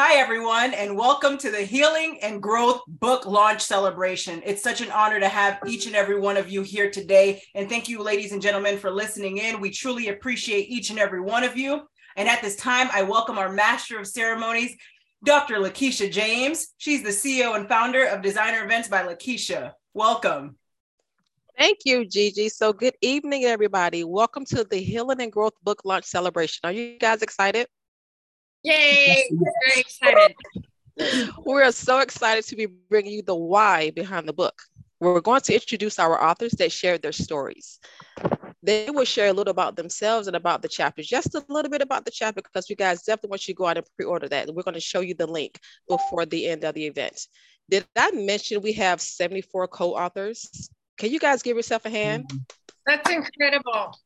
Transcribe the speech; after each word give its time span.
Hi, 0.00 0.20
everyone, 0.20 0.74
and 0.74 0.96
welcome 0.96 1.36
to 1.38 1.50
the 1.50 1.62
Healing 1.62 2.20
and 2.22 2.40
Growth 2.40 2.82
Book 2.86 3.26
Launch 3.26 3.60
Celebration. 3.62 4.40
It's 4.46 4.62
such 4.62 4.80
an 4.80 4.92
honor 4.92 5.18
to 5.18 5.28
have 5.28 5.58
each 5.66 5.88
and 5.88 5.96
every 5.96 6.20
one 6.20 6.36
of 6.36 6.48
you 6.48 6.62
here 6.62 6.88
today. 6.88 7.42
And 7.56 7.68
thank 7.68 7.88
you, 7.88 8.00
ladies 8.00 8.30
and 8.30 8.40
gentlemen, 8.40 8.78
for 8.78 8.92
listening 8.92 9.38
in. 9.38 9.60
We 9.60 9.70
truly 9.70 10.06
appreciate 10.06 10.68
each 10.68 10.90
and 10.90 11.00
every 11.00 11.20
one 11.20 11.42
of 11.42 11.56
you. 11.56 11.80
And 12.14 12.28
at 12.28 12.42
this 12.42 12.54
time, 12.54 12.86
I 12.92 13.02
welcome 13.02 13.38
our 13.38 13.50
Master 13.50 13.98
of 13.98 14.06
Ceremonies, 14.06 14.76
Dr. 15.24 15.56
Lakeisha 15.56 16.12
James. 16.12 16.68
She's 16.76 17.02
the 17.02 17.08
CEO 17.08 17.56
and 17.56 17.68
founder 17.68 18.04
of 18.04 18.22
Designer 18.22 18.64
Events 18.64 18.86
by 18.86 19.02
Lakeisha. 19.02 19.72
Welcome. 19.94 20.58
Thank 21.58 21.78
you, 21.84 22.06
Gigi. 22.06 22.50
So, 22.50 22.72
good 22.72 22.94
evening, 23.00 23.46
everybody. 23.46 24.04
Welcome 24.04 24.44
to 24.44 24.62
the 24.62 24.76
Healing 24.76 25.20
and 25.20 25.32
Growth 25.32 25.54
Book 25.64 25.80
Launch 25.84 26.04
Celebration. 26.04 26.60
Are 26.62 26.72
you 26.72 27.00
guys 27.00 27.22
excited? 27.22 27.66
Yay! 28.68 29.30
Very 29.30 29.80
excited. 29.80 30.34
We're 31.44 31.70
so 31.72 32.00
excited 32.00 32.44
to 32.46 32.56
be 32.56 32.66
bringing 32.66 33.12
you 33.12 33.22
the 33.22 33.34
why 33.34 33.90
behind 33.90 34.28
the 34.28 34.32
book. 34.32 34.60
We're 35.00 35.22
going 35.22 35.40
to 35.42 35.54
introduce 35.54 35.98
our 35.98 36.22
authors 36.22 36.52
that 36.52 36.70
shared 36.70 37.00
their 37.00 37.12
stories. 37.12 37.78
They 38.62 38.90
will 38.90 39.06
share 39.06 39.28
a 39.28 39.32
little 39.32 39.52
about 39.52 39.76
themselves 39.76 40.26
and 40.26 40.36
about 40.36 40.60
the 40.60 40.68
chapter, 40.68 41.02
just 41.02 41.34
a 41.34 41.44
little 41.48 41.70
bit 41.70 41.80
about 41.80 42.04
the 42.04 42.10
chapter, 42.10 42.42
because 42.42 42.68
you 42.68 42.76
guys 42.76 43.04
definitely 43.04 43.30
want 43.30 43.48
you 43.48 43.54
to 43.54 43.58
go 43.58 43.66
out 43.66 43.78
and 43.78 43.86
pre-order 43.96 44.28
that. 44.28 44.52
We're 44.52 44.64
going 44.64 44.74
to 44.74 44.80
show 44.80 45.00
you 45.00 45.14
the 45.14 45.26
link 45.26 45.58
before 45.88 46.26
the 46.26 46.48
end 46.48 46.64
of 46.64 46.74
the 46.74 46.84
event. 46.84 47.26
Did 47.70 47.86
I 47.96 48.10
mention 48.10 48.60
we 48.60 48.72
have 48.72 49.00
74 49.00 49.68
co-authors? 49.68 50.68
Can 50.98 51.10
you 51.10 51.20
guys 51.20 51.42
give 51.42 51.56
yourself 51.56 51.86
a 51.86 51.90
hand? 51.90 52.28
That's 52.84 53.08
incredible. 53.08 53.96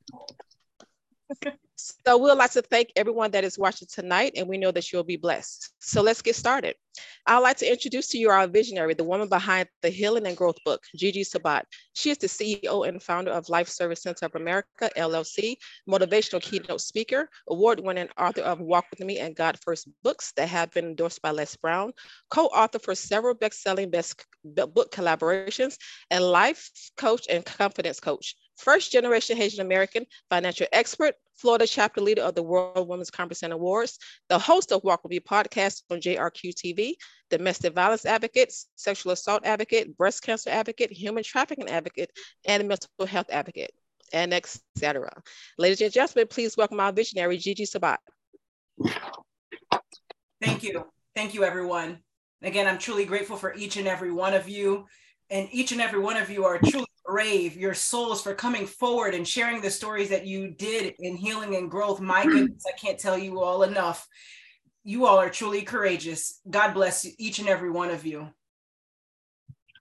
So 1.83 2.17
we'd 2.17 2.35
like 2.35 2.53
to 2.53 2.63
thank 2.63 2.93
everyone 2.95 3.33
that 3.33 3.43
is 3.43 3.59
watching 3.59 3.89
tonight, 3.91 4.35
and 4.37 4.47
we 4.47 4.57
know 4.57 4.71
that 4.71 4.93
you'll 4.93 5.03
be 5.03 5.17
blessed. 5.17 5.73
So 5.81 6.01
let's 6.01 6.23
get 6.23 6.37
started. 6.37 6.77
I'd 7.27 7.39
like 7.39 7.57
to 7.59 7.71
introduce 7.71 8.09
to 8.09 8.19
you 8.19 8.31
our 8.31 8.47
visionary, 8.47 8.95
the 8.95 9.03
woman 9.03 9.29
behind 9.29 9.69
the 9.81 9.89
Healing 9.89 10.27
and 10.27 10.37
Growth 10.37 10.59
book, 10.65 10.83
Gigi 10.95 11.25
Sabat. 11.25 11.67
She 11.95 12.11
is 12.11 12.19
the 12.19 12.27
CEO 12.27 12.87
and 12.87 13.03
founder 13.03 13.33
of 13.33 13.49
Life 13.49 13.69
Service 13.69 14.03
Center 14.03 14.27
of 14.27 14.35
America, 14.37 14.91
LLC, 14.97 15.57
motivational 15.89 16.41
keynote 16.41 16.81
speaker, 16.81 17.29
award-winning 17.49 18.09
author 18.19 18.43
of 18.43 18.61
Walk 18.61 18.85
With 18.91 19.01
Me 19.01 19.19
and 19.19 19.35
God 19.35 19.59
First 19.65 19.89
books 20.03 20.33
that 20.37 20.49
have 20.49 20.71
been 20.73 20.85
endorsed 20.85 21.23
by 21.23 21.31
Les 21.31 21.57
Brown, 21.57 21.93
co-author 22.31 22.79
for 22.79 22.95
several 22.95 23.35
best-selling 23.35 23.91
best 23.91 24.25
book 24.45 24.93
collaborations, 24.93 25.77
and 26.11 26.23
life 26.23 26.71
coach 26.97 27.27
and 27.31 27.45
confidence 27.45 27.99
coach 27.99 28.37
first 28.57 28.93
generation 28.93 29.37
Haitian 29.37 29.61
American 29.61 30.05
financial 30.31 30.67
expert, 30.73 31.15
Florida 31.37 31.67
chapter 31.67 32.01
leader 32.01 32.23
of 32.23 32.35
the 32.35 32.43
World 32.43 32.89
Women's 32.89 33.11
Conference 33.11 33.43
and 33.43 33.53
Awards, 33.53 33.99
the 34.29 34.39
host 34.39 34.73
of 34.73 34.85
Walk 34.85 35.03
With 35.03 35.11
Me 35.11 35.21
podcast 35.21 35.83
on 35.91 36.01
JRQ 36.01 36.55
TV, 36.55 36.95
domestic 37.31 37.75
violence 37.75 38.07
advocate, 38.07 38.55
sexual 38.77 39.13
assault 39.13 39.45
advocate, 39.45 39.97
breast 39.97 40.23
cancer 40.23 40.51
advocate, 40.51 40.93
human 40.93 41.25
trafficking 41.25 41.69
advocate, 41.69 42.11
and 42.47 42.69
mental 42.69 42.89
health 43.07 43.27
advocate, 43.31 43.73
and 44.13 44.33
etc. 44.33 45.11
Ladies 45.59 45.81
and 45.81 45.93
gentlemen, 45.93 46.29
please 46.29 46.57
welcome 46.57 46.81
our 46.81 46.93
visionary, 46.93 47.39
Gigi 47.39 47.65
Sabat. 47.65 48.01
Thank 50.41 50.63
you. 50.63 50.85
Thank 51.15 51.35
you, 51.35 51.45
everyone. 51.45 51.99
Again, 52.43 52.67
I'm 52.67 52.79
truly 52.79 53.05
grateful 53.05 53.37
for 53.37 53.55
each 53.55 53.77
and 53.77 53.87
every 53.87 54.11
one 54.11 54.35
of 54.35 54.49
you. 54.49 54.87
And 55.33 55.49
each 55.51 55.73
and 55.73 55.81
every 55.81 55.99
one 55.99 56.19
of 56.19 56.29
you 56.29 56.45
are 56.45 56.59
truly 56.59 56.87
brave, 57.07 57.57
your 57.57 57.73
souls 57.73 58.23
for 58.23 58.35
coming 58.35 58.67
forward 58.67 59.15
and 59.15 59.27
sharing 59.27 59.63
the 59.63 59.71
stories 59.71 60.11
that 60.11 60.27
you 60.27 60.51
did 60.51 60.95
in 60.99 61.17
healing 61.17 61.57
and 61.57 61.71
growth. 61.71 62.01
My 62.01 62.23
hmm. 62.23 62.31
goodness, 62.31 62.65
I 62.69 62.79
can't 62.79 62.99
tell 62.99 63.17
you 63.17 63.41
all 63.41 63.63
enough. 63.63 64.07
You 64.85 65.07
all 65.07 65.17
are 65.17 65.31
truly 65.31 65.63
courageous. 65.63 66.39
God 66.49 66.75
bless 66.75 67.07
each 67.19 67.39
and 67.39 67.49
every 67.49 67.71
one 67.71 67.91
of 67.91 68.05
you. 68.05 68.29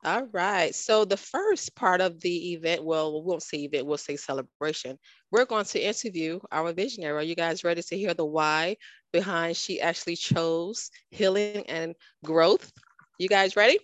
All 0.05 0.25
right. 0.31 0.73
So 0.73 1.03
the 1.03 1.17
first 1.17 1.75
part 1.75 1.99
of 1.99 2.21
the 2.21 2.53
event, 2.53 2.85
well, 2.85 3.21
we 3.21 3.27
won't 3.27 3.43
say 3.43 3.59
event, 3.59 3.85
we'll 3.85 3.97
say 3.97 4.15
celebration. 4.15 4.97
We're 5.31 5.45
going 5.45 5.65
to 5.65 5.85
interview 5.85 6.39
our 6.49 6.71
visionary. 6.71 7.17
Are 7.17 7.23
you 7.23 7.35
guys 7.35 7.65
ready 7.65 7.83
to 7.83 7.97
hear 7.97 8.13
the 8.13 8.25
why 8.25 8.77
behind 9.11 9.57
she 9.57 9.81
actually 9.81 10.15
chose 10.15 10.89
healing 11.09 11.65
and 11.67 11.93
growth? 12.23 12.71
You 13.19 13.27
guys 13.27 13.57
ready? 13.57 13.79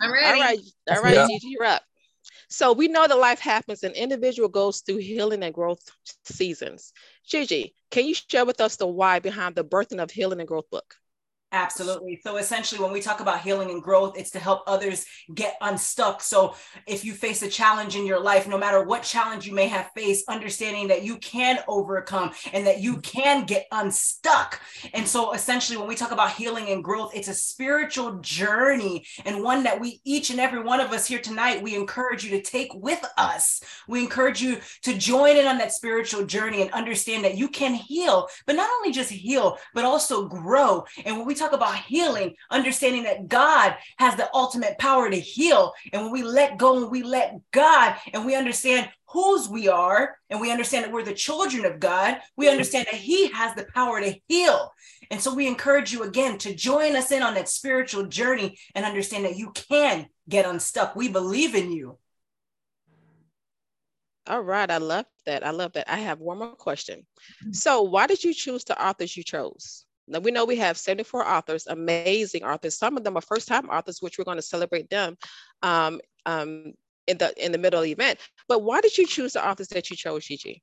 I'm 0.00 0.12
ready. 0.12 0.26
All 0.26 0.46
right. 0.46 0.58
All 0.90 1.02
right, 1.02 1.14
yeah. 1.16 1.26
Gigi, 1.26 1.48
you're 1.48 1.64
up. 1.64 1.82
So 2.48 2.72
we 2.72 2.88
know 2.88 3.06
that 3.06 3.18
life 3.18 3.40
happens 3.40 3.82
and 3.82 3.94
individual 3.94 4.48
goes 4.48 4.80
through 4.80 4.98
healing 4.98 5.42
and 5.42 5.54
growth 5.54 5.80
seasons. 6.24 6.92
Gigi, 7.26 7.74
can 7.90 8.04
you 8.06 8.14
share 8.14 8.44
with 8.44 8.60
us 8.60 8.76
the 8.76 8.86
why 8.86 9.18
behind 9.18 9.54
the 9.54 9.64
birthing 9.64 10.02
of 10.02 10.10
Healing 10.10 10.40
and 10.40 10.48
Growth 10.48 10.68
book? 10.70 10.96
Absolutely. 11.52 12.20
So 12.24 12.38
essentially, 12.38 12.82
when 12.82 12.92
we 12.92 13.00
talk 13.00 13.20
about 13.20 13.40
healing 13.40 13.70
and 13.70 13.80
growth, 13.80 14.18
it's 14.18 14.30
to 14.30 14.40
help 14.40 14.64
others 14.66 15.06
get 15.32 15.56
unstuck. 15.60 16.20
So 16.20 16.56
if 16.88 17.04
you 17.04 17.12
face 17.12 17.40
a 17.42 17.48
challenge 17.48 17.94
in 17.94 18.04
your 18.04 18.18
life, 18.18 18.48
no 18.48 18.58
matter 18.58 18.82
what 18.82 19.04
challenge 19.04 19.46
you 19.46 19.54
may 19.54 19.68
have 19.68 19.90
faced, 19.94 20.28
understanding 20.28 20.88
that 20.88 21.04
you 21.04 21.18
can 21.18 21.60
overcome 21.68 22.32
and 22.52 22.66
that 22.66 22.80
you 22.80 22.96
can 22.98 23.46
get 23.46 23.66
unstuck. 23.70 24.60
And 24.92 25.06
so 25.06 25.34
essentially, 25.34 25.78
when 25.78 25.86
we 25.86 25.94
talk 25.94 26.10
about 26.10 26.32
healing 26.32 26.68
and 26.70 26.82
growth, 26.82 27.12
it's 27.14 27.28
a 27.28 27.34
spiritual 27.34 28.18
journey 28.18 29.06
and 29.24 29.44
one 29.44 29.62
that 29.62 29.80
we, 29.80 30.00
each 30.04 30.30
and 30.30 30.40
every 30.40 30.62
one 30.62 30.80
of 30.80 30.92
us 30.92 31.06
here 31.06 31.20
tonight, 31.20 31.62
we 31.62 31.76
encourage 31.76 32.24
you 32.24 32.30
to 32.30 32.42
take 32.42 32.74
with 32.74 33.04
us. 33.16 33.62
We 33.86 34.00
encourage 34.00 34.42
you 34.42 34.58
to 34.82 34.98
join 34.98 35.36
in 35.36 35.46
on 35.46 35.58
that 35.58 35.72
spiritual 35.72 36.26
journey 36.26 36.62
and 36.62 36.72
understand 36.72 37.24
that 37.24 37.38
you 37.38 37.48
can 37.48 37.72
heal, 37.72 38.26
but 38.46 38.56
not 38.56 38.68
only 38.78 38.90
just 38.90 39.10
heal, 39.10 39.58
but 39.74 39.84
also 39.84 40.26
grow. 40.26 40.84
And 41.04 41.16
when 41.16 41.26
we 41.26 41.35
talk 41.36 41.52
about 41.52 41.76
healing, 41.76 42.34
understanding 42.50 43.04
that 43.04 43.28
God 43.28 43.76
has 43.98 44.16
the 44.16 44.28
ultimate 44.34 44.78
power 44.78 45.08
to 45.08 45.18
heal. 45.18 45.72
And 45.92 46.02
when 46.02 46.12
we 46.12 46.22
let 46.22 46.58
go 46.58 46.82
and 46.82 46.90
we 46.90 47.02
let 47.02 47.36
God 47.52 47.96
and 48.12 48.24
we 48.24 48.34
understand 48.34 48.88
whose 49.08 49.48
we 49.48 49.68
are 49.68 50.16
and 50.30 50.40
we 50.40 50.50
understand 50.50 50.84
that 50.84 50.92
we're 50.92 51.04
the 51.04 51.14
children 51.14 51.64
of 51.64 51.78
God, 51.80 52.18
we 52.36 52.48
understand 52.48 52.86
that 52.90 53.00
He 53.00 53.28
has 53.28 53.54
the 53.54 53.66
power 53.74 54.00
to 54.00 54.14
heal. 54.26 54.72
And 55.10 55.20
so 55.20 55.34
we 55.34 55.46
encourage 55.46 55.92
you 55.92 56.02
again 56.02 56.38
to 56.38 56.54
join 56.54 56.96
us 56.96 57.12
in 57.12 57.22
on 57.22 57.34
that 57.34 57.48
spiritual 57.48 58.06
journey 58.06 58.58
and 58.74 58.84
understand 58.84 59.24
that 59.24 59.36
you 59.36 59.52
can 59.52 60.06
get 60.28 60.46
unstuck. 60.46 60.96
We 60.96 61.08
believe 61.08 61.54
in 61.54 61.72
you. 61.72 61.98
All 64.28 64.42
right, 64.42 64.68
I 64.68 64.78
love 64.78 65.06
that. 65.24 65.46
I 65.46 65.50
love 65.50 65.72
that. 65.74 65.90
I 65.90 65.98
have 65.98 66.18
one 66.18 66.38
more 66.38 66.56
question. 66.56 67.06
So, 67.52 67.82
why 67.82 68.08
did 68.08 68.24
you 68.24 68.34
choose 68.34 68.64
the 68.64 68.84
authors 68.84 69.16
you 69.16 69.22
chose? 69.22 69.85
Now 70.08 70.20
we 70.20 70.30
know 70.30 70.44
we 70.44 70.56
have 70.56 70.76
74 70.76 71.26
authors, 71.26 71.66
amazing 71.66 72.44
authors. 72.44 72.78
Some 72.78 72.96
of 72.96 73.04
them 73.04 73.16
are 73.16 73.22
first-time 73.22 73.68
authors, 73.68 74.00
which 74.00 74.18
we're 74.18 74.24
going 74.24 74.38
to 74.38 74.42
celebrate 74.42 74.88
them 74.90 75.16
um, 75.62 76.00
um, 76.26 76.74
in 77.06 77.18
the 77.18 77.32
in 77.44 77.52
the 77.52 77.58
middle 77.58 77.80
of 77.80 77.84
the 77.84 77.92
event. 77.92 78.18
But 78.48 78.62
why 78.62 78.80
did 78.80 78.96
you 78.96 79.06
choose 79.06 79.34
the 79.34 79.46
authors 79.46 79.68
that 79.68 79.90
you 79.90 79.96
chose, 79.96 80.24
Gigi? 80.24 80.62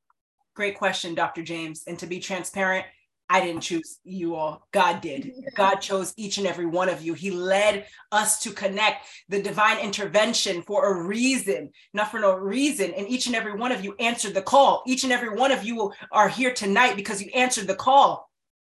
Great 0.56 0.78
question, 0.78 1.16
Dr. 1.16 1.42
James. 1.42 1.84
And 1.88 1.98
to 2.00 2.06
be 2.06 2.20
transparent, 2.20 2.86
I 3.30 3.44
didn't 3.44 3.62
choose 3.62 4.00
you 4.03 4.36
all. 4.36 4.68
God 4.72 5.02
did. 5.02 5.32
God 5.56 5.78
chose 5.78 6.14
each 6.18 6.38
and 6.38 6.46
every 6.46 6.66
one 6.66 6.90
of 6.90 7.02
you. 7.02 7.14
He 7.14 7.32
led 7.32 7.88
us 8.12 8.40
to 8.42 8.52
connect 8.52 9.08
the 9.30 9.42
divine 9.42 9.80
intervention 9.80 10.62
for 10.62 10.94
a 10.94 11.03
reason, 11.08 11.72
not 11.94 12.12
for 12.12 12.20
no 12.20 12.36
reason. 12.36 12.94
And 12.94 13.08
each 13.08 13.26
and 13.26 13.36
every 13.36 13.56
one 13.56 13.72
of 13.72 13.84
you 13.84 13.96
answered 14.00 14.36
the 14.36 14.42
call. 14.42 14.84
Each 14.86 15.03
and 15.03 15.12
every 15.12 15.36
one 15.36 15.52
of 15.52 15.64
you 15.64 15.92
are 16.12 16.30
here 16.30 16.53
tonight 16.53 16.96
because 16.96 17.22
you 17.22 17.32
answered 17.34 17.68
the 17.68 17.76
call. 17.76 18.30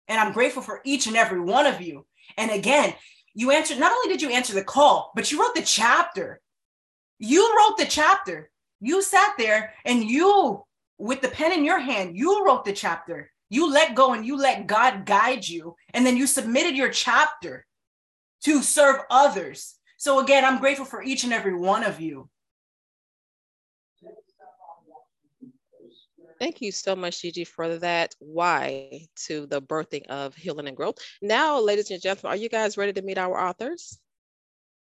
And 0.09 0.19
I'm 0.21 0.33
grateful 0.33 0.62
for 0.62 0.81
each 0.84 1.06
and 1.06 1.17
every 1.17 1.41
one 1.41 1.67
of 1.67 1.81
you. 1.81 2.06
And 2.37 2.50
again, 2.50 2.94
you 3.34 3.50
answered, 3.50 3.78
not 3.78 3.93
only 3.93 4.09
did 4.09 4.22
you 4.22 4.31
answer 4.31 4.55
the 4.55 4.65
call, 4.65 5.12
but 5.15 5.31
you 5.31 5.41
wrote 5.41 5.55
the 5.55 5.62
chapter. 5.62 6.41
You 7.19 7.56
wrote 7.56 7.77
the 7.78 7.87
chapter. 7.87 8.50
You 8.81 9.03
sat 9.03 9.34
there 9.39 9.75
and 9.84 10.05
you, 10.05 10.65
with 10.99 11.21
the 11.21 11.28
pen 11.28 11.53
in 11.53 11.65
your 11.65 11.78
hand, 11.78 12.17
you 12.17 12.44
wrote 12.44 12.65
the 12.65 12.72
chapter. 12.72 13.31
You 13.49 13.71
let 13.71 13.94
go 13.94 14.12
and 14.12 14.27
you 14.27 14.37
let 14.37 14.67
God 14.67 15.06
guide 15.06 15.47
you. 15.47 15.76
And 15.93 16.05
then 16.05 16.17
you 16.17 16.26
submitted 16.26 16.76
your 16.76 16.91
chapter 16.91 17.67
to 18.44 18.62
serve 18.62 19.00
others. 19.11 19.75
So 19.99 20.20
again, 20.20 20.44
I'm 20.44 20.61
grateful 20.61 20.85
for 20.85 21.02
each 21.02 21.25
and 21.25 21.32
every 21.32 21.55
one 21.55 21.85
of 21.85 22.00
you. 22.00 22.29
Thank 26.38 26.61
you 26.61 26.71
so 26.71 26.94
much, 26.94 27.23
Gigi, 27.23 27.44
for 27.44 27.79
that 27.79 28.15
why 28.19 29.06
to 29.27 29.47
the 29.47 29.62
birthing 29.62 30.06
of 30.06 30.35
healing 30.35 30.69
and 30.69 30.77
growth. 30.77 30.99
Now, 31.23 31.61
ladies 31.61 31.91
and 31.91 32.00
gentlemen, 32.00 32.33
are 32.33 32.41
you 32.41 32.49
guys 32.49 32.77
ready 32.77 32.93
to 32.93 33.03
meet 33.03 33.19
our 33.19 33.38
authors? 33.38 33.99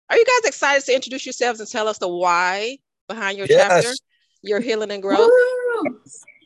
Are 0.09 0.17
you 0.17 0.25
guys 0.25 0.49
excited 0.49 0.85
to 0.85 0.95
introduce 0.95 1.25
yourselves 1.25 1.59
and 1.59 1.69
tell 1.69 1.87
us 1.87 1.97
the 1.97 2.07
why 2.07 2.77
behind 3.07 3.37
your 3.37 3.47
yes. 3.49 3.83
chapter, 3.83 3.93
your 4.41 4.59
healing 4.59 4.91
and 4.91 5.01
growth? 5.01 5.31
Woo! 5.31 5.99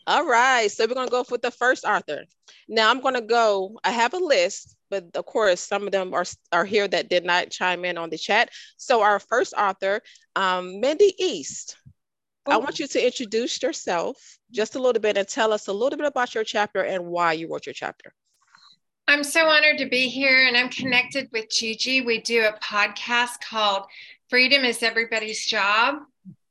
All 0.08 0.26
right, 0.26 0.72
so 0.72 0.86
we're 0.88 0.96
gonna 0.96 1.12
go 1.12 1.26
with 1.30 1.42
the 1.42 1.52
first 1.52 1.84
author. 1.84 2.24
Now 2.70 2.90
I'm 2.90 3.02
gonna 3.02 3.22
go. 3.22 3.78
I 3.84 3.92
have 3.92 4.14
a 4.14 4.20
list, 4.20 4.78
but 4.90 5.04
of 5.16 5.26
course 5.26 5.60
some 5.60 5.86
of 5.86 5.92
them 5.92 6.14
are 6.14 6.24
are 6.54 6.64
here 6.64 6.88
that 6.88 7.10
did 7.10 7.26
not 7.26 7.52
chime 7.52 7.84
in 7.84 7.98
on 7.98 8.10
the 8.10 8.18
chat. 8.18 8.50
So 8.78 9.02
our 9.02 9.20
first 9.20 9.54
author, 9.54 10.02
um, 10.36 10.80
Mindy 10.80 11.14
East. 11.20 11.76
I 12.48 12.56
oh. 12.56 12.60
want 12.60 12.80
you 12.80 12.88
to 12.88 13.06
introduce 13.06 13.62
yourself 13.62 14.38
just 14.52 14.76
a 14.76 14.80
little 14.80 15.02
bit 15.02 15.18
and 15.18 15.28
tell 15.28 15.52
us 15.52 15.68
a 15.68 15.74
little 15.74 15.98
bit 15.98 16.08
about 16.08 16.34
your 16.34 16.44
chapter 16.44 16.82
and 16.82 17.06
why 17.06 17.34
you 17.34 17.52
wrote 17.52 17.66
your 17.66 17.74
chapter. 17.74 18.14
I'm 19.10 19.24
so 19.24 19.46
honored 19.46 19.78
to 19.78 19.88
be 19.88 20.08
here 20.08 20.48
and 20.48 20.58
I'm 20.58 20.70
connected 20.70 21.30
with 21.32 21.50
Gigi. 21.50 22.02
We 22.02 22.22
do 22.22 22.46
a 22.46 22.60
podcast 22.60 23.42
called 23.50 23.84
Freedom 24.30 24.64
is 24.64 24.84
Everybody's 24.84 25.46
Job. 25.46 26.00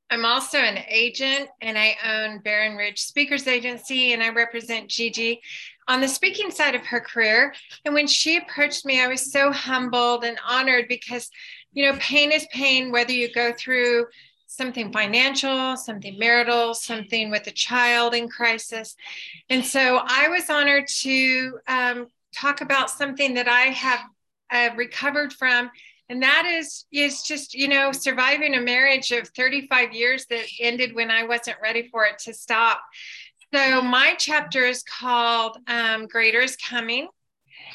I'm 0.08 0.24
also 0.24 0.58
an 0.58 0.78
agent 0.88 1.48
and 1.60 1.76
I 1.76 1.96
own 2.04 2.38
Barron 2.38 2.76
Ridge 2.76 3.00
Speakers 3.00 3.46
Agency 3.46 4.12
and 4.12 4.22
I 4.22 4.30
represent 4.30 4.88
Gigi 4.88 5.40
on 5.88 6.00
the 6.00 6.08
speaking 6.08 6.50
side 6.50 6.74
of 6.74 6.86
her 6.86 7.00
career. 7.00 7.54
And 7.84 7.94
when 7.94 8.06
she 8.06 8.36
approached 8.36 8.86
me, 8.86 9.02
I 9.02 9.08
was 9.08 9.32
so 9.32 9.52
humbled 9.52 10.24
and 10.24 10.38
honored 10.46 10.86
because, 10.88 11.28
you 11.72 11.84
know, 11.84 11.98
pain 11.98 12.32
is 12.32 12.46
pain, 12.52 12.90
whether 12.90 13.12
you 13.12 13.32
go 13.32 13.52
through 13.52 14.06
something 14.46 14.92
financial, 14.92 15.76
something 15.76 16.18
marital, 16.18 16.74
something 16.74 17.30
with 17.30 17.46
a 17.46 17.52
child 17.52 18.14
in 18.14 18.28
crisis. 18.28 18.96
And 19.50 19.64
so 19.64 20.00
I 20.04 20.28
was 20.28 20.48
honored 20.48 20.86
to 21.02 21.58
um, 21.68 22.06
talk 22.34 22.60
about 22.60 22.90
something 22.90 23.34
that 23.34 23.48
I 23.48 23.62
have 23.62 24.00
uh, 24.50 24.70
recovered 24.76 25.32
from. 25.32 25.70
And 26.08 26.22
that 26.22 26.46
is 26.46 26.84
is 26.92 27.22
just 27.22 27.52
you 27.52 27.66
know 27.66 27.90
surviving 27.90 28.54
a 28.54 28.60
marriage 28.60 29.10
of 29.10 29.28
35 29.30 29.92
years 29.92 30.24
that 30.26 30.44
ended 30.60 30.94
when 30.94 31.10
I 31.10 31.24
wasn't 31.24 31.56
ready 31.60 31.88
for 31.88 32.04
it 32.04 32.20
to 32.20 32.32
stop. 32.32 32.80
So 33.52 33.80
my 33.82 34.14
chapter 34.16 34.64
is 34.64 34.84
called 34.84 35.58
um, 35.66 36.06
"Greater 36.06 36.40
is 36.40 36.56
Coming," 36.56 37.08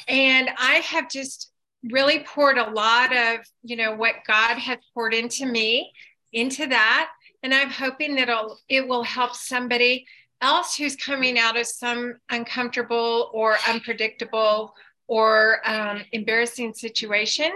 and 0.07 0.49
I 0.57 0.75
have 0.75 1.09
just 1.09 1.51
really 1.91 2.19
poured 2.19 2.57
a 2.57 2.69
lot 2.69 3.15
of 3.15 3.39
you 3.63 3.75
know 3.75 3.95
what 3.95 4.15
God 4.25 4.57
has 4.57 4.77
poured 4.93 5.13
into 5.13 5.45
me 5.45 5.91
into 6.33 6.67
that, 6.67 7.09
and 7.43 7.53
I'm 7.53 7.69
hoping 7.69 8.15
that 8.15 8.29
it'll, 8.29 8.59
it 8.69 8.87
will 8.87 9.03
help 9.03 9.35
somebody 9.35 10.05
else 10.41 10.75
who's 10.75 10.95
coming 10.95 11.37
out 11.37 11.57
of 11.57 11.67
some 11.67 12.15
uncomfortable 12.29 13.29
or 13.33 13.57
unpredictable 13.67 14.73
or 15.07 15.59
um, 15.69 16.03
embarrassing 16.11 16.73
situation 16.73 17.51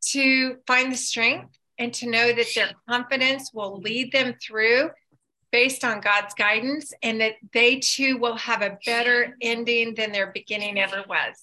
to 0.00 0.56
find 0.66 0.92
the 0.92 0.96
strength 0.96 1.56
and 1.78 1.92
to 1.94 2.08
know 2.08 2.32
that 2.32 2.46
their 2.54 2.70
confidence 2.88 3.50
will 3.52 3.78
lead 3.80 4.12
them 4.12 4.34
through 4.42 4.90
based 5.50 5.84
on 5.84 6.00
God's 6.00 6.34
guidance 6.34 6.92
and 7.02 7.20
that 7.20 7.34
they 7.52 7.78
too 7.78 8.16
will 8.18 8.36
have 8.36 8.62
a 8.62 8.78
better 8.86 9.36
ending 9.40 9.94
than 9.94 10.12
their 10.12 10.32
beginning 10.32 10.78
ever 10.78 11.04
was. 11.08 11.34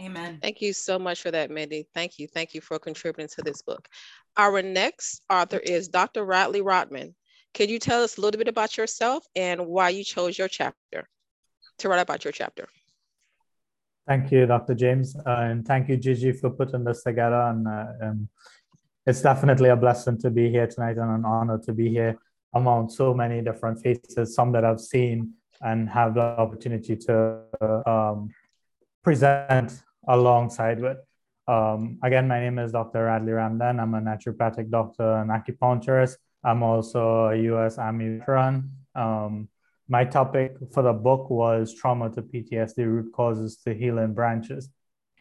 Amen. 0.00 0.38
Thank 0.42 0.60
you 0.60 0.72
so 0.72 0.98
much 0.98 1.22
for 1.22 1.30
that, 1.30 1.50
Mindy. 1.50 1.86
Thank 1.94 2.18
you. 2.18 2.26
Thank 2.26 2.54
you 2.54 2.60
for 2.60 2.78
contributing 2.78 3.28
to 3.36 3.42
this 3.42 3.62
book. 3.62 3.88
Our 4.36 4.60
next 4.60 5.22
author 5.30 5.58
is 5.58 5.88
Dr. 5.88 6.24
Radleigh 6.24 6.64
Rodman. 6.64 7.14
Can 7.52 7.68
you 7.68 7.78
tell 7.78 8.02
us 8.02 8.18
a 8.18 8.20
little 8.20 8.38
bit 8.38 8.48
about 8.48 8.76
yourself 8.76 9.24
and 9.36 9.66
why 9.66 9.90
you 9.90 10.02
chose 10.02 10.36
your 10.36 10.48
chapter 10.48 11.08
to 11.78 11.88
write 11.88 12.00
about 12.00 12.24
your 12.24 12.32
chapter? 12.32 12.66
Thank 14.08 14.32
you, 14.32 14.44
Dr. 14.46 14.74
James, 14.74 15.16
uh, 15.16 15.22
and 15.26 15.64
thank 15.64 15.88
you, 15.88 15.96
Gigi, 15.96 16.32
for 16.32 16.50
putting 16.50 16.84
this 16.84 17.04
together. 17.04 17.40
And 17.40 17.66
uh, 17.66 17.86
um, 18.02 18.28
it's 19.06 19.22
definitely 19.22 19.68
a 19.70 19.76
blessing 19.76 20.18
to 20.18 20.30
be 20.30 20.50
here 20.50 20.66
tonight 20.66 20.98
and 20.98 21.10
an 21.10 21.24
honor 21.24 21.58
to 21.58 21.72
be 21.72 21.88
here 21.88 22.18
among 22.52 22.90
so 22.90 23.14
many 23.14 23.40
different 23.40 23.80
faces, 23.80 24.34
some 24.34 24.52
that 24.52 24.64
I've 24.64 24.80
seen 24.80 25.34
and 25.60 25.88
have 25.88 26.14
the 26.14 26.20
opportunity 26.20 26.96
to 26.96 27.40
um, 27.86 28.30
present 29.04 29.82
alongside 30.08 30.80
with. 30.80 30.96
Um, 31.46 31.98
again, 32.02 32.26
my 32.26 32.40
name 32.40 32.58
is 32.58 32.72
Dr. 32.72 33.04
Radley 33.04 33.32
Rodman. 33.32 33.78
I'm 33.78 33.94
a 33.94 34.00
naturopathic 34.00 34.70
doctor 34.70 35.16
and 35.18 35.30
acupuncturist. 35.30 36.16
I'm 36.42 36.62
also 36.62 37.26
a 37.26 37.36
US 37.36 37.78
Army 37.78 38.18
veteran. 38.18 38.72
Um, 38.94 39.48
my 39.88 40.04
topic 40.04 40.56
for 40.72 40.82
the 40.82 40.94
book 40.94 41.28
was 41.28 41.74
trauma 41.74 42.08
to 42.10 42.22
PTSD 42.22 42.78
root 42.78 43.12
causes 43.12 43.58
to 43.58 43.74
healing 43.74 44.14
branches. 44.14 44.70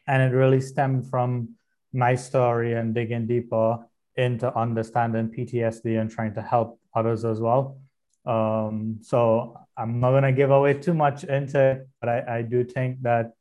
And 0.07 0.21
it 0.21 0.35
really 0.35 0.61
stemmed 0.61 1.09
from 1.09 1.55
my 1.91 2.15
story 2.15 2.73
and 2.73 2.95
digging 2.95 3.27
deeper 3.27 3.79
into 4.15 4.57
understanding 4.57 5.27
PTSD 5.27 5.99
and 5.99 6.09
trying 6.09 6.33
to 6.35 6.41
help 6.41 6.79
others 6.95 7.25
as 7.25 7.41
well. 7.41 7.81
Um, 8.25 8.99
so 9.01 9.57
I'm 9.75 9.99
not 9.99 10.11
going 10.11 10.23
to 10.23 10.31
give 10.31 10.51
away 10.51 10.75
too 10.75 10.93
much 10.93 11.25
into 11.25 11.59
it, 11.59 11.87
but 11.99 12.09
I, 12.09 12.37
I 12.37 12.41
do 12.43 12.63
think 12.63 13.01
that 13.01 13.33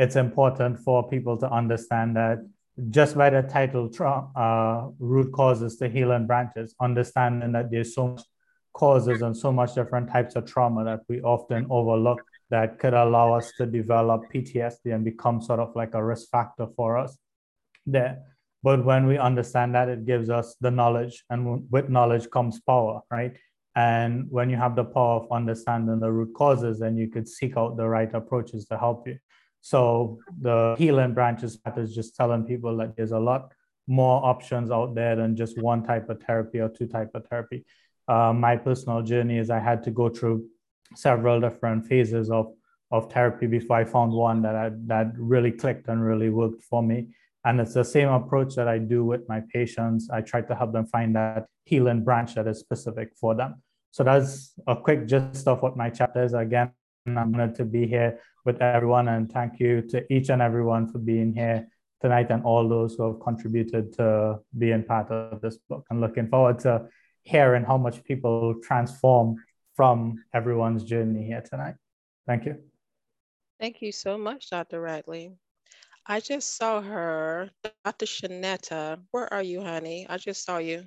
it's 0.00 0.16
important 0.16 0.78
for 0.78 1.06
people 1.10 1.36
to 1.36 1.48
understand 1.52 2.16
that 2.16 2.38
just 2.88 3.18
by 3.18 3.28
the 3.28 3.42
title 3.42 3.90
uh, 4.34 4.88
root 4.98 5.30
causes 5.30 5.76
to 5.76 5.90
healing 5.90 6.26
branches 6.26 6.74
understanding 6.80 7.52
that 7.52 7.70
there's 7.70 7.94
so 7.94 8.08
much 8.08 8.22
causes 8.72 9.20
and 9.20 9.36
so 9.36 9.52
much 9.52 9.74
different 9.74 10.08
types 10.10 10.36
of 10.36 10.46
trauma 10.46 10.82
that 10.84 11.00
we 11.10 11.20
often 11.20 11.66
overlook 11.68 12.22
that 12.48 12.78
could 12.78 12.94
allow 12.94 13.34
us 13.34 13.52
to 13.58 13.66
develop 13.66 14.22
ptsd 14.32 14.94
and 14.94 15.04
become 15.04 15.42
sort 15.42 15.60
of 15.60 15.76
like 15.76 15.92
a 15.92 16.02
risk 16.02 16.30
factor 16.30 16.66
for 16.76 16.96
us 16.96 17.18
there. 17.84 18.22
But 18.62 18.84
when 18.84 19.06
we 19.06 19.18
understand 19.18 19.74
that 19.74 19.88
it 19.90 20.06
gives 20.06 20.30
us 20.30 20.56
the 20.62 20.70
knowledge 20.70 21.24
and 21.28 21.66
with 21.70 21.90
knowledge 21.90 22.30
comes 22.30 22.58
power 22.60 23.00
right? 23.10 23.36
And 23.76 24.26
when 24.30 24.48
you 24.48 24.56
have 24.56 24.76
the 24.76 24.84
power 24.84 25.20
of 25.20 25.30
understanding 25.30 26.00
the 26.00 26.10
root 26.10 26.32
causes 26.32 26.78
then 26.78 26.96
you 26.96 27.08
could 27.08 27.28
seek 27.28 27.58
out 27.58 27.76
the 27.76 27.86
right 27.86 28.12
approaches 28.14 28.64
to 28.68 28.78
help 28.78 29.06
you 29.06 29.18
so 29.60 30.18
the 30.40 30.74
healing 30.78 31.14
branches 31.14 31.56
path 31.56 31.78
is 31.78 31.94
just 31.94 32.16
telling 32.16 32.44
people 32.44 32.76
that 32.78 32.96
there's 32.96 33.12
a 33.12 33.18
lot 33.18 33.52
more 33.86 34.24
options 34.24 34.70
out 34.70 34.94
there 34.94 35.16
than 35.16 35.36
just 35.36 35.60
one 35.60 35.82
type 35.84 36.08
of 36.08 36.22
therapy 36.22 36.60
or 36.60 36.68
two 36.68 36.86
type 36.86 37.10
of 37.14 37.26
therapy. 37.26 37.64
Uh, 38.08 38.32
my 38.32 38.56
personal 38.56 39.02
journey 39.02 39.38
is 39.38 39.50
I 39.50 39.58
had 39.58 39.82
to 39.84 39.90
go 39.90 40.08
through 40.08 40.46
several 40.94 41.40
different 41.40 41.86
phases 41.86 42.30
of, 42.30 42.52
of 42.90 43.12
therapy 43.12 43.46
before 43.46 43.76
I 43.76 43.84
found 43.84 44.12
one 44.12 44.42
that 44.42 44.56
I, 44.56 44.70
that 44.86 45.12
really 45.16 45.52
clicked 45.52 45.88
and 45.88 46.04
really 46.04 46.30
worked 46.30 46.62
for 46.62 46.82
me. 46.82 47.08
And 47.44 47.60
it's 47.60 47.74
the 47.74 47.84
same 47.84 48.08
approach 48.08 48.54
that 48.56 48.68
I 48.68 48.78
do 48.78 49.04
with 49.04 49.28
my 49.28 49.42
patients. 49.52 50.10
I 50.10 50.20
try 50.20 50.42
to 50.42 50.54
help 50.54 50.72
them 50.72 50.86
find 50.86 51.16
that 51.16 51.46
healing 51.64 52.04
branch 52.04 52.34
that 52.34 52.46
is 52.46 52.58
specific 52.58 53.12
for 53.16 53.34
them. 53.34 53.62
So 53.92 54.04
that's 54.04 54.52
a 54.66 54.76
quick 54.76 55.06
gist 55.06 55.48
of 55.48 55.62
what 55.62 55.76
my 55.76 55.90
chapter 55.90 56.22
is. 56.22 56.34
Again, 56.34 56.70
I'm 57.18 57.34
honored 57.34 57.54
to 57.56 57.64
be 57.64 57.86
here 57.86 58.20
with 58.44 58.60
everyone. 58.60 59.08
And 59.08 59.30
thank 59.30 59.60
you 59.60 59.82
to 59.88 60.12
each 60.12 60.28
and 60.30 60.42
everyone 60.42 60.88
for 60.88 60.98
being 60.98 61.32
here 61.34 61.68
tonight 62.00 62.30
and 62.30 62.44
all 62.44 62.68
those 62.68 62.94
who 62.94 63.06
have 63.12 63.20
contributed 63.20 63.92
to 63.94 64.40
being 64.56 64.82
part 64.82 65.10
of 65.10 65.40
this 65.40 65.58
book. 65.68 65.86
I'm 65.90 66.00
looking 66.00 66.28
forward 66.28 66.58
to 66.60 66.88
hearing 67.22 67.64
how 67.64 67.76
much 67.76 68.02
people 68.04 68.54
transform 68.62 69.36
from 69.74 70.24
everyone's 70.34 70.84
journey 70.84 71.24
here 71.24 71.42
tonight. 71.42 71.74
Thank 72.26 72.46
you. 72.46 72.56
Thank 73.58 73.82
you 73.82 73.92
so 73.92 74.16
much, 74.16 74.50
Dr. 74.50 74.80
Radleigh. 74.80 75.36
I 76.06 76.20
just 76.20 76.56
saw 76.56 76.80
her, 76.80 77.50
Dr. 77.84 78.06
Shanetta. 78.06 79.00
Where 79.10 79.32
are 79.32 79.42
you, 79.42 79.60
honey? 79.60 80.06
I 80.08 80.16
just 80.16 80.44
saw 80.44 80.58
you. 80.58 80.84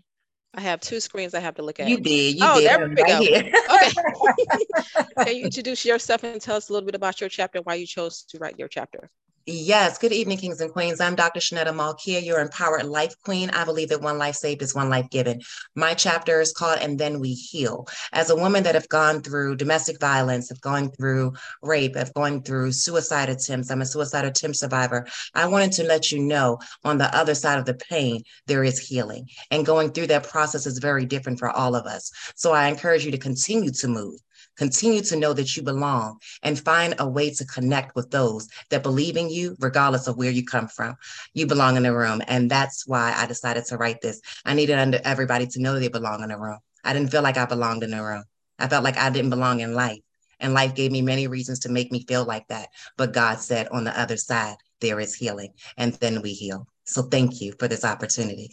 I 0.56 0.62
have 0.62 0.80
two 0.80 1.00
screens 1.00 1.34
I 1.34 1.40
have 1.40 1.56
to 1.56 1.64
look 1.64 1.80
at. 1.80 1.90
You 1.90 2.00
did. 2.00 2.36
You 2.36 2.42
oh, 2.44 2.60
did. 2.60 2.70
there 2.70 2.88
we 2.88 2.96
go. 2.96 3.20
okay. 3.20 3.92
Can 5.26 5.36
you 5.36 5.46
introduce 5.46 5.84
yourself 5.84 6.24
and 6.24 6.40
tell 6.40 6.56
us 6.56 6.70
a 6.70 6.74
little 6.74 6.86
bit 6.86 6.96
about 6.96 7.20
your 7.22 7.30
chapter 7.30 7.58
and 7.58 7.66
why 7.66 7.76
you 7.76 7.88
chose 7.88 8.24
to 8.30 8.38
write 8.38 8.60
your 8.60 8.68
chapter? 8.68 9.10
Yes. 9.46 9.98
Good 9.98 10.14
evening, 10.14 10.38
kings 10.38 10.62
and 10.62 10.72
queens. 10.72 11.02
I'm 11.02 11.16
Dr. 11.16 11.42
Shanetta 11.42 11.74
Malkia, 11.74 12.24
your 12.24 12.40
empowered 12.40 12.86
life 12.86 13.14
queen. 13.26 13.50
I 13.50 13.66
believe 13.66 13.90
that 13.90 14.02
one 14.02 14.18
life 14.18 14.36
saved 14.36 14.62
is 14.62 14.74
one 14.74 14.90
life 14.90 15.10
given. 15.10 15.42
My 15.76 15.94
chapter 15.96 16.40
is 16.40 16.54
called 16.54 16.80
And 16.80 16.98
Then 16.98 17.20
We 17.20 17.34
Heal. 17.34 17.86
As 18.14 18.30
a 18.30 18.38
woman 18.38 18.64
that 18.64 18.76
have 18.76 18.88
gone 18.88 19.22
through 19.22 19.58
domestic 19.58 20.00
violence, 20.00 20.48
have 20.48 20.62
gone 20.62 20.92
through 20.92 21.34
rape, 21.62 21.98
have 21.98 22.14
gone 22.14 22.42
through 22.42 22.72
suicide 22.72 23.28
attempts, 23.28 23.70
I'm 23.70 23.82
a 23.82 23.86
suicide 23.86 24.24
attempt 24.24 24.56
survivor. 24.56 25.06
I 25.36 25.46
wanted 25.48 25.74
to 25.74 25.84
let 25.84 26.10
you 26.10 26.20
know 26.22 26.60
on 26.86 26.98
the 26.98 27.14
other 27.14 27.36
side 27.36 27.60
of 27.60 27.66
the 27.66 27.74
pain, 27.74 28.24
there 28.48 28.64
is 28.64 28.80
healing. 28.80 29.28
And 29.52 29.66
going 29.66 29.92
through 29.92 30.08
that 30.08 30.30
process 30.30 30.66
is 30.66 30.80
very 30.80 31.06
different 31.06 31.40
for 31.40 31.50
all 31.50 31.76
of 31.76 31.86
us. 31.86 32.14
So 32.36 32.54
I 32.54 32.70
encourage 32.70 33.04
you 33.04 33.12
to 33.12 33.18
continue 33.18 33.72
to 33.72 33.88
move 33.90 34.22
Continue 34.58 35.02
to 35.02 35.16
know 35.16 35.34
that 35.34 35.56
you 35.56 35.64
belong 35.64 36.20
and 36.44 36.60
find 36.60 36.96
a 37.00 37.10
way 37.10 37.32
to 37.32 37.46
connect 37.46 37.96
with 37.96 38.12
those 38.12 38.48
that 38.70 38.84
believe 38.84 39.18
in 39.18 39.30
you, 39.30 39.56
regardless 39.60 40.08
of 40.08 40.18
where 40.18 40.32
you 40.32 40.46
come 40.46 40.68
from. 40.68 40.96
You 41.34 41.48
belong 41.48 41.78
in 41.78 41.84
the 41.84 41.96
room. 41.96 42.22
And 42.28 42.50
that's 42.50 42.88
why 42.88 43.14
I 43.16 43.26
decided 43.26 43.66
to 43.66 43.78
write 43.78 44.02
this. 44.02 44.22
I 44.46 44.54
needed 44.54 44.78
under 44.78 45.00
everybody 45.04 45.48
to 45.48 45.62
know 45.62 45.80
they 45.80 45.88
belong 45.88 46.22
in 46.24 46.30
the 46.30 46.38
room. 46.38 46.60
I 46.84 46.94
didn't 46.94 47.10
feel 47.10 47.24
like 47.24 47.38
I 47.38 47.46
belonged 47.46 47.84
in 47.84 47.92
the 47.92 48.04
room. 48.04 48.24
I 48.60 48.68
felt 48.68 48.84
like 48.84 48.98
I 48.98 49.10
didn't 49.10 49.32
belong 49.32 49.62
in 49.62 49.74
life. 49.74 50.00
And 50.40 50.54
life 50.54 50.76
gave 50.76 50.92
me 50.92 51.02
many 51.02 51.28
reasons 51.28 51.60
to 51.60 51.70
make 51.70 51.92
me 51.92 52.06
feel 52.08 52.26
like 52.26 52.48
that. 52.50 52.70
But 52.98 53.14
God 53.14 53.40
said, 53.40 53.70
on 53.70 53.86
the 53.86 53.98
other 53.98 54.18
side, 54.18 54.58
there 54.82 55.00
is 55.00 55.16
healing. 55.16 55.54
And 55.78 55.94
then 55.94 56.22
we 56.22 56.34
heal. 56.34 56.68
So 56.84 57.04
thank 57.04 57.40
you 57.42 57.54
for 57.58 57.68
this 57.68 57.86
opportunity. 57.86 58.52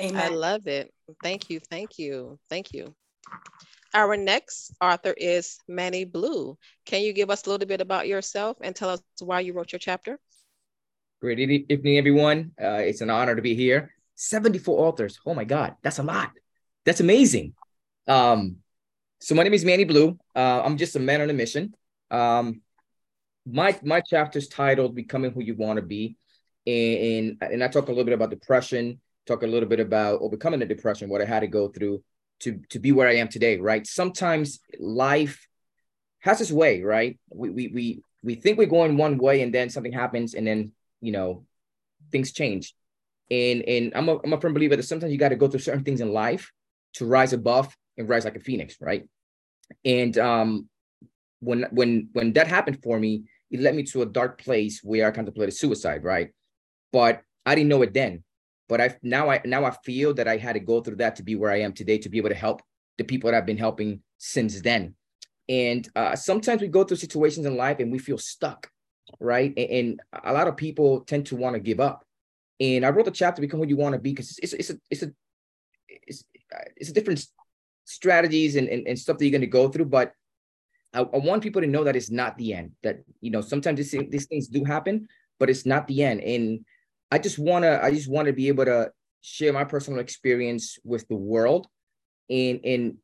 Amen. 0.00 0.20
I 0.20 0.28
love 0.28 0.66
it. 0.66 0.92
Thank 1.22 1.50
you. 1.50 1.60
Thank 1.60 1.98
you. 1.98 2.38
Thank 2.48 2.72
you. 2.72 2.94
Our 3.94 4.16
next 4.16 4.72
author 4.80 5.12
is 5.14 5.58
Manny 5.68 6.06
Blue. 6.06 6.56
Can 6.86 7.02
you 7.02 7.12
give 7.12 7.28
us 7.28 7.46
a 7.46 7.50
little 7.50 7.66
bit 7.66 7.82
about 7.82 8.08
yourself 8.08 8.56
and 8.62 8.74
tell 8.74 8.88
us 8.88 9.02
why 9.20 9.40
you 9.40 9.52
wrote 9.52 9.72
your 9.72 9.78
chapter? 9.78 10.18
Great 11.20 11.38
evening, 11.38 11.98
everyone. 11.98 12.52
Uh, 12.60 12.80
it's 12.80 13.02
an 13.02 13.10
honor 13.10 13.36
to 13.36 13.42
be 13.42 13.54
here. 13.54 13.92
74 14.14 14.88
authors. 14.88 15.18
Oh 15.26 15.34
my 15.34 15.44
God, 15.44 15.76
that's 15.82 15.98
a 15.98 16.02
lot. 16.02 16.30
That's 16.86 17.00
amazing. 17.00 17.52
Um, 18.08 18.56
so 19.20 19.34
my 19.34 19.42
name 19.42 19.52
is 19.52 19.64
Manny 19.64 19.84
Blue. 19.84 20.18
Uh, 20.34 20.62
I'm 20.64 20.78
just 20.78 20.96
a 20.96 21.00
man 21.00 21.20
on 21.20 21.28
a 21.28 21.34
mission. 21.34 21.74
Um, 22.10 22.62
my 23.44 23.78
my 23.82 24.00
chapter 24.00 24.38
is 24.38 24.48
titled 24.48 24.94
"Becoming 24.94 25.32
Who 25.32 25.42
You 25.42 25.54
Want 25.54 25.76
to 25.76 25.82
Be," 25.82 26.16
and, 26.66 27.38
and 27.42 27.52
and 27.52 27.64
I 27.64 27.68
talk 27.68 27.86
a 27.86 27.90
little 27.90 28.04
bit 28.04 28.14
about 28.14 28.30
depression, 28.30 29.00
talk 29.26 29.42
a 29.42 29.46
little 29.46 29.68
bit 29.68 29.80
about 29.80 30.22
overcoming 30.22 30.60
the 30.60 30.66
depression, 30.66 31.08
what 31.08 31.20
I 31.20 31.26
had 31.26 31.40
to 31.40 31.46
go 31.46 31.68
through 31.68 32.02
to 32.42 32.60
to 32.70 32.78
be 32.78 32.92
where 32.92 33.08
I 33.08 33.16
am 33.16 33.28
today. 33.28 33.58
Right? 33.58 33.86
Sometimes 33.86 34.60
life 34.78 35.46
has 36.20 36.40
its 36.40 36.52
way, 36.52 36.82
right? 36.82 37.18
We 37.30 37.50
we 37.50 37.68
we 37.68 38.02
we 38.22 38.34
think 38.36 38.58
we're 38.58 38.66
going 38.66 38.96
one 38.96 39.18
way, 39.18 39.42
and 39.42 39.52
then 39.52 39.70
something 39.70 39.92
happens, 39.92 40.34
and 40.34 40.46
then 40.46 40.72
you 41.00 41.12
know 41.12 41.44
things 42.10 42.32
change. 42.32 42.74
And 43.30 43.62
and 43.62 43.92
I'm 43.94 44.08
a 44.08 44.18
I'm 44.22 44.32
a 44.32 44.40
firm 44.40 44.54
believer 44.54 44.76
that 44.76 44.84
sometimes 44.84 45.12
you 45.12 45.18
got 45.18 45.30
to 45.30 45.36
go 45.36 45.48
through 45.48 45.60
certain 45.60 45.84
things 45.84 46.00
in 46.00 46.12
life 46.12 46.52
to 46.94 47.06
rise 47.06 47.32
above 47.32 47.74
and 47.96 48.08
rise 48.08 48.24
like 48.24 48.36
a 48.36 48.40
phoenix, 48.40 48.76
right? 48.80 49.08
And 49.84 50.16
um, 50.18 50.68
when 51.40 51.66
when 51.70 52.08
when 52.12 52.32
that 52.34 52.46
happened 52.46 52.82
for 52.82 52.98
me, 52.98 53.24
it 53.50 53.60
led 53.60 53.74
me 53.74 53.82
to 53.84 54.02
a 54.02 54.06
dark 54.06 54.40
place 54.40 54.80
where 54.82 55.06
I 55.06 55.10
contemplated 55.10 55.54
suicide, 55.54 56.04
right? 56.04 56.30
But 56.92 57.22
I 57.44 57.54
didn't 57.54 57.70
know 57.70 57.82
it 57.82 57.94
then. 57.94 58.22
But 58.72 58.80
I 58.80 58.96
now 59.02 59.28
I 59.28 59.38
now 59.44 59.66
I 59.66 59.70
feel 59.84 60.14
that 60.14 60.26
I 60.26 60.38
had 60.38 60.54
to 60.54 60.60
go 60.60 60.80
through 60.80 60.96
that 60.96 61.16
to 61.16 61.22
be 61.22 61.36
where 61.36 61.50
I 61.50 61.60
am 61.60 61.74
today 61.74 61.98
to 61.98 62.08
be 62.08 62.16
able 62.16 62.30
to 62.30 62.34
help 62.34 62.62
the 62.96 63.04
people 63.04 63.30
that 63.30 63.36
I've 63.36 63.44
been 63.44 63.58
helping 63.58 64.00
since 64.16 64.62
then. 64.62 64.94
And 65.46 65.86
uh, 65.94 66.16
sometimes 66.16 66.62
we 66.62 66.68
go 66.68 66.82
through 66.82 66.96
situations 66.96 67.44
in 67.44 67.54
life 67.54 67.80
and 67.80 67.92
we 67.92 67.98
feel 67.98 68.16
stuck, 68.16 68.70
right? 69.20 69.52
And, 69.58 69.70
and 69.70 70.00
a 70.24 70.32
lot 70.32 70.48
of 70.48 70.56
people 70.56 71.02
tend 71.02 71.26
to 71.26 71.36
want 71.36 71.52
to 71.52 71.60
give 71.60 71.80
up. 71.80 72.06
And 72.60 72.86
I 72.86 72.88
wrote 72.88 73.04
the 73.04 73.10
chapter 73.10 73.42
"Become 73.42 73.60
Who 73.60 73.68
You 73.68 73.76
Want 73.76 73.92
to 73.92 73.98
Be" 73.98 74.12
because 74.12 74.38
it's, 74.38 74.54
it's 74.54 74.70
a 74.70 74.78
it's 74.88 75.02
a 75.02 75.12
it's, 75.90 76.24
it's 76.74 76.88
a 76.88 76.94
different 76.94 77.26
strategies 77.84 78.56
and, 78.56 78.68
and, 78.68 78.88
and 78.88 78.98
stuff 78.98 79.18
that 79.18 79.26
you're 79.26 79.32
going 79.32 79.42
to 79.42 79.48
go 79.48 79.68
through. 79.68 79.84
But 79.84 80.14
I, 80.94 81.00
I, 81.00 81.18
want 81.18 81.42
people 81.42 81.60
to 81.60 81.68
know 81.68 81.84
that 81.84 81.96
it's 81.96 82.10
not 82.10 82.38
the 82.38 82.54
end. 82.54 82.72
That 82.82 83.00
you 83.20 83.32
know 83.32 83.42
sometimes 83.42 83.76
these, 83.76 84.08
these 84.08 84.26
things 84.28 84.48
do 84.48 84.64
happen, 84.64 85.08
but 85.38 85.50
it's 85.50 85.66
not 85.66 85.86
the 85.88 86.04
end. 86.04 86.22
And 86.22 86.64
I 87.12 87.18
just 87.18 87.38
wanna 87.38 87.78
I 87.82 87.90
just 87.90 88.08
want 88.08 88.26
to 88.26 88.32
be 88.32 88.48
able 88.48 88.64
to 88.64 88.90
share 89.20 89.52
my 89.52 89.64
personal 89.64 90.00
experience 90.00 90.78
with 90.82 91.06
the 91.08 91.14
world, 91.14 91.66
and 92.30 92.58
and 92.64 92.96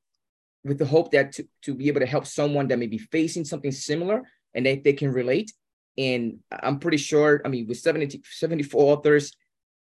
with 0.64 0.78
the 0.78 0.86
hope 0.86 1.10
that 1.12 1.32
to, 1.32 1.46
to 1.62 1.74
be 1.74 1.88
able 1.88 2.00
to 2.00 2.06
help 2.06 2.26
someone 2.26 2.68
that 2.68 2.78
may 2.78 2.86
be 2.86 2.98
facing 2.98 3.44
something 3.44 3.70
similar 3.70 4.22
and 4.54 4.64
that 4.64 4.82
they 4.82 4.94
can 4.94 5.12
relate. 5.12 5.52
And 5.98 6.38
I'm 6.50 6.78
pretty 6.78 6.96
sure, 6.96 7.42
I 7.44 7.48
mean, 7.48 7.66
with 7.66 7.78
70, 7.78 8.22
74 8.24 8.80
authors, 8.96 9.36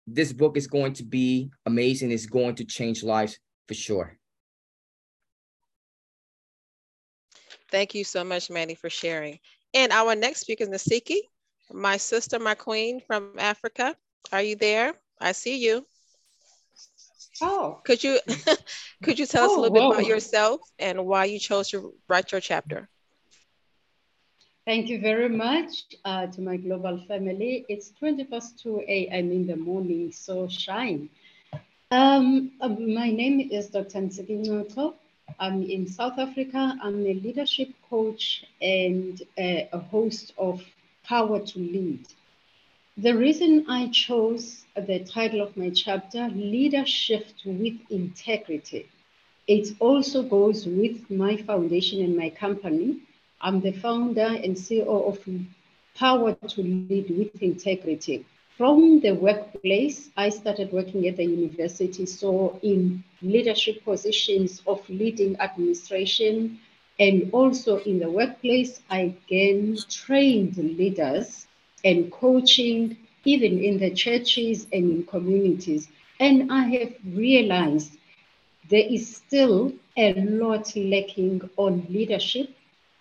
this 0.05 0.31
book 0.31 0.57
is 0.57 0.67
going 0.67 0.93
to 0.93 1.03
be 1.03 1.49
amazing. 1.65 2.11
It's 2.11 2.25
going 2.25 2.55
to 2.55 2.65
change 2.65 3.03
lives 3.03 3.39
for 3.67 3.73
sure. 3.73 4.17
Thank 7.71 7.95
you 7.95 8.03
so 8.03 8.23
much, 8.23 8.49
Manny, 8.49 8.75
for 8.75 8.89
sharing. 8.89 9.39
And 9.73 9.91
our 9.91 10.15
next 10.15 10.41
speaker 10.41 10.63
is 10.63 10.69
Nasiki, 10.69 11.19
my 11.71 11.97
sister, 11.97 12.37
my 12.37 12.53
queen 12.53 12.99
from 12.99 13.35
Africa. 13.39 13.95
Are 14.31 14.41
you 14.41 14.55
there? 14.55 14.93
I 15.19 15.31
see 15.33 15.57
you. 15.57 15.85
Oh. 17.41 17.81
Could 17.83 18.03
you 18.03 18.19
could 19.03 19.19
you 19.19 19.25
tell 19.25 19.45
us 19.45 19.51
a 19.51 19.53
oh, 19.55 19.61
little 19.61 19.75
whoa. 19.75 19.89
bit 19.89 19.97
about 19.97 20.07
yourself 20.07 20.61
and 20.79 21.05
why 21.05 21.25
you 21.25 21.39
chose 21.39 21.69
to 21.69 21.93
write 22.07 22.31
your 22.31 22.41
chapter? 22.41 22.89
Thank 24.65 24.87
you 24.87 25.01
very 25.01 25.27
much 25.27 25.83
uh, 26.05 26.27
to 26.27 26.41
my 26.41 26.55
global 26.55 26.97
family. 27.05 27.65
It's 27.67 27.91
20 27.99 28.23
past 28.25 28.59
2 28.63 28.83
a.m. 28.87 29.29
in 29.31 29.45
the 29.45 29.57
morning, 29.57 30.11
so 30.13 30.47
shine. 30.47 31.09
Um, 31.91 32.53
uh, 32.61 32.69
my 32.69 33.11
name 33.11 33.49
is 33.51 33.67
Dr. 33.67 33.99
Nsiki 33.99 34.45
Ncoco. 34.45 34.93
I'm 35.37 35.63
in 35.63 35.85
South 35.85 36.17
Africa. 36.17 36.77
I'm 36.81 37.05
a 37.05 37.13
leadership 37.13 37.69
coach 37.89 38.45
and 38.61 39.21
a, 39.37 39.67
a 39.73 39.79
host 39.79 40.33
of 40.37 40.63
Power 41.03 41.39
to 41.39 41.59
Lead. 41.59 42.07
The 42.97 43.17
reason 43.17 43.65
I 43.67 43.87
chose 43.87 44.65
the 44.75 44.99
title 44.99 45.41
of 45.41 45.57
my 45.57 45.71
chapter, 45.71 46.29
Leadership 46.29 47.25
with 47.43 47.79
Integrity, 47.89 48.87
it 49.47 49.75
also 49.79 50.21
goes 50.21 50.67
with 50.67 51.09
my 51.09 51.37
foundation 51.37 52.03
and 52.03 52.15
my 52.15 52.29
company. 52.29 52.99
I'm 53.41 53.61
the 53.61 53.71
founder 53.71 54.37
and 54.43 54.55
CEO 54.55 55.07
of 55.07 55.27
Power 55.95 56.35
to 56.35 56.61
Lead 56.61 57.09
with 57.09 57.41
Integrity. 57.41 58.27
From 58.59 58.99
the 58.99 59.13
workplace, 59.13 60.11
I 60.15 60.29
started 60.29 60.71
working 60.71 61.07
at 61.07 61.17
the 61.17 61.25
university, 61.25 62.05
so 62.05 62.59
in 62.61 63.03
leadership 63.23 63.83
positions 63.83 64.61
of 64.67 64.87
leading 64.87 65.35
administration, 65.39 66.59
and 66.99 67.31
also 67.33 67.77
in 67.77 67.97
the 67.97 68.11
workplace, 68.11 68.83
I 68.87 69.15
again 69.17 69.79
trained 69.89 70.57
leaders 70.57 71.47
and 71.83 72.11
coaching, 72.11 72.97
even 73.25 73.63
in 73.63 73.77
the 73.79 73.91
churches 73.91 74.67
and 74.71 74.89
in 74.91 75.05
communities. 75.05 75.87
And 76.19 76.51
I 76.51 76.63
have 76.65 76.93
realized 77.05 77.97
there 78.69 78.87
is 78.87 79.15
still 79.15 79.73
a 79.97 80.13
lot 80.13 80.75
lacking 80.75 81.49
on 81.57 81.85
leadership 81.89 82.49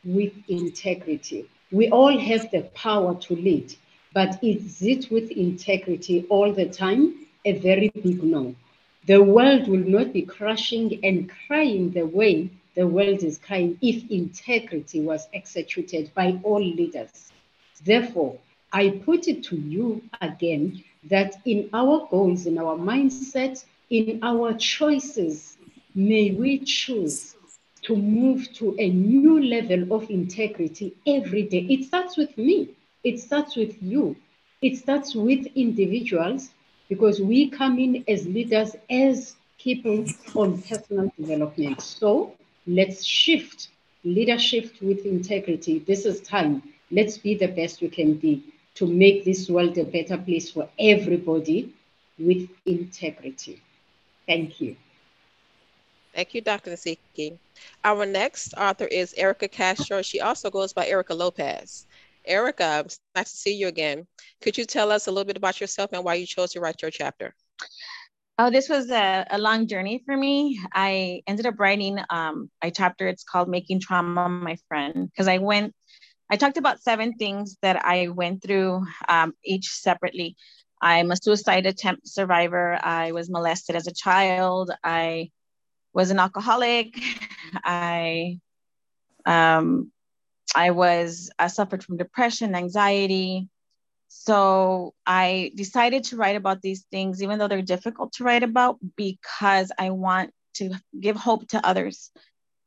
with 0.04 0.32
integrity. 0.48 1.48
We 1.70 1.88
all 1.90 2.18
have 2.18 2.50
the 2.50 2.62
power 2.74 3.14
to 3.14 3.34
lead, 3.34 3.74
but 4.12 4.42
is 4.42 4.82
it 4.82 5.10
with 5.10 5.30
integrity 5.30 6.26
all 6.28 6.52
the 6.52 6.68
time? 6.68 7.26
A 7.44 7.52
very 7.58 7.88
big 7.88 8.22
no. 8.22 8.54
The 9.06 9.22
world 9.22 9.68
will 9.68 9.78
not 9.78 10.12
be 10.12 10.22
crashing 10.22 11.00
and 11.02 11.30
crying 11.46 11.90
the 11.90 12.06
way 12.06 12.50
the 12.74 12.86
world 12.86 13.22
is 13.22 13.38
crying 13.38 13.78
if 13.82 14.10
integrity 14.10 15.00
was 15.00 15.28
executed 15.34 16.12
by 16.14 16.38
all 16.42 16.62
leaders. 16.62 17.32
Therefore, 17.84 18.38
I 18.73 18.91
put 19.05 19.29
it 19.29 19.43
to 19.45 19.57
you 19.57 20.02
again 20.21 20.83
that 21.11 21.37
in 21.45 21.69
our 21.73 22.07
goals, 22.11 22.47
in 22.47 22.59
our 22.59 22.76
mindset, 22.76 23.64
in 23.91 24.19
our 24.23 24.55
choices, 24.55 25.59
may 25.95 26.31
we 26.31 26.59
choose 26.59 27.37
to 27.83 27.97
move 27.97 28.52
to 28.55 28.75
a 28.79 28.88
new 28.88 29.43
level 29.43 29.93
of 29.95 30.09
integrity 30.11 30.95
every 31.07 31.43
day. 31.43 31.67
It 31.69 31.85
starts 31.85 32.17
with 32.17 32.37
me, 32.38 32.71
it 33.05 33.19
starts 33.21 33.57
with 33.57 33.83
you, 33.83 34.17
it 34.62 34.76
starts 34.76 35.14
with 35.14 35.47
individuals 35.55 36.50
because 36.88 37.21
we 37.21 37.49
come 37.50 37.79
in 37.79 38.05
as 38.09 38.26
leaders, 38.26 38.76
as 38.88 39.37
people 39.59 40.05
on 40.35 40.62
personal 40.62 41.12
development. 41.19 41.81
So 41.81 42.33
let's 42.67 43.05
shift 43.05 43.69
leadership 44.05 44.73
with 44.81 45.05
integrity. 45.05 45.81
This 45.81 46.07
is 46.07 46.21
time. 46.21 46.62
Let's 46.91 47.19
be 47.19 47.35
the 47.35 47.49
best 47.49 47.81
we 47.83 47.88
can 47.88 48.14
be 48.14 48.43
to 48.75 48.87
make 48.87 49.25
this 49.25 49.49
world 49.49 49.76
a 49.79 49.85
better 49.85 50.17
place 50.19 50.50
for 50.50 50.69
everybody 50.79 51.73
with 52.19 52.49
integrity. 52.67 53.61
Thank 54.26 54.61
you. 54.61 54.76
Thank 56.14 56.35
you, 56.35 56.41
Dr. 56.41 56.71
Nasiki. 56.71 57.38
Our 57.85 58.05
next 58.05 58.55
author 58.55 58.87
is 58.87 59.14
Erica 59.14 59.49
Castro. 59.49 60.02
She 60.02 60.21
also 60.21 60.50
goes 60.50 60.73
by 60.73 60.87
Erica 60.87 61.14
Lopez. 61.14 61.87
Erica, 62.25 62.87
nice 63.14 63.31
to 63.31 63.37
see 63.37 63.55
you 63.55 63.69
again. 63.69 64.07
Could 64.41 64.57
you 64.57 64.64
tell 64.64 64.93
us 64.93 65.07
a 65.07 65.11
little 65.11 65.25
bit 65.25 65.37
about 65.37 65.61
yourself 65.61 65.91
and 65.93 66.05
why 66.05 66.14
you 66.14 66.26
chose 66.26 66.52
to 66.52 66.61
write 66.61 66.83
your 66.83 66.91
chapter? 66.91 67.35
Oh, 68.38 68.50
this 68.50 68.69
was 68.69 68.91
a, 68.91 69.26
a 69.31 69.38
long 69.38 69.67
journey 69.67 70.02
for 70.05 70.17
me. 70.17 70.61
I 70.73 71.23
ended 71.26 71.47
up 71.47 71.59
writing 71.59 71.99
um, 72.11 72.50
a 72.62 72.71
chapter. 72.71 73.07
It's 73.07 73.25
called 73.25 73.49
Making 73.49 73.81
Trauma 73.81 74.29
My 74.29 74.57
Friend 74.69 75.09
because 75.11 75.29
I 75.29 75.38
went 75.38 75.75
I 76.32 76.36
talked 76.36 76.56
about 76.56 76.80
seven 76.80 77.12
things 77.12 77.58
that 77.60 77.84
I 77.84 78.08
went 78.08 78.42
through, 78.42 78.86
um, 79.06 79.34
each 79.44 79.68
separately. 79.68 80.34
I'm 80.80 81.10
a 81.10 81.16
suicide 81.16 81.66
attempt 81.66 82.08
survivor. 82.08 82.78
I 82.82 83.12
was 83.12 83.28
molested 83.28 83.76
as 83.76 83.86
a 83.86 83.92
child. 83.92 84.70
I 84.82 85.30
was 85.92 86.10
an 86.10 86.18
alcoholic. 86.18 86.98
I 87.62 88.38
um, 89.26 89.92
I 90.56 90.70
was 90.70 91.30
I 91.38 91.48
suffered 91.48 91.84
from 91.84 91.98
depression, 91.98 92.54
anxiety. 92.54 93.50
So 94.08 94.94
I 95.04 95.52
decided 95.54 96.04
to 96.04 96.16
write 96.16 96.36
about 96.36 96.62
these 96.62 96.86
things, 96.90 97.22
even 97.22 97.38
though 97.38 97.48
they're 97.48 97.60
difficult 97.60 98.14
to 98.14 98.24
write 98.24 98.42
about, 98.42 98.78
because 98.96 99.70
I 99.78 99.90
want 99.90 100.32
to 100.54 100.70
give 100.98 101.16
hope 101.16 101.46
to 101.48 101.66
others 101.66 102.10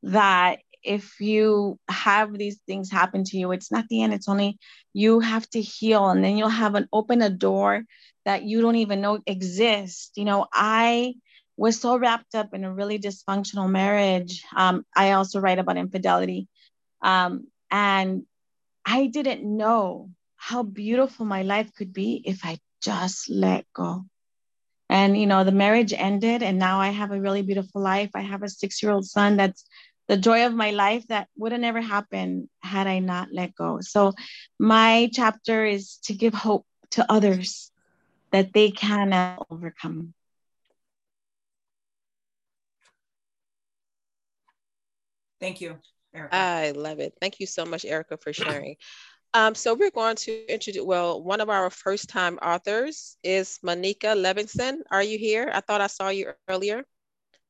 that 0.03 0.59
if 0.85 1.19
you 1.19 1.79
have 1.89 2.37
these 2.37 2.59
things 2.67 2.91
happen 2.91 3.23
to 3.25 3.37
you, 3.37 3.51
it's 3.51 3.71
not 3.71 3.87
the 3.89 4.03
end. 4.03 4.13
It's 4.13 4.29
only 4.29 4.57
you 4.93 5.19
have 5.19 5.49
to 5.49 5.61
heal, 5.61 6.09
and 6.09 6.23
then 6.23 6.37
you'll 6.37 6.49
have 6.49 6.75
an 6.75 6.87
open 6.93 7.21
a 7.21 7.29
door 7.29 7.83
that 8.25 8.43
you 8.43 8.61
don't 8.61 8.77
even 8.77 9.01
know 9.01 9.19
exists. 9.25 10.11
You 10.15 10.25
know, 10.25 10.47
I 10.53 11.15
was 11.57 11.79
so 11.79 11.97
wrapped 11.97 12.35
up 12.35 12.53
in 12.53 12.63
a 12.63 12.73
really 12.73 12.99
dysfunctional 12.99 13.69
marriage. 13.69 14.43
Um, 14.55 14.85
I 14.95 15.11
also 15.11 15.39
write 15.39 15.59
about 15.59 15.77
infidelity, 15.77 16.47
um, 17.01 17.47
and 17.71 18.23
I 18.85 19.07
didn't 19.07 19.43
know 19.43 20.11
how 20.37 20.63
beautiful 20.63 21.25
my 21.25 21.41
life 21.41 21.73
could 21.73 21.91
be 21.93 22.21
if 22.25 22.45
I 22.45 22.59
just 22.81 23.29
let 23.29 23.65
go. 23.73 24.05
And 24.89 25.17
you 25.17 25.25
know, 25.25 25.43
the 25.43 25.51
marriage 25.51 25.93
ended, 25.93 26.43
and 26.43 26.59
now 26.59 26.79
I 26.79 26.89
have 26.89 27.11
a 27.11 27.19
really 27.19 27.41
beautiful 27.41 27.81
life. 27.81 28.11
I 28.13 28.21
have 28.21 28.43
a 28.43 28.49
six-year-old 28.49 29.05
son 29.05 29.37
that's 29.37 29.65
the 30.07 30.17
joy 30.17 30.45
of 30.45 30.53
my 30.53 30.71
life 30.71 31.07
that 31.07 31.27
would 31.37 31.51
have 31.51 31.61
never 31.61 31.81
happened 31.81 32.49
had 32.61 32.87
I 32.87 32.99
not 32.99 33.29
let 33.31 33.55
go. 33.55 33.79
So 33.81 34.13
my 34.59 35.09
chapter 35.13 35.65
is 35.65 35.97
to 36.03 36.13
give 36.13 36.33
hope 36.33 36.65
to 36.91 37.11
others 37.11 37.71
that 38.31 38.53
they 38.53 38.71
can 38.71 39.37
overcome. 39.49 40.13
Thank 45.39 45.61
you. 45.61 45.77
Erica. 46.13 46.35
I 46.35 46.71
love 46.71 46.99
it. 46.99 47.13
Thank 47.19 47.39
you 47.39 47.45
so 47.45 47.65
much, 47.65 47.85
Erica, 47.85 48.17
for 48.17 48.31
sharing. 48.31 48.77
Um, 49.33 49.53
so 49.53 49.73
we're 49.73 49.91
going 49.91 50.15
to 50.15 50.45
introduce, 50.47 50.83
well, 50.83 51.21
one 51.21 51.41
of 51.41 51.49
our 51.49 51.69
first 51.69 52.07
time 52.07 52.37
authors 52.37 53.17
is 53.21 53.59
Monica 53.61 54.07
Levinson. 54.07 54.77
Are 54.89 55.03
you 55.03 55.17
here? 55.17 55.51
I 55.53 55.59
thought 55.59 55.81
I 55.81 55.87
saw 55.87 56.07
you 56.07 56.31
earlier. 56.47 56.85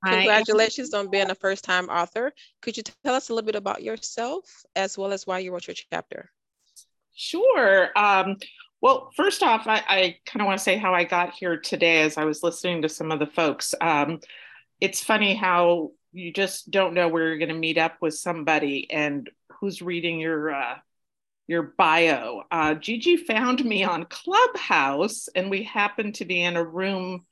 Congratulations 0.03 0.93
on 0.93 1.09
being 1.09 1.29
a 1.29 1.35
first 1.35 1.63
time 1.63 1.89
author. 1.89 2.33
Could 2.61 2.77
you 2.77 2.83
tell 2.83 3.15
us 3.15 3.29
a 3.29 3.33
little 3.33 3.45
bit 3.45 3.55
about 3.55 3.81
yourself 3.81 4.45
as 4.75 4.97
well 4.97 5.11
as 5.11 5.25
why 5.25 5.39
you 5.39 5.51
wrote 5.51 5.67
your 5.67 5.75
chapter? 5.91 6.31
Sure. 7.15 7.89
Um, 7.97 8.37
well, 8.81 9.09
first 9.15 9.41
off, 9.41 9.67
I, 9.67 9.81
I 9.87 10.17
kind 10.25 10.41
of 10.41 10.47
want 10.47 10.59
to 10.59 10.63
say 10.63 10.77
how 10.77 10.93
I 10.93 11.05
got 11.05 11.33
here 11.33 11.57
today 11.57 12.01
as 12.01 12.17
I 12.17 12.25
was 12.25 12.43
listening 12.43 12.81
to 12.81 12.89
some 12.89 13.11
of 13.11 13.19
the 13.19 13.25
folks. 13.25 13.73
Um, 13.81 14.19
it's 14.79 15.03
funny 15.03 15.33
how 15.33 15.91
you 16.11 16.31
just 16.31 16.69
don't 16.69 16.93
know 16.93 17.07
where 17.07 17.27
you're 17.27 17.37
going 17.37 17.49
to 17.49 17.55
meet 17.55 17.77
up 17.77 17.95
with 18.01 18.13
somebody 18.13 18.89
and 18.91 19.29
who's 19.59 19.81
reading 19.81 20.19
your 20.19 20.53
uh, 20.53 20.75
your 21.47 21.73
bio. 21.77 22.43
Uh, 22.51 22.73
Gigi 22.73 23.17
found 23.17 23.63
me 23.63 23.83
on 23.83 24.05
Clubhouse, 24.05 25.29
and 25.35 25.49
we 25.49 25.63
happened 25.63 26.15
to 26.15 26.25
be 26.25 26.41
in 26.41 26.55
a 26.55 26.63
room 26.63 27.25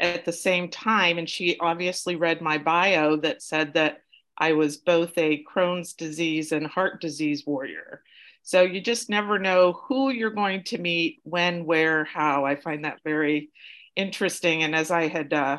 at 0.00 0.24
the 0.24 0.32
same 0.32 0.68
time. 0.68 1.18
And 1.18 1.28
she 1.28 1.58
obviously 1.60 2.16
read 2.16 2.40
my 2.40 2.58
bio 2.58 3.16
that 3.16 3.42
said 3.42 3.74
that 3.74 4.02
I 4.36 4.52
was 4.52 4.78
both 4.78 5.16
a 5.18 5.44
Crohn's 5.44 5.92
disease 5.92 6.52
and 6.52 6.66
heart 6.66 7.00
disease 7.00 7.44
warrior. 7.46 8.02
So 8.42 8.62
you 8.62 8.80
just 8.80 9.10
never 9.10 9.38
know 9.38 9.72
who 9.72 10.10
you're 10.10 10.30
going 10.30 10.64
to 10.64 10.78
meet, 10.78 11.20
when, 11.24 11.66
where, 11.66 12.04
how. 12.04 12.46
I 12.46 12.56
find 12.56 12.84
that 12.84 13.00
very 13.04 13.50
interesting. 13.94 14.62
And 14.62 14.74
as 14.74 14.90
I 14.90 15.08
had 15.08 15.32
uh, 15.32 15.58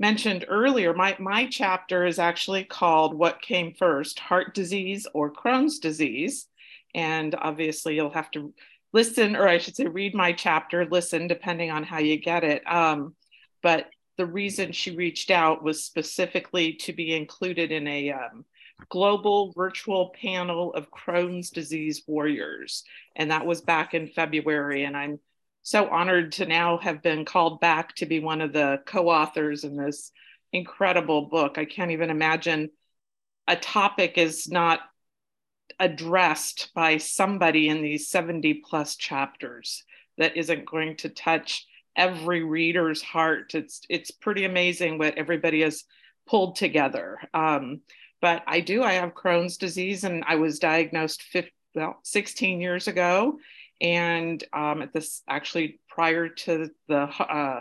mentioned 0.00 0.44
earlier, 0.48 0.92
my, 0.92 1.16
my 1.20 1.46
chapter 1.46 2.04
is 2.04 2.18
actually 2.18 2.64
called 2.64 3.14
What 3.14 3.40
Came 3.40 3.72
First 3.72 4.18
Heart 4.18 4.52
Disease 4.52 5.06
or 5.14 5.32
Crohn's 5.32 5.78
Disease. 5.78 6.48
And 6.92 7.36
obviously, 7.36 7.94
you'll 7.94 8.10
have 8.10 8.32
to 8.32 8.52
listen, 8.92 9.36
or 9.36 9.46
I 9.46 9.58
should 9.58 9.76
say, 9.76 9.86
read 9.86 10.14
my 10.14 10.32
chapter, 10.32 10.86
listen, 10.86 11.28
depending 11.28 11.70
on 11.70 11.84
how 11.84 11.98
you 11.98 12.16
get 12.16 12.42
it. 12.42 12.66
Um, 12.66 13.14
but 13.62 13.88
the 14.16 14.26
reason 14.26 14.72
she 14.72 14.96
reached 14.96 15.30
out 15.30 15.62
was 15.62 15.84
specifically 15.84 16.74
to 16.74 16.92
be 16.92 17.14
included 17.14 17.70
in 17.70 17.86
a 17.86 18.10
um, 18.10 18.44
global 18.88 19.52
virtual 19.52 20.14
panel 20.20 20.72
of 20.74 20.90
Crohn's 20.90 21.50
disease 21.50 22.02
warriors. 22.06 22.84
And 23.16 23.30
that 23.30 23.46
was 23.46 23.60
back 23.60 23.94
in 23.94 24.08
February. 24.08 24.84
And 24.84 24.96
I'm 24.96 25.20
so 25.62 25.88
honored 25.88 26.32
to 26.32 26.46
now 26.46 26.78
have 26.78 27.02
been 27.02 27.24
called 27.24 27.60
back 27.60 27.94
to 27.96 28.06
be 28.06 28.20
one 28.20 28.40
of 28.40 28.52
the 28.52 28.80
co 28.86 29.08
authors 29.08 29.64
in 29.64 29.76
this 29.76 30.10
incredible 30.52 31.22
book. 31.22 31.58
I 31.58 31.64
can't 31.64 31.90
even 31.90 32.10
imagine 32.10 32.70
a 33.46 33.56
topic 33.56 34.18
is 34.18 34.48
not 34.48 34.80
addressed 35.78 36.70
by 36.74 36.96
somebody 36.96 37.68
in 37.68 37.82
these 37.82 38.08
70 38.08 38.62
plus 38.68 38.96
chapters 38.96 39.84
that 40.16 40.36
isn't 40.36 40.66
going 40.66 40.96
to 40.96 41.08
touch 41.08 41.66
every 41.98 42.42
reader's 42.42 43.02
heart. 43.02 43.54
It's 43.54 43.82
it's 43.90 44.10
pretty 44.10 44.44
amazing 44.44 44.96
what 44.96 45.18
everybody 45.18 45.60
has 45.60 45.84
pulled 46.26 46.56
together. 46.56 47.18
Um, 47.34 47.82
but 48.22 48.42
I 48.46 48.60
do. 48.60 48.82
I 48.82 48.94
have 48.94 49.14
Crohn's 49.14 49.58
disease, 49.58 50.04
and 50.04 50.24
I 50.26 50.36
was 50.36 50.58
diagnosed 50.58 51.22
15, 51.22 51.52
well 51.74 51.98
16 52.04 52.60
years 52.60 52.88
ago, 52.88 53.38
and 53.80 54.42
um, 54.52 54.82
at 54.82 54.92
this 54.92 55.22
actually 55.28 55.80
prior 55.88 56.28
to 56.28 56.70
the 56.88 57.02
uh, 57.02 57.60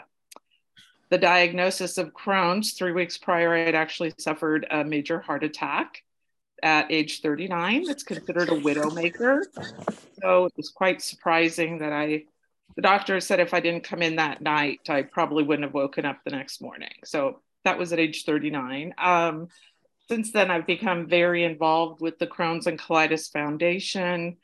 the 1.10 1.18
diagnosis 1.18 1.98
of 1.98 2.14
Crohn's, 2.14 2.74
three 2.74 2.92
weeks 2.92 3.18
prior, 3.18 3.54
I 3.54 3.60
had 3.60 3.76
actually 3.76 4.14
suffered 4.18 4.68
a 4.70 4.84
major 4.84 5.20
heart 5.20 5.44
attack 5.44 6.04
at 6.62 6.92
age 6.92 7.22
39. 7.22 7.90
It's 7.90 8.04
considered 8.04 8.50
a 8.50 8.60
widowmaker. 8.60 9.44
So 10.22 10.46
it 10.46 10.54
was 10.58 10.70
quite 10.70 11.02
surprising 11.02 11.80
that 11.80 11.94
I, 11.94 12.26
the 12.76 12.82
doctor 12.82 13.20
said 13.20 13.40
if 13.40 13.54
I 13.54 13.60
didn't 13.60 13.84
come 13.84 14.02
in 14.02 14.18
that 14.18 14.42
night, 14.42 14.82
I 14.90 15.02
probably 15.02 15.44
wouldn't 15.44 15.66
have 15.66 15.74
woken 15.74 16.06
up 16.06 16.20
the 16.24 16.32
next 16.32 16.62
morning. 16.62 16.92
So 17.06 17.42
that 17.64 17.80
was 17.80 17.94
at 17.94 18.00
age 18.00 18.24
39. 18.24 18.94
Um, 18.98 19.48
since 20.10 20.32
then, 20.32 20.52
I've 20.52 20.68
become 20.68 21.08
very 21.08 21.44
involved 21.44 22.02
with 22.02 22.18
the 22.20 22.28
Crohn's 22.28 22.68
and 22.68 22.80
Colitis 22.80 23.32
Foundation. 23.32 24.38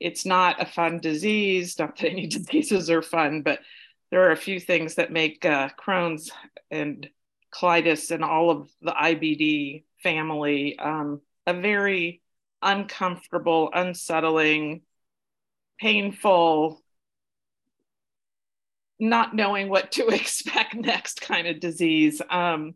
It's 0.00 0.26
not 0.26 0.60
a 0.60 0.66
fun 0.66 0.98
disease, 0.98 1.78
not 1.78 1.96
that 1.98 2.10
any 2.10 2.26
diseases 2.28 2.90
are 2.90 3.02
fun, 3.02 3.42
but 3.42 3.60
there 4.10 4.28
are 4.28 4.32
a 4.32 4.36
few 4.36 4.60
things 4.60 4.96
that 4.96 5.12
make 5.12 5.44
uh, 5.44 5.68
Crohn's 5.78 6.30
and 6.70 7.08
colitis 7.54 8.10
and 8.10 8.24
all 8.24 8.50
of 8.50 8.68
the 8.82 8.92
IBD 8.92 9.84
family 10.02 10.78
um, 10.78 11.20
a 11.46 11.54
very 11.54 12.20
uncomfortable, 12.62 13.70
unsettling, 13.72 14.82
painful, 15.80 16.82
not 18.98 19.34
knowing 19.34 19.68
what 19.68 19.92
to 19.92 20.06
expect 20.14 20.74
next 20.74 21.20
kind 21.20 21.46
of 21.46 21.60
disease. 21.60 22.20
Um, 22.30 22.74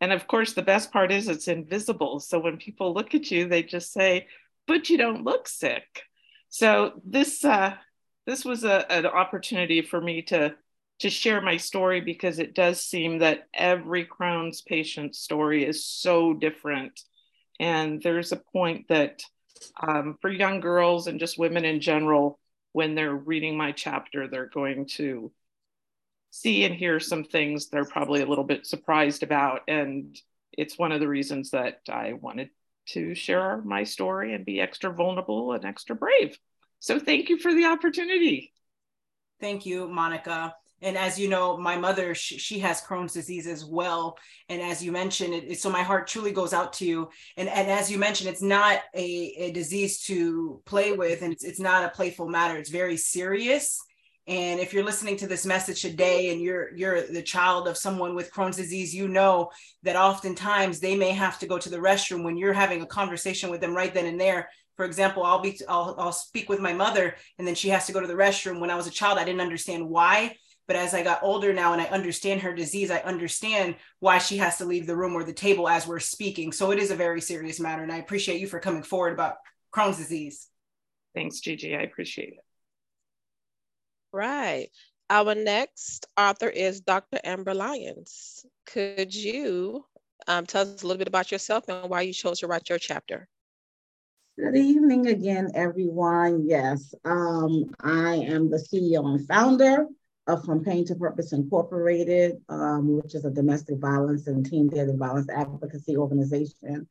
and 0.00 0.12
of 0.12 0.26
course, 0.26 0.52
the 0.52 0.62
best 0.62 0.92
part 0.92 1.12
is 1.12 1.28
it's 1.28 1.48
invisible. 1.48 2.20
So 2.20 2.38
when 2.38 2.56
people 2.56 2.92
look 2.92 3.14
at 3.14 3.30
you, 3.30 3.48
they 3.48 3.62
just 3.62 3.92
say, 3.92 4.28
"But 4.66 4.90
you 4.90 4.98
don't 4.98 5.24
look 5.24 5.48
sick." 5.48 6.02
So 6.48 7.00
this 7.04 7.44
uh, 7.44 7.74
this 8.26 8.44
was 8.44 8.64
a, 8.64 8.90
an 8.90 9.06
opportunity 9.06 9.82
for 9.82 10.00
me 10.00 10.22
to 10.22 10.54
to 11.00 11.10
share 11.10 11.40
my 11.40 11.56
story 11.56 12.00
because 12.00 12.38
it 12.38 12.54
does 12.54 12.80
seem 12.80 13.18
that 13.18 13.48
every 13.52 14.06
Crohn's 14.06 14.62
patient 14.62 15.16
story 15.16 15.64
is 15.64 15.84
so 15.86 16.34
different 16.34 17.00
and 17.60 18.02
there's 18.02 18.32
a 18.32 18.36
point 18.36 18.88
that 18.88 19.22
um, 19.80 20.18
for 20.20 20.30
young 20.30 20.60
girls 20.60 21.06
and 21.06 21.20
just 21.20 21.38
women 21.38 21.64
in 21.64 21.80
general, 21.80 22.38
when 22.72 22.94
they're 22.94 23.14
reading 23.14 23.56
my 23.56 23.72
chapter, 23.72 24.26
they're 24.26 24.50
going 24.52 24.86
to 24.86 25.30
see 26.34 26.64
and 26.64 26.74
hear 26.74 27.00
some 27.00 27.24
things 27.24 27.68
they're 27.68 27.84
probably 27.84 28.22
a 28.22 28.26
little 28.26 28.44
bit 28.44 28.66
surprised 28.66 29.22
about. 29.22 29.60
And 29.68 30.16
it's 30.52 30.78
one 30.78 30.92
of 30.92 31.00
the 31.00 31.08
reasons 31.08 31.50
that 31.50 31.80
I 31.88 32.14
wanted 32.14 32.50
to 32.88 33.14
share 33.14 33.62
my 33.62 33.84
story 33.84 34.34
and 34.34 34.44
be 34.44 34.60
extra 34.60 34.92
vulnerable 34.92 35.52
and 35.52 35.64
extra 35.64 35.96
brave. 35.96 36.38
So 36.80 36.98
thank 36.98 37.28
you 37.28 37.38
for 37.38 37.54
the 37.54 37.66
opportunity. 37.66 38.52
Thank 39.40 39.64
you, 39.64 39.88
Monica 39.88 40.54
and 40.84 40.98
as 40.98 41.18
you 41.18 41.28
know 41.28 41.56
my 41.56 41.76
mother 41.76 42.14
she, 42.14 42.58
has 42.58 42.82
crohn's 42.82 43.12
disease 43.12 43.46
as 43.46 43.64
well 43.64 44.16
and 44.48 44.60
as 44.60 44.84
you 44.84 44.92
mentioned 44.92 45.34
it, 45.34 45.58
so 45.58 45.70
my 45.70 45.82
heart 45.82 46.06
truly 46.06 46.30
goes 46.30 46.52
out 46.52 46.72
to 46.74 46.84
you 46.84 47.08
and, 47.36 47.48
and 47.48 47.70
as 47.70 47.90
you 47.90 47.98
mentioned 47.98 48.28
it's 48.28 48.42
not 48.42 48.80
a, 48.94 49.34
a 49.38 49.52
disease 49.52 50.00
to 50.02 50.60
play 50.66 50.92
with 50.92 51.22
and 51.22 51.32
it's, 51.32 51.44
it's 51.44 51.60
not 51.60 51.84
a 51.84 51.88
playful 51.88 52.28
matter 52.28 52.56
it's 52.56 52.70
very 52.70 52.96
serious 52.96 53.80
and 54.26 54.58
if 54.58 54.72
you're 54.72 54.84
listening 54.84 55.18
to 55.18 55.26
this 55.26 55.44
message 55.44 55.82
today 55.82 56.32
and 56.32 56.40
you're 56.40 56.74
you're 56.74 57.02
the 57.02 57.22
child 57.22 57.68
of 57.68 57.76
someone 57.76 58.14
with 58.14 58.32
Crohn's 58.32 58.56
disease, 58.56 58.94
you 58.94 59.06
know 59.06 59.50
that 59.82 59.96
oftentimes 59.96 60.80
they 60.80 60.96
may 60.96 61.10
have 61.10 61.38
to 61.40 61.46
go 61.46 61.58
to 61.58 61.68
the 61.68 61.76
restroom 61.76 62.24
when 62.24 62.38
you're 62.38 62.54
having 62.54 62.80
a 62.80 62.86
conversation 62.86 63.50
with 63.50 63.60
them 63.60 63.74
right 63.74 63.92
then 63.92 64.06
and 64.06 64.18
there. 64.18 64.48
For 64.76 64.86
example, 64.86 65.24
I'll 65.24 65.40
be 65.40 65.60
I'll, 65.68 65.94
I'll 65.98 66.12
speak 66.12 66.48
with 66.48 66.58
my 66.58 66.72
mother 66.72 67.16
and 67.38 67.46
then 67.46 67.54
she 67.54 67.68
has 67.68 67.86
to 67.86 67.92
go 67.92 68.00
to 68.00 68.06
the 68.06 68.14
restroom. 68.14 68.60
When 68.60 68.70
I 68.70 68.76
was 68.76 68.86
a 68.86 68.90
child, 68.90 69.18
I 69.18 69.24
didn't 69.24 69.42
understand 69.42 69.86
why, 69.86 70.36
but 70.66 70.76
as 70.76 70.94
I 70.94 71.02
got 71.02 71.22
older 71.22 71.52
now 71.52 71.74
and 71.74 71.82
I 71.82 71.86
understand 71.86 72.40
her 72.40 72.54
disease, 72.54 72.90
I 72.90 73.00
understand 73.00 73.76
why 74.00 74.18
she 74.18 74.38
has 74.38 74.56
to 74.56 74.64
leave 74.64 74.86
the 74.86 74.96
room 74.96 75.14
or 75.14 75.24
the 75.24 75.34
table 75.34 75.68
as 75.68 75.86
we're 75.86 76.00
speaking. 76.00 76.50
So 76.50 76.70
it 76.70 76.78
is 76.78 76.90
a 76.90 76.96
very 76.96 77.20
serious 77.20 77.60
matter. 77.60 77.82
And 77.82 77.92
I 77.92 77.98
appreciate 77.98 78.40
you 78.40 78.46
for 78.46 78.58
coming 78.58 78.82
forward 78.82 79.12
about 79.12 79.36
Crohn's 79.70 79.98
disease. 79.98 80.48
Thanks, 81.14 81.40
Gigi. 81.40 81.76
I 81.76 81.82
appreciate 81.82 82.30
it. 82.30 82.44
Right. 84.14 84.68
Our 85.10 85.34
next 85.34 86.06
author 86.16 86.48
is 86.48 86.80
Dr. 86.80 87.18
Amber 87.24 87.52
Lyons. 87.52 88.46
Could 88.64 89.12
you 89.12 89.84
um, 90.28 90.46
tell 90.46 90.62
us 90.62 90.84
a 90.84 90.86
little 90.86 90.98
bit 90.98 91.08
about 91.08 91.32
yourself 91.32 91.64
and 91.68 91.90
why 91.90 92.02
you 92.02 92.12
chose 92.12 92.38
to 92.38 92.46
write 92.46 92.68
your 92.68 92.78
chapter? 92.78 93.26
Good 94.38 94.54
evening 94.54 95.08
again, 95.08 95.50
everyone. 95.56 96.46
Yes, 96.46 96.94
um, 97.04 97.64
I 97.80 98.14
am 98.14 98.50
the 98.50 98.58
CEO 98.58 99.04
and 99.04 99.26
founder 99.26 99.88
of 100.28 100.44
From 100.44 100.62
Pain 100.62 100.86
to 100.86 100.94
Purpose 100.94 101.32
Incorporated, 101.32 102.36
um, 102.48 102.96
which 103.02 103.16
is 103.16 103.24
a 103.24 103.30
domestic 103.30 103.78
violence 103.78 104.28
and 104.28 104.46
teen 104.46 104.68
dating 104.68 104.96
violence 104.96 105.28
advocacy 105.28 105.96
organization 105.96 106.86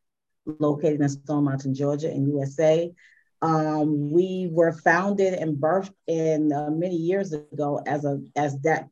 located 0.60 1.00
in 1.00 1.08
Stone 1.08 1.46
Mountain, 1.46 1.74
Georgia, 1.74 2.12
in 2.12 2.28
USA. 2.28 2.92
Um, 3.44 4.10
we 4.10 4.48
were 4.50 4.72
founded 4.72 5.34
and 5.34 5.58
birthed 5.58 5.94
in 6.08 6.54
uh, 6.54 6.70
many 6.72 6.96
years 6.96 7.34
ago 7.34 7.84
as 7.86 8.06
a 8.06 8.22
as 8.38 8.58
that 8.62 8.88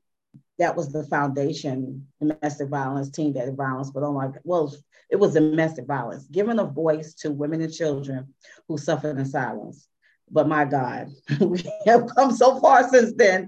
that 0.59 0.75
was 0.75 0.91
the 0.91 1.05
foundation, 1.05 2.05
domestic 2.19 2.67
violence, 2.67 3.09
teen 3.09 3.33
dating 3.33 3.55
violence. 3.55 3.91
But 3.91 4.03
oh 4.03 4.13
my, 4.13 4.27
well, 4.43 4.75
it 5.09 5.15
was 5.15 5.33
domestic 5.33 5.87
violence, 5.87 6.27
giving 6.27 6.59
a 6.59 6.65
voice 6.65 7.13
to 7.15 7.31
women 7.31 7.61
and 7.61 7.73
children 7.73 8.33
who 8.67 8.77
suffered 8.77 9.17
in 9.17 9.25
silence. 9.25 9.87
But 10.29 10.47
my 10.47 10.65
God, 10.65 11.09
we 11.39 11.63
have 11.85 12.07
come 12.15 12.35
so 12.35 12.59
far 12.59 12.87
since 12.89 13.13
then 13.15 13.47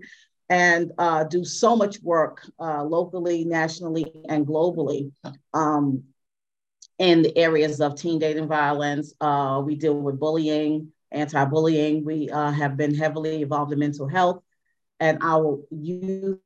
and 0.50 0.92
uh, 0.98 1.26
do 1.26 1.44
so 1.44 1.76
much 1.76 2.02
work 2.02 2.48
uh, 2.60 2.84
locally, 2.84 3.44
nationally, 3.44 4.12
and 4.30 4.48
globally 4.48 5.12
um, 5.54 6.04
in 6.98 7.22
the 7.22 7.38
areas 7.38 7.82
of 7.82 7.96
teen 7.96 8.20
dating 8.20 8.48
violence. 8.48 9.13
Uh, 9.22 9.62
we 9.63 9.76
deal 9.76 9.96
with 9.96 10.20
bullying, 10.20 10.93
anti 11.13 11.45
bullying. 11.45 12.04
We 12.04 12.30
uh, 12.30 12.52
have 12.52 12.78
been 12.78 12.95
heavily 12.95 13.41
involved 13.41 13.71
in 13.71 13.80
mental 13.80 14.08
health. 14.08 14.41
And 14.99 15.19
our 15.21 15.60
youth 15.69 16.39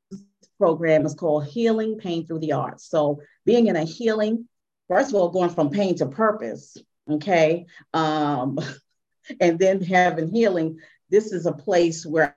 program 0.58 1.06
is 1.06 1.14
called 1.14 1.46
Healing 1.46 1.98
Pain 1.98 2.26
Through 2.26 2.40
the 2.40 2.52
Arts. 2.52 2.88
So, 2.88 3.20
being 3.44 3.68
in 3.68 3.76
a 3.76 3.84
healing, 3.84 4.48
first 4.88 5.10
of 5.10 5.14
all, 5.14 5.28
going 5.30 5.50
from 5.50 5.70
pain 5.70 5.94
to 5.96 6.06
purpose, 6.06 6.76
okay? 7.08 7.66
Um, 7.94 8.58
and 9.40 9.58
then 9.58 9.82
having 9.82 10.28
healing, 10.28 10.78
this 11.10 11.32
is 11.32 11.46
a 11.46 11.52
place 11.52 12.04
where 12.04 12.36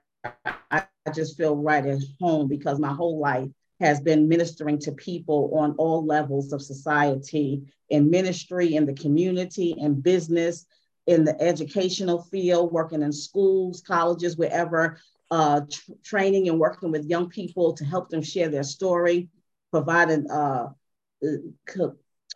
I 0.70 0.84
just 1.14 1.36
feel 1.36 1.56
right 1.56 1.84
at 1.84 1.98
home 2.20 2.48
because 2.48 2.78
my 2.78 2.92
whole 2.92 3.18
life 3.18 3.48
has 3.80 4.00
been 4.00 4.28
ministering 4.28 4.78
to 4.78 4.92
people 4.92 5.50
on 5.58 5.74
all 5.76 6.06
levels 6.06 6.52
of 6.52 6.62
society 6.62 7.62
in 7.90 8.10
ministry, 8.10 8.76
in 8.76 8.86
the 8.86 8.94
community, 8.94 9.74
in 9.76 10.00
business, 10.00 10.66
in 11.06 11.24
the 11.24 11.40
educational 11.40 12.22
field, 12.22 12.72
working 12.72 13.02
in 13.02 13.12
schools, 13.12 13.80
colleges, 13.80 14.36
wherever, 14.36 14.98
uh, 15.30 15.62
tr- 15.70 15.92
training 16.04 16.48
and 16.48 16.58
working 16.58 16.92
with 16.92 17.08
young 17.08 17.28
people 17.28 17.72
to 17.74 17.84
help 17.84 18.08
them 18.08 18.22
share 18.22 18.48
their 18.48 18.62
story, 18.62 19.28
providing 19.70 20.30
uh, 20.30 20.68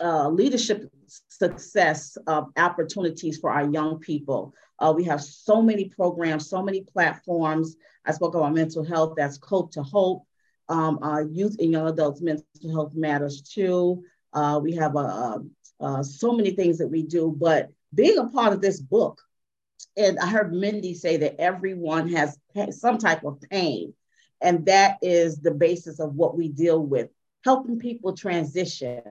uh, 0.01 0.29
leadership 0.29 0.91
success 1.29 2.19
opportunities 2.57 3.39
for 3.39 3.51
our 3.51 3.71
young 3.71 3.99
people. 3.99 4.53
Uh, 4.79 4.93
we 4.95 5.05
have 5.05 5.23
so 5.23 5.63
many 5.63 5.89
programs, 5.89 6.49
so 6.49 6.63
many 6.63 6.83
platforms. 6.83 7.77
I 8.05 8.13
spoke 8.13 8.35
about 8.35 8.55
mental 8.55 8.85
health, 8.85 9.15
that's 9.17 9.39
Cope 9.39 9.73
to 9.73 9.83
Hope. 9.83 10.25
Um, 10.69 10.99
uh, 11.03 11.21
youth 11.21 11.57
and 11.61 11.71
young 11.71 11.87
adults 11.87 12.21
mental 12.21 12.45
health 12.73 12.95
matters 12.95 13.41
too. 13.41 14.03
Uh, 14.33 14.61
we 14.63 14.73
have 14.73 14.97
uh, 14.97 15.39
uh, 15.81 16.03
so 16.03 16.33
many 16.33 16.51
things 16.51 16.79
that 16.79 16.89
we 16.89 17.03
do, 17.03 17.35
but 17.39 17.71
being 17.97 18.19
a 18.19 18.29
part 18.29 18.53
of 18.53 18.61
this 18.61 18.81
book, 18.81 19.21
and 19.97 20.19
I 20.19 20.29
heard 20.29 20.53
Mindy 20.53 20.95
say 20.95 21.17
that 21.19 21.41
everyone 21.41 22.09
has 22.11 22.39
some 22.71 22.99
type 22.99 23.25
of 23.25 23.41
pain, 23.51 23.95
and 24.41 24.67
that 24.67 24.99
is 25.03 25.41
the 25.41 25.53
basis 25.53 25.99
of 25.99 26.15
what 26.15 26.37
we 26.37 26.49
deal 26.49 26.81
with, 26.81 27.09
helping 27.45 27.79
people 27.79 28.15
transition 28.15 29.03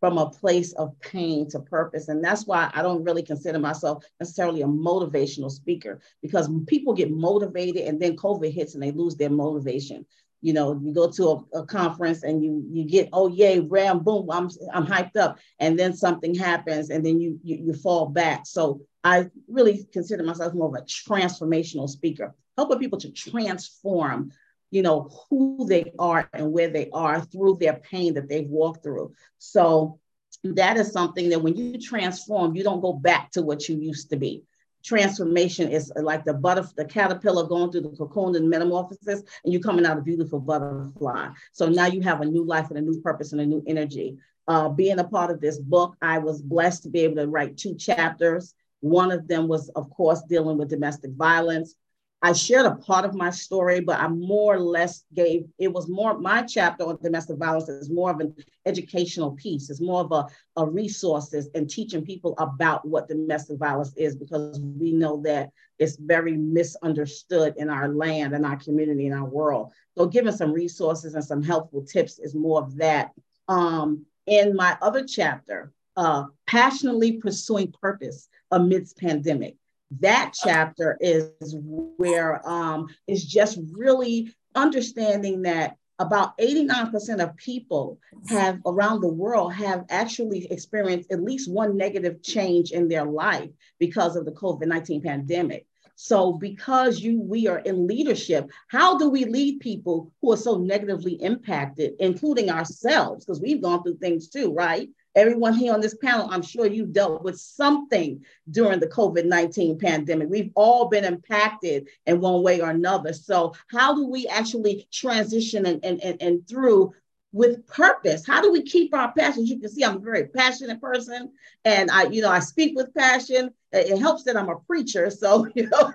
from 0.00 0.16
a 0.16 0.30
place 0.30 0.72
of 0.72 0.98
pain 1.00 1.46
to 1.50 1.60
purpose. 1.60 2.08
And 2.08 2.24
that's 2.24 2.46
why 2.46 2.70
I 2.72 2.80
don't 2.80 3.04
really 3.04 3.22
consider 3.22 3.58
myself 3.58 4.02
necessarily 4.18 4.62
a 4.62 4.66
motivational 4.66 5.50
speaker 5.50 6.00
because 6.22 6.48
people 6.66 6.94
get 6.94 7.10
motivated 7.10 7.82
and 7.82 8.00
then 8.00 8.16
COVID 8.16 8.50
hits 8.50 8.72
and 8.72 8.82
they 8.82 8.92
lose 8.92 9.16
their 9.16 9.28
motivation. 9.28 10.06
You 10.42 10.52
know, 10.52 10.80
you 10.82 10.92
go 10.92 11.10
to 11.10 11.44
a, 11.54 11.60
a 11.60 11.66
conference 11.66 12.22
and 12.22 12.42
you 12.42 12.64
you 12.70 12.84
get, 12.84 13.08
oh 13.12 13.28
yay, 13.28 13.60
ram, 13.60 14.00
boom, 14.00 14.30
I'm 14.30 14.48
I'm 14.72 14.86
hyped 14.86 15.16
up, 15.16 15.38
and 15.58 15.78
then 15.78 15.94
something 15.94 16.34
happens 16.34 16.90
and 16.90 17.04
then 17.04 17.20
you 17.20 17.38
you, 17.42 17.56
you 17.56 17.72
fall 17.74 18.06
back. 18.06 18.46
So 18.46 18.80
I 19.04 19.30
really 19.48 19.86
consider 19.92 20.22
myself 20.22 20.54
more 20.54 20.68
of 20.68 20.74
a 20.74 20.84
transformational 20.84 21.88
speaker, 21.88 22.34
helping 22.56 22.78
people 22.78 22.98
to 23.00 23.10
transform 23.10 24.32
you 24.70 24.82
know, 24.82 25.10
who 25.28 25.66
they 25.68 25.92
are 25.98 26.28
and 26.32 26.52
where 26.52 26.68
they 26.68 26.88
are 26.92 27.20
through 27.20 27.58
their 27.60 27.74
pain 27.74 28.14
that 28.14 28.28
they've 28.28 28.48
walked 28.48 28.82
through. 28.82 29.12
So 29.38 29.98
that 30.44 30.76
is 30.76 30.92
something 30.92 31.28
that 31.30 31.42
when 31.42 31.56
you 31.56 31.78
transform, 31.78 32.54
you 32.54 32.62
don't 32.62 32.80
go 32.80 32.92
back 32.92 33.32
to 33.32 33.42
what 33.42 33.68
you 33.68 33.76
used 33.76 34.10
to 34.10 34.16
be. 34.16 34.44
Transformation 34.82 35.70
is 35.70 35.92
like 35.96 36.24
the 36.24 36.34
butterfly, 36.34 36.72
the 36.76 36.84
caterpillar 36.84 37.46
going 37.46 37.70
through 37.70 37.82
the 37.82 37.90
cocoon 37.90 38.34
and 38.36 38.48
metamorphosis, 38.48 39.22
and 39.44 39.52
you're 39.52 39.62
coming 39.62 39.84
out 39.84 39.98
a 39.98 40.02
beautiful 40.02 40.40
butterfly. 40.40 41.28
So 41.52 41.68
now 41.68 41.86
you 41.86 42.00
have 42.02 42.20
a 42.20 42.24
new 42.24 42.44
life 42.44 42.70
and 42.70 42.78
a 42.78 42.82
new 42.82 43.00
purpose 43.00 43.32
and 43.32 43.40
a 43.40 43.46
new 43.46 43.62
energy. 43.66 44.18
Uh, 44.48 44.68
being 44.68 44.98
a 44.98 45.04
part 45.04 45.30
of 45.30 45.40
this 45.40 45.58
book, 45.58 45.96
I 46.02 46.18
was 46.18 46.42
blessed 46.42 46.82
to 46.84 46.88
be 46.88 47.00
able 47.00 47.16
to 47.16 47.28
write 47.28 47.56
two 47.56 47.74
chapters. 47.74 48.54
One 48.80 49.12
of 49.12 49.28
them 49.28 49.46
was, 49.46 49.68
of 49.70 49.90
course, 49.90 50.22
dealing 50.22 50.56
with 50.56 50.70
domestic 50.70 51.12
violence. 51.12 51.74
I 52.22 52.34
shared 52.34 52.66
a 52.66 52.74
part 52.74 53.06
of 53.06 53.14
my 53.14 53.30
story, 53.30 53.80
but 53.80 53.98
I 53.98 54.06
more 54.08 54.54
or 54.54 54.60
less 54.60 55.04
gave 55.14 55.46
it 55.58 55.72
was 55.72 55.88
more 55.88 56.18
my 56.18 56.42
chapter 56.42 56.84
on 56.84 56.98
domestic 57.02 57.38
violence 57.38 57.68
is 57.70 57.88
more 57.88 58.10
of 58.10 58.20
an 58.20 58.34
educational 58.66 59.32
piece. 59.32 59.70
It's 59.70 59.80
more 59.80 60.02
of 60.02 60.12
a, 60.12 60.26
a 60.56 60.66
resources 60.66 61.48
and 61.54 61.68
teaching 61.68 62.04
people 62.04 62.34
about 62.36 62.86
what 62.86 63.08
domestic 63.08 63.58
violence 63.58 63.94
is 63.96 64.16
because 64.16 64.60
we 64.60 64.92
know 64.92 65.22
that 65.22 65.50
it's 65.78 65.96
very 65.96 66.36
misunderstood 66.36 67.54
in 67.56 67.70
our 67.70 67.88
land 67.88 68.34
and 68.34 68.44
our 68.44 68.56
community 68.56 69.06
and 69.06 69.18
our 69.18 69.24
world. 69.24 69.72
So 69.96 70.04
giving 70.04 70.32
some 70.32 70.52
resources 70.52 71.14
and 71.14 71.24
some 71.24 71.42
helpful 71.42 71.84
tips 71.84 72.18
is 72.18 72.34
more 72.34 72.60
of 72.60 72.76
that. 72.76 73.12
Um, 73.48 74.04
in 74.26 74.54
my 74.54 74.76
other 74.82 75.06
chapter, 75.06 75.72
uh, 75.96 76.24
passionately 76.46 77.12
pursuing 77.12 77.72
purpose 77.80 78.28
amidst 78.50 78.98
pandemic 78.98 79.56
that 79.98 80.32
chapter 80.34 80.96
is 81.00 81.54
where 81.96 82.46
um, 82.48 82.88
it's 83.08 83.24
just 83.24 83.58
really 83.72 84.34
understanding 84.54 85.42
that 85.42 85.76
about 85.98 86.38
89% 86.38 87.22
of 87.22 87.36
people 87.36 87.98
have 88.28 88.58
around 88.64 89.02
the 89.02 89.08
world 89.08 89.52
have 89.52 89.84
actually 89.90 90.50
experienced 90.50 91.12
at 91.12 91.22
least 91.22 91.50
one 91.50 91.76
negative 91.76 92.22
change 92.22 92.70
in 92.70 92.88
their 92.88 93.04
life 93.04 93.50
because 93.78 94.16
of 94.16 94.24
the 94.24 94.32
COVID-19 94.32 95.04
pandemic. 95.04 95.66
So 95.96 96.32
because 96.32 97.00
you 97.00 97.20
we 97.20 97.46
are 97.46 97.58
in 97.58 97.86
leadership, 97.86 98.50
how 98.68 98.96
do 98.96 99.10
we 99.10 99.26
lead 99.26 99.60
people 99.60 100.10
who 100.22 100.32
are 100.32 100.38
so 100.38 100.56
negatively 100.56 101.12
impacted, 101.22 101.92
including 101.98 102.48
ourselves? 102.48 103.26
Because 103.26 103.42
we've 103.42 103.60
gone 103.60 103.82
through 103.82 103.98
things 103.98 104.28
too, 104.28 104.54
right? 104.54 104.88
Everyone 105.16 105.54
here 105.54 105.74
on 105.74 105.80
this 105.80 105.96
panel, 105.96 106.28
I'm 106.30 106.42
sure 106.42 106.66
you've 106.66 106.92
dealt 106.92 107.22
with 107.24 107.38
something 107.38 108.24
during 108.50 108.78
the 108.78 108.86
COVID 108.86 109.24
19 109.24 109.78
pandemic. 109.78 110.28
We've 110.28 110.52
all 110.54 110.88
been 110.88 111.04
impacted 111.04 111.88
in 112.06 112.20
one 112.20 112.42
way 112.42 112.60
or 112.60 112.70
another. 112.70 113.12
So, 113.12 113.54
how 113.68 113.94
do 113.94 114.06
we 114.06 114.28
actually 114.28 114.86
transition 114.92 115.66
and, 115.66 115.84
and, 115.84 116.00
and, 116.02 116.22
and 116.22 116.48
through 116.48 116.94
with 117.32 117.66
purpose? 117.66 118.24
How 118.24 118.40
do 118.40 118.52
we 118.52 118.62
keep 118.62 118.94
our 118.94 119.12
passion? 119.12 119.46
You 119.46 119.58
can 119.58 119.68
see 119.68 119.84
I'm 119.84 119.96
a 119.96 120.00
very 120.00 120.28
passionate 120.28 120.80
person 120.80 121.32
and 121.64 121.90
I, 121.90 122.04
you 122.04 122.22
know, 122.22 122.30
I 122.30 122.38
speak 122.38 122.76
with 122.76 122.94
passion. 122.94 123.50
It 123.72 123.98
helps 123.98 124.22
that 124.24 124.36
I'm 124.36 124.48
a 124.48 124.60
preacher. 124.60 125.10
So, 125.10 125.48
you 125.54 125.68
know, 125.68 125.92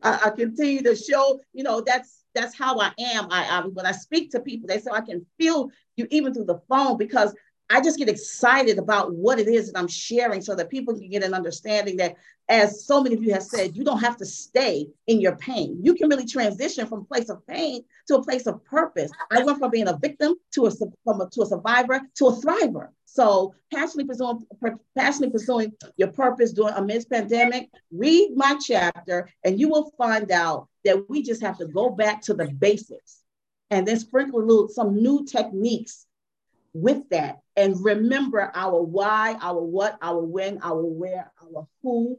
I, 0.03 0.21
I 0.27 0.31
continue 0.37 0.83
to 0.83 0.95
show, 0.95 1.41
you 1.53 1.65
know, 1.65 1.81
that's 1.81 2.18
that's 2.35 2.57
how 2.57 2.79
I 2.79 2.93
am. 2.99 3.29
I, 3.31 3.45
I 3.45 3.61
when 3.67 3.87
I 3.87 3.93
speak 3.93 4.31
to 4.33 4.41
people, 4.41 4.69
they 4.69 4.79
say 4.79 4.91
I 4.93 5.01
can 5.01 5.25
feel 5.39 5.71
you 5.97 6.07
even 6.11 6.33
through 6.33 6.45
the 6.45 6.61
phone 6.69 6.97
because 6.97 7.35
I 7.71 7.81
just 7.83 7.99
get 7.99 8.09
excited 8.09 8.79
about 8.79 9.15
what 9.15 9.39
it 9.39 9.47
is 9.47 9.71
that 9.71 9.79
I'm 9.79 9.89
sharing 9.89 10.41
so 10.41 10.55
that 10.55 10.71
people 10.71 10.95
can 10.95 11.11
get 11.11 11.23
an 11.23 11.35
understanding 11.35 11.99
that, 11.99 12.17
as 12.51 12.87
so 12.87 13.03
many 13.03 13.15
of 13.15 13.23
you 13.23 13.35
have 13.35 13.43
said, 13.43 13.77
you 13.77 13.85
don't 13.85 14.01
have 14.01 14.17
to 14.17 14.25
stay 14.25 14.89
in 15.07 15.21
your 15.21 15.37
pain. 15.37 15.79
You 15.83 15.95
can 15.95 16.09
really 16.09 16.25
transition 16.25 16.87
from 16.87 17.01
a 17.01 17.05
place 17.05 17.29
of 17.29 17.47
pain 17.47 17.83
to 18.07 18.17
a 18.17 18.25
place 18.25 18.47
of 18.47 18.65
purpose. 18.65 19.11
I 19.31 19.45
went 19.45 19.59
from 19.59 19.71
being 19.71 19.89
a 19.89 19.99
victim 19.99 20.35
to 20.53 20.67
a, 20.67 20.71
from 21.05 21.21
a, 21.21 21.29
to 21.29 21.43
a 21.43 21.47
survivor 21.47 22.01
to 22.15 22.27
a 22.29 22.37
thriver. 22.41 22.89
So 23.05 23.55
passionately 23.71 24.05
pursuing, 24.05 24.47
passionately 24.97 25.31
pursuing 25.31 25.73
your 25.99 26.09
purpose 26.09 26.53
during 26.53 26.73
amidst 26.73 27.11
pandemic, 27.11 27.69
read 27.93 28.31
my 28.35 28.59
chapter 28.65 29.29
and 29.45 29.61
you 29.61 29.69
will 29.69 29.91
find 29.99 30.31
out 30.31 30.69
that 30.89 31.09
we 31.11 31.23
just 31.23 31.43
have 31.43 31.59
to 31.59 31.67
go 31.67 31.91
back 31.91 32.23
to 32.23 32.33
the 32.33 32.49
basics 32.49 33.21
and 33.71 33.87
then 33.87 33.99
sprinkle 33.99 34.41
little, 34.41 34.69
some 34.69 34.95
new 34.95 35.27
techniques 35.27 36.07
with 36.73 37.07
that 37.11 37.41
and 37.57 37.85
remember 37.85 38.51
our 38.55 38.83
why, 38.83 39.37
our 39.43 39.61
what, 39.61 39.99
our 40.01 40.23
when, 40.23 40.59
our 40.63 40.83
where, 40.83 41.31
our 41.43 41.69
who, 41.83 42.19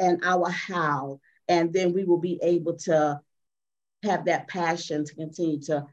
and 0.00 0.24
our 0.24 0.50
how. 0.50 1.20
And 1.48 1.72
then 1.72 1.92
we 1.92 2.02
will 2.02 2.18
be 2.18 2.40
able 2.42 2.74
to 2.78 3.20
have 4.02 4.24
that 4.24 4.48
passion 4.48 5.04
to 5.04 5.14
continue 5.14 5.60
to 5.62 5.86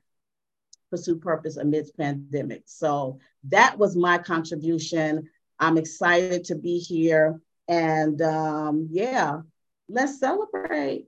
pursue 0.89 1.17
purpose 1.17 1.57
amidst 1.57 1.97
pandemic. 1.97 2.63
So 2.65 3.19
that 3.49 3.77
was 3.77 3.95
my 3.95 4.17
contribution. 4.17 5.29
I'm 5.59 5.77
excited 5.77 6.45
to 6.45 6.55
be 6.55 6.79
here. 6.79 7.41
And 7.67 8.19
um, 8.23 8.87
yeah, 8.89 9.41
let's 9.87 10.19
celebrate. 10.19 11.07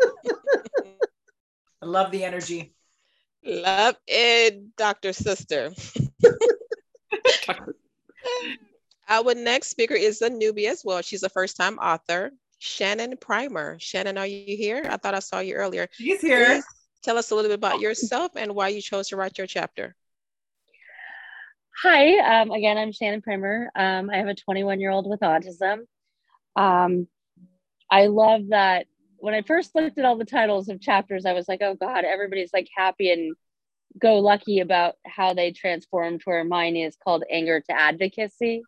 I 1.82 1.86
love 1.86 2.10
the 2.10 2.24
energy. 2.24 2.74
Love 3.44 3.96
it, 4.06 4.76
Dr. 4.76 5.12
Sister. 5.12 5.72
Our 9.08 9.34
next 9.34 9.70
speaker 9.70 9.94
is 9.94 10.20
a 10.22 10.30
newbie 10.30 10.68
as 10.68 10.82
well. 10.84 11.00
She's 11.02 11.22
a 11.22 11.28
first 11.28 11.56
time 11.56 11.78
author. 11.78 12.32
Shannon 12.58 13.16
Primer. 13.16 13.78
Shannon, 13.80 14.18
are 14.18 14.26
you 14.26 14.56
here? 14.56 14.86
I 14.88 14.98
thought 14.98 15.14
I 15.14 15.20
saw 15.20 15.40
you 15.40 15.54
earlier. 15.54 15.88
She's 15.92 16.20
here. 16.20 16.44
Please 16.44 16.64
tell 17.02 17.16
us 17.16 17.30
a 17.30 17.34
little 17.34 17.48
bit 17.48 17.58
about 17.58 17.80
yourself 17.80 18.32
and 18.36 18.54
why 18.54 18.68
you 18.68 18.82
chose 18.82 19.08
to 19.08 19.16
write 19.16 19.38
your 19.38 19.46
chapter. 19.46 19.96
Hi, 21.82 22.42
um, 22.42 22.50
again, 22.50 22.76
I'm 22.76 22.92
Shannon 22.92 23.22
Primer. 23.22 23.70
Um, 23.74 24.10
I 24.10 24.18
have 24.18 24.28
a 24.28 24.34
21 24.34 24.80
year 24.80 24.90
old 24.90 25.08
with 25.08 25.20
autism. 25.20 25.86
Um, 26.54 27.08
I 27.90 28.06
love 28.06 28.48
that 28.50 28.86
when 29.20 29.34
I 29.34 29.42
first 29.42 29.74
looked 29.74 29.98
at 29.98 30.04
all 30.04 30.16
the 30.16 30.24
titles 30.24 30.68
of 30.68 30.80
chapters, 30.80 31.26
I 31.26 31.32
was 31.32 31.48
like, 31.48 31.62
oh 31.62 31.74
God, 31.74 32.04
everybody's 32.04 32.52
like 32.52 32.68
happy 32.74 33.12
and 33.12 33.34
go 33.98 34.18
lucky 34.18 34.60
about 34.60 34.94
how 35.06 35.34
they 35.34 35.52
transformed, 35.52 36.22
where 36.24 36.44
mine 36.44 36.76
is 36.76 36.96
called 37.02 37.24
anger 37.30 37.60
to 37.60 37.78
advocacy 37.78 38.62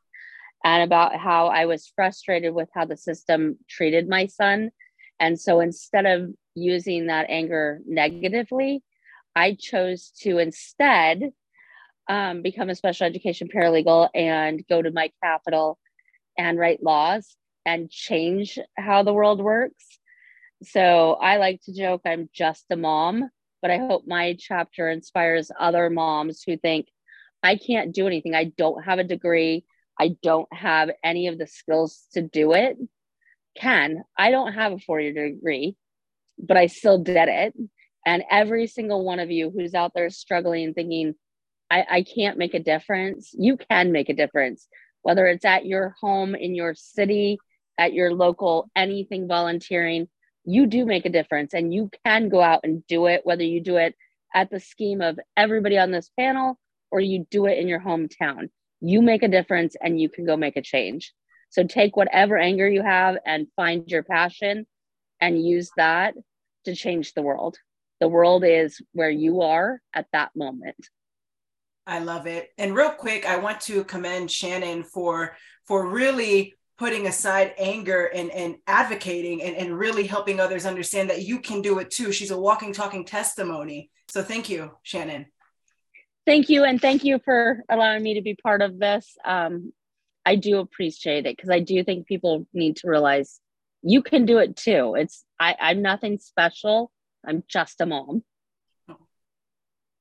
and 0.65 0.83
about 0.83 1.17
how 1.17 1.47
I 1.49 1.67
was 1.67 1.91
frustrated 1.95 2.55
with 2.55 2.69
how 2.75 2.85
the 2.85 2.97
system 2.97 3.59
treated 3.69 4.09
my 4.09 4.27
son. 4.27 4.71
And 5.19 5.41
so 5.41 5.61
instead 5.61 6.07
of 6.07 6.33
using 6.55 7.07
that 7.07 7.27
anger 7.29 7.81
negatively, 7.87 8.83
I 9.35 9.57
chose 9.59 10.13
to 10.21 10.39
instead 10.39 11.33
um, 12.09 12.43
become 12.43 12.69
a 12.69 12.75
special 12.75 13.07
education 13.07 13.49
paralegal 13.49 14.09
and 14.15 14.67
go 14.69 14.83
to 14.83 14.91
my 14.91 15.11
capital 15.23 15.79
and 16.37 16.59
write 16.59 16.83
laws 16.83 17.37
and 17.65 17.91
change 17.91 18.59
how 18.77 19.03
the 19.03 19.13
world 19.13 19.41
works. 19.41 19.99
So 20.65 21.15
I 21.15 21.39
like 21.39 21.61
to 21.63 21.75
joke 21.75 22.03
I'm 22.05 22.29
just 22.33 22.67
a 22.71 22.77
mom, 22.77 23.29
but 23.61 23.71
I 23.71 23.79
hope 23.79 24.05
my 24.07 24.37
chapter 24.39 24.89
inspires 24.89 25.51
other 25.59 25.91
moms 25.91 26.43
who 26.47 26.57
think 26.57 26.87
I 27.43 27.57
can't 27.57 27.93
do 27.93 28.07
anything. 28.07 28.35
I 28.35 28.53
don't 28.57 28.85
have 28.85 28.99
a 28.99 29.05
degree. 29.05 29.65
I 29.99 30.17
don't 30.23 30.53
have 30.53 30.91
any 31.05 31.27
of 31.27 31.39
the 31.39 31.47
skills 31.47 32.05
to 32.15 32.23
do 32.23 32.53
it. 32.53 32.77
Can 33.57 34.03
I 34.17 34.31
don't 34.31 34.53
have 34.53 34.73
a 34.73 34.79
four 34.79 35.01
year 35.01 35.31
degree, 35.31 35.77
but 36.39 36.57
I 36.57 36.67
still 36.67 36.99
did 36.99 37.29
it. 37.29 37.55
And 38.07 38.25
every 38.31 38.67
single 38.67 39.05
one 39.05 39.21
of 39.21 39.31
you 39.31 39.51
who's 39.51 39.75
out 39.75 39.93
there 39.95 40.11
struggling, 40.11 40.65
and 40.65 40.75
thinking, 40.75 41.15
I, 41.71 41.85
I 41.91 42.03
can't 42.03 42.39
make 42.39 42.55
a 42.55 42.63
difference, 42.63 43.31
you 43.33 43.57
can 43.57 43.93
make 43.93 44.09
a 44.09 44.15
difference, 44.15 44.67
whether 45.03 45.27
it's 45.27 45.45
at 45.45 45.67
your 45.67 45.95
home, 46.01 46.35
in 46.35 46.55
your 46.55 46.75
city, 46.75 47.39
at 47.79 47.93
your 47.93 48.13
local, 48.13 48.71
anything 48.75 49.29
volunteering, 49.29 50.09
you 50.45 50.67
do 50.67 50.85
make 50.85 51.07
a 51.07 51.11
difference 51.11 51.55
and 51.55 51.73
you 51.73 51.91
can 52.05 52.29
go 52.29 52.41
out 52.41 52.61
and 52.65 52.87
do 52.87 53.07
it, 53.07 53.23
whether 53.25 53.45
you 53.45 53.61
do 53.61 53.77
it 53.77 53.95
at 54.35 54.51
the 54.51 54.61
scheme 54.61 55.01
of 55.01 55.19
everybody 55.37 55.79
on 55.79 55.91
this 55.91 56.11
panel 56.19 56.59
or 56.91 57.01
you 57.01 57.27
do 57.31 57.47
it 57.47 57.59
in 57.59 57.69
your 57.69 57.81
hometown. 57.81 58.49
You 58.81 59.03
make 59.03 59.23
a 59.23 59.29
difference 59.29 59.77
and 59.81 60.01
you 60.01 60.09
can 60.09 60.27
go 60.27 60.37
make 60.37 60.57
a 60.57 60.63
change. 60.63 61.13
So 61.51 61.65
take 61.65 61.97
whatever 61.97 62.39
anger 62.39 62.69
you 62.69 62.83
have 62.83 63.17
and 63.25 63.47
find 63.57 63.89
your 63.91 64.03
passion 64.03 64.67
and 65.21 65.45
use 65.45 65.71
that 65.77 66.15
to 66.65 66.75
change 66.75 67.13
the 67.13 67.23
world. 67.23 67.57
The 68.01 68.09
world 68.09 68.45
is 68.45 68.81
where 68.93 69.11
you 69.11 69.43
are 69.43 69.81
at 69.95 70.07
that 70.13 70.31
moment. 70.35 70.89
I 71.87 71.99
love 71.99 72.27
it. 72.27 72.51
And 72.59 72.75
real 72.75 72.91
quick, 72.91 73.27
I 73.27 73.39
want 73.39 73.61
to 73.63 73.85
commend 73.85 74.31
Shannon 74.31 74.83
for 74.83 75.37
for 75.67 75.89
really 75.89 76.55
putting 76.79 77.07
aside 77.07 77.55
anger 77.59 78.07
and, 78.07 78.31
and 78.31 78.57
advocating 78.67 79.43
and, 79.43 79.57
and 79.57 79.79
really 79.79 80.07
helping 80.07 80.41
others 80.41 80.67
understand 80.67 81.11
that 81.11 81.23
you 81.23 81.41
can 81.41 81.63
do 81.63 81.79
it 81.79 81.91
too. 81.91 82.13
She's 82.13 82.31
a 82.31 82.39
walking, 82.39 82.73
talking 82.73 83.05
testimony. 83.05 83.91
So 84.09 84.23
thank 84.23 84.49
you, 84.49 84.73
Shannon. 84.83 85.27
Thank 86.27 86.49
you. 86.49 86.65
And 86.65 86.81
thank 86.81 87.05
you 87.05 87.21
for 87.25 87.63
allowing 87.69 88.03
me 88.03 88.15
to 88.15 88.23
be 88.23 88.35
part 88.35 88.63
of 88.63 88.79
this. 88.79 89.17
Um, 89.25 89.73
I 90.25 90.37
do 90.37 90.59
appreciate 90.59 91.27
it 91.27 91.37
because 91.37 91.51
I 91.51 91.61
do 91.61 91.83
think 91.83 92.07
people 92.07 92.47
need 92.53 92.77
to 92.77 92.89
realize 92.89 93.41
you 93.83 94.03
can 94.03 94.25
do 94.25 94.39
it 94.39 94.57
too. 94.57 94.95
It's 94.97 95.25
I, 95.41 95.57
I'm 95.61 95.83
nothing 95.83 96.19
special. 96.19 96.93
I'm 97.27 97.43
just 97.49 97.81
a 97.81 97.87
mom. 97.87 98.23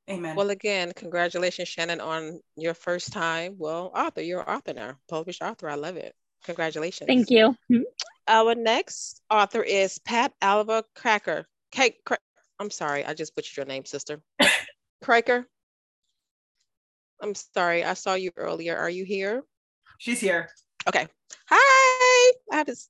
Amen. 0.10 0.36
Well, 0.36 0.50
again, 0.50 0.92
congratulations, 0.96 1.70
Shannon, 1.70 2.02
on 2.02 2.42
your 2.58 2.74
first 2.74 3.14
time. 3.14 3.56
Well, 3.58 3.92
author, 3.96 4.22
you're 4.22 4.42
an 4.42 4.48
author 4.48 4.74
now, 4.74 4.96
published 5.08 5.42
author. 5.42 5.70
I 5.70 5.76
love 5.76 5.96
it. 5.96 6.14
Congratulations. 6.46 7.08
Thank 7.08 7.30
you. 7.30 7.56
Mm-hmm. 7.72 7.82
Our 8.28 8.56
next 8.56 9.22
author 9.30 9.62
is 9.62 10.00
Pat 10.00 10.34
Alva 10.42 10.84
Cracker. 10.96 11.46
Kate, 11.72 11.96
Cra- 12.06 12.18
I'm 12.60 12.70
sorry, 12.70 13.06
I 13.06 13.14
just 13.14 13.36
butchered 13.36 13.58
your 13.58 13.66
name, 13.66 13.86
sister. 13.86 14.22
Cracker. 15.04 15.48
I'm 17.22 17.36
sorry, 17.36 17.84
I 17.84 17.94
saw 17.94 18.16
you 18.16 18.32
earlier. 18.36 18.78
Are 18.78 18.90
you 18.90 19.04
here? 19.06 19.44
She's 20.00 20.20
here. 20.20 20.50
Okay. 20.88 21.08
Hi. 21.48 22.34
I 22.52 22.56
have 22.58 22.66
this. 22.68 22.90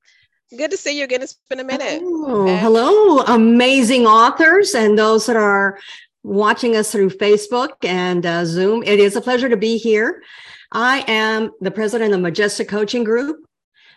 Good 0.57 0.71
to 0.71 0.77
see 0.77 0.97
you 0.97 1.03
again. 1.05 1.21
It's 1.21 1.37
been 1.49 1.59
a 1.59 1.63
minute. 1.63 2.01
Oh, 2.03 2.47
and- 2.47 2.59
hello, 2.59 3.19
amazing 3.19 4.05
authors 4.05 4.73
and 4.75 4.97
those 4.97 5.25
that 5.25 5.35
are 5.37 5.79
watching 6.23 6.75
us 6.75 6.91
through 6.91 7.09
Facebook 7.09 7.71
and 7.83 8.25
uh, 8.25 8.45
Zoom. 8.45 8.83
It 8.83 8.99
is 8.99 9.15
a 9.15 9.21
pleasure 9.21 9.49
to 9.49 9.57
be 9.57 9.77
here. 9.77 10.23
I 10.71 11.03
am 11.07 11.51
the 11.61 11.71
president 11.71 12.13
of 12.13 12.21
Majestic 12.21 12.67
Coaching 12.67 13.03
Group. 13.03 13.45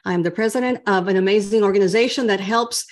I'm 0.04 0.22
the 0.22 0.30
president 0.30 0.80
of 0.86 1.08
an 1.08 1.16
amazing 1.16 1.62
organization 1.62 2.26
that 2.26 2.40
helps 2.40 2.86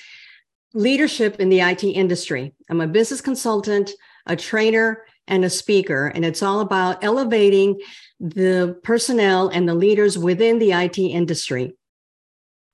leadership 0.75 1.41
in 1.41 1.49
the 1.49 1.61
IT 1.61 1.85
industry. 1.85 2.55
I'm 2.71 2.81
a 2.81 2.87
business 2.87 3.21
consultant, 3.21 3.91
a 4.27 4.37
trainer, 4.37 5.05
and 5.27 5.45
a 5.45 5.51
speaker, 5.51 6.09
and 6.09 6.25
it's 6.25 6.43
all 6.43 6.61
about 6.61 7.03
elevating 7.05 7.81
the 8.19 8.79
personnel 8.83 9.49
and 9.49 9.69
the 9.69 9.75
leaders 9.75 10.19
within 10.19 10.59
the 10.59 10.73
IT 10.73 10.99
industry. 10.99 11.75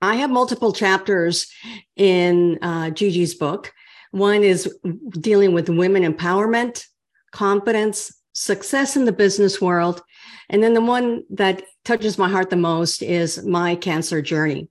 I 0.01 0.15
have 0.15 0.29
multiple 0.29 0.73
chapters 0.73 1.51
in 1.95 2.57
uh, 2.61 2.89
Gigi's 2.91 3.35
book. 3.35 3.73
One 4.11 4.43
is 4.43 4.73
dealing 5.11 5.53
with 5.53 5.69
women 5.69 6.03
empowerment, 6.03 6.85
confidence, 7.31 8.13
success 8.33 8.95
in 8.95 9.05
the 9.05 9.11
business 9.11 9.61
world. 9.61 10.01
And 10.49 10.63
then 10.63 10.73
the 10.73 10.81
one 10.81 11.23
that 11.31 11.63
touches 11.85 12.17
my 12.17 12.29
heart 12.29 12.49
the 12.49 12.55
most 12.55 13.01
is 13.01 13.43
my 13.45 13.75
cancer 13.75 14.21
journey. 14.21 14.69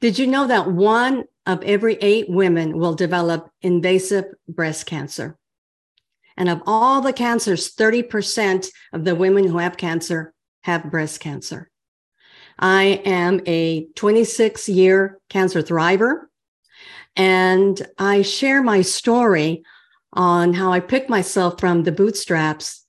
Did 0.00 0.18
you 0.18 0.26
know 0.26 0.46
that 0.46 0.70
one 0.70 1.24
of 1.46 1.62
every 1.62 1.94
eight 1.96 2.28
women 2.28 2.78
will 2.78 2.94
develop 2.94 3.50
invasive 3.60 4.26
breast 4.48 4.86
cancer? 4.86 5.36
And 6.36 6.48
of 6.48 6.62
all 6.66 7.00
the 7.00 7.12
cancers, 7.12 7.74
30% 7.74 8.68
of 8.92 9.04
the 9.04 9.14
women 9.14 9.46
who 9.46 9.58
have 9.58 9.76
cancer 9.76 10.32
have 10.62 10.90
breast 10.90 11.20
cancer. 11.20 11.70
I 12.58 13.02
am 13.04 13.40
a 13.46 13.86
26 13.96 14.68
year 14.68 15.18
cancer 15.28 15.62
thriver. 15.62 16.26
And 17.16 17.86
I 17.98 18.22
share 18.22 18.62
my 18.62 18.82
story 18.82 19.62
on 20.12 20.54
how 20.54 20.72
I 20.72 20.80
picked 20.80 21.10
myself 21.10 21.60
from 21.60 21.82
the 21.82 21.92
bootstraps 21.92 22.84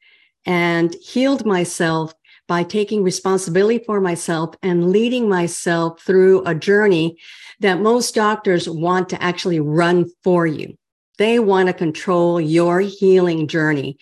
and 0.46 0.94
healed 0.96 1.46
myself 1.46 2.14
by 2.48 2.64
taking 2.64 3.04
responsibility 3.04 3.84
for 3.84 4.00
myself 4.00 4.56
and 4.62 4.92
leading 4.92 5.28
myself 5.28 6.02
through 6.02 6.44
a 6.46 6.54
journey 6.54 7.18
that 7.60 7.82
most 7.82 8.14
doctors 8.14 8.70
want 8.70 9.10
to 9.10 9.22
actually 9.22 9.60
run 9.60 10.10
for 10.24 10.46
you. 10.46 10.78
They 11.18 11.40
want 11.40 11.68
to 11.68 11.74
control 11.74 12.40
your 12.40 12.82
healing 12.82 13.48
journey. 13.48 13.98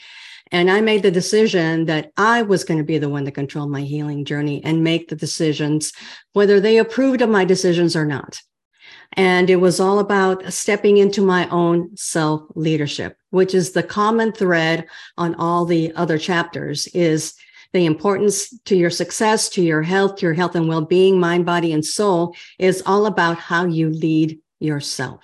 And 0.51 0.69
I 0.69 0.81
made 0.81 1.03
the 1.03 1.12
decision 1.12 1.86
that 1.86 2.12
I 2.17 2.41
was 2.41 2.63
going 2.63 2.77
to 2.77 2.83
be 2.83 2.97
the 2.97 3.09
one 3.09 3.25
to 3.25 3.31
control 3.31 3.67
my 3.67 3.81
healing 3.81 4.25
journey 4.25 4.63
and 4.63 4.83
make 4.83 5.07
the 5.07 5.15
decisions, 5.15 5.93
whether 6.33 6.59
they 6.59 6.77
approved 6.77 7.21
of 7.21 7.29
my 7.29 7.45
decisions 7.45 7.95
or 7.95 8.05
not. 8.05 8.41
And 9.15 9.49
it 9.49 9.58
was 9.58 9.80
all 9.80 9.99
about 9.99 10.52
stepping 10.52 10.97
into 10.97 11.21
my 11.21 11.47
own 11.49 11.95
self 11.95 12.41
leadership, 12.56 13.17
which 13.30 13.54
is 13.54 13.71
the 13.71 13.84
common 13.84 14.32
thread 14.32 14.88
on 15.17 15.36
all 15.36 15.65
the 15.65 15.93
other 15.95 16.17
chapters 16.17 16.88
is 16.88 17.36
the 17.73 17.86
importance 17.86 18.58
to 18.65 18.76
your 18.76 18.89
success, 18.89 19.49
to 19.49 19.62
your 19.62 19.82
health, 19.82 20.21
your 20.21 20.34
health 20.34 20.56
and 20.56 20.67
well-being, 20.67 21.19
mind, 21.19 21.45
body, 21.45 21.73
and 21.73 21.84
soul 21.84 22.36
is 22.60 22.84
all 22.86 23.08
about 23.08 23.38
how 23.38 23.65
you 23.65 23.89
lead 23.89 24.39
yourself. 24.60 25.23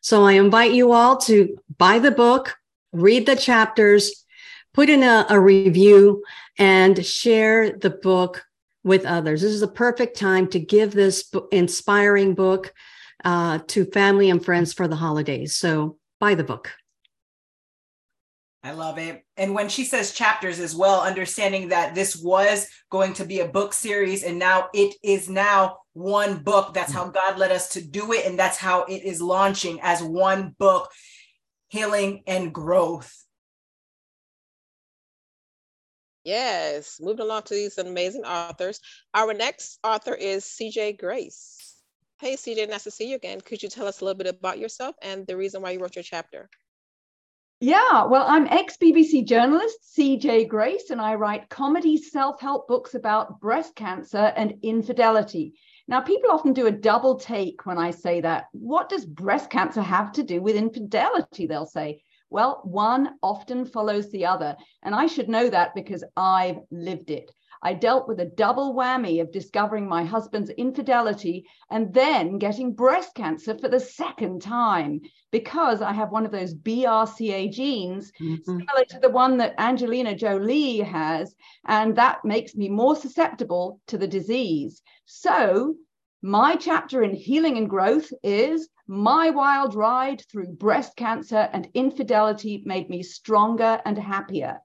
So 0.00 0.24
I 0.24 0.32
invite 0.32 0.72
you 0.72 0.92
all 0.92 1.16
to 1.18 1.56
buy 1.78 2.00
the 2.00 2.10
book, 2.10 2.56
read 2.92 3.26
the 3.26 3.36
chapters, 3.36 4.24
put 4.74 4.90
in 4.90 5.04
a, 5.04 5.26
a 5.30 5.38
review 5.38 6.24
and 6.58 7.04
share 7.04 7.70
the 7.70 7.90
book 7.90 8.44
with 8.84 9.04
others. 9.04 9.42
This 9.42 9.52
is 9.52 9.62
a 9.62 9.68
perfect 9.68 10.16
time 10.16 10.48
to 10.48 10.58
give 10.58 10.92
this 10.92 11.30
inspiring 11.50 12.34
book 12.34 12.72
uh, 13.24 13.60
to 13.68 13.84
family 13.86 14.30
and 14.30 14.44
friends 14.44 14.72
for 14.72 14.88
the 14.88 14.96
holidays. 14.96 15.54
So 15.54 15.98
buy 16.18 16.34
the 16.34 16.44
book. 16.44 16.72
I 18.64 18.72
love 18.72 18.96
it. 18.98 19.24
And 19.36 19.54
when 19.54 19.68
she 19.68 19.84
says 19.84 20.12
chapters 20.12 20.60
as 20.60 20.74
well, 20.74 21.00
understanding 21.00 21.68
that 21.70 21.96
this 21.96 22.16
was 22.16 22.68
going 22.90 23.12
to 23.14 23.24
be 23.24 23.40
a 23.40 23.48
book 23.48 23.72
series 23.72 24.22
and 24.22 24.38
now 24.38 24.68
it 24.72 24.94
is 25.02 25.28
now 25.28 25.78
one 25.94 26.44
book. 26.44 26.72
That's 26.72 26.92
how 26.92 27.08
God 27.08 27.38
led 27.38 27.50
us 27.50 27.70
to 27.70 27.84
do 27.84 28.12
it. 28.12 28.24
And 28.24 28.38
that's 28.38 28.56
how 28.56 28.84
it 28.84 29.02
is 29.02 29.20
launching 29.20 29.80
as 29.82 30.00
one 30.00 30.54
book 30.58 30.88
healing 31.68 32.22
and 32.28 32.52
growth. 32.52 33.12
Yes, 36.24 37.00
moving 37.00 37.24
along 37.24 37.42
to 37.44 37.54
these 37.54 37.78
amazing 37.78 38.24
authors. 38.24 38.80
Our 39.12 39.34
next 39.34 39.78
author 39.82 40.14
is 40.14 40.44
CJ 40.44 40.98
Grace. 40.98 41.58
Hey, 42.20 42.36
CJ, 42.36 42.68
nice 42.68 42.84
to 42.84 42.90
see 42.92 43.10
you 43.10 43.16
again. 43.16 43.40
Could 43.40 43.62
you 43.62 43.68
tell 43.68 43.88
us 43.88 44.00
a 44.00 44.04
little 44.04 44.18
bit 44.18 44.28
about 44.28 44.58
yourself 44.58 44.94
and 45.02 45.26
the 45.26 45.36
reason 45.36 45.60
why 45.62 45.72
you 45.72 45.80
wrote 45.80 45.96
your 45.96 46.04
chapter? 46.04 46.48
Yeah, 47.58 48.06
well, 48.06 48.24
I'm 48.28 48.46
ex 48.48 48.76
BBC 48.76 49.24
journalist 49.24 49.78
CJ 49.96 50.48
Grace, 50.48 50.90
and 50.90 51.00
I 51.00 51.14
write 51.14 51.48
comedy 51.48 51.96
self 51.96 52.40
help 52.40 52.66
books 52.66 52.94
about 52.94 53.40
breast 53.40 53.74
cancer 53.76 54.32
and 54.36 54.54
infidelity. 54.62 55.54
Now, 55.88 56.00
people 56.00 56.30
often 56.30 56.52
do 56.52 56.66
a 56.66 56.72
double 56.72 57.18
take 57.18 57.66
when 57.66 57.78
I 57.78 57.90
say 57.90 58.20
that. 58.20 58.46
What 58.52 58.88
does 58.88 59.04
breast 59.04 59.50
cancer 59.50 59.82
have 59.82 60.12
to 60.12 60.22
do 60.22 60.40
with 60.40 60.56
infidelity? 60.56 61.46
They'll 61.46 61.66
say. 61.66 62.02
Well, 62.32 62.62
one 62.64 63.10
often 63.22 63.66
follows 63.66 64.10
the 64.10 64.24
other. 64.24 64.56
And 64.82 64.94
I 64.94 65.06
should 65.06 65.28
know 65.28 65.50
that 65.50 65.74
because 65.74 66.02
I've 66.16 66.60
lived 66.70 67.10
it. 67.10 67.30
I 67.62 67.74
dealt 67.74 68.08
with 68.08 68.20
a 68.20 68.24
double 68.24 68.74
whammy 68.74 69.20
of 69.20 69.30
discovering 69.30 69.86
my 69.86 70.02
husband's 70.02 70.50
infidelity 70.50 71.46
and 71.70 71.92
then 71.92 72.38
getting 72.38 72.72
breast 72.72 73.14
cancer 73.14 73.56
for 73.56 73.68
the 73.68 73.78
second 73.78 74.40
time 74.40 75.02
because 75.30 75.82
I 75.82 75.92
have 75.92 76.10
one 76.10 76.24
of 76.24 76.32
those 76.32 76.54
BRCA 76.54 77.52
genes, 77.52 78.10
mm-hmm. 78.20 78.42
similar 78.44 78.84
to 78.88 78.98
the 78.98 79.10
one 79.10 79.36
that 79.36 79.54
Angelina 79.58 80.16
Jolie 80.16 80.78
has. 80.78 81.36
And 81.66 81.94
that 81.96 82.24
makes 82.24 82.56
me 82.56 82.68
more 82.68 82.96
susceptible 82.96 83.78
to 83.88 83.98
the 83.98 84.08
disease. 84.08 84.82
So, 85.04 85.74
my 86.24 86.54
chapter 86.54 87.02
in 87.02 87.12
Healing 87.12 87.58
and 87.58 87.68
Growth 87.68 88.12
is 88.22 88.68
my 88.86 89.30
wild 89.30 89.74
ride 89.74 90.22
through 90.30 90.52
breast 90.52 90.94
cancer 90.94 91.48
and 91.52 91.68
infidelity 91.74 92.62
made 92.64 92.88
me 92.88 93.02
stronger 93.02 93.82
and 93.84 93.98
happier. 93.98 94.60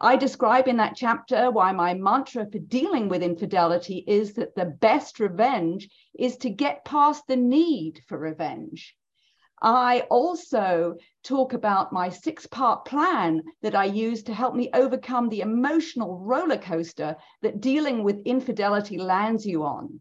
I 0.00 0.16
describe 0.16 0.66
in 0.66 0.78
that 0.78 0.96
chapter 0.96 1.52
why 1.52 1.70
my 1.70 1.94
mantra 1.94 2.50
for 2.50 2.58
dealing 2.58 3.08
with 3.08 3.22
infidelity 3.22 4.02
is 4.08 4.32
that 4.34 4.56
the 4.56 4.64
best 4.64 5.20
revenge 5.20 5.88
is 6.18 6.36
to 6.38 6.50
get 6.50 6.84
past 6.84 7.28
the 7.28 7.36
need 7.36 8.00
for 8.08 8.18
revenge. 8.18 8.96
I 9.62 10.00
also 10.10 10.96
talk 11.22 11.52
about 11.52 11.92
my 11.92 12.08
six 12.08 12.44
part 12.46 12.86
plan 12.86 13.44
that 13.62 13.76
I 13.76 13.84
use 13.84 14.24
to 14.24 14.34
help 14.34 14.56
me 14.56 14.68
overcome 14.74 15.28
the 15.28 15.42
emotional 15.42 16.18
roller 16.18 16.58
coaster 16.58 17.14
that 17.42 17.60
dealing 17.60 18.02
with 18.02 18.26
infidelity 18.26 18.98
lands 18.98 19.46
you 19.46 19.62
on. 19.62 20.00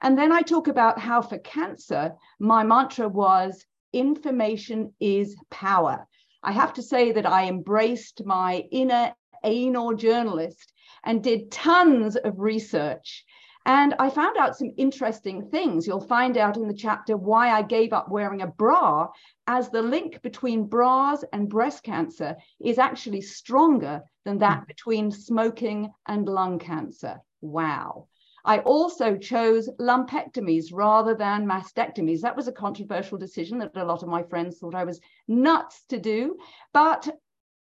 And 0.00 0.16
then 0.16 0.32
I 0.32 0.42
talk 0.42 0.68
about 0.68 0.98
how 0.98 1.22
for 1.22 1.38
cancer, 1.38 2.14
my 2.38 2.62
mantra 2.62 3.08
was 3.08 3.64
information 3.92 4.94
is 5.00 5.36
power. 5.50 6.06
I 6.42 6.52
have 6.52 6.72
to 6.74 6.82
say 6.82 7.12
that 7.12 7.26
I 7.26 7.48
embraced 7.48 8.24
my 8.24 8.64
inner 8.70 9.12
anal 9.44 9.94
journalist 9.94 10.72
and 11.04 11.22
did 11.22 11.50
tons 11.50 12.16
of 12.16 12.38
research. 12.38 13.24
And 13.66 13.94
I 13.98 14.08
found 14.08 14.38
out 14.38 14.56
some 14.56 14.72
interesting 14.76 15.50
things. 15.50 15.86
You'll 15.86 16.00
find 16.00 16.38
out 16.38 16.56
in 16.56 16.68
the 16.68 16.74
chapter 16.74 17.16
why 17.16 17.50
I 17.50 17.62
gave 17.62 17.92
up 17.92 18.08
wearing 18.08 18.40
a 18.40 18.46
bra, 18.46 19.08
as 19.46 19.68
the 19.68 19.82
link 19.82 20.22
between 20.22 20.64
bras 20.64 21.22
and 21.32 21.50
breast 21.50 21.82
cancer 21.82 22.36
is 22.60 22.78
actually 22.78 23.20
stronger 23.20 24.02
than 24.24 24.38
that 24.38 24.60
hmm. 24.60 24.64
between 24.66 25.10
smoking 25.10 25.92
and 26.06 26.26
lung 26.26 26.58
cancer. 26.58 27.20
Wow. 27.40 28.08
I 28.48 28.58
also 28.60 29.16
chose 29.18 29.68
lumpectomies 29.78 30.70
rather 30.72 31.14
than 31.14 31.46
mastectomies. 31.46 32.22
That 32.22 32.34
was 32.34 32.48
a 32.48 32.52
controversial 32.52 33.18
decision 33.18 33.58
that 33.58 33.76
a 33.76 33.84
lot 33.84 34.02
of 34.02 34.08
my 34.08 34.22
friends 34.22 34.56
thought 34.56 34.74
I 34.74 34.84
was 34.84 35.02
nuts 35.28 35.84
to 35.90 36.00
do. 36.00 36.38
But 36.72 37.06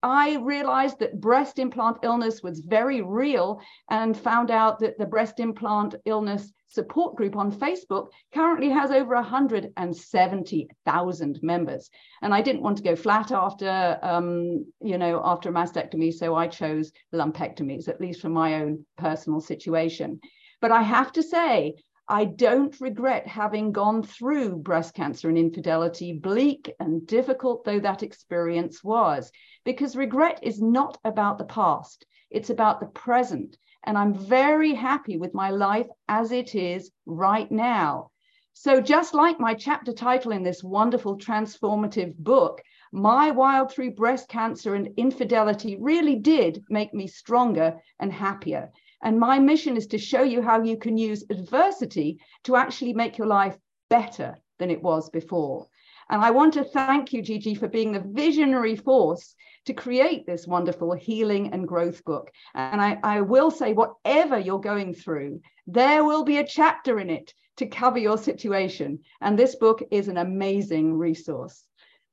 I 0.04 0.36
realized 0.36 1.00
that 1.00 1.20
breast 1.20 1.58
implant 1.58 1.96
illness 2.04 2.44
was 2.44 2.60
very 2.60 3.02
real 3.02 3.60
and 3.90 4.16
found 4.16 4.52
out 4.52 4.78
that 4.78 4.98
the 4.98 5.06
breast 5.06 5.40
implant 5.40 5.96
illness 6.04 6.52
support 6.68 7.16
group 7.16 7.34
on 7.34 7.50
Facebook 7.50 8.10
currently 8.32 8.68
has 8.68 8.92
over 8.92 9.16
170,000 9.16 11.40
members. 11.42 11.90
And 12.22 12.32
I 12.32 12.40
didn't 12.40 12.62
want 12.62 12.76
to 12.76 12.84
go 12.84 12.94
flat 12.94 13.32
after, 13.32 13.98
um, 14.00 14.64
you 14.80 14.96
know, 14.96 15.20
after 15.24 15.48
a 15.48 15.52
mastectomy. 15.52 16.14
So 16.14 16.36
I 16.36 16.46
chose 16.46 16.92
lumpectomies, 17.12 17.88
at 17.88 18.00
least 18.00 18.20
for 18.20 18.28
my 18.28 18.62
own 18.62 18.86
personal 18.96 19.40
situation. 19.40 20.20
But 20.60 20.72
I 20.72 20.82
have 20.82 21.12
to 21.12 21.22
say, 21.22 21.76
I 22.08 22.24
don't 22.24 22.80
regret 22.80 23.26
having 23.26 23.70
gone 23.70 24.02
through 24.02 24.56
breast 24.56 24.94
cancer 24.94 25.28
and 25.28 25.36
infidelity, 25.36 26.14
bleak 26.14 26.74
and 26.80 27.06
difficult 27.06 27.64
though 27.64 27.80
that 27.80 28.02
experience 28.02 28.82
was, 28.82 29.30
because 29.64 29.94
regret 29.94 30.40
is 30.42 30.60
not 30.60 30.98
about 31.04 31.36
the 31.36 31.44
past, 31.44 32.06
it's 32.30 32.50
about 32.50 32.80
the 32.80 32.86
present. 32.86 33.58
And 33.84 33.96
I'm 33.96 34.14
very 34.14 34.74
happy 34.74 35.16
with 35.16 35.34
my 35.34 35.50
life 35.50 35.86
as 36.08 36.32
it 36.32 36.54
is 36.54 36.90
right 37.06 37.50
now. 37.52 38.10
So, 38.54 38.80
just 38.80 39.14
like 39.14 39.38
my 39.38 39.54
chapter 39.54 39.92
title 39.92 40.32
in 40.32 40.42
this 40.42 40.64
wonderful 40.64 41.18
transformative 41.18 42.16
book, 42.16 42.60
my 42.90 43.30
wild 43.30 43.70
through 43.70 43.92
breast 43.92 44.28
cancer 44.28 44.74
and 44.74 44.88
infidelity 44.96 45.76
really 45.76 46.16
did 46.16 46.64
make 46.68 46.92
me 46.92 47.06
stronger 47.06 47.80
and 48.00 48.12
happier. 48.12 48.72
And 49.02 49.18
my 49.18 49.38
mission 49.38 49.76
is 49.76 49.86
to 49.88 49.98
show 49.98 50.22
you 50.22 50.42
how 50.42 50.62
you 50.62 50.76
can 50.76 50.96
use 50.96 51.24
adversity 51.30 52.18
to 52.44 52.56
actually 52.56 52.92
make 52.92 53.18
your 53.18 53.26
life 53.26 53.56
better 53.88 54.36
than 54.58 54.70
it 54.70 54.82
was 54.82 55.08
before. 55.10 55.68
And 56.10 56.22
I 56.22 56.30
want 56.30 56.54
to 56.54 56.64
thank 56.64 57.12
you, 57.12 57.22
Gigi, 57.22 57.54
for 57.54 57.68
being 57.68 57.92
the 57.92 58.00
visionary 58.00 58.76
force 58.76 59.34
to 59.66 59.74
create 59.74 60.26
this 60.26 60.46
wonderful 60.46 60.94
healing 60.94 61.52
and 61.52 61.68
growth 61.68 62.02
book. 62.04 62.30
And 62.54 62.80
I, 62.80 62.98
I 63.02 63.20
will 63.20 63.50
say, 63.50 63.74
whatever 63.74 64.38
you're 64.38 64.60
going 64.60 64.94
through, 64.94 65.42
there 65.66 66.04
will 66.04 66.24
be 66.24 66.38
a 66.38 66.46
chapter 66.46 66.98
in 66.98 67.10
it 67.10 67.34
to 67.58 67.66
cover 67.66 67.98
your 67.98 68.16
situation. 68.16 69.00
And 69.20 69.38
this 69.38 69.56
book 69.56 69.82
is 69.90 70.08
an 70.08 70.16
amazing 70.16 70.94
resource. 70.94 71.64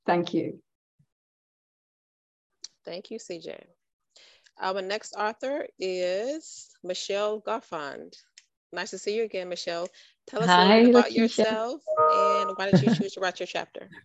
Thank 0.05 0.33
you. 0.33 0.59
Thank 2.83 3.09
you, 3.09 3.17
CJ. 3.17 3.74
Our 4.59 4.81
next 4.81 5.13
author 5.15 5.67
is 5.79 6.69
Michelle 6.83 7.41
Goffand. 7.41 8.15
Nice 8.71 8.91
to 8.91 8.97
see 8.97 9.15
you 9.15 9.23
again, 9.23 9.49
Michelle. 9.49 9.87
Tell 10.27 10.41
us 10.41 10.47
hi, 10.47 10.63
a 10.63 10.67
little 10.67 10.83
bit 10.83 10.95
about 10.95 11.11
yourself 11.11 11.81
and 12.15 12.51
why 12.55 12.71
did 12.71 12.81
you 12.81 12.89
choose 12.89 13.13
to 13.13 13.19
write 13.19 13.39
your 13.39 13.47
chapter? 13.47 13.89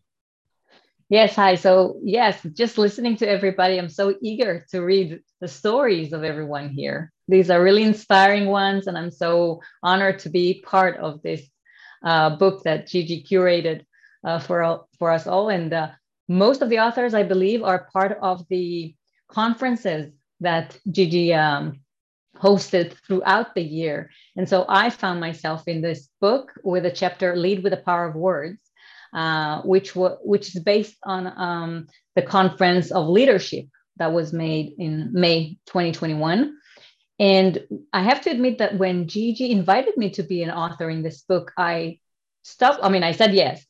Yes, 1.12 1.34
hi. 1.34 1.56
So, 1.56 1.98
yes, 2.04 2.40
just 2.52 2.78
listening 2.78 3.16
to 3.16 3.28
everybody, 3.28 3.78
I'm 3.78 3.88
so 3.88 4.14
eager 4.22 4.64
to 4.70 4.80
read 4.80 5.18
the 5.40 5.48
stories 5.48 6.12
of 6.12 6.22
everyone 6.22 6.68
here. 6.68 7.12
These 7.26 7.50
are 7.50 7.60
really 7.60 7.82
inspiring 7.82 8.46
ones, 8.46 8.86
and 8.86 8.96
I'm 8.96 9.10
so 9.10 9.60
honored 9.82 10.20
to 10.20 10.28
be 10.28 10.62
part 10.64 10.98
of 10.98 11.20
this 11.22 11.50
uh, 12.04 12.36
book 12.36 12.62
that 12.62 12.86
Gigi 12.86 13.24
curated 13.28 13.86
uh, 14.22 14.38
for, 14.38 14.86
for 15.00 15.10
us 15.10 15.26
all. 15.26 15.48
And 15.48 15.72
uh, 15.72 15.88
most 16.28 16.62
of 16.62 16.68
the 16.68 16.78
authors, 16.78 17.12
I 17.12 17.24
believe, 17.24 17.64
are 17.64 17.88
part 17.92 18.16
of 18.22 18.46
the 18.48 18.94
conferences 19.28 20.12
that 20.40 20.78
Gigi 20.90 21.32
um, 21.34 21.80
hosted 22.36 22.94
throughout 23.06 23.54
the 23.54 23.62
year. 23.62 24.10
And 24.36 24.48
so 24.48 24.64
I 24.68 24.90
found 24.90 25.20
myself 25.20 25.68
in 25.68 25.80
this 25.80 26.08
book 26.20 26.52
with 26.64 26.86
a 26.86 26.90
chapter, 26.90 27.36
Lead 27.36 27.62
with 27.62 27.72
the 27.72 27.76
Power 27.76 28.06
of 28.06 28.14
Words, 28.14 28.60
uh, 29.12 29.62
which, 29.62 29.94
w- 29.94 30.16
which 30.22 30.54
is 30.54 30.62
based 30.62 30.96
on 31.04 31.26
um, 31.26 31.86
the 32.16 32.22
conference 32.22 32.90
of 32.90 33.08
leadership 33.08 33.66
that 33.96 34.12
was 34.12 34.32
made 34.32 34.74
in 34.78 35.10
May 35.12 35.58
2021. 35.66 36.56
And 37.18 37.66
I 37.92 38.02
have 38.02 38.22
to 38.22 38.30
admit 38.30 38.58
that 38.58 38.78
when 38.78 39.06
Gigi 39.06 39.50
invited 39.50 39.96
me 39.98 40.10
to 40.10 40.22
be 40.22 40.42
an 40.42 40.50
author 40.50 40.88
in 40.88 41.02
this 41.02 41.20
book, 41.22 41.52
I 41.58 41.98
stopped. 42.42 42.80
I 42.82 42.88
mean, 42.88 43.02
I 43.02 43.12
said 43.12 43.34
yes, 43.34 43.62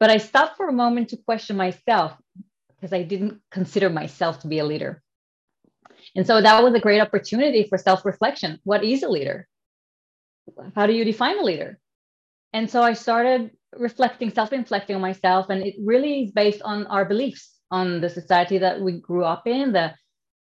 but 0.00 0.08
I 0.08 0.16
stopped 0.16 0.56
for 0.56 0.68
a 0.68 0.72
moment 0.72 1.10
to 1.10 1.18
question 1.18 1.56
myself 1.56 2.16
because 2.68 2.94
I 2.94 3.02
didn't 3.02 3.42
consider 3.50 3.90
myself 3.90 4.40
to 4.40 4.48
be 4.48 4.58
a 4.58 4.64
leader. 4.64 5.02
And 6.18 6.26
so 6.26 6.42
that 6.42 6.64
was 6.64 6.74
a 6.74 6.80
great 6.80 7.00
opportunity 7.00 7.68
for 7.68 7.78
self 7.78 8.04
reflection. 8.04 8.58
What 8.64 8.82
is 8.82 9.04
a 9.04 9.08
leader? 9.08 9.46
How 10.74 10.88
do 10.88 10.92
you 10.92 11.04
define 11.04 11.38
a 11.38 11.44
leader? 11.44 11.78
And 12.52 12.68
so 12.68 12.82
I 12.82 12.94
started 12.94 13.52
reflecting, 13.72 14.30
self 14.30 14.50
reflecting 14.50 14.96
on 14.96 15.00
myself. 15.00 15.48
And 15.48 15.62
it 15.62 15.76
really 15.78 16.24
is 16.24 16.32
based 16.32 16.60
on 16.62 16.88
our 16.88 17.04
beliefs, 17.04 17.54
on 17.70 18.00
the 18.00 18.10
society 18.10 18.58
that 18.58 18.80
we 18.80 18.94
grew 18.98 19.22
up 19.22 19.46
in, 19.46 19.72
the 19.72 19.94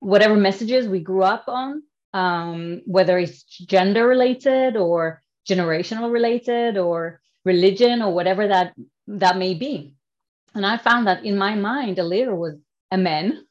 whatever 0.01 0.35
messages 0.35 0.89
we 0.89 0.99
grew 0.99 1.23
up 1.23 1.45
on, 1.47 1.85
um, 2.15 2.83
whether 2.85 3.17
it's 3.17 3.45
gender 3.45 4.09
related 4.09 4.77
or 4.77 5.23
generational 5.49 6.11
related 6.11 6.79
or 6.79 7.21
religion 7.45 8.03
or 8.03 8.13
whatever 8.13 8.49
that 8.49 8.75
that 9.07 9.39
may 9.39 9.55
be. 9.55 9.95
And 10.53 10.67
I 10.67 10.79
found 10.79 11.07
that 11.07 11.25
in 11.25 11.39
my 11.39 11.55
mind, 11.55 12.01
a 12.01 12.03
leader 12.03 12.35
was 12.35 12.57
a 12.91 12.99
man 12.99 13.45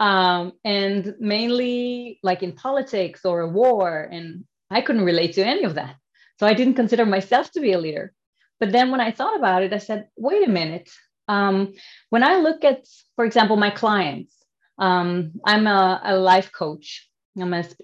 um, 0.00 0.52
and 0.64 1.14
mainly 1.18 2.18
like 2.22 2.42
in 2.42 2.52
politics 2.52 3.24
or 3.24 3.40
a 3.40 3.48
war. 3.48 4.08
And 4.10 4.44
I 4.70 4.80
couldn't 4.80 5.04
relate 5.04 5.34
to 5.34 5.44
any 5.44 5.64
of 5.64 5.74
that. 5.74 5.96
So 6.38 6.46
I 6.46 6.54
didn't 6.54 6.74
consider 6.74 7.04
myself 7.04 7.50
to 7.52 7.60
be 7.60 7.72
a 7.72 7.78
leader. 7.78 8.12
But 8.60 8.72
then 8.72 8.90
when 8.90 9.00
I 9.00 9.12
thought 9.12 9.36
about 9.36 9.62
it, 9.62 9.72
I 9.72 9.78
said, 9.78 10.08
wait 10.16 10.46
a 10.46 10.50
minute. 10.50 10.90
Um, 11.28 11.74
when 12.10 12.24
I 12.24 12.36
look 12.36 12.64
at, 12.64 12.86
for 13.16 13.24
example, 13.24 13.56
my 13.56 13.70
clients, 13.70 14.34
um, 14.78 15.32
I'm 15.44 15.66
a, 15.66 16.00
a 16.04 16.16
life 16.16 16.50
coach 16.52 17.08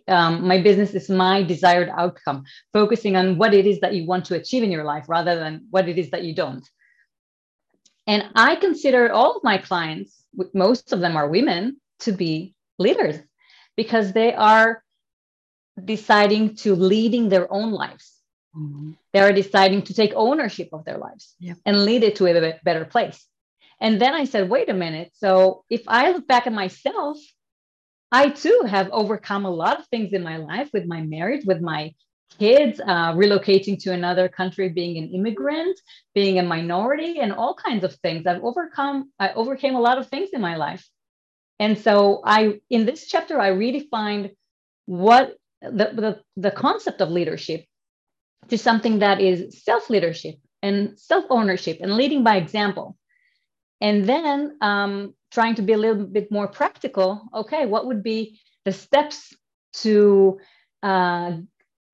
um, 0.09 0.47
my 0.47 0.61
business 0.61 0.95
is 0.95 1.09
my 1.09 1.43
desired 1.43 1.89
outcome, 1.97 2.45
focusing 2.73 3.17
on 3.17 3.39
what 3.39 3.55
it 3.55 3.67
is 3.67 3.81
that 3.81 3.95
you 3.95 4.07
want 4.07 4.25
to 4.27 4.35
achieve 4.35 4.63
in 4.63 4.73
your 4.73 4.85
life 4.85 5.05
rather 5.09 5.37
than 5.37 5.67
what 5.71 5.89
it 5.89 5.99
is 5.99 6.11
that 6.11 6.25
you 6.25 6.35
don't. 6.35 6.69
And 8.07 8.25
I 8.35 8.57
consider 8.57 9.13
all 9.13 9.37
of 9.37 9.45
my 9.45 9.59
clients, 9.59 10.25
most 10.53 10.93
of 10.93 11.01
them 11.01 11.17
are 11.17 11.29
women, 11.29 11.81
to 12.01 12.13
be 12.13 12.55
leaders 12.79 13.17
because 13.77 14.13
they 14.13 14.35
are 14.35 14.83
deciding 15.83 16.57
to 16.57 16.75
leading 16.75 17.29
their 17.29 17.53
own 17.53 17.73
lives. 17.73 18.13
Mm-hmm. 18.57 18.93
They 19.13 19.21
are 19.21 19.33
deciding 19.33 19.83
to 19.83 19.95
take 19.95 20.13
ownership 20.15 20.69
of 20.73 20.85
their 20.85 20.99
lives 20.99 21.35
yep. 21.41 21.57
and 21.67 21.85
lead 21.85 22.05
it 22.05 22.17
to 22.17 22.27
a 22.27 22.61
better 22.65 22.85
place. 22.85 23.27
And 23.81 24.01
then 24.01 24.15
I 24.15 24.25
said, 24.25 24.49
wait 24.49 24.69
a 24.69 24.75
minute. 24.75 25.11
So 25.15 25.65
if 25.69 25.83
I 25.89 26.13
look 26.13 26.27
back 26.29 26.47
at 26.47 26.53
myself, 26.53 27.19
I 28.13 28.31
too 28.31 28.63
have 28.69 28.89
overcome 28.93 29.45
a 29.45 29.51
lot 29.51 29.81
of 29.81 29.87
things 29.89 30.13
in 30.13 30.23
my 30.23 30.37
life 30.37 30.71
with 30.73 30.87
my 30.87 31.01
marriage, 31.01 31.45
with 31.45 31.61
my 31.61 31.95
kids, 32.39 32.81
uh, 32.81 33.13
relocating 33.15 33.81
to 33.83 33.93
another 33.93 34.29
country, 34.29 34.69
being 34.69 34.99
an 34.99 35.11
immigrant, 35.13 35.79
being 36.15 36.39
a 36.39 36.43
minority, 36.43 37.19
and 37.19 37.33
all 37.33 37.55
kinds 37.55 37.83
of 37.83 37.95
things. 37.97 38.27
I've 38.27 38.43
overcome, 38.43 39.11
I 39.19 39.33
overcame 39.33 39.75
a 39.75 39.81
lot 39.81 39.99
of 39.99 40.09
things 40.09 40.31
in 40.33 40.41
my 40.41 40.57
life. 40.57 40.89
And 41.59 41.79
so 41.79 42.21
I, 42.25 42.61
in 42.71 42.85
this 42.87 43.07
chapter, 43.07 43.41
I 43.41 43.51
redefined 43.51 44.35
what 44.87 45.37
the, 45.63 45.71
the, 45.71 46.21
the 46.37 46.51
concept 46.51 47.01
of 47.01 47.11
leadership 47.11 47.65
to 48.49 48.59
something 48.59 48.99
that 48.99 49.21
is 49.21 49.63
self 49.63 49.89
leadership 49.89 50.37
and 50.63 50.99
self 50.99 51.25
ownership 51.31 51.79
and 51.81 51.97
leading 51.97 52.25
by 52.25 52.37
example. 52.37 52.97
And 53.81 54.05
then 54.05 54.57
um, 54.61 55.15
trying 55.31 55.55
to 55.57 55.63
be 55.63 55.73
a 55.73 55.79
little 55.79 56.05
bit 56.07 56.31
more 56.31 56.49
practical. 56.49 57.23
Okay, 57.35 57.67
what 57.67 57.87
would 57.87 58.03
be 58.03 58.41
the 58.65 58.73
steps 58.73 59.35
to 59.75 60.39
uh, 60.83 61.33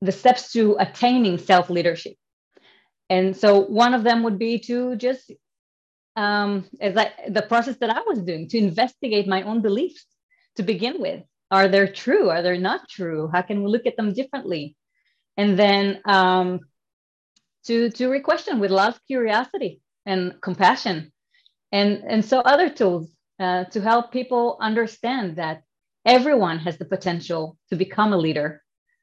the 0.01 0.13
steps 0.13 0.53
to 0.53 0.77
attaining 0.79 1.39
self 1.39 1.71
leadership? 1.71 2.15
And 3.09 3.37
so 3.37 3.61
one 3.61 3.93
of 3.95 4.05
them 4.05 4.23
would 4.23 4.39
be 4.39 4.61
to 4.61 4.95
just 4.97 5.33
um, 6.17 6.67
as 6.81 6.97
I, 6.97 7.13
the 7.29 7.43
process 7.43 7.77
that 7.77 7.91
I 7.91 8.01
was 8.07 8.21
doing 8.21 8.49
to 8.49 8.59
investigate 8.59 9.27
my 9.27 9.43
own 9.43 9.63
beliefs 9.63 10.05
to 10.57 10.63
begin 10.63 11.01
with. 11.01 11.23
Are 11.51 11.69
they 11.69 11.87
true? 11.89 12.31
Are 12.31 12.43
they 12.43 12.59
not 12.59 12.89
true? 12.89 13.29
How 13.33 13.43
can 13.43 13.63
we 13.63 13.71
look 13.71 13.87
at 13.87 13.97
them 13.97 14.13
differently? 14.13 14.77
And 15.37 15.59
then 15.59 16.01
um, 16.05 16.61
to 17.65 17.91
to 17.91 18.09
re-question 18.09 18.61
with 18.61 18.71
a 18.71 18.75
lot 18.75 18.95
of 18.95 19.05
curiosity 19.07 19.81
and 20.07 20.41
compassion, 20.41 21.13
and 21.73 22.05
and 22.07 22.25
so 22.25 22.41
other 22.41 22.69
tools 22.69 23.11
uh, 23.39 23.65
to 23.65 23.81
help 23.81 24.13
people 24.13 24.59
understand 24.61 25.37
that 25.37 25.63
everyone 26.05 26.59
has 26.59 26.79
the 26.79 26.85
potential 26.85 27.57
to 27.69 27.77
become 27.77 28.13
a 28.13 28.17
leader 28.17 28.63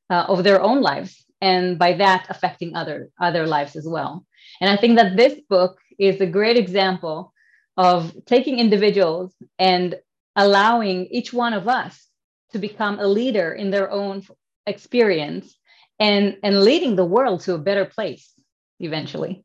uh, 0.09 0.25
of 0.27 0.43
their 0.43 0.61
own 0.61 0.81
lives, 0.81 1.25
and 1.41 1.77
by 1.77 1.93
that 1.93 2.27
affecting 2.29 2.75
other 2.75 3.09
other 3.19 3.45
lives 3.45 3.75
as 3.75 3.87
well. 3.87 4.25
And 4.61 4.69
I 4.69 4.77
think 4.77 4.97
that 4.97 5.17
this 5.17 5.39
book 5.49 5.77
is 5.97 6.21
a 6.21 6.25
great 6.25 6.57
example 6.57 7.33
of 7.75 8.13
taking 8.25 8.59
individuals 8.59 9.33
and 9.59 9.95
allowing 10.35 11.05
each 11.07 11.33
one 11.33 11.53
of 11.53 11.67
us 11.67 12.07
to 12.51 12.59
become 12.59 12.99
a 12.99 13.07
leader 13.07 13.51
in 13.53 13.71
their 13.71 13.91
own 13.91 14.23
experience 14.65 15.57
and 15.99 16.37
and 16.43 16.61
leading 16.61 16.95
the 16.95 17.05
world 17.05 17.41
to 17.41 17.55
a 17.55 17.57
better 17.57 17.85
place 17.85 18.33
eventually. 18.79 19.43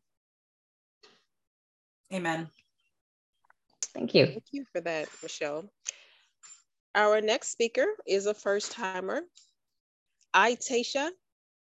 Amen. 2.12 2.48
Thank 3.94 4.14
you. 4.14 4.26
Thank 4.26 4.44
you 4.52 4.64
for 4.72 4.80
that 4.82 5.08
michelle. 5.22 5.64
Our 6.94 7.20
next 7.20 7.48
speaker 7.48 7.86
is 8.06 8.26
a 8.26 8.34
first 8.34 8.72
timer 8.72 9.22
itasha 10.34 11.10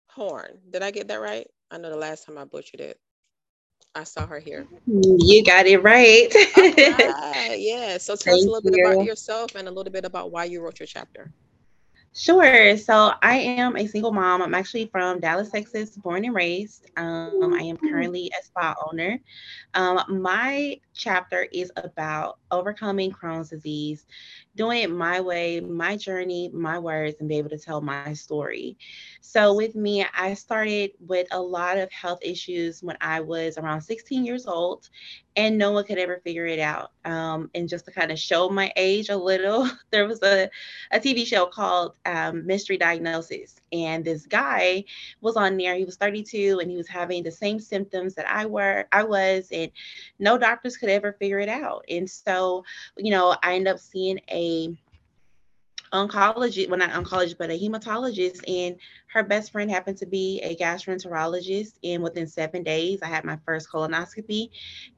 horn. 0.10 0.60
Did 0.70 0.82
i 0.82 0.92
get 0.92 1.10
that 1.10 1.20
right? 1.20 1.48
I 1.72 1.78
know 1.78 1.90
the 1.90 1.98
last 1.98 2.26
time 2.26 2.38
i 2.38 2.46
butchered 2.46 2.82
it 2.82 3.00
I 3.96 4.04
saw 4.04 4.26
her 4.26 4.40
here. 4.40 4.68
You 4.88 5.44
got 5.44 5.66
it 5.68 5.80
right. 5.84 6.30
right. 6.58 7.56
Yeah. 7.58 7.98
So 7.98 8.16
tell 8.16 8.34
Thank 8.34 8.36
us 8.36 8.46
a 8.46 8.50
little 8.50 8.62
bit 8.62 8.76
about 8.76 9.02
yourself 9.02 9.56
and 9.56 9.68
a 9.68 9.72
little 9.72 9.92
bit 9.92 10.06
about 10.06 10.32
why 10.32 10.46
you 10.46 10.62
wrote 10.62 10.80
your 10.80 10.88
chapter. 10.88 11.32
Sure. 12.16 12.78
So 12.78 13.14
I 13.22 13.38
am 13.38 13.78
a 13.78 13.88
single 13.88 14.12
mom. 14.12 14.42
I'm 14.42 14.56
actually 14.56 14.88
from 14.88 15.20
Dallas, 15.20 15.52
Texas, 15.52 15.96
born 15.98 16.26
and 16.26 16.34
raised. 16.34 16.90
Um, 16.98 17.54
I 17.54 17.62
am 17.62 17.78
currently 17.78 18.32
a 18.40 18.44
spa 18.44 18.76
owner. 18.92 19.20
Um, 19.74 20.22
my 20.22 20.80
chapter 20.94 21.48
is 21.54 21.72
about 21.78 22.39
overcoming 22.52 23.12
Crohn's 23.12 23.50
disease, 23.50 24.06
doing 24.56 24.84
it 24.84 24.92
my 24.92 25.22
way, 25.22 25.60
my 25.60 25.96
journey, 25.96 26.50
my 26.54 26.80
words, 26.80 27.18
and 27.20 27.30
be 27.30 27.38
able 27.38 27.50
to 27.50 27.58
tell 27.58 27.82
my 27.82 28.14
story. 28.14 28.78
So, 29.22 29.54
with 29.54 29.76
me, 29.76 30.06
I 30.18 30.34
started 30.34 30.92
with 31.00 31.28
a 31.32 31.42
lot 31.42 31.78
of 31.78 31.92
health 31.92 32.20
issues 32.22 32.82
when 32.82 32.98
I 33.02 33.22
was 33.22 33.58
around 33.58 33.82
16 33.82 34.26
years 34.26 34.48
old, 34.48 34.90
and 35.36 35.58
no 35.58 35.72
one 35.72 35.86
could 35.86 35.98
ever 35.98 36.20
figure 36.24 36.46
it 36.46 36.60
out. 36.60 36.92
Um, 37.06 37.50
and 37.54 37.70
just 37.70 37.86
to 37.86 37.92
kind 37.92 38.12
of 38.12 38.20
show 38.20 38.50
my 38.50 38.72
age 38.76 39.10
a 39.10 39.16
little, 39.16 39.70
there 39.92 40.08
was 40.08 40.22
a, 40.24 40.50
a 40.92 41.00
TV 41.00 41.26
show 41.26 41.46
called 41.46 41.96
um, 42.06 42.46
Mystery 42.46 42.78
Diagnosis, 42.78 43.56
and 43.72 44.04
this 44.04 44.26
guy 44.26 44.84
was 45.22 45.36
on 45.36 45.58
there. 45.58 45.76
He 45.76 45.86
was 45.86 45.98
32, 45.98 46.60
and 46.60 46.72
he 46.72 46.78
was 46.78 46.88
having 46.88 47.24
the 47.24 47.32
same 47.32 47.60
symptoms 47.60 48.16
that 48.16 48.28
I 48.28 48.46
were. 48.48 48.88
I 48.92 49.04
was, 49.04 49.48
and 49.52 49.72
no 50.18 50.38
doctors 50.38 50.76
could 50.76 50.90
ever 50.90 51.14
figure 51.14 51.40
it 51.40 51.50
out. 51.50 51.86
And 51.88 52.10
so, 52.10 52.39
you 52.98 53.12
know, 53.12 53.36
I 53.44 53.56
end 53.56 53.68
up 53.68 53.80
seeing 53.80 54.20
a 54.30 54.76
oncologist, 55.92 56.70
well, 56.70 56.80
not 56.80 56.92
oncologist, 56.92 57.38
but 57.38 57.50
a 57.50 57.60
hematologist, 57.60 58.48
and 58.48 58.76
her 59.08 59.24
best 59.24 59.52
friend 59.52 59.70
happened 59.72 59.98
to 59.98 60.06
be 60.06 60.40
a 60.44 60.56
gastroenterologist. 60.56 61.74
And 61.84 62.04
within 62.04 62.28
seven 62.28 62.64
days, 62.64 63.00
I 63.02 63.08
had 63.08 63.26
my 63.26 63.38
first 63.46 63.70
colonoscopy, 63.70 64.50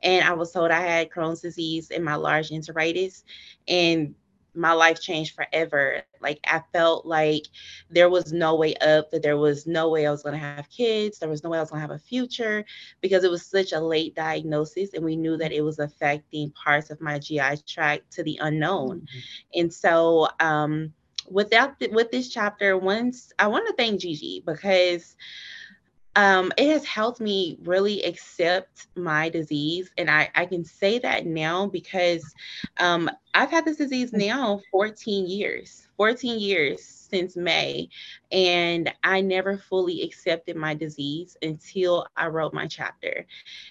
and 0.04 0.26
I 0.26 0.34
was 0.34 0.52
told 0.52 0.72
I 0.72 0.82
had 0.82 1.10
Crohn's 1.10 1.42
disease 1.42 1.92
in 1.92 2.04
my 2.04 2.16
large 2.16 2.50
enteritis. 2.50 3.24
And 3.68 4.16
my 4.54 4.74
life 4.74 5.02
changed 5.02 5.36
forever. 5.36 6.04
Like 6.20 6.40
I 6.46 6.62
felt 6.74 7.06
like 7.06 7.44
there 7.90 8.10
was 8.10 8.34
no 8.34 8.56
way 8.56 8.76
up, 8.76 9.12
that 9.12 9.24
there 9.24 9.38
was 9.38 9.66
no 9.66 9.90
way 9.90 10.06
I 10.06 10.12
was 10.12 10.24
going 10.24 10.34
to 10.34 10.40
have 10.40 10.70
kids, 10.70 11.20
there 11.20 11.30
was 11.30 11.44
no 11.44 11.50
way 11.50 11.58
I 11.58 11.62
was 11.62 11.70
going 11.70 11.82
to 11.82 11.88
have 11.88 11.96
a 11.96 12.00
future 12.00 12.66
because 13.02 13.24
it 13.24 13.32
was 13.32 13.46
such 13.46 13.72
a 13.72 13.80
late 13.80 14.16
diagnosis 14.16 14.94
and 14.94 15.04
we 15.04 15.16
knew 15.16 15.38
that 15.38 15.52
it 15.52 15.62
was 15.62 15.80
affecting 15.80 16.52
parts 16.52 16.90
of 16.90 17.02
my 17.02 17.20
GI 17.20 17.58
tract 17.68 18.12
to 18.14 18.24
the 18.24 18.38
unknown. 18.42 19.02
Mm-hmm. 19.02 19.60
And 19.60 19.74
so 19.74 20.28
um 20.40 20.94
without 21.30 21.80
the, 21.80 21.88
with 21.90 22.12
this 22.12 22.30
chapter 22.30 22.78
once 22.78 23.32
I 23.40 23.48
want 23.48 23.68
to 23.68 23.74
thank 23.74 24.02
Gigi 24.02 24.44
because 24.46 25.16
um, 26.16 26.52
it 26.58 26.70
has 26.70 26.86
helped 26.86 27.20
me 27.22 27.58
really 27.64 28.04
accept 28.04 28.88
my 28.96 29.30
disease. 29.30 29.90
And 29.98 30.10
I, 30.10 30.30
I 30.36 30.46
can 30.46 30.66
say 30.66 31.00
that 31.00 31.26
now 31.26 31.68
because 31.68 32.34
um, 32.80 33.10
I've 33.34 33.52
had 33.52 33.66
this 33.66 33.78
disease 33.78 34.12
now 34.12 34.62
14 34.72 35.28
years, 35.28 35.88
14 35.98 36.40
years 36.40 37.01
since 37.12 37.36
May, 37.36 37.90
and 38.32 38.92
I 39.04 39.22
never 39.22 39.58
fully 39.58 40.02
accepted 40.04 40.56
my 40.56 40.74
disease 40.74 41.36
until 41.42 42.08
I 42.16 42.28
wrote 42.28 42.54
my 42.54 42.68
chapter. 42.68 43.26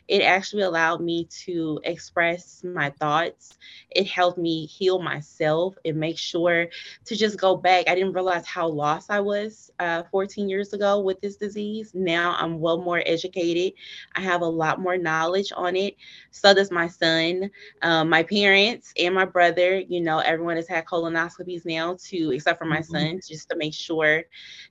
It 0.09 0.23
actually 0.23 0.63
allowed 0.63 1.01
me 1.01 1.25
to 1.45 1.81
express 1.85 2.63
my 2.63 2.91
thoughts. 2.91 3.59
It 3.91 4.07
helped 4.07 4.39
me 4.39 4.67
heal 4.67 5.01
myself 5.01 5.77
and 5.85 5.97
make 5.97 6.19
sure 6.19 6.67
to 7.07 7.17
just 7.17 7.39
go 7.39 7.57
back. 7.57 7.89
I 7.89 7.95
didn't 7.95 8.13
realize 8.13 8.47
how 8.47 8.69
lost 8.69 9.11
I 9.11 9.21
was 9.21 9.71
uh, 9.79 10.03
14 10.11 10.49
years 10.49 10.73
ago 10.73 11.01
with 11.01 11.21
this 11.21 11.37
disease. 11.37 11.93
Now 11.95 12.37
I'm 12.39 12.61
well 12.61 12.81
more 12.81 13.03
educated. 13.07 13.73
I 14.15 14.21
have 14.21 14.43
a 14.43 14.47
lot 14.47 14.81
more 14.81 14.99
knowledge 14.99 15.53
on 15.57 15.77
it. 15.77 15.97
So 16.31 16.53
does 16.55 16.71
my 16.71 16.89
son, 16.89 17.51
um, 17.83 18.09
my 18.09 18.23
parents, 18.23 18.93
and 18.99 19.15
my 19.15 19.25
brother. 19.25 19.81
You 19.81 20.01
know, 20.01 20.19
everyone 20.19 20.57
has 20.57 20.69
had 20.69 20.85
colonoscopies 20.85 21.65
now, 21.65 21.97
too, 22.01 22.33
except 22.33 22.59
for 22.59 22.67
my 22.67 22.79
mm-hmm. 22.79 22.93
son 22.93 23.21
just 23.31 23.49
to 23.51 23.57
make 23.57 23.73
sure 23.75 24.25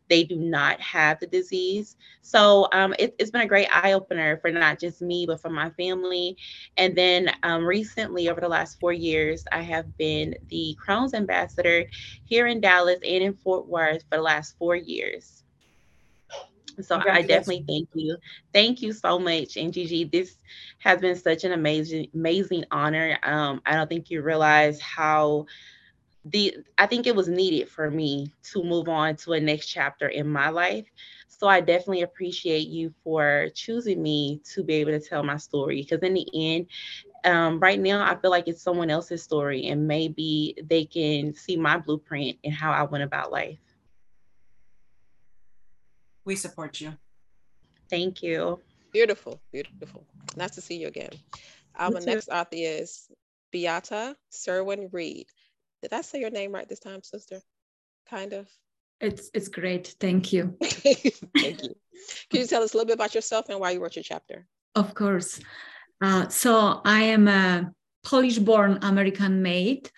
they 0.10 0.24
do 0.24 0.36
not 0.36 0.80
have 0.82 1.20
the 1.20 1.28
disease. 1.28 1.96
So 2.22 2.68
um, 2.74 2.94
it, 3.00 3.16
has 3.20 3.32
been 3.32 3.42
a 3.42 3.48
great 3.48 3.70
eye 3.72 3.94
opener 3.94 4.38
for 4.38 4.52
not 4.52 4.80
just 4.80 5.02
me, 5.02 5.26
but 5.26 5.42
for 5.42 5.50
my 5.50 5.70
family. 5.72 6.38
And 6.78 6.96
then 6.96 7.32
um, 7.44 7.66
recently, 7.66 8.30
over 8.30 8.42
the 8.42 8.48
last 8.48 8.80
four 8.80 8.94
years, 8.94 9.46
I 9.52 9.62
have 9.62 9.98
been 9.98 10.36
the 10.50 10.78
Crohn's 10.86 11.14
ambassador 11.14 11.86
here 12.26 12.48
in 12.48 12.62
Dallas 12.62 13.00
and 13.04 13.24
in 13.24 13.34
Fort 13.34 13.68
Worth 13.68 14.04
for 14.10 14.18
the 14.18 14.24
last 14.24 14.58
four 14.58 14.76
years. 14.76 15.44
So 16.82 17.02
I 17.10 17.22
definitely 17.22 17.66
thank 17.68 17.90
you. 17.94 18.18
Thank 18.54 18.82
you 18.82 18.94
so 18.94 19.20
much. 19.20 19.58
And 19.58 19.74
Gigi, 19.74 20.06
this 20.06 20.36
has 20.80 21.02
been 21.02 21.16
such 21.16 21.44
an 21.44 21.52
amazing, 21.52 22.08
amazing 22.14 22.66
honor. 22.72 23.18
Um, 23.24 23.62
I 23.66 23.76
don't 23.76 23.90
think 23.90 24.10
you 24.10 24.22
realize 24.22 24.80
how 24.80 25.46
the 26.26 26.58
I 26.78 26.86
think 26.86 27.08
it 27.08 27.16
was 27.16 27.28
needed 27.28 27.70
for 27.70 27.90
me 27.90 28.32
to 28.52 28.64
move 28.64 28.90
on 28.90 29.16
to 29.18 29.34
a 29.34 29.40
next 29.40 29.68
chapter 29.68 30.08
in 30.08 30.28
my 30.28 30.50
life. 30.50 30.86
So 31.28 31.48
I 31.48 31.62
definitely 31.62 32.02
appreciate 32.02 32.68
you 32.68 32.94
for 33.04 33.48
choosing 33.56 34.02
me 34.02 34.42
to 34.54 34.64
be 34.64 34.76
able 34.76 34.92
to 34.92 35.00
tell 35.00 35.24
my 35.24 35.38
story 35.38 35.82
because 35.82 36.00
in 36.06 36.14
the 36.14 36.28
end 36.34 36.68
um, 37.26 37.60
right 37.60 37.80
now 37.80 38.04
I 38.04 38.16
feel 38.20 38.32
like 38.32 38.48
it's 38.48 38.62
someone 38.62 38.90
else's 38.90 39.24
story 39.24 39.68
and 39.68 39.88
maybe 39.88 40.56
they 40.64 40.86
can 40.86 41.34
see 41.34 41.56
my 41.56 41.78
blueprint 41.78 42.38
and 42.44 42.54
how 42.54 42.72
I 42.72 42.84
went 42.84 43.04
about 43.04 43.32
life. 43.32 43.60
We 46.26 46.36
support 46.36 46.80
you. 46.82 46.98
Thank 47.90 48.22
you. 48.22 48.60
Beautiful, 48.92 49.42
beautiful. 49.52 50.06
Nice 50.36 50.56
to 50.56 50.62
see 50.62 50.78
you 50.78 50.88
again. 50.88 51.10
Our 51.76 52.00
next 52.02 52.30
author 52.30 52.50
is 52.54 53.10
Beata 53.52 54.16
Serwin 54.32 54.90
Reed. 54.92 55.28
Did 55.82 55.94
I 55.94 56.02
say 56.02 56.20
your 56.20 56.32
name 56.32 56.52
right 56.52 56.68
this 56.68 56.80
time, 56.80 57.04
sister? 57.04 57.42
Kind 58.10 58.34
of. 58.34 58.48
It's 59.00 59.30
it's 59.34 59.48
great. 59.48 59.96
Thank 60.00 60.34
you. 60.34 60.58
Thank 60.64 61.64
you. 61.64 61.76
Can 62.30 62.42
you 62.42 62.48
tell 62.48 62.64
us 62.64 62.74
a 62.74 62.78
little 62.78 62.88
bit 62.88 62.96
about 62.96 63.16
yourself 63.16 63.50
and 63.50 63.60
why 63.60 63.72
you 63.72 63.82
wrote 63.82 63.96
your 63.96 64.04
chapter? 64.04 64.46
Of 64.76 64.94
course. 64.94 65.40
Uh, 66.02 66.28
so 66.30 66.82
I 66.84 67.04
am 67.04 67.28
a 67.28 67.72
Polish-born 68.04 68.80
American 68.82 69.42
maid. 69.42 69.90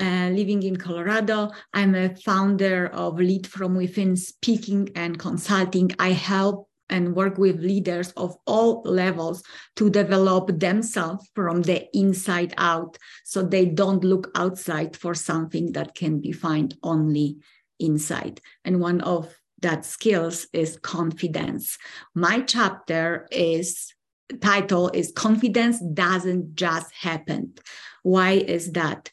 Uh, 0.00 0.30
living 0.32 0.62
in 0.62 0.76
Colorado. 0.76 1.50
I'm 1.74 1.94
a 1.94 2.14
founder 2.16 2.86
of 2.86 3.18
Lead 3.18 3.46
from 3.46 3.74
Within 3.74 4.16
Speaking 4.16 4.88
and 4.94 5.18
Consulting. 5.18 5.90
I 5.98 6.12
help 6.12 6.69
and 6.90 7.16
work 7.16 7.38
with 7.38 7.60
leaders 7.60 8.10
of 8.12 8.36
all 8.46 8.82
levels 8.84 9.42
to 9.76 9.88
develop 9.88 10.58
themselves 10.58 11.30
from 11.34 11.62
the 11.62 11.86
inside 11.96 12.52
out 12.58 12.98
so 13.24 13.42
they 13.42 13.64
don't 13.64 14.04
look 14.04 14.30
outside 14.34 14.96
for 14.96 15.14
something 15.14 15.72
that 15.72 15.94
can 15.94 16.20
be 16.20 16.32
found 16.32 16.76
only 16.82 17.38
inside. 17.78 18.40
And 18.64 18.80
one 18.80 19.00
of 19.00 19.34
that 19.62 19.84
skills 19.84 20.46
is 20.52 20.78
confidence. 20.82 21.78
My 22.14 22.40
chapter 22.40 23.28
is 23.30 23.94
title 24.40 24.90
is 24.94 25.12
confidence 25.12 25.80
doesn't 25.80 26.54
just 26.54 26.92
happen. 26.94 27.54
Why 28.02 28.32
is 28.32 28.72
that? 28.72 29.10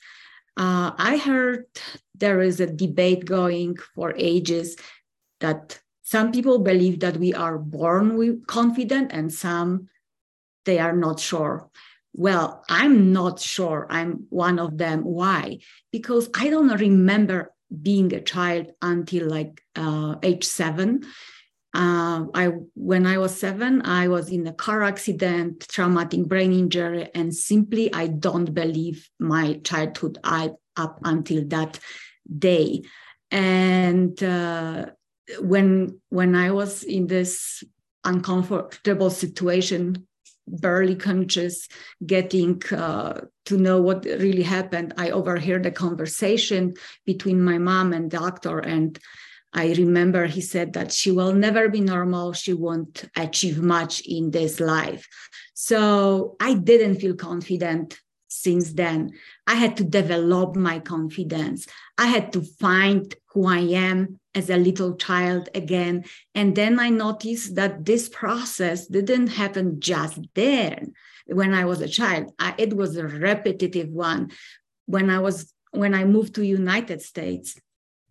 Uh, 0.55 0.91
I 0.97 1.17
heard 1.17 1.65
there 2.15 2.41
is 2.41 2.59
a 2.59 2.67
debate 2.67 3.25
going 3.25 3.77
for 3.95 4.13
ages 4.17 4.75
that 5.39 5.79
some 6.07 6.31
people 6.31 6.59
believe 6.59 7.01
that 7.01 7.17
we 7.17 7.33
are 7.33 7.57
born 7.57 8.15
with 8.15 8.47
confident 8.47 9.11
and 9.11 9.33
some 9.33 9.89
they 10.63 10.79
are 10.79 10.95
not 10.95 11.19
sure. 11.19 11.69
Well, 12.13 12.63
I'm 12.69 13.11
not 13.11 13.41
sure. 13.41 13.87
I'm 13.89 14.25
one 14.29 14.57
of 14.57 14.77
them. 14.77 15.03
Why? 15.03 15.59
Because 15.91 16.29
I 16.33 16.49
don't 16.49 16.79
remember 16.79 17.51
being 17.81 18.13
a 18.13 18.21
child 18.21 18.67
until 18.81 19.27
like 19.27 19.61
uh, 19.75 20.15
age 20.23 20.45
seven. 20.45 21.03
Uh, 21.73 22.27
I 22.33 22.53
when 22.75 23.05
I 23.05 23.17
was 23.17 23.37
seven, 23.37 23.81
I 23.81 24.07
was 24.07 24.29
in 24.29 24.47
a 24.47 24.53
car 24.53 24.83
accident, 24.83 25.67
traumatic 25.67 26.25
brain 26.25 26.53
injury, 26.53 27.09
and 27.15 27.35
simply 27.35 27.93
I 27.93 28.07
don't 28.07 28.53
believe 28.53 29.09
my 29.19 29.59
childhood 29.65 30.19
I, 30.23 30.51
up 30.77 31.01
until 31.03 31.43
that 31.47 31.81
day. 32.39 32.83
And 33.29 34.23
uh, 34.23 34.85
when 35.39 35.99
when 36.09 36.35
I 36.35 36.51
was 36.51 36.83
in 36.83 37.07
this 37.07 37.63
uncomfortable 38.03 39.09
situation, 39.09 40.07
barely 40.47 40.95
conscious, 40.95 41.67
getting 42.05 42.61
uh, 42.71 43.21
to 43.45 43.57
know 43.57 43.81
what 43.81 44.05
really 44.05 44.43
happened, 44.43 44.93
I 44.97 45.09
overheard 45.11 45.65
a 45.65 45.71
conversation 45.71 46.75
between 47.05 47.41
my 47.41 47.57
mom 47.57 47.93
and 47.93 48.09
doctor 48.09 48.59
and 48.59 48.97
I 49.53 49.73
remember 49.73 50.27
he 50.27 50.41
said 50.41 50.73
that 50.73 50.91
she 50.91 51.09
will 51.09 51.33
never 51.33 51.69
be 51.69 51.79
normal. 51.79 52.33
She 52.33 52.53
won't 52.53 53.05
achieve 53.15 53.59
much 53.59 54.01
in 54.01 54.29
this 54.31 54.59
life. 54.59 55.07
So 55.53 56.35
I 56.39 56.53
didn't 56.53 56.97
feel 56.97 57.15
confident 57.15 57.99
since 58.27 58.73
then. 58.73 59.11
I 59.47 59.55
had 59.55 59.77
to 59.77 59.83
develop 59.83 60.55
my 60.55 60.79
confidence. 60.79 61.65
I 61.97 62.07
had 62.07 62.33
to 62.33 62.41
find 62.41 63.13
who 63.33 63.47
I 63.47 63.59
am 63.59 64.19
as 64.37 64.49
a 64.49 64.57
little 64.57 64.95
child 64.95 65.49
again. 65.55 66.05
And 66.35 66.55
then 66.55 66.79
I 66.79 66.89
noticed 66.89 67.55
that 67.55 67.85
this 67.85 68.07
process 68.07 68.87
didn't 68.87 69.27
happen 69.27 69.79
just 69.79 70.19
then 70.35 70.93
when 71.25 71.53
I 71.53 71.65
was 71.65 71.81
a 71.81 71.87
child. 71.87 72.31
I, 72.37 72.53
it 72.57 72.75
was 72.75 72.95
a 72.95 73.07
repetitive 73.07 73.89
one. 73.89 74.31
When 74.85 75.09
I 75.09 75.19
was 75.19 75.53
when 75.71 75.93
I 75.93 76.05
moved 76.05 76.35
to 76.35 76.45
United 76.45 77.01
States, 77.01 77.59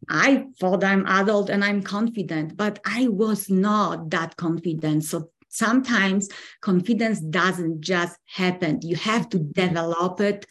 I 0.09 0.47
thought 0.61 0.85
I'm 0.85 1.07
adult 1.07 1.49
and 1.49 1.65
I'm 1.65 1.83
confident, 1.83 2.57
but 2.57 2.79
I 2.85 3.09
was 3.09 3.49
not 3.49 4.11
that 4.11 4.37
confident. 4.37 5.05
So 5.05 5.31
sometimes 5.49 6.29
confidence 6.61 7.21
doesn't 7.21 7.81
just 7.81 8.17
happen. 8.27 8.81
You 8.83 8.97
have 8.97 9.29
to 9.31 9.39
develop 9.39 10.21
it. 10.21 10.47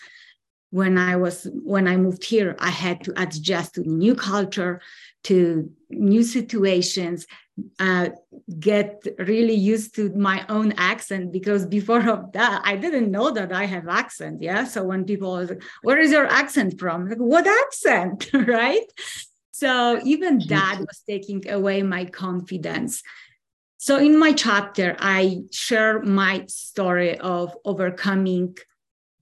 When 0.80 0.94
I 0.98 1.16
was 1.16 1.48
when 1.76 1.86
I 1.88 1.96
moved 2.06 2.24
here, 2.34 2.52
I 2.70 2.72
had 2.86 2.98
to 3.06 3.12
adjust 3.24 3.76
to 3.76 3.82
new 4.04 4.16
culture, 4.32 4.74
to 5.30 5.38
new 5.90 6.24
situations, 6.24 7.26
uh, 7.80 8.10
get 8.60 9.06
really 9.18 9.54
used 9.54 9.96
to 9.96 10.10
my 10.10 10.46
own 10.50 10.74
accent 10.74 11.32
because 11.32 11.66
before 11.66 12.08
of 12.10 12.32
that 12.34 12.62
i 12.66 12.76
didn't 12.76 13.10
know 13.10 13.32
that 13.32 13.54
i 13.54 13.66
have 13.66 13.88
accent 13.88 14.42
yeah? 14.42 14.66
So 14.66 14.84
when 14.84 15.06
people 15.06 15.32
like, 15.46 15.64
where 15.82 15.98
is 15.98 16.12
your 16.12 16.28
accent 16.28 16.78
from? 16.80 17.08
Like 17.10 17.18
what 17.18 17.48
accent? 17.48 18.30
Right? 18.34 18.88
So 19.52 20.02
even 20.04 20.42
that 20.50 20.80
was 20.80 21.02
taking 21.08 21.50
away 21.50 21.82
my 21.82 22.06
confidence. 22.06 23.02
So 23.78 23.98
in 23.98 24.20
my 24.20 24.34
chapter, 24.34 24.98
I 25.00 25.44
share 25.52 26.02
my 26.02 26.44
story 26.48 27.18
of 27.20 27.56
overcoming 27.64 28.58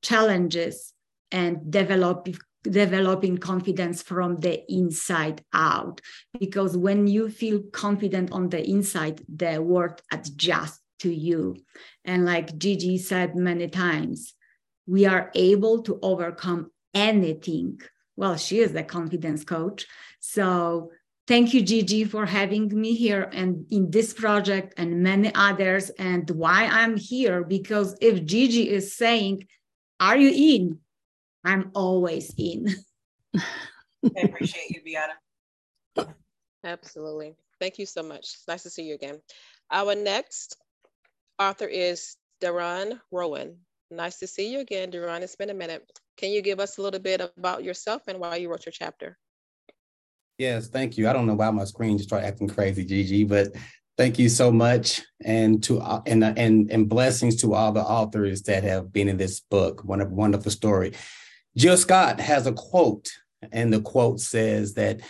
challenges 0.01 0.92
and 1.33 1.69
develop, 1.69 2.29
developing 2.61 3.37
confidence 3.37 4.01
from 4.01 4.39
the 4.39 4.63
inside 4.71 5.43
out. 5.51 5.99
Because 6.39 6.77
when 6.77 7.07
you 7.07 7.29
feel 7.29 7.59
confident 7.73 8.31
on 8.31 8.47
the 8.47 8.63
inside, 8.65 9.21
the 9.27 9.61
world 9.61 10.01
adjusts 10.13 10.79
to 10.99 11.13
you. 11.13 11.57
And 12.05 12.23
like 12.23 12.57
Gigi 12.57 12.97
said 12.97 13.35
many 13.35 13.67
times, 13.67 14.33
we 14.87 15.05
are 15.05 15.29
able 15.35 15.81
to 15.83 15.99
overcome 16.01 16.71
anything 16.93 17.81
well, 18.15 18.37
she 18.37 18.59
is 18.59 18.73
the 18.73 18.83
confidence 18.83 19.43
coach. 19.43 19.87
So 20.19 20.91
thank 21.27 21.53
you, 21.53 21.61
Gigi, 21.61 22.03
for 22.03 22.25
having 22.25 22.67
me 22.67 22.93
here 22.93 23.29
and 23.33 23.65
in 23.71 23.89
this 23.89 24.13
project 24.13 24.75
and 24.77 25.01
many 25.01 25.31
others. 25.33 25.89
And 25.91 26.29
why 26.29 26.65
I'm 26.65 26.97
here, 26.97 27.43
because 27.43 27.95
if 28.01 28.23
Gigi 28.25 28.69
is 28.69 28.95
saying, 28.95 29.47
Are 29.99 30.17
you 30.17 30.29
in? 30.29 30.79
I'm 31.43 31.71
always 31.73 32.33
in. 32.37 32.67
I 33.35 34.21
appreciate 34.21 34.69
you, 34.69 34.81
Beata. 34.83 35.13
Absolutely. 36.63 37.35
Thank 37.59 37.79
you 37.79 37.85
so 37.85 38.03
much. 38.03 38.19
It's 38.19 38.47
nice 38.47 38.63
to 38.63 38.69
see 38.69 38.83
you 38.83 38.95
again. 38.95 39.21
Our 39.71 39.95
next 39.95 40.57
author 41.39 41.65
is 41.65 42.15
Daron 42.41 42.99
Rowan. 43.11 43.57
Nice 43.91 44.19
to 44.19 44.27
see 44.27 44.51
you 44.51 44.59
again, 44.59 44.91
Daron. 44.91 45.21
It's 45.21 45.35
been 45.35 45.49
a 45.49 45.53
minute. 45.53 45.83
Can 46.17 46.31
you 46.31 46.41
give 46.41 46.59
us 46.59 46.77
a 46.77 46.81
little 46.81 46.99
bit 46.99 47.21
about 47.37 47.63
yourself 47.63 48.03
and 48.07 48.19
why 48.19 48.37
you 48.37 48.49
wrote 48.49 48.65
your 48.65 48.73
chapter? 48.73 49.17
Yes, 50.37 50.67
thank 50.67 50.97
you. 50.97 51.07
I 51.07 51.13
don't 51.13 51.27
know 51.27 51.35
why 51.35 51.49
my 51.51 51.65
screen 51.65 51.97
just 51.97 52.09
started 52.09 52.25
acting 52.25 52.47
crazy, 52.47 52.83
Gigi, 52.83 53.23
but 53.23 53.49
thank 53.97 54.17
you 54.17 54.29
so 54.29 54.51
much, 54.51 55.01
and 55.23 55.61
to 55.63 55.79
uh, 55.79 56.01
and 56.07 56.23
uh, 56.23 56.33
and 56.35 56.71
and 56.71 56.89
blessings 56.89 57.35
to 57.41 57.53
all 57.53 57.71
the 57.71 57.81
authors 57.81 58.41
that 58.43 58.63
have 58.63 58.91
been 58.91 59.07
in 59.07 59.17
this 59.17 59.41
book. 59.41 59.83
What 59.83 60.01
a 60.01 60.05
wonderful 60.05 60.51
story. 60.51 60.93
Jill 61.55 61.77
Scott 61.77 62.19
has 62.19 62.47
a 62.47 62.53
quote, 62.53 63.11
and 63.51 63.71
the 63.71 63.81
quote 63.81 64.19
says 64.19 64.73
that 64.73 65.01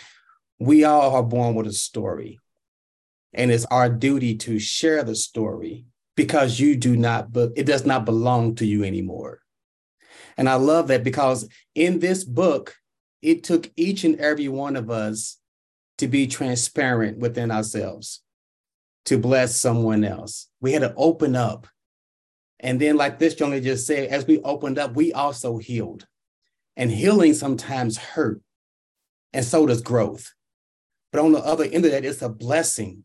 we 0.58 0.84
all 0.84 1.14
are 1.14 1.22
born 1.22 1.54
with 1.54 1.66
a 1.66 1.72
story, 1.72 2.38
and 3.32 3.50
it's 3.50 3.64
our 3.66 3.88
duty 3.88 4.36
to 4.36 4.58
share 4.58 5.02
the 5.02 5.14
story 5.14 5.86
because 6.16 6.60
you 6.60 6.76
do 6.76 6.96
not, 6.96 7.32
but 7.32 7.52
it 7.56 7.64
does 7.64 7.86
not 7.86 8.04
belong 8.04 8.54
to 8.56 8.66
you 8.66 8.84
anymore. 8.84 9.40
And 10.36 10.48
I 10.48 10.54
love 10.54 10.88
that 10.88 11.02
because 11.02 11.48
in 11.74 11.98
this 11.98 12.24
book, 12.24 12.76
it 13.22 13.42
took 13.42 13.70
each 13.76 14.04
and 14.04 14.20
every 14.20 14.48
one 14.48 14.76
of 14.76 14.90
us 14.90 15.38
to 15.98 16.08
be 16.08 16.26
transparent 16.26 17.18
within 17.18 17.50
ourselves, 17.50 18.20
to 19.06 19.16
bless 19.16 19.56
someone 19.56 20.04
else. 20.04 20.48
We 20.60 20.72
had 20.72 20.82
to 20.82 20.94
open 20.96 21.36
up. 21.36 21.66
And 22.60 22.80
then, 22.80 22.96
like 22.96 23.18
this 23.18 23.38
young 23.38 23.50
lady 23.50 23.66
just 23.66 23.86
said, 23.86 24.08
as 24.08 24.26
we 24.26 24.40
opened 24.40 24.78
up, 24.78 24.94
we 24.94 25.12
also 25.12 25.58
healed. 25.58 26.06
And 26.76 26.90
healing 26.90 27.34
sometimes 27.34 27.96
hurt, 27.96 28.40
and 29.32 29.44
so 29.44 29.66
does 29.66 29.80
growth. 29.80 30.32
But 31.12 31.22
on 31.22 31.32
the 31.32 31.38
other 31.38 31.64
end 31.64 31.84
of 31.84 31.92
that, 31.92 32.04
it's 32.04 32.22
a 32.22 32.28
blessing. 32.28 33.04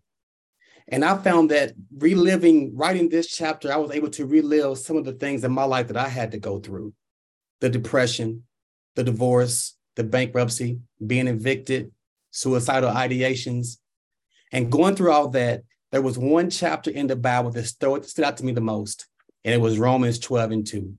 And 0.87 1.05
I 1.05 1.15
found 1.17 1.51
that 1.51 1.73
reliving, 1.95 2.75
writing 2.75 3.09
this 3.09 3.27
chapter, 3.27 3.71
I 3.71 3.77
was 3.77 3.91
able 3.91 4.09
to 4.09 4.25
relive 4.25 4.79
some 4.79 4.97
of 4.97 5.05
the 5.05 5.13
things 5.13 5.43
in 5.43 5.51
my 5.51 5.65
life 5.65 5.87
that 5.87 5.97
I 5.97 6.09
had 6.09 6.31
to 6.31 6.39
go 6.39 6.59
through 6.59 6.93
the 7.61 7.69
depression, 7.69 8.43
the 8.95 9.03
divorce, 9.03 9.75
the 9.95 10.03
bankruptcy, 10.03 10.79
being 11.05 11.27
evicted, 11.27 11.91
suicidal 12.31 12.89
ideations. 12.89 13.77
And 14.51 14.71
going 14.71 14.95
through 14.95 15.11
all 15.11 15.27
that, 15.29 15.63
there 15.91 16.01
was 16.01 16.17
one 16.17 16.49
chapter 16.49 16.89
in 16.89 17.07
the 17.07 17.15
Bible 17.15 17.51
that 17.51 17.65
stood 17.65 18.23
out 18.23 18.37
to 18.37 18.45
me 18.45 18.51
the 18.51 18.61
most, 18.61 19.07
and 19.43 19.53
it 19.53 19.61
was 19.61 19.77
Romans 19.77 20.19
12 20.19 20.51
and 20.51 20.65
2. 20.65 20.93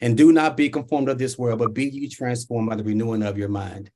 And 0.00 0.16
do 0.16 0.32
not 0.32 0.56
be 0.56 0.68
conformed 0.68 1.08
of 1.08 1.18
this 1.18 1.38
world, 1.38 1.58
but 1.58 1.74
be 1.74 1.86
ye 1.86 2.08
transformed 2.08 2.68
by 2.68 2.76
the 2.76 2.84
renewing 2.84 3.22
of 3.22 3.38
your 3.38 3.48
mind. 3.48 3.90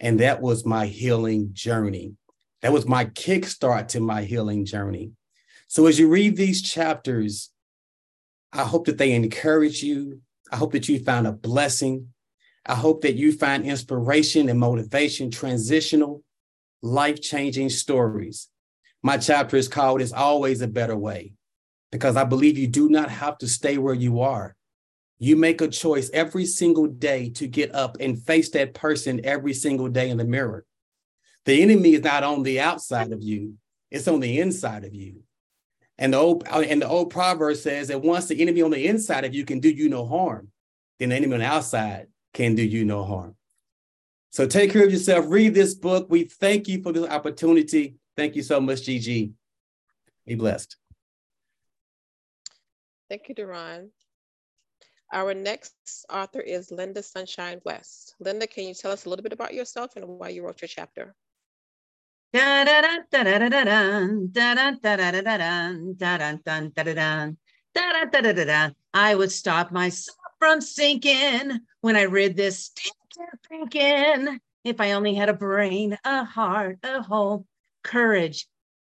And 0.00 0.20
that 0.20 0.40
was 0.40 0.64
my 0.64 0.86
healing 0.86 1.50
journey 1.52 2.16
That 2.62 2.72
was 2.72 2.86
my 2.86 3.04
kickstart 3.04 3.88
to 3.88 4.00
my 4.00 4.24
healing 4.24 4.64
journey. 4.64 5.12
So 5.68 5.86
as 5.86 5.98
you 5.98 6.08
read 6.08 6.36
these 6.36 6.62
chapters, 6.62 7.50
I 8.52 8.64
hope 8.64 8.86
that 8.86 8.98
they 8.98 9.12
encourage 9.12 9.82
you. 9.82 10.20
I 10.50 10.56
hope 10.56 10.72
that 10.72 10.88
you 10.88 10.98
find 10.98 11.26
a 11.26 11.32
blessing. 11.32 12.08
I 12.66 12.74
hope 12.74 13.02
that 13.02 13.14
you 13.14 13.32
find 13.32 13.64
inspiration 13.64 14.48
and 14.48 14.58
motivation, 14.58 15.30
transitional, 15.30 16.22
life 16.82 17.20
changing 17.20 17.70
stories. 17.70 18.48
My 19.02 19.18
chapter 19.18 19.56
is 19.56 19.68
called 19.68 20.00
Is 20.00 20.12
Always 20.12 20.60
a 20.62 20.68
Better 20.68 20.96
Way 20.96 21.34
because 21.92 22.16
I 22.16 22.24
believe 22.24 22.58
you 22.58 22.66
do 22.66 22.88
not 22.88 23.10
have 23.10 23.38
to 23.38 23.48
stay 23.48 23.78
where 23.78 23.94
you 23.94 24.20
are. 24.20 24.56
You 25.18 25.36
make 25.36 25.60
a 25.60 25.68
choice 25.68 26.10
every 26.12 26.46
single 26.46 26.86
day 26.86 27.30
to 27.30 27.48
get 27.48 27.74
up 27.74 27.96
and 28.00 28.22
face 28.22 28.50
that 28.50 28.74
person 28.74 29.20
every 29.24 29.52
single 29.52 29.88
day 29.88 30.10
in 30.10 30.16
the 30.16 30.24
mirror. 30.24 30.64
The 31.44 31.60
enemy 31.62 31.94
is 31.94 32.02
not 32.02 32.22
on 32.22 32.42
the 32.42 32.60
outside 32.60 33.12
of 33.12 33.22
you, 33.22 33.54
it's 33.90 34.06
on 34.06 34.20
the 34.20 34.38
inside 34.38 34.84
of 34.84 34.94
you. 34.94 35.22
And 35.98 36.14
the 36.14 36.18
old 36.18 36.46
uh, 36.48 36.60
and 36.60 36.80
the 36.80 36.88
old 36.88 37.10
proverb 37.10 37.56
says 37.56 37.88
that 37.88 38.02
once 38.02 38.26
the 38.26 38.40
enemy 38.40 38.62
on 38.62 38.70
the 38.70 38.86
inside 38.86 39.24
of 39.24 39.34
you 39.34 39.44
can 39.44 39.58
do 39.58 39.68
you 39.68 39.88
no 39.88 40.06
harm, 40.06 40.48
then 40.98 41.08
the 41.08 41.16
enemy 41.16 41.34
on 41.34 41.40
the 41.40 41.46
outside 41.46 42.06
can 42.32 42.54
do 42.54 42.62
you 42.62 42.84
no 42.84 43.04
harm. 43.04 43.34
So 44.30 44.46
take 44.46 44.72
care 44.72 44.84
of 44.84 44.92
yourself. 44.92 45.24
Read 45.28 45.54
this 45.54 45.74
book. 45.74 46.06
We 46.08 46.24
thank 46.24 46.68
you 46.68 46.82
for 46.82 46.92
this 46.92 47.08
opportunity. 47.08 47.96
Thank 48.16 48.36
you 48.36 48.42
so 48.42 48.60
much, 48.60 48.82
Gigi. 48.82 49.32
Be 50.26 50.34
blessed. 50.36 50.76
Thank 53.08 53.28
you, 53.28 53.34
Duran. 53.34 53.90
Our 55.12 55.32
next 55.32 55.74
author 56.10 56.40
is 56.40 56.70
Linda 56.70 57.02
Sunshine 57.02 57.60
West. 57.64 58.14
Linda, 58.20 58.46
can 58.46 58.64
you 58.64 58.74
tell 58.74 58.90
us 58.90 59.06
a 59.06 59.08
little 59.08 59.22
bit 59.22 59.32
about 59.32 59.54
yourself 59.54 59.96
and 59.96 60.06
why 60.06 60.28
you 60.28 60.44
wrote 60.44 60.60
your 60.60 60.68
chapter? 60.68 61.14
I 68.92 69.14
would 69.14 69.32
stop 69.32 69.72
myself 69.72 70.18
from 70.38 70.60
sinking 70.60 71.60
when 71.80 71.96
I 71.96 72.02
read 72.02 72.36
this 72.36 72.70
thinking 73.48 74.40
if 74.64 74.80
I 74.80 74.92
only 74.92 75.14
had 75.14 75.30
a 75.30 75.34
brain, 75.34 75.96
a 76.04 76.24
heart, 76.24 76.80
a 76.82 77.02
home, 77.02 77.46
courage. 77.82 78.46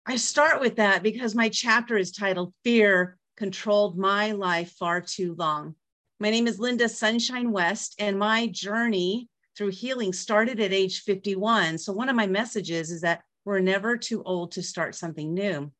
I 0.07 0.15
start 0.15 0.61
with 0.61 0.77
that 0.77 1.03
because 1.03 1.35
my 1.35 1.49
chapter 1.49 1.95
is 1.95 2.11
titled 2.11 2.55
Fear 2.63 3.19
Controlled 3.35 3.99
My 3.99 4.31
Life 4.31 4.71
Far 4.79 5.01
Too 5.01 5.35
Long. 5.35 5.75
My 6.19 6.31
name 6.31 6.47
is 6.47 6.57
Linda 6.57 6.89
Sunshine 6.89 7.51
West, 7.51 7.93
and 7.99 8.17
my 8.17 8.47
journey 8.47 9.29
through 9.55 9.69
healing 9.69 10.11
started 10.11 10.59
at 10.59 10.73
age 10.73 11.01
51. 11.01 11.77
So, 11.77 11.93
one 11.93 12.09
of 12.09 12.15
my 12.15 12.25
messages 12.25 12.89
is 12.89 13.01
that 13.01 13.21
we're 13.45 13.59
never 13.59 13.97
too 13.97 14.23
old 14.23 14.51
to 14.53 14.63
start 14.63 14.95
something 14.95 15.31
new. 15.31 15.71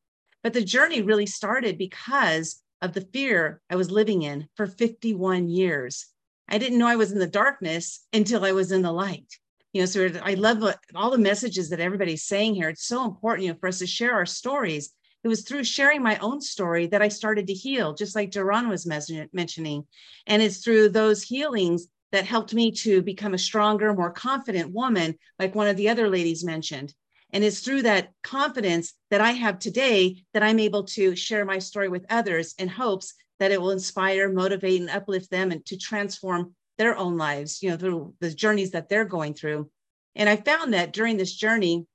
But 0.44 0.52
the 0.52 0.62
journey 0.62 1.02
really 1.02 1.26
started 1.26 1.76
because 1.76 2.62
of 2.80 2.92
the 2.92 3.00
fear 3.12 3.60
I 3.68 3.74
was 3.74 3.90
living 3.90 4.22
in 4.22 4.46
for 4.54 4.68
51 4.68 5.48
years. 5.48 6.06
I 6.48 6.58
didn't 6.58 6.78
know 6.78 6.86
I 6.86 6.94
was 6.94 7.10
in 7.10 7.18
the 7.18 7.26
darkness 7.26 8.06
until 8.12 8.44
I 8.44 8.52
was 8.52 8.70
in 8.70 8.82
the 8.82 8.92
light. 8.92 9.26
You 9.72 9.82
know, 9.82 9.86
so 9.86 10.08
I 10.22 10.34
love 10.34 10.62
all 10.94 11.10
the 11.10 11.18
messages 11.18 11.68
that 11.70 11.80
everybody's 11.80 12.22
saying 12.22 12.54
here. 12.54 12.68
It's 12.68 12.86
so 12.86 13.04
important, 13.04 13.46
you 13.46 13.52
know, 13.52 13.58
for 13.58 13.68
us 13.68 13.80
to 13.80 13.88
share 13.88 14.14
our 14.14 14.24
stories 14.24 14.90
it 15.24 15.28
was 15.28 15.42
through 15.42 15.64
sharing 15.64 16.02
my 16.02 16.16
own 16.18 16.40
story 16.40 16.86
that 16.88 17.02
I 17.02 17.08
started 17.08 17.46
to 17.48 17.52
heal, 17.52 17.94
just 17.94 18.14
like 18.14 18.30
Duran 18.30 18.68
was 18.68 18.86
mentioning. 18.86 19.86
And 20.26 20.42
it's 20.42 20.58
through 20.58 20.90
those 20.90 21.22
healings 21.22 21.88
that 22.12 22.24
helped 22.24 22.54
me 22.54 22.70
to 22.72 23.02
become 23.02 23.34
a 23.34 23.38
stronger, 23.38 23.92
more 23.92 24.10
confident 24.10 24.72
woman, 24.72 25.16
like 25.38 25.54
one 25.54 25.66
of 25.66 25.76
the 25.76 25.88
other 25.88 26.08
ladies 26.08 26.44
mentioned. 26.44 26.94
And 27.32 27.44
it's 27.44 27.60
through 27.60 27.82
that 27.82 28.12
confidence 28.22 28.94
that 29.10 29.20
I 29.20 29.32
have 29.32 29.58
today 29.58 30.24
that 30.32 30.42
I'm 30.42 30.58
able 30.58 30.84
to 30.84 31.14
share 31.14 31.44
my 31.44 31.58
story 31.58 31.88
with 31.88 32.06
others 32.08 32.54
in 32.58 32.68
hopes 32.68 33.14
that 33.38 33.52
it 33.52 33.60
will 33.60 33.70
inspire, 33.70 34.32
motivate, 34.32 34.80
and 34.80 34.88
uplift 34.88 35.30
them 35.30 35.52
and 35.52 35.64
to 35.66 35.76
transform 35.76 36.54
their 36.78 36.96
own 36.96 37.16
lives, 37.16 37.62
you 37.62 37.70
know, 37.70 37.76
through 37.76 38.14
the 38.20 38.30
journeys 38.30 38.70
that 38.70 38.88
they're 38.88 39.04
going 39.04 39.34
through. 39.34 39.68
And 40.14 40.28
I 40.28 40.36
found 40.36 40.72
that 40.74 40.92
during 40.92 41.16
this 41.16 41.34
journey, 41.34 41.86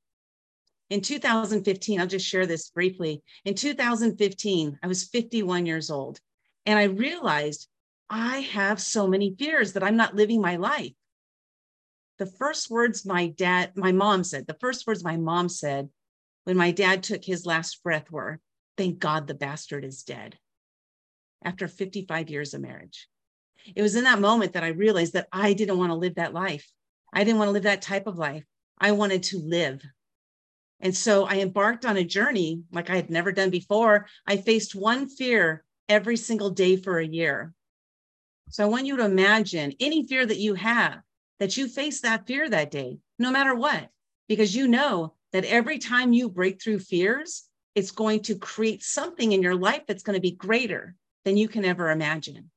in 0.90 1.02
2015, 1.02 2.00
I'll 2.00 2.08
just 2.08 2.28
share 2.28 2.46
this 2.46 2.70
briefly. 2.70 3.24
In 3.46 3.56
2015, 3.56 4.80
I 4.82 4.88
was 4.88 5.06
51 5.06 5.66
years 5.66 5.90
old, 5.90 6.20
and 6.66 6.78
I 6.78 6.84
realized 6.84 7.68
I 8.10 8.40
have 8.40 8.82
so 8.82 9.08
many 9.08 9.36
fears 9.38 9.74
that 9.74 9.84
I'm 9.84 9.98
not 9.98 10.16
living 10.16 10.42
my 10.42 10.58
life. 10.58 10.94
The 12.20 12.26
first 12.28 12.70
words 12.70 13.06
my 13.06 13.28
dad, 13.28 13.72
my 13.76 13.92
mom 13.92 14.24
said, 14.24 14.46
the 14.46 14.58
first 14.60 14.86
words 14.86 15.04
my 15.04 15.18
mom 15.18 15.50
said 15.50 15.90
when 16.44 16.58
my 16.58 16.72
dad 16.72 17.04
took 17.04 17.24
his 17.24 17.46
last 17.46 17.82
breath 17.84 18.12
were, 18.12 18.40
Thank 18.78 19.00
God 19.00 19.28
the 19.28 19.36
bastard 19.36 19.86
is 19.86 20.04
dead. 20.04 20.38
After 21.44 21.68
55 21.68 22.30
years 22.30 22.54
of 22.54 22.62
marriage. 22.62 23.08
It 23.76 23.82
was 23.82 23.96
in 23.96 24.04
that 24.04 24.20
moment 24.20 24.54
that 24.54 24.64
I 24.64 24.70
realized 24.70 25.14
that 25.14 25.28
I 25.32 25.54
didn't 25.54 25.78
want 25.78 25.92
to 25.92 25.96
live 25.96 26.16
that 26.16 26.34
life. 26.34 26.70
I 27.14 27.24
didn't 27.24 27.38
want 27.38 27.50
to 27.50 27.54
live 27.54 27.64
that 27.64 27.82
type 27.82 28.08
of 28.08 28.18
life. 28.18 28.44
I 28.80 28.92
wanted 28.92 29.24
to 29.24 29.40
live. 29.40 29.82
And 30.84 30.96
so 30.96 31.26
I 31.26 31.36
embarked 31.36 31.86
on 31.86 31.96
a 31.96 32.04
journey 32.04 32.62
like 32.74 32.90
I 32.90 32.98
had 32.98 33.10
never 33.10 33.32
done 33.32 33.50
before. 33.50 34.06
I 34.28 34.36
faced 34.36 34.76
one 34.76 35.08
fear 35.08 35.64
every 35.88 36.18
single 36.18 36.50
day 36.50 36.76
for 36.76 37.00
a 37.00 37.08
year. 37.08 37.54
So 38.50 38.66
I 38.66 38.68
want 38.68 38.86
you 38.86 38.98
to 38.98 39.06
imagine 39.06 39.74
any 39.80 40.06
fear 40.06 40.26
that 40.26 40.40
you 40.40 40.56
have, 40.56 41.00
that 41.40 41.56
you 41.56 41.70
face 41.70 42.02
that 42.02 42.28
fear 42.28 42.50
that 42.50 42.70
day, 42.70 42.98
no 43.18 43.32
matter 43.32 43.56
what, 43.56 43.90
because 44.28 44.54
you 44.54 44.68
know 44.68 45.14
that 45.32 45.46
every 45.46 45.80
time 45.80 46.12
you 46.12 46.30
break 46.30 46.62
through 46.62 46.80
fears, 46.80 47.46
it's 47.76 47.92
going 47.92 48.20
to 48.24 48.36
create 48.36 48.84
something 48.84 49.32
in 49.32 49.42
your 49.42 49.56
life 49.56 49.84
that's 49.88 50.04
going 50.04 50.18
to 50.18 50.22
be 50.22 50.32
greater 50.32 50.96
than 51.24 51.38
you 51.38 51.48
can 51.48 51.64
ever 51.64 51.92
imagine. 51.92 52.52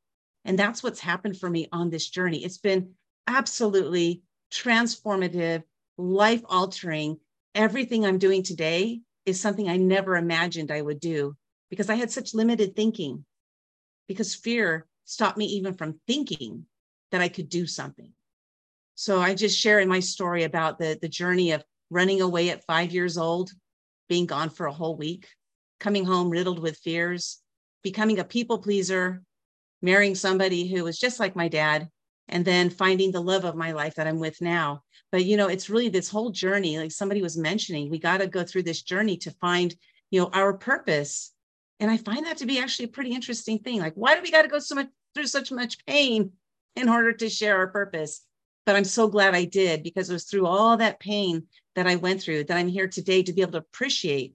And 0.44 0.58
that's 0.58 0.82
what's 0.82 1.00
happened 1.00 1.38
for 1.38 1.48
me 1.48 1.68
on 1.70 1.90
this 1.90 2.08
journey. 2.08 2.44
It's 2.44 2.58
been 2.58 2.90
absolutely 3.28 4.22
transformative, 4.52 5.62
life 5.96 6.42
altering 6.46 7.18
everything 7.57 8.04
I'm 8.04 8.18
doing 8.18 8.42
today 8.42 9.00
is 9.24 9.40
something 9.40 9.68
I 9.68 9.78
never 9.78 10.16
imagined 10.16 10.70
I 10.70 10.82
would 10.82 11.00
do 11.00 11.34
because 11.70 11.90
I 11.90 11.94
had 11.96 12.11
such 12.11 12.34
limited 12.34 12.76
thinking, 12.76 13.24
because 14.07 14.34
fear 14.34 14.86
stopped 15.04 15.38
me 15.38 15.46
even 15.46 15.74
from 15.74 15.98
thinking 16.07 16.66
that 17.11 17.22
I 17.22 17.28
could 17.28 17.48
do 17.48 17.66
something. 17.66 18.12
So 18.94 19.20
I 19.20 19.34
just 19.34 19.59
share 19.59 19.80
in 19.80 19.88
my 19.88 20.00
story 20.00 20.44
about 20.44 20.78
the, 20.78 20.98
the 21.00 21.09
journey 21.09 21.52
of 21.52 21.64
running 21.90 22.20
away 22.20 22.50
at 22.50 22.64
five 22.66 22.92
years 22.92 23.18
old, 23.18 23.50
being 24.09 24.26
gone 24.26 24.50
for 24.50 24.66
a 24.66 24.72
whole 24.72 24.96
week, 24.96 25.26
coming 25.80 26.04
home 26.04 26.30
riddled 26.30 26.59
with 26.59 26.78
fears, 26.78 27.40
becoming 27.82 28.18
a 28.18 28.24
people 28.24 28.59
pleaser, 28.59 29.22
marrying 29.82 30.14
somebody 30.14 30.68
who 30.68 30.84
was 30.84 30.98
just 30.98 31.20
like 31.20 31.36
my 31.36 31.48
dad, 31.48 31.88
and 32.28 32.44
then 32.44 32.70
finding 32.70 33.12
the 33.12 33.20
love 33.20 33.44
of 33.44 33.56
my 33.56 33.72
life 33.72 33.94
that 33.94 34.06
I'm 34.06 34.18
with 34.18 34.40
now. 34.40 34.82
But 35.12 35.24
you 35.24 35.36
know, 35.36 35.48
it's 35.48 35.70
really 35.70 35.88
this 35.88 36.10
whole 36.10 36.30
journey, 36.30 36.78
like 36.78 36.92
somebody 36.92 37.22
was 37.22 37.36
mentioning, 37.36 37.90
we 37.90 37.98
got 37.98 38.18
to 38.18 38.26
go 38.26 38.44
through 38.44 38.64
this 38.64 38.82
journey 38.82 39.16
to 39.18 39.30
find, 39.32 39.74
you 40.10 40.20
know, 40.20 40.30
our 40.32 40.54
purpose. 40.54 41.32
And 41.78 41.90
I 41.90 41.96
find 41.96 42.26
that 42.26 42.38
to 42.38 42.46
be 42.46 42.58
actually 42.58 42.86
a 42.86 42.88
pretty 42.88 43.12
interesting 43.12 43.58
thing. 43.58 43.80
Like, 43.80 43.94
why 43.94 44.14
do 44.14 44.22
we 44.22 44.30
got 44.30 44.42
to 44.42 44.48
go 44.48 44.58
so 44.58 44.74
much 44.74 44.88
through 45.14 45.26
such 45.26 45.52
much 45.52 45.84
pain 45.86 46.32
in 46.74 46.88
order 46.88 47.12
to 47.12 47.28
share 47.28 47.56
our 47.56 47.68
purpose? 47.68 48.22
But 48.64 48.76
I'm 48.76 48.84
so 48.84 49.06
glad 49.06 49.34
I 49.34 49.44
did 49.44 49.84
because 49.84 50.10
it 50.10 50.12
was 50.12 50.24
through 50.24 50.46
all 50.46 50.76
that 50.78 50.98
pain 50.98 51.44
that 51.76 51.86
I 51.86 51.96
went 51.96 52.20
through 52.20 52.44
that 52.44 52.56
I'm 52.56 52.68
here 52.68 52.88
today 52.88 53.22
to 53.22 53.32
be 53.32 53.42
able 53.42 53.52
to 53.52 53.58
appreciate 53.58 54.34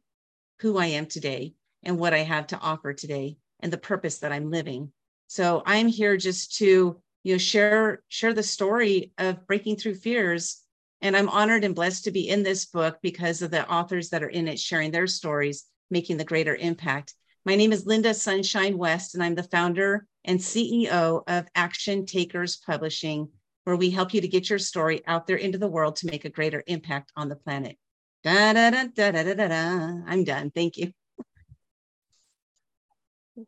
who 0.59 0.77
I 0.77 0.85
am 0.87 1.07
today 1.07 1.53
and 1.83 1.97
what 1.97 2.13
I 2.13 2.19
have 2.19 2.47
to 2.47 2.59
offer 2.59 2.93
today 2.93 3.37
and 3.59 3.73
the 3.73 3.77
purpose 3.77 4.19
that 4.19 4.31
I'm 4.31 4.51
living. 4.51 4.91
So 5.27 5.63
I'm 5.65 5.87
here 5.87 6.17
just 6.17 6.57
to 6.57 7.01
you 7.23 7.33
know 7.33 7.37
share 7.37 8.03
share 8.07 8.33
the 8.33 8.43
story 8.43 9.11
of 9.17 9.45
breaking 9.47 9.77
through 9.77 9.95
fears. 9.95 10.61
And 11.03 11.17
i'm 11.17 11.29
honored 11.29 11.63
and 11.63 11.75
blessed 11.75 12.03
to 12.05 12.11
be 12.11 12.29
in 12.29 12.43
this 12.43 12.65
book 12.65 12.99
because 13.01 13.41
of 13.41 13.51
the 13.51 13.67
authors 13.69 14.09
that 14.09 14.23
are 14.23 14.29
in 14.29 14.47
it 14.47 14.59
sharing 14.59 14.91
their 14.91 15.07
stories 15.07 15.65
making 15.89 16.17
the 16.17 16.23
greater 16.23 16.55
impact. 16.55 17.15
My 17.45 17.55
name 17.55 17.73
is 17.73 17.85
linda 17.85 18.13
sunshine 18.13 18.77
west 18.77 19.15
and 19.15 19.23
i'm 19.23 19.35
the 19.35 19.43
founder 19.43 20.05
and 20.25 20.39
ceo 20.39 21.23
of 21.27 21.47
action 21.55 22.05
takers 22.05 22.57
publishing 22.57 23.29
where 23.63 23.75
we 23.75 23.89
help 23.89 24.13
you 24.13 24.21
to 24.21 24.27
get 24.27 24.49
your 24.49 24.59
story 24.59 25.01
out 25.07 25.27
there 25.27 25.37
into 25.37 25.57
the 25.57 25.67
world 25.67 25.95
to 25.95 26.07
make 26.07 26.25
a 26.25 26.29
greater 26.29 26.63
impact 26.65 27.11
on 27.15 27.29
the 27.29 27.35
planet. 27.35 27.77
Da, 28.23 28.53
da, 28.53 28.71
da, 28.71 28.87
da, 28.87 29.11
da, 29.11 29.33
da, 29.33 29.47
da. 29.47 30.01
i'm 30.07 30.23
done. 30.23 30.51
Thank 30.51 30.77
you 30.77 30.91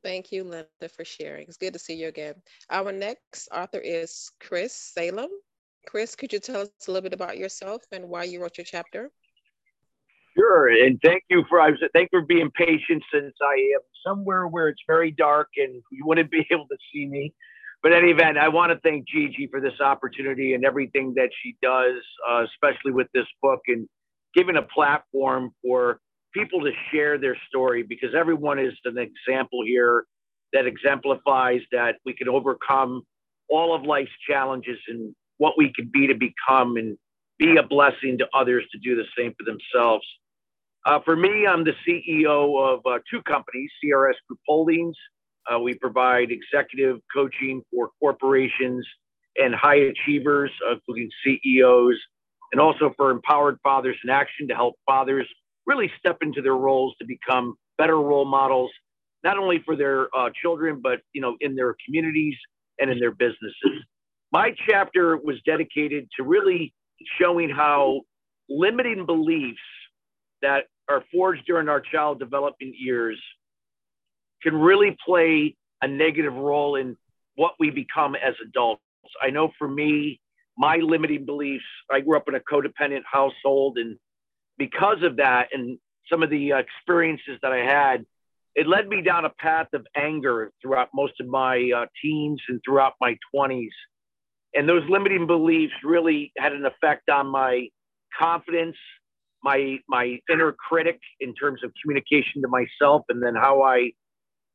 Thank 0.04 0.32
you, 0.32 0.44
Linda, 0.44 0.90
for 0.96 1.04
sharing. 1.04 1.48
It's 1.48 1.58
good 1.58 1.74
to 1.74 1.80
see 1.80 1.96
you 1.96 2.08
again. 2.08 2.36
Our 2.70 2.92
next 2.92 3.50
author 3.52 3.80
is 3.80 4.32
Chris 4.40 4.74
Salem. 4.74 5.30
Chris, 5.86 6.16
could 6.16 6.32
you 6.32 6.40
tell 6.40 6.62
us 6.62 6.70
a 6.88 6.92
little 6.92 7.04
bit 7.04 7.14
about 7.14 7.38
yourself 7.38 7.84
and 7.92 8.08
why 8.08 8.24
you 8.24 8.42
wrote 8.42 8.58
your 8.58 8.66
chapter? 8.66 9.12
Sure, 10.38 10.70
and 10.70 11.00
thank 11.04 11.24
you 11.30 11.44
for 11.48 11.62
I 11.62 11.70
was 11.70 11.80
thank 11.94 12.10
you 12.12 12.22
for 12.22 12.26
being 12.26 12.50
patient 12.56 13.04
since 13.14 13.34
I 13.42 13.54
am 13.76 13.82
somewhere 14.06 14.48
where 14.48 14.68
it's 14.70 14.82
very 14.88 15.12
dark 15.12 15.50
and 15.58 15.82
you 15.92 16.06
wouldn't 16.06 16.32
be 16.32 16.46
able 16.52 16.68
to 16.68 16.78
see 16.92 17.06
me. 17.06 17.34
But 17.84 17.92
in 17.92 18.00
any 18.00 18.12
event, 18.12 18.38
I 18.38 18.48
want 18.48 18.72
to 18.72 18.80
thank 18.80 19.06
Gigi 19.08 19.48
for 19.52 19.60
this 19.60 19.80
opportunity 19.82 20.54
and 20.54 20.64
everything 20.64 21.14
that 21.18 21.30
she 21.42 21.58
does, 21.62 22.02
uh, 22.28 22.46
especially 22.46 22.94
with 22.94 23.08
this 23.14 23.28
book 23.42 23.60
and 23.68 23.88
giving 24.34 24.56
a 24.56 24.62
platform 24.62 25.52
for 25.62 26.00
people 26.34 26.62
to 26.62 26.72
share 26.92 27.18
their 27.18 27.38
story 27.48 27.84
because 27.84 28.16
everyone 28.16 28.60
is 28.60 28.74
an 28.86 28.98
example 28.98 29.64
here 29.66 30.06
that 30.52 30.66
exemplifies 30.66 31.62
that 31.72 31.96
we 32.06 32.14
can 32.14 32.30
overcome 32.30 33.04
all 33.50 33.76
of 33.76 33.84
life's 33.84 34.12
challenges 34.28 34.78
and 34.88 35.16
what 35.38 35.54
we 35.58 35.72
can 35.74 35.90
be 35.92 36.08
to 36.08 36.16
become 36.16 36.78
and 36.78 36.98
be 37.40 37.58
a 37.58 37.64
blessing 37.64 38.18
to 38.18 38.28
others 38.34 38.64
to 38.72 38.78
do 38.78 38.96
the 38.96 39.06
same 39.18 39.34
for 39.38 39.44
themselves. 39.44 40.06
Uh, 40.86 41.00
for 41.04 41.16
me, 41.16 41.48
I'm 41.48 41.64
the 41.64 41.74
CEO 41.88 42.74
of 42.74 42.82
uh, 42.86 43.00
two 43.10 43.22
companies, 43.24 43.72
CRS 43.84 44.16
Group 44.28 44.40
Holdings. 44.48 44.96
Uh, 45.52 45.60
we 45.60 45.74
provide 45.76 46.30
executive 46.32 47.00
coaching 47.14 47.62
for 47.72 47.90
corporations 48.00 48.86
and 49.36 49.56
high 49.56 49.76
achievers, 49.76 50.52
including 50.72 51.10
CEOs, 51.24 51.96
and 52.52 52.62
also 52.62 52.94
for 52.96 53.12
Empowered 53.12 53.58
Fathers 53.64 53.98
in 54.04 54.10
Action 54.10 54.48
to 54.48 54.56
help 54.56 54.76
fathers 54.86 55.28
really 55.66 55.92
step 55.98 56.18
into 56.22 56.42
their 56.42 56.56
roles 56.56 56.96
to 57.00 57.06
become 57.06 57.56
better 57.78 57.98
role 57.98 58.26
models, 58.26 58.72
not 59.24 59.38
only 59.38 59.62
for 59.66 59.76
their 59.76 60.16
uh, 60.16 60.30
children, 60.42 60.80
but 60.82 61.00
you 61.14 61.22
know, 61.22 61.36
in 61.42 61.56
their 61.56 61.76
communities 61.86 62.36
and 62.80 62.90
in 62.90 63.00
their 63.00 63.12
businesses. 63.12 63.84
My 64.32 64.56
chapter 64.68 65.18
was 65.18 65.38
dedicated 65.46 66.08
to 66.18 66.24
really 66.24 66.74
showing 67.20 67.50
how 67.50 68.02
limiting 68.50 69.06
beliefs 69.06 69.60
that 70.42 70.66
are 70.90 71.04
forged 71.12 71.46
during 71.46 71.70
our 71.70 71.80
child 71.80 72.20
development 72.20 72.76
years 72.78 73.20
can 74.42 74.56
really 74.56 74.98
play 75.06 75.56
a 75.82 75.88
negative 75.88 76.34
role 76.34 76.76
in 76.76 76.98
what 77.36 77.54
we 77.60 77.70
become 77.70 78.16
as 78.16 78.34
adults. 78.46 78.82
I 79.22 79.30
know 79.30 79.52
for 79.58 79.68
me, 79.68 80.20
my 80.58 80.78
limiting 80.78 81.26
beliefs, 81.26 81.64
I 81.92 82.02
grew 82.02 82.18
up 82.18 82.28
in 82.28 82.36
a 82.36 82.40
codependent 82.40 83.04
household, 83.12 83.78
and 83.78 83.98
because 84.58 85.04
of 85.04 85.18
that 85.18 85.50
and 85.54 85.78
some 86.12 86.24
of 86.24 86.30
the 86.30 86.52
experiences 86.52 87.40
that 87.42 87.52
I 87.52 87.60
had, 87.60 88.06
it 88.56 88.68
led 88.68 88.88
me 88.88 89.02
down 89.02 89.26
a 89.26 89.30
path 89.30 89.68
of 89.74 89.86
anger 89.96 90.52
throughout 90.62 90.90
most 90.94 91.14
of 91.20 91.28
my 91.28 91.72
uh, 91.76 91.86
teens 92.02 92.42
and 92.50 92.62
throughout 92.64 92.94
my 93.02 93.18
20s. 93.36 93.70
And 94.54 94.70
those 94.70 94.84
limiting 94.88 95.26
beliefs 95.26 95.74
really 95.84 96.32
had 96.38 96.54
an 96.54 96.66
effect 96.66 97.10
on 97.10 97.28
my 97.28 97.70
confidence, 98.18 98.78
my 99.44 99.80
my 99.90 100.20
inner 100.32 100.52
critic 100.52 101.00
in 101.20 101.34
terms 101.34 101.64
of 101.64 101.72
communication 101.82 102.44
to 102.44 102.48
myself, 102.48 103.02
and 103.10 103.22
then 103.22 103.34
how 103.34 103.64
I, 103.64 103.92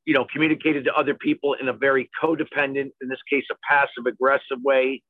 you 0.05 0.15
know, 0.15 0.25
communicated 0.33 0.85
to 0.85 0.95
other 0.95 1.15
people 1.15 1.55
in 1.55 1.69
a 1.69 1.73
very 1.73 2.09
codependent, 2.23 2.93
in 3.01 3.09
this 3.09 3.19
case, 3.29 3.45
a 3.51 3.57
passive 3.69 4.07
aggressive 4.07 4.59
way, 4.63 5.03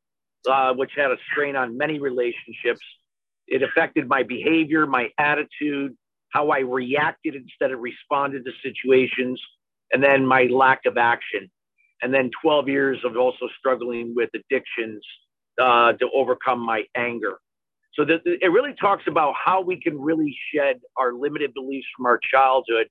uh, 0.48 0.72
which 0.72 0.92
had 0.96 1.10
a 1.10 1.16
strain 1.30 1.54
on 1.56 1.76
many 1.76 1.98
relationships. 1.98 2.80
It 3.48 3.62
affected 3.62 4.08
my 4.08 4.22
behavior, 4.22 4.86
my 4.86 5.10
attitude, 5.18 5.96
how 6.30 6.50
I 6.50 6.60
reacted 6.60 7.34
instead 7.34 7.72
of 7.72 7.80
responded 7.80 8.44
to 8.44 8.52
situations, 8.62 9.40
and 9.92 10.02
then 10.02 10.26
my 10.26 10.44
lack 10.44 10.84
of 10.86 10.96
action. 10.98 11.50
And 12.02 12.14
then 12.14 12.30
12 12.42 12.68
years 12.68 12.98
of 13.04 13.16
also 13.16 13.48
struggling 13.58 14.14
with 14.14 14.30
addictions 14.34 15.04
uh, 15.60 15.94
to 15.94 16.08
overcome 16.14 16.60
my 16.60 16.84
anger. 16.96 17.38
So 17.94 18.04
it 18.06 18.52
really 18.52 18.74
talks 18.80 19.04
about 19.08 19.34
how 19.42 19.60
we 19.60 19.80
can 19.80 20.00
really 20.00 20.36
shed 20.54 20.78
our 20.96 21.12
limited 21.14 21.52
beliefs 21.52 21.86
from 21.96 22.06
our 22.06 22.20
childhood 22.32 22.86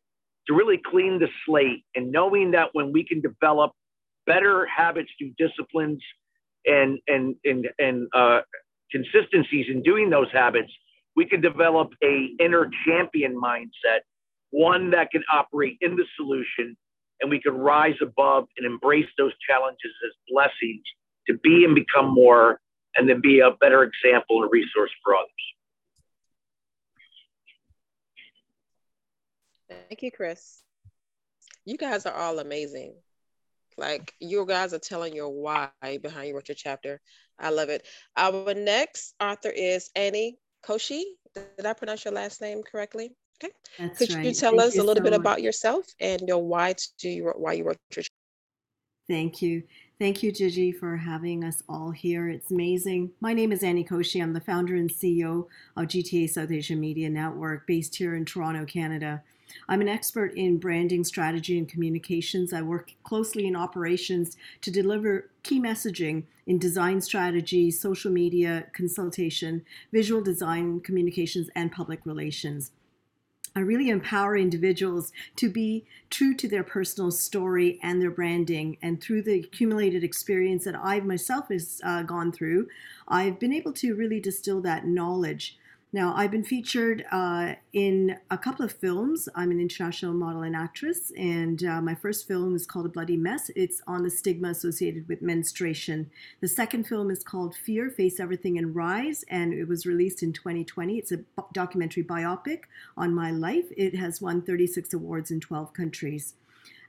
to 0.48 0.54
really 0.54 0.82
clean 0.86 1.20
the 1.20 1.30
slate 1.46 1.86
and 1.96 2.12
knowing 2.12 2.52
that 2.52 2.70
when 2.74 2.92
we 2.92 3.06
can 3.06 3.22
develop 3.22 3.72
better 4.26 4.66
habits 4.66 5.10
through 5.18 5.32
disciplines 5.38 6.02
and 6.66 7.00
and 7.08 7.36
and 7.46 7.68
and 7.80 8.08
uh, 8.14 8.42
consistencies 8.92 9.68
in 9.70 9.82
doing 9.84 10.10
those 10.10 10.32
habits, 10.32 10.72
we 11.16 11.26
can 11.26 11.42
develop 11.42 11.90
a 12.04 12.30
inner 12.40 12.70
champion 12.86 13.36
mindset, 13.36 14.02
one 14.52 14.92
that 14.92 15.12
can 15.12 15.24
operate 15.34 15.78
in 15.82 15.96
the 15.96 16.06
solution, 16.16 16.78
and 17.20 17.30
we 17.30 17.42
can 17.42 17.54
rise 17.54 17.96
above 18.02 18.48
and 18.58 18.66
embrace 18.66 19.08
those 19.18 19.34
challenges 19.50 19.92
as 20.06 20.12
blessings 20.32 20.84
to 21.28 21.38
be 21.44 21.66
and 21.66 21.76
become 21.76 22.14
more, 22.14 22.60
and 22.96 23.10
then 23.10 23.20
be 23.22 23.40
a 23.40 23.52
better 23.60 23.84
example 23.84 24.44
and 24.44 24.52
resource 24.52 24.92
for 25.04 25.16
others. 25.16 25.28
Thank 29.90 30.02
you, 30.04 30.12
Chris. 30.12 30.64
You 31.66 31.78
guys 31.78 32.06
are 32.06 32.14
all 32.14 32.40
amazing. 32.40 32.94
Like 33.78 34.14
you 34.20 34.46
guys 34.46 34.74
are 34.74 34.80
telling 34.80 35.16
your 35.16 35.30
why 35.30 35.70
behind 35.82 36.28
you 36.28 36.36
wrote 36.36 36.50
your 36.50 36.56
chapter. 36.56 37.00
I 37.40 37.50
love 37.50 37.70
it. 37.70 37.86
Our 38.16 38.54
next 38.54 39.14
author 39.22 39.50
is 39.50 39.92
Annie 39.96 40.38
Koshi. 40.66 41.04
Did 41.36 41.66
I 41.66 41.74
pronounce 41.74 42.04
your 42.04 42.14
last 42.14 42.42
name 42.42 42.64
correctly? 42.64 43.12
Okay. 43.44 43.54
That's 43.78 44.00
Could 44.00 44.14
right. 44.14 44.26
you 44.26 44.34
tell 44.34 44.52
Thank 44.52 44.64
us 44.64 44.76
you 44.76 44.82
a 44.82 44.84
little 44.84 45.02
so 45.02 45.04
bit 45.04 45.12
much. 45.12 45.20
about 45.20 45.42
yourself 45.44 45.86
and 46.00 46.22
your 46.28 46.44
why 46.44 46.74
to 47.00 47.08
you 47.08 47.32
why 47.36 47.54
you 47.54 47.66
wrote 47.66 47.78
your 47.96 48.04
Thank 49.08 49.42
you. 49.42 49.64
Thank 50.00 50.22
you, 50.22 50.32
Gigi, 50.32 50.72
for 50.72 50.98
having 50.98 51.44
us 51.44 51.64
all 51.70 51.92
here. 51.92 52.30
It's 52.30 52.52
amazing. 52.52 53.12
My 53.22 53.34
name 53.34 53.52
is 53.52 53.64
Annie 53.64 53.86
Koshi. 53.86 54.22
I'm 54.22 54.34
the 54.34 54.42
founder 54.42 54.76
and 54.76 54.90
CEO 54.90 55.48
of 55.76 55.86
GTA 55.88 56.30
South 56.30 56.52
Asia 56.52 56.76
Media 56.76 57.10
Network 57.10 57.66
based 57.68 57.96
here 57.96 58.16
in 58.16 58.26
Toronto, 58.26 58.66
Canada. 58.66 59.24
I'm 59.68 59.82
an 59.82 59.88
expert 59.88 60.34
in 60.36 60.58
branding 60.58 61.04
strategy 61.04 61.58
and 61.58 61.68
communications. 61.68 62.54
I 62.54 62.62
work 62.62 62.94
closely 63.04 63.48
in 63.48 63.56
operations 63.56 64.38
to 64.62 64.72
deliver 64.72 65.30
key 65.44 65.60
messaging 65.60 66.24
in 66.46 66.60
design 66.60 67.02
strategy, 67.02 67.72
social 67.72 68.12
media 68.12 68.68
consultation, 68.74 69.64
visual 69.92 70.22
design, 70.22 70.80
communications, 70.80 71.50
and 71.56 71.72
public 71.72 72.06
relations. 72.06 72.72
I 73.58 73.62
really 73.62 73.90
empower 73.90 74.38
individuals 74.38 75.12
to 75.38 75.50
be 75.50 75.88
true 76.12 76.36
to 76.36 76.48
their 76.48 76.64
personal 76.64 77.10
story 77.10 77.80
and 77.82 78.00
their 78.00 78.12
branding. 78.12 78.78
And 78.84 79.02
through 79.02 79.24
the 79.24 79.40
accumulated 79.40 80.04
experience 80.04 80.66
that 80.66 80.76
I 80.76 81.00
myself 81.00 81.48
has 81.50 81.82
uh, 81.84 82.04
gone 82.04 82.32
through, 82.32 82.68
I've 83.08 83.40
been 83.40 83.52
able 83.52 83.74
to 83.74 83.96
really 83.96 84.20
distill 84.20 84.62
that 84.62 84.86
knowledge 84.86 85.58
now, 85.94 86.14
I've 86.18 86.32
been 86.32 86.44
featured 86.44 87.06
uh, 87.14 87.54
in 87.72 88.18
a 88.30 88.38
couple 88.38 88.66
of 88.66 88.74
films. 88.74 89.30
I'm 89.36 89.52
an 89.52 89.62
international 89.62 90.14
model 90.14 90.42
and 90.42 90.54
actress, 90.54 91.14
and 91.18 91.64
uh, 91.64 91.82
my 91.82 91.96
first 91.96 92.28
film 92.28 92.58
is 92.58 92.66
called 92.66 92.88
A 92.88 92.90
Bloody 92.90 93.16
Mess. 93.16 93.50
It's 93.56 93.82
on 93.88 94.04
the 94.04 94.10
stigma 94.10 94.50
associated 94.50 95.08
with 95.08 95.22
menstruation. 95.22 96.12
The 96.42 96.50
second 96.50 96.88
film 96.88 97.10
is 97.10 97.24
called 97.24 97.56
Fear, 97.56 97.90
Face 97.90 98.20
Everything 98.20 98.58
and 98.58 98.76
Rise, 98.76 99.24
and 99.30 99.54
it 99.54 99.66
was 99.70 99.86
released 99.86 100.22
in 100.24 100.34
2020. 100.34 100.98
It's 100.98 101.14
a 101.14 101.24
documentary 101.54 102.04
biopic 102.04 102.64
on 102.98 103.16
my 103.16 103.32
life. 103.32 103.68
It 103.78 103.96
has 103.96 104.22
won 104.22 104.42
36 104.42 104.94
awards 104.94 105.32
in 105.32 105.40
12 105.40 105.72
countries. 105.72 106.34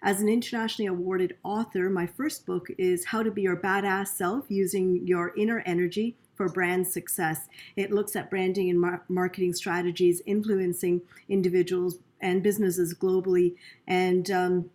As 0.02 0.20
an 0.20 0.28
internationally 0.28 0.88
awarded 0.88 1.36
author, 1.44 1.88
my 1.88 2.06
first 2.06 2.44
book 2.46 2.66
is 2.76 3.04
How 3.06 3.22
to 3.22 3.30
Be 3.30 3.42
Your 3.42 3.56
Badass 3.56 4.08
Self 4.08 4.46
Using 4.48 5.06
Your 5.06 5.32
Inner 5.36 5.60
Energy 5.60 6.16
for 6.38 6.48
brand 6.48 6.86
success. 6.86 7.48
It 7.76 7.92
looks 7.92 8.16
at 8.16 8.30
branding 8.30 8.70
and 8.70 8.80
mar- 8.80 9.02
marketing 9.08 9.52
strategies 9.52 10.22
influencing 10.24 11.02
individuals 11.28 11.98
and 12.20 12.42
businesses 12.42 12.94
globally. 12.94 13.56
And 13.86 14.30
um, 14.30 14.70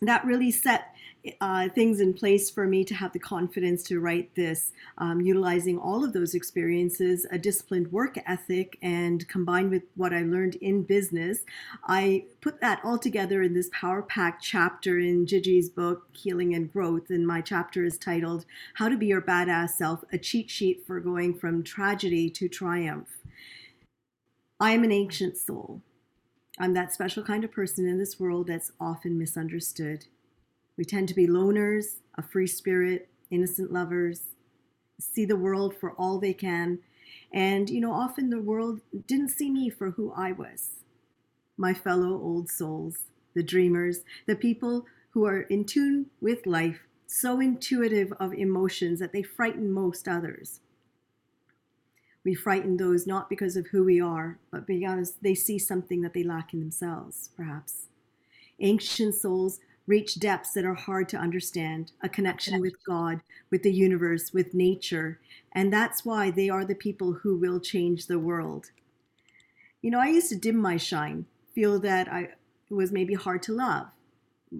that 0.00 0.24
really 0.24 0.52
set 0.52 0.94
uh, 1.40 1.68
things 1.70 2.00
in 2.00 2.14
place 2.14 2.50
for 2.50 2.66
me 2.66 2.84
to 2.84 2.94
have 2.94 3.12
the 3.12 3.18
confidence 3.18 3.82
to 3.84 4.00
write 4.00 4.34
this, 4.34 4.72
um, 4.98 5.20
utilizing 5.20 5.78
all 5.78 6.04
of 6.04 6.12
those 6.12 6.34
experiences, 6.34 7.26
a 7.30 7.38
disciplined 7.38 7.90
work 7.92 8.18
ethic, 8.26 8.78
and 8.82 9.26
combined 9.28 9.70
with 9.70 9.82
what 9.96 10.12
I 10.12 10.22
learned 10.22 10.56
in 10.56 10.82
business, 10.82 11.40
I 11.84 12.24
put 12.40 12.60
that 12.60 12.80
all 12.84 12.98
together 12.98 13.42
in 13.42 13.54
this 13.54 13.70
power 13.72 14.02
packed 14.02 14.42
chapter 14.42 14.98
in 14.98 15.26
Gigi's 15.26 15.68
book, 15.68 16.06
Healing 16.12 16.54
and 16.54 16.72
Growth. 16.72 17.10
And 17.10 17.26
my 17.26 17.40
chapter 17.40 17.84
is 17.84 17.98
titled 17.98 18.44
How 18.74 18.88
to 18.88 18.96
Be 18.96 19.06
Your 19.06 19.22
Badass 19.22 19.70
Self 19.70 20.04
A 20.12 20.18
Cheat 20.18 20.50
Sheet 20.50 20.84
for 20.86 21.00
Going 21.00 21.34
from 21.34 21.62
Tragedy 21.62 22.30
to 22.30 22.48
Triumph. 22.48 23.08
I 24.60 24.72
am 24.72 24.84
an 24.84 24.92
ancient 24.92 25.36
soul. 25.36 25.82
I'm 26.58 26.74
that 26.74 26.92
special 26.92 27.22
kind 27.22 27.44
of 27.44 27.52
person 27.52 27.86
in 27.86 27.98
this 27.98 28.18
world 28.18 28.48
that's 28.48 28.72
often 28.80 29.16
misunderstood. 29.16 30.06
We 30.78 30.84
tend 30.84 31.08
to 31.08 31.14
be 31.14 31.26
loners, 31.26 31.96
a 32.14 32.22
free 32.22 32.46
spirit, 32.46 33.08
innocent 33.30 33.72
lovers, 33.72 34.36
see 35.00 35.24
the 35.24 35.36
world 35.36 35.74
for 35.76 35.90
all 35.92 36.18
they 36.18 36.32
can. 36.32 36.78
And, 37.32 37.68
you 37.68 37.80
know, 37.80 37.92
often 37.92 38.30
the 38.30 38.40
world 38.40 38.80
didn't 39.06 39.30
see 39.30 39.50
me 39.50 39.70
for 39.70 39.90
who 39.90 40.12
I 40.16 40.30
was. 40.30 40.76
My 41.56 41.74
fellow 41.74 42.12
old 42.12 42.48
souls, 42.48 43.06
the 43.34 43.42
dreamers, 43.42 44.04
the 44.26 44.36
people 44.36 44.86
who 45.10 45.26
are 45.26 45.40
in 45.42 45.64
tune 45.64 46.06
with 46.20 46.46
life, 46.46 46.86
so 47.08 47.40
intuitive 47.40 48.12
of 48.20 48.32
emotions 48.32 49.00
that 49.00 49.12
they 49.12 49.22
frighten 49.22 49.72
most 49.72 50.06
others. 50.06 50.60
We 52.24 52.34
frighten 52.34 52.76
those 52.76 53.04
not 53.04 53.28
because 53.28 53.56
of 53.56 53.68
who 53.68 53.82
we 53.82 54.00
are, 54.00 54.38
but 54.52 54.66
because 54.66 55.16
they 55.22 55.34
see 55.34 55.58
something 55.58 56.02
that 56.02 56.14
they 56.14 56.22
lack 56.22 56.52
in 56.52 56.60
themselves, 56.60 57.30
perhaps. 57.36 57.88
Ancient 58.60 59.14
souls 59.14 59.58
reach 59.88 60.20
depths 60.20 60.52
that 60.52 60.66
are 60.66 60.74
hard 60.74 61.08
to 61.08 61.16
understand, 61.16 61.92
a 62.02 62.08
connection 62.08 62.60
with 62.60 62.74
God, 62.86 63.22
with 63.50 63.62
the 63.62 63.72
universe, 63.72 64.32
with 64.34 64.52
nature. 64.52 65.18
And 65.52 65.72
that's 65.72 66.04
why 66.04 66.30
they 66.30 66.50
are 66.50 66.64
the 66.64 66.74
people 66.74 67.14
who 67.14 67.38
will 67.38 67.58
change 67.58 68.06
the 68.06 68.18
world. 68.18 68.66
You 69.80 69.90
know, 69.90 69.98
I 69.98 70.08
used 70.08 70.28
to 70.28 70.36
dim 70.36 70.58
my 70.58 70.76
shine, 70.76 71.24
feel 71.54 71.80
that 71.80 72.12
I 72.12 72.28
it 72.70 72.74
was 72.74 72.92
maybe 72.92 73.14
hard 73.14 73.42
to 73.44 73.54
love 73.54 73.86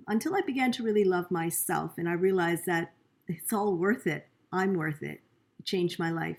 until 0.07 0.35
I 0.35 0.41
began 0.41 0.73
to 0.73 0.83
really 0.83 1.05
love 1.05 1.31
myself 1.31 1.99
and 1.99 2.09
I 2.09 2.15
realized 2.15 2.65
that 2.65 2.93
it's 3.27 3.53
all 3.53 3.77
worth 3.77 4.07
it. 4.07 4.29
I'm 4.51 4.73
worth 4.73 5.03
it. 5.03 5.21
It 5.59 5.67
changed 5.67 5.99
my 5.99 6.11
life. 6.11 6.39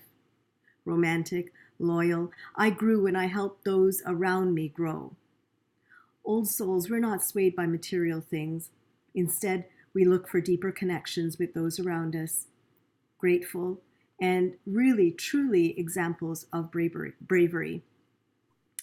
Romantic, 0.84 1.52
loyal. 1.78 2.32
I 2.56 2.70
grew 2.70 3.04
when 3.04 3.14
I 3.14 3.26
helped 3.26 3.64
those 3.64 4.02
around 4.04 4.54
me 4.54 4.68
grow. 4.68 5.14
Old 6.24 6.48
souls, 6.48 6.90
we're 6.90 6.98
not 6.98 7.22
swayed 7.22 7.54
by 7.54 7.66
material 7.66 8.20
things. 8.20 8.70
Instead, 9.14 9.66
we 9.94 10.04
look 10.04 10.28
for 10.28 10.40
deeper 10.40 10.70
connections 10.70 11.38
with 11.38 11.54
those 11.54 11.78
around 11.80 12.14
us. 12.14 12.46
Grateful 13.18 13.80
and 14.20 14.54
really, 14.66 15.10
truly 15.10 15.78
examples 15.78 16.46
of 16.52 16.70
bravery. 16.70 17.82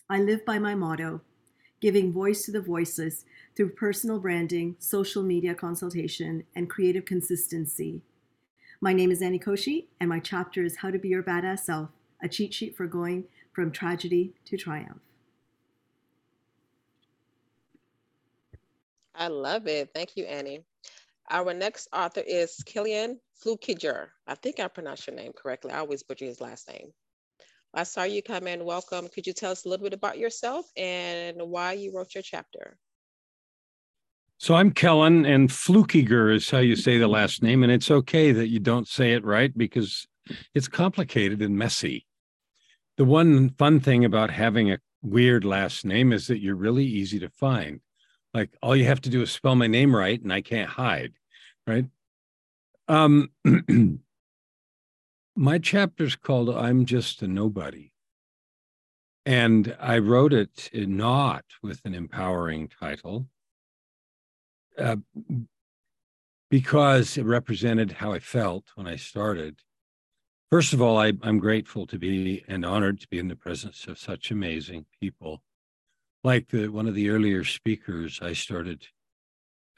I 0.10 0.20
live 0.20 0.46
by 0.46 0.60
my 0.60 0.74
motto 0.76 1.22
giving 1.80 2.12
voice 2.12 2.46
to 2.46 2.52
the 2.52 2.62
voiceless 2.62 3.24
through 3.56 3.70
personal 3.70 4.20
branding, 4.20 4.76
social 4.80 5.24
media 5.24 5.54
consultation, 5.54 6.44
and 6.56 6.70
creative 6.70 7.06
consistency. 7.06 8.02
My 8.82 8.94
name 8.94 9.12
is 9.12 9.22
Annie 9.22 9.40
Koshi, 9.40 9.88
and 10.00 10.10
my 10.10 10.20
chapter 10.20 10.64
is 10.64 10.78
How 10.78 10.92
to 10.92 11.00
Be 11.00 11.10
Your 11.10 11.24
Badass 11.24 11.60
Self, 11.60 11.90
a 12.22 12.28
cheat 12.28 12.54
sheet 12.54 12.76
for 12.76 12.88
going 12.88 13.26
from 13.54 13.72
tragedy 13.72 14.34
to 14.46 14.58
triumph. 14.58 15.02
I 19.18 19.28
love 19.30 19.68
it. 19.68 19.90
Thank 19.94 20.16
you, 20.16 20.26
Annie. 20.26 20.64
Our 21.30 21.54
next 21.54 21.88
author 21.92 22.22
is 22.22 22.56
Kilian 22.66 23.18
Fluckiger. 23.44 24.08
I 24.28 24.36
think 24.36 24.60
I 24.60 24.68
pronounced 24.68 25.08
your 25.08 25.16
name 25.16 25.34
correctly. 25.36 25.72
I 25.72 25.80
always 25.80 26.04
butcher 26.04 26.26
his 26.26 26.40
last 26.40 26.70
name. 26.70 26.94
I 27.74 27.84
saw 27.84 28.04
you 28.04 28.22
come 28.22 28.48
in. 28.48 28.64
Welcome. 28.64 29.08
Could 29.10 29.28
you 29.28 29.34
tell 29.34 29.52
us 29.52 29.66
a 29.66 29.70
little 29.70 29.84
bit 29.84 29.94
about 29.94 30.18
yourself 30.18 30.68
and 30.78 31.42
why 31.42 31.74
you 31.74 31.92
wrote 31.94 32.14
your 32.16 32.22
chapter? 32.22 32.78
So 34.38 34.54
I'm 34.54 34.72
Kellan, 34.72 35.26
and 35.26 35.50
Fluckiger 35.50 36.34
is 36.34 36.50
how 36.52 36.60
you 36.60 36.76
say 36.76 37.00
the 37.00 37.08
last 37.08 37.42
name, 37.42 37.64
and 37.64 37.72
it's 37.72 37.90
okay 37.90 38.32
that 38.32 38.50
you 38.50 38.60
don't 38.60 38.88
say 38.88 39.14
it 39.14 39.26
right 39.26 39.56
because 39.58 40.08
it's 40.54 40.68
complicated 40.68 41.42
and 41.42 41.58
messy. 41.58 42.06
The 42.98 43.06
one 43.06 43.50
fun 43.50 43.80
thing 43.80 44.06
about 44.06 44.30
having 44.30 44.72
a 44.72 44.78
weird 45.02 45.44
last 45.44 45.86
name 45.86 46.14
is 46.14 46.28
that 46.28 46.40
you're 46.40 46.56
really 46.56 46.86
easy 46.86 47.20
to 47.20 47.30
find. 47.30 47.82
Like 48.38 48.56
all 48.62 48.76
you 48.76 48.86
have 48.86 49.02
to 49.02 49.10
do 49.10 49.24
is 49.24 49.32
spell 49.32 49.56
my 49.56 49.66
name 49.66 49.96
right, 49.96 50.22
and 50.22 50.32
I 50.32 50.42
can't 50.42 50.70
hide, 50.70 51.14
right? 51.66 51.86
Um, 52.88 53.32
my 55.36 55.58
chapter's 55.58 56.16
called 56.16 56.52
I'm 56.52 56.86
Just 56.86 57.24
a 57.24 57.28
Nobody. 57.28 57.94
And 59.26 59.76
I 59.80 59.98
wrote 59.98 60.34
it 60.34 60.70
not 60.72 61.46
with 61.64 61.82
an 61.84 61.96
empowering 61.96 62.68
title 62.68 63.26
uh, 64.78 64.98
because 66.52 67.18
it 67.18 67.26
represented 67.26 67.94
how 67.94 68.14
I 68.14 68.20
felt 68.20 68.66
when 68.76 68.86
I 68.86 68.98
started. 68.98 69.62
First 70.52 70.74
of 70.74 70.82
all, 70.82 71.00
I, 71.00 71.14
I'm 71.24 71.40
grateful 71.40 71.88
to 71.88 71.98
be 71.98 72.46
and 72.48 72.64
honored 72.64 73.00
to 73.00 73.08
be 73.08 73.18
in 73.18 73.30
the 73.30 73.36
presence 73.36 73.88
of 73.88 73.98
such 73.98 74.30
amazing 74.30 74.86
people. 75.02 75.42
Like 76.28 76.50
the, 76.50 76.68
one 76.68 76.90
of 76.90 76.94
the 76.94 77.10
earlier 77.10 77.46
speakers, 77.46 78.20
I 78.22 78.34
started 78.34 78.86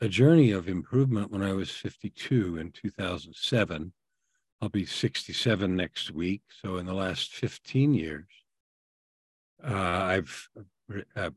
a 0.02 0.08
journey 0.10 0.50
of 0.50 0.68
improvement 0.68 1.30
when 1.30 1.44
I 1.44 1.54
was 1.54 1.70
52 1.70 2.58
in 2.58 2.72
2007 2.72 3.94
I'll 4.60 4.70
be 4.70 4.84
67 4.84 5.76
next 5.76 6.10
week. 6.10 6.42
So 6.64 6.78
in 6.78 6.88
the 6.88 6.94
last 6.96 7.36
15 7.36 7.94
years, 7.94 8.26
uh, 9.64 9.76
I've 9.76 10.50
uh, 11.16 11.30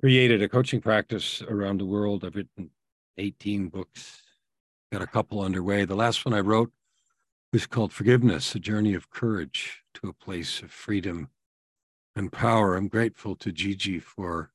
created 0.00 0.42
a 0.42 0.48
coaching 0.48 0.80
practice 0.80 1.42
around 1.42 1.78
the 1.78 1.86
world. 1.86 2.24
I've 2.24 2.34
written 2.34 2.70
18 3.18 3.68
books, 3.68 4.22
got 4.90 5.02
a 5.02 5.06
couple 5.06 5.42
underway. 5.42 5.84
The 5.84 5.94
last 5.94 6.24
one 6.24 6.32
I 6.32 6.40
wrote 6.40 6.72
was 7.52 7.66
called 7.66 7.92
Forgiveness, 7.92 8.54
a 8.54 8.58
journey 8.58 8.94
of 8.94 9.10
courage 9.10 9.82
to 9.96 10.08
a 10.08 10.14
place 10.14 10.62
of 10.62 10.70
freedom 10.70 11.28
and 12.18 12.32
power. 12.32 12.74
I'm 12.74 12.88
grateful 12.88 13.36
to 13.36 13.52
Gigi 13.52 13.98
for 14.00 14.50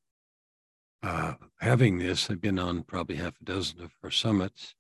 uh, 1.02 1.36
having 1.60 1.98
this. 1.98 2.30
I've 2.30 2.42
been 2.42 2.60
on 2.60 2.84
probably 2.84 3.16
half 3.16 3.40
a 3.42 3.46
dozen 3.46 3.82
of 3.82 3.92
her 4.04 4.12
summits. 4.12 4.76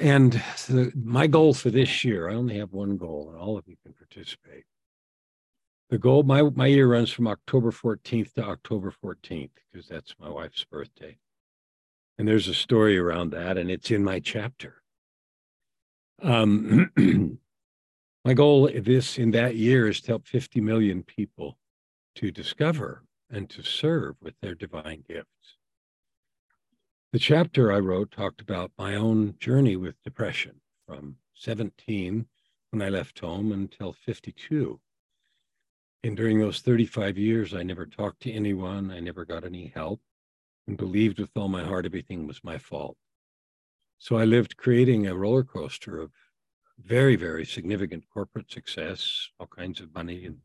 And 0.00 0.32
the, 0.68 0.92
my 0.94 1.26
goal 1.26 1.54
for 1.54 1.70
this 1.70 2.04
year, 2.04 2.28
I 2.28 2.34
only 2.34 2.58
have 2.58 2.72
one 2.72 2.96
goal, 2.96 3.28
and 3.30 3.38
all 3.40 3.56
of 3.56 3.66
you 3.66 3.76
can 3.82 3.92
participate. 3.92 4.64
The 5.88 5.98
goal, 5.98 6.22
my, 6.22 6.42
my 6.42 6.66
year 6.66 6.86
runs 6.86 7.10
from 7.10 7.26
October 7.26 7.72
14th 7.72 8.34
to 8.34 8.44
October 8.44 8.92
14th, 9.04 9.50
because 9.72 9.88
that's 9.88 10.14
my 10.20 10.28
wife's 10.28 10.64
birthday. 10.64 11.18
And 12.18 12.28
there's 12.28 12.46
a 12.46 12.54
story 12.54 12.98
around 12.98 13.30
that, 13.30 13.58
and 13.58 13.70
it's 13.70 13.90
in 13.90 14.04
my 14.04 14.20
chapter. 14.20 14.82
Um, 16.22 16.92
my 18.24 18.34
goal 18.34 18.68
this 18.74 19.18
in 19.18 19.30
that 19.30 19.56
year 19.56 19.88
is 19.88 20.00
to 20.02 20.08
help 20.08 20.26
50 20.26 20.60
million 20.60 21.02
people 21.02 21.58
to 22.16 22.30
discover 22.30 23.04
and 23.30 23.48
to 23.50 23.62
serve 23.62 24.16
with 24.20 24.34
their 24.40 24.54
divine 24.54 25.04
gifts. 25.08 25.56
The 27.12 27.18
chapter 27.18 27.72
I 27.72 27.78
wrote 27.78 28.10
talked 28.10 28.40
about 28.40 28.72
my 28.78 28.94
own 28.94 29.34
journey 29.38 29.76
with 29.76 30.02
depression 30.04 30.60
from 30.86 31.16
17 31.34 32.26
when 32.70 32.82
I 32.82 32.88
left 32.88 33.18
home 33.20 33.52
until 33.52 33.92
52. 33.92 34.78
And 36.04 36.16
during 36.16 36.38
those 36.38 36.60
35 36.60 37.18
years, 37.18 37.54
I 37.54 37.62
never 37.62 37.86
talked 37.86 38.20
to 38.22 38.32
anyone. 38.32 38.90
I 38.90 39.00
never 39.00 39.24
got 39.24 39.44
any 39.44 39.72
help 39.74 40.00
and 40.66 40.76
believed 40.76 41.18
with 41.18 41.30
all 41.36 41.48
my 41.48 41.64
heart 41.64 41.86
everything 41.86 42.26
was 42.26 42.44
my 42.44 42.58
fault. 42.58 42.96
So 43.98 44.16
I 44.16 44.24
lived 44.24 44.56
creating 44.56 45.06
a 45.06 45.16
roller 45.16 45.42
coaster 45.42 45.98
of 45.98 46.12
very, 46.84 47.16
very 47.16 47.44
significant 47.44 48.04
corporate 48.12 48.50
success, 48.50 49.28
all 49.38 49.46
kinds 49.46 49.80
of 49.80 49.94
money 49.94 50.24
and 50.24 50.38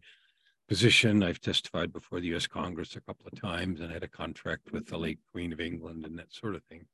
position. 0.67 1.23
I've 1.23 1.41
testified 1.41 1.93
before 1.93 2.19
the 2.19 2.33
US 2.35 2.47
Congress 2.47 2.95
a 2.95 3.01
couple 3.01 3.27
of 3.27 3.39
times 3.39 3.79
and 3.79 3.89
I 3.89 3.93
had 3.93 4.03
a 4.03 4.07
contract 4.07 4.71
with 4.71 4.87
the 4.87 4.97
late 4.97 5.19
Queen 5.31 5.53
of 5.53 5.59
England 5.59 6.05
and 6.05 6.17
that 6.17 6.33
sort 6.33 6.55
of 6.55 6.63
thing. 6.63 6.85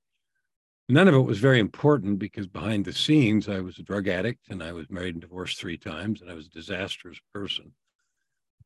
None 0.89 1.07
of 1.07 1.13
it 1.13 1.19
was 1.19 1.39
very 1.39 1.59
important 1.59 2.19
because 2.19 2.47
behind 2.47 2.83
the 2.83 2.91
scenes, 2.91 3.47
I 3.47 3.61
was 3.61 3.79
a 3.79 3.83
drug 3.83 4.07
addict 4.07 4.49
and 4.49 4.61
I 4.61 4.73
was 4.73 4.89
married 4.89 5.15
and 5.15 5.21
divorced 5.21 5.57
three 5.57 5.77
times 5.77 6.21
and 6.21 6.29
I 6.29 6.33
was 6.33 6.47
a 6.47 6.49
disastrous 6.49 7.17
person, 7.33 7.71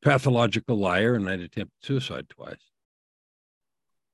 pathological 0.02 0.78
liar, 0.78 1.14
and 1.14 1.30
I'd 1.30 1.42
attempted 1.42 1.84
suicide 1.84 2.28
twice. 2.30 2.72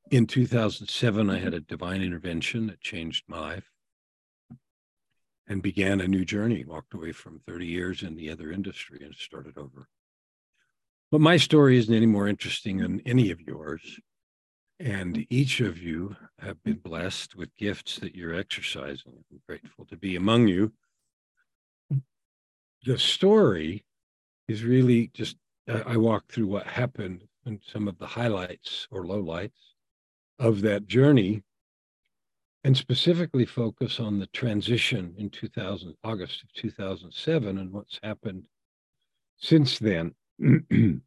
In 0.09 0.27
2007, 0.27 1.29
I 1.29 1.39
had 1.39 1.53
a 1.53 1.61
divine 1.61 2.01
intervention 2.01 2.67
that 2.67 2.81
changed 2.81 3.23
my 3.29 3.39
life 3.39 3.70
and 5.51 5.61
began 5.61 5.99
a 5.99 6.07
new 6.07 6.23
journey, 6.23 6.63
walked 6.63 6.93
away 6.93 7.11
from 7.11 7.41
30 7.45 7.65
years 7.65 8.03
in 8.03 8.15
the 8.15 8.29
other 8.29 8.53
industry 8.53 9.01
and 9.03 9.13
started 9.13 9.57
over. 9.57 9.89
But 11.11 11.19
my 11.19 11.35
story 11.35 11.77
isn't 11.77 11.93
any 11.93 12.05
more 12.05 12.29
interesting 12.29 12.77
than 12.77 13.01
any 13.01 13.31
of 13.31 13.41
yours. 13.41 13.99
And 14.79 15.27
each 15.29 15.59
of 15.59 15.77
you 15.77 16.15
have 16.39 16.63
been 16.63 16.77
blessed 16.77 17.35
with 17.35 17.53
gifts 17.57 17.97
that 17.97 18.15
you're 18.15 18.33
exercising. 18.33 19.25
I'm 19.29 19.41
grateful 19.45 19.85
to 19.87 19.97
be 19.97 20.15
among 20.15 20.47
you. 20.47 20.71
The 22.85 22.97
story 22.97 23.83
is 24.47 24.63
really 24.63 25.11
just, 25.13 25.35
I 25.67 25.97
walk 25.97 26.29
through 26.29 26.47
what 26.47 26.65
happened 26.65 27.23
and 27.45 27.59
some 27.73 27.89
of 27.89 27.97
the 27.97 28.07
highlights 28.07 28.87
or 28.89 29.03
lowlights 29.03 29.73
of 30.39 30.61
that 30.61 30.87
journey 30.87 31.43
and 32.63 32.77
specifically 32.77 33.45
focus 33.45 33.99
on 33.99 34.19
the 34.19 34.27
transition 34.27 35.15
in 35.17 35.29
2000 35.29 35.95
august 36.03 36.43
of 36.43 36.53
2007 36.53 37.57
and 37.57 37.71
what's 37.71 37.99
happened 38.03 38.45
since 39.37 39.79
then 39.79 40.13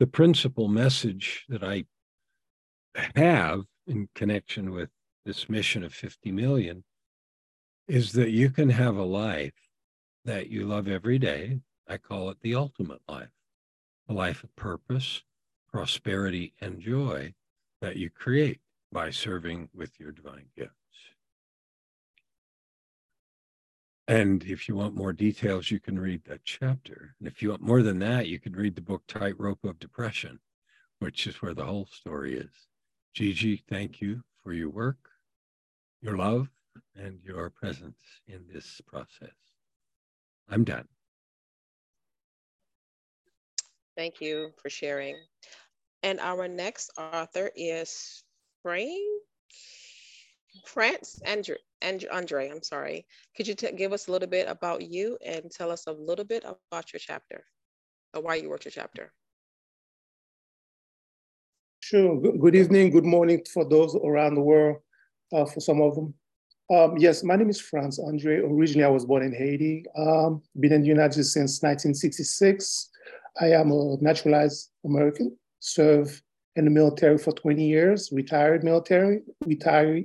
the 0.00 0.06
principal 0.06 0.68
message 0.68 1.44
that 1.48 1.62
I 1.62 1.84
have 3.16 3.64
in 3.86 4.08
connection 4.14 4.72
with 4.72 4.90
this 5.24 5.48
mission 5.48 5.84
of 5.84 5.94
50 5.94 6.32
million 6.32 6.84
is 7.88 8.12
that 8.12 8.30
you 8.30 8.50
can 8.50 8.70
have 8.70 8.96
a 8.96 9.04
life 9.04 9.52
that 10.24 10.48
you 10.48 10.66
love 10.66 10.88
every 10.88 11.18
day. 11.18 11.60
I 11.88 11.98
call 11.98 12.30
it 12.30 12.38
the 12.40 12.54
ultimate 12.54 13.02
life, 13.08 13.30
a 14.08 14.12
life 14.12 14.42
of 14.42 14.54
purpose, 14.56 15.22
prosperity, 15.70 16.54
and 16.60 16.80
joy 16.80 17.34
that 17.80 17.96
you 17.96 18.10
create 18.10 18.60
by 18.94 19.10
serving 19.10 19.68
with 19.74 19.90
your 19.98 20.12
divine 20.12 20.46
gifts. 20.56 20.70
And 24.06 24.44
if 24.44 24.68
you 24.68 24.76
want 24.76 24.94
more 24.94 25.12
details, 25.12 25.68
you 25.68 25.80
can 25.80 25.98
read 25.98 26.22
that 26.26 26.44
chapter. 26.44 27.16
And 27.18 27.26
if 27.26 27.42
you 27.42 27.50
want 27.50 27.62
more 27.62 27.82
than 27.82 27.98
that, 27.98 28.28
you 28.28 28.38
can 28.38 28.52
read 28.52 28.76
the 28.76 28.80
book 28.80 29.02
Tightrope 29.08 29.64
of 29.64 29.80
Depression, 29.80 30.38
which 31.00 31.26
is 31.26 31.42
where 31.42 31.54
the 31.54 31.64
whole 31.64 31.86
story 31.86 32.36
is. 32.38 32.52
Gigi, 33.14 33.64
thank 33.68 34.00
you 34.00 34.22
for 34.42 34.52
your 34.52 34.70
work, 34.70 35.08
your 36.00 36.16
love, 36.16 36.48
and 36.94 37.18
your 37.24 37.50
presence 37.50 37.98
in 38.28 38.44
this 38.52 38.80
process. 38.86 39.34
I'm 40.48 40.62
done. 40.62 40.86
Thank 43.96 44.20
you 44.20 44.52
for 44.62 44.70
sharing. 44.70 45.16
And 46.04 46.20
our 46.20 46.46
next 46.46 46.90
author 46.98 47.50
is 47.56 48.23
Frank 48.64 48.98
France 50.64 51.20
Andre, 51.26 51.56
Andre, 51.82 52.08
Andre, 52.08 52.50
I'm 52.50 52.62
sorry. 52.62 53.06
Could 53.36 53.46
you 53.46 53.54
give 53.54 53.92
us 53.92 54.08
a 54.08 54.12
little 54.12 54.26
bit 54.26 54.48
about 54.48 54.80
you 54.80 55.18
and 55.22 55.50
tell 55.50 55.70
us 55.70 55.86
a 55.86 55.92
little 55.92 56.24
bit 56.24 56.44
about 56.44 56.90
your 56.90 56.98
chapter 56.98 57.44
or 58.14 58.22
why 58.22 58.36
you 58.36 58.50
wrote 58.50 58.64
your 58.64 58.72
chapter? 58.72 59.12
Sure. 61.80 62.18
Good 62.18 62.56
evening, 62.56 62.90
good 62.90 63.04
morning 63.04 63.44
for 63.52 63.68
those 63.68 63.94
around 63.96 64.34
the 64.34 64.40
world, 64.40 64.78
uh, 65.34 65.44
for 65.44 65.60
some 65.60 65.82
of 65.82 65.94
them. 65.94 66.14
Um, 66.72 66.96
yes, 66.96 67.22
my 67.22 67.36
name 67.36 67.50
is 67.50 67.60
Franz 67.60 67.98
Andre. 67.98 68.38
Originally, 68.38 68.84
I 68.84 68.88
was 68.88 69.04
born 69.04 69.24
in 69.24 69.34
Haiti. 69.34 69.84
Um, 69.94 70.40
been 70.58 70.72
in 70.72 70.80
the 70.80 70.88
United 70.88 71.12
States 71.12 71.34
since 71.34 71.62
1966. 71.62 72.88
I 73.42 73.48
am 73.48 73.70
a 73.70 73.98
naturalized 74.00 74.70
American, 74.86 75.36
served 75.60 76.22
in 76.56 76.64
the 76.64 76.70
military 76.70 77.18
for 77.18 77.32
20 77.32 77.64
years, 77.64 78.10
retired 78.12 78.62
military, 78.62 79.22
retired 79.44 80.04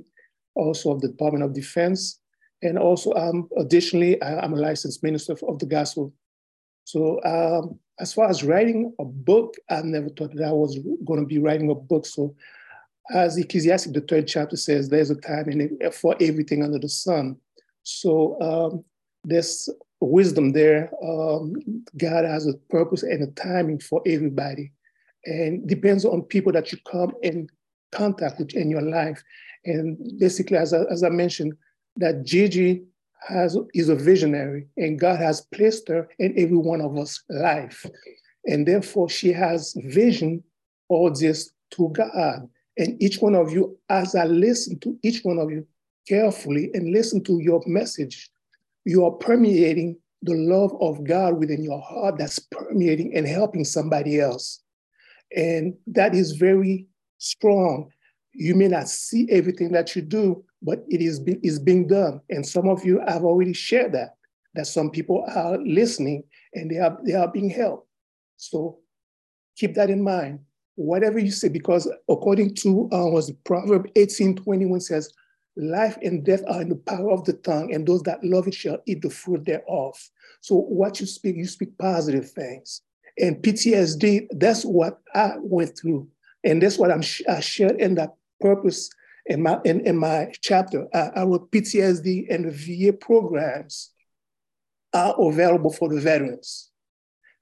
also 0.54 0.92
of 0.92 1.00
the 1.00 1.08
Department 1.08 1.44
of 1.44 1.54
Defense. 1.54 2.20
And 2.62 2.78
also, 2.78 3.12
um, 3.14 3.48
additionally, 3.56 4.20
I, 4.20 4.44
am 4.44 4.52
a 4.52 4.56
licensed 4.56 5.02
minister 5.02 5.34
of 5.48 5.58
the 5.58 5.66
gospel. 5.66 6.12
So 6.84 7.22
um, 7.24 7.78
as 8.00 8.12
far 8.12 8.28
as 8.28 8.42
writing 8.42 8.92
a 8.98 9.04
book, 9.04 9.54
I 9.70 9.80
never 9.82 10.08
thought 10.08 10.34
that 10.34 10.48
I 10.48 10.52
was 10.52 10.78
going 11.04 11.20
to 11.20 11.26
be 11.26 11.38
writing 11.38 11.70
a 11.70 11.74
book. 11.74 12.04
So 12.04 12.34
as 13.14 13.38
Ecclesiastes, 13.38 13.92
the 13.92 14.00
third 14.00 14.26
chapter 14.26 14.56
says, 14.56 14.88
there's 14.88 15.10
a 15.10 15.16
time 15.16 15.48
in 15.48 15.78
for 15.92 16.16
everything 16.20 16.62
under 16.62 16.78
the 16.78 16.88
sun. 16.88 17.36
So 17.82 18.40
um, 18.40 18.84
there's 19.24 19.68
wisdom 20.00 20.52
there. 20.52 20.90
Um, 21.02 21.54
God 21.96 22.24
has 22.24 22.46
a 22.46 22.54
purpose 22.68 23.02
and 23.02 23.22
a 23.22 23.30
timing 23.32 23.80
for 23.80 24.02
everybody. 24.06 24.72
And 25.26 25.68
depends 25.68 26.04
on 26.04 26.22
people 26.22 26.52
that 26.52 26.72
you 26.72 26.78
come 26.90 27.12
in 27.22 27.48
contact 27.92 28.38
with 28.38 28.54
in 28.54 28.70
your 28.70 28.82
life. 28.82 29.22
And 29.64 30.18
basically, 30.18 30.56
as 30.56 30.72
I, 30.72 30.82
as 30.90 31.02
I 31.02 31.10
mentioned, 31.10 31.52
that 31.96 32.24
Gigi 32.24 32.82
has 33.28 33.56
is 33.74 33.90
a 33.90 33.94
visionary, 33.94 34.66
and 34.78 34.98
God 34.98 35.18
has 35.18 35.42
placed 35.42 35.88
her 35.88 36.08
in 36.18 36.32
every 36.38 36.56
one 36.56 36.80
of 36.80 36.96
us 36.96 37.22
life, 37.28 37.84
and 38.46 38.66
therefore 38.66 39.10
she 39.10 39.30
has 39.32 39.76
vision 39.84 40.42
all 40.88 41.10
this 41.10 41.50
to 41.72 41.90
God. 41.90 42.48
And 42.78 43.02
each 43.02 43.18
one 43.18 43.34
of 43.34 43.52
you, 43.52 43.78
as 43.90 44.14
I 44.14 44.24
listen 44.24 44.78
to 44.80 44.98
each 45.02 45.20
one 45.22 45.38
of 45.38 45.50
you 45.50 45.66
carefully 46.08 46.70
and 46.72 46.92
listen 46.92 47.22
to 47.24 47.38
your 47.40 47.62
message, 47.66 48.30
you 48.86 49.04
are 49.04 49.10
permeating 49.10 49.98
the 50.22 50.34
love 50.34 50.74
of 50.80 51.04
God 51.04 51.38
within 51.38 51.62
your 51.62 51.80
heart 51.80 52.16
that's 52.16 52.38
permeating 52.38 53.14
and 53.14 53.26
helping 53.26 53.64
somebody 53.64 54.18
else. 54.18 54.60
And 55.36 55.74
that 55.86 56.14
is 56.14 56.32
very 56.32 56.86
strong. 57.18 57.90
You 58.32 58.54
may 58.54 58.68
not 58.68 58.88
see 58.88 59.28
everything 59.30 59.72
that 59.72 59.94
you 59.94 60.02
do, 60.02 60.44
but 60.62 60.84
it 60.88 61.00
is, 61.00 61.18
be, 61.18 61.38
is 61.42 61.58
being 61.58 61.86
done. 61.86 62.20
And 62.30 62.46
some 62.46 62.68
of 62.68 62.84
you 62.84 63.00
have 63.06 63.24
already 63.24 63.52
shared 63.52 63.92
that, 63.92 64.14
that 64.54 64.66
some 64.66 64.90
people 64.90 65.24
are 65.34 65.58
listening 65.58 66.24
and 66.54 66.70
they 66.70 66.78
are, 66.78 66.98
they 67.04 67.14
are 67.14 67.28
being 67.28 67.50
helped. 67.50 67.88
So 68.36 68.78
keep 69.56 69.74
that 69.74 69.90
in 69.90 70.02
mind. 70.02 70.40
Whatever 70.76 71.18
you 71.18 71.30
say, 71.30 71.48
because 71.48 71.90
according 72.08 72.54
to 72.56 72.88
uh, 72.92 73.06
was 73.06 73.30
Proverb 73.44 73.88
18, 73.96 74.36
21 74.36 74.80
says, 74.80 75.12
life 75.56 75.98
and 76.02 76.24
death 76.24 76.42
are 76.48 76.62
in 76.62 76.68
the 76.68 76.76
power 76.76 77.10
of 77.10 77.24
the 77.24 77.34
tongue, 77.34 77.74
and 77.74 77.86
those 77.86 78.02
that 78.02 78.22
love 78.24 78.46
it 78.46 78.54
shall 78.54 78.78
eat 78.86 79.02
the 79.02 79.10
fruit 79.10 79.44
thereof. 79.44 79.94
So 80.40 80.56
what 80.56 81.00
you 81.00 81.06
speak, 81.06 81.36
you 81.36 81.46
speak 81.46 81.76
positive 81.76 82.30
things. 82.30 82.82
And 83.20 83.36
PTSD, 83.42 84.28
that's 84.32 84.64
what 84.64 85.00
I 85.14 85.34
went 85.38 85.78
through. 85.78 86.08
And 86.44 86.62
that's 86.62 86.78
what 86.78 86.90
I'm 86.90 87.02
I 87.28 87.40
shared 87.40 87.80
in 87.80 87.94
that 87.96 88.14
purpose 88.40 88.90
in 89.26 89.42
my 89.42 89.58
in, 89.64 89.80
in 89.86 89.96
my 89.96 90.32
chapter. 90.40 90.86
Uh, 90.94 91.10
I 91.14 91.22
wrote 91.24 91.50
PTSD 91.50 92.32
and 92.32 92.46
the 92.46 92.50
VA 92.50 92.92
programs 92.92 93.90
are 94.92 95.14
available 95.18 95.72
for 95.72 95.88
the 95.88 96.00
veterans. 96.00 96.70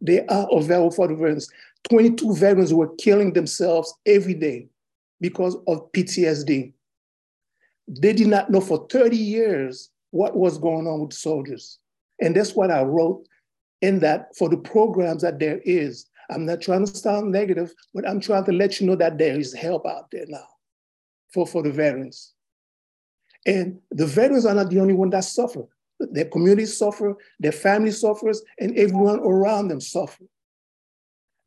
They 0.01 0.25
are 0.27 0.49
available 0.51 0.91
for 0.91 1.09
the 1.09 1.15
veterans. 1.15 1.51
22 1.89 2.35
veterans 2.37 2.75
were 2.75 2.95
killing 2.97 3.33
themselves 3.33 3.95
every 4.05 4.35
day 4.35 4.69
because 5.21 5.57
of 5.67 5.91
PTSD. 5.93 6.73
They 7.89 8.13
did 8.13 8.27
not 8.27 8.51
know 8.51 8.61
for 8.61 8.87
30 8.91 9.17
years 9.17 9.91
what 10.11 10.37
was 10.37 10.59
going 10.59 10.87
on 10.87 11.01
with 11.01 11.13
soldiers. 11.15 11.79
And 12.21 12.35
that's 12.35 12.55
what 12.55 12.71
I 12.71 12.83
wrote 12.83 13.27
in 13.83 14.01
that 14.01 14.37
for 14.37 14.49
the 14.49 14.57
programs 14.57 15.23
that 15.23 15.39
there 15.39 15.61
is. 15.65 16.07
I'm 16.31 16.45
not 16.45 16.61
trying 16.61 16.85
to 16.87 16.95
sound 16.95 17.33
negative, 17.33 17.73
but 17.95 18.07
I'm 18.07 18.21
trying 18.21 18.45
to 18.45 18.53
let 18.53 18.81
you 18.81 18.87
know 18.87 18.97
that 18.97 19.19
there 19.19 19.39
is 19.39 19.55
help 19.55 19.87
out 19.87 20.11
there 20.11 20.27
now 20.29 20.47
for, 21.33 21.47
for 21.47 21.63
the 21.63 21.73
veterans. 21.73 22.35
And 23.47 23.79
the 23.91 24.07
veterans 24.07 24.45
are 24.45 24.55
not 24.55 24.71
the 24.71 24.81
only 24.81 24.95
one 24.95 25.11
that 25.11 25.25
suffer. 25.25 25.65
Their 26.01 26.27
communities 26.27 26.77
suffer, 26.77 27.17
their 27.41 27.53
family 27.53 27.91
suffers, 27.91 28.43
and 28.59 28.77
everyone 28.77 29.21
around 29.21 29.69
them 29.69 29.81
suffer. 29.81 30.25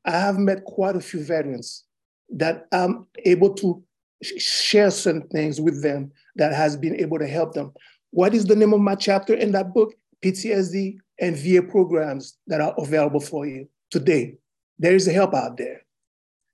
I 0.04 0.12
have 0.12 0.38
met 0.38 0.66
quite 0.66 0.96
a 0.96 1.02
few 1.02 1.24
veterans 1.24 1.84
that 2.32 2.66
I'm 2.72 3.08
able 3.26 3.54
to 3.56 3.84
share 4.24 4.92
certain 4.92 5.28
things 5.30 5.62
with 5.62 5.84
them 5.84 6.12
that 6.36 6.54
has 6.54 6.76
been 6.76 7.00
able 7.00 7.20
to 7.20 7.28
help 7.28 7.54
them. 7.54 7.72
What 8.12 8.34
is 8.34 8.46
the 8.46 8.56
name 8.56 8.74
of 8.74 8.82
my 8.82 8.96
chapter 8.96 9.34
in 9.34 9.52
that 9.52 9.74
book? 9.74 9.94
PTSD 10.22 10.98
and 11.20 11.36
VA 11.38 11.62
programs 11.62 12.38
that 12.48 12.62
are 12.62 12.74
available 12.78 13.20
for 13.20 13.46
you 13.46 13.68
today. 13.90 14.36
There 14.80 14.96
is 14.96 15.06
help 15.06 15.34
out 15.34 15.58
there. 15.58 15.82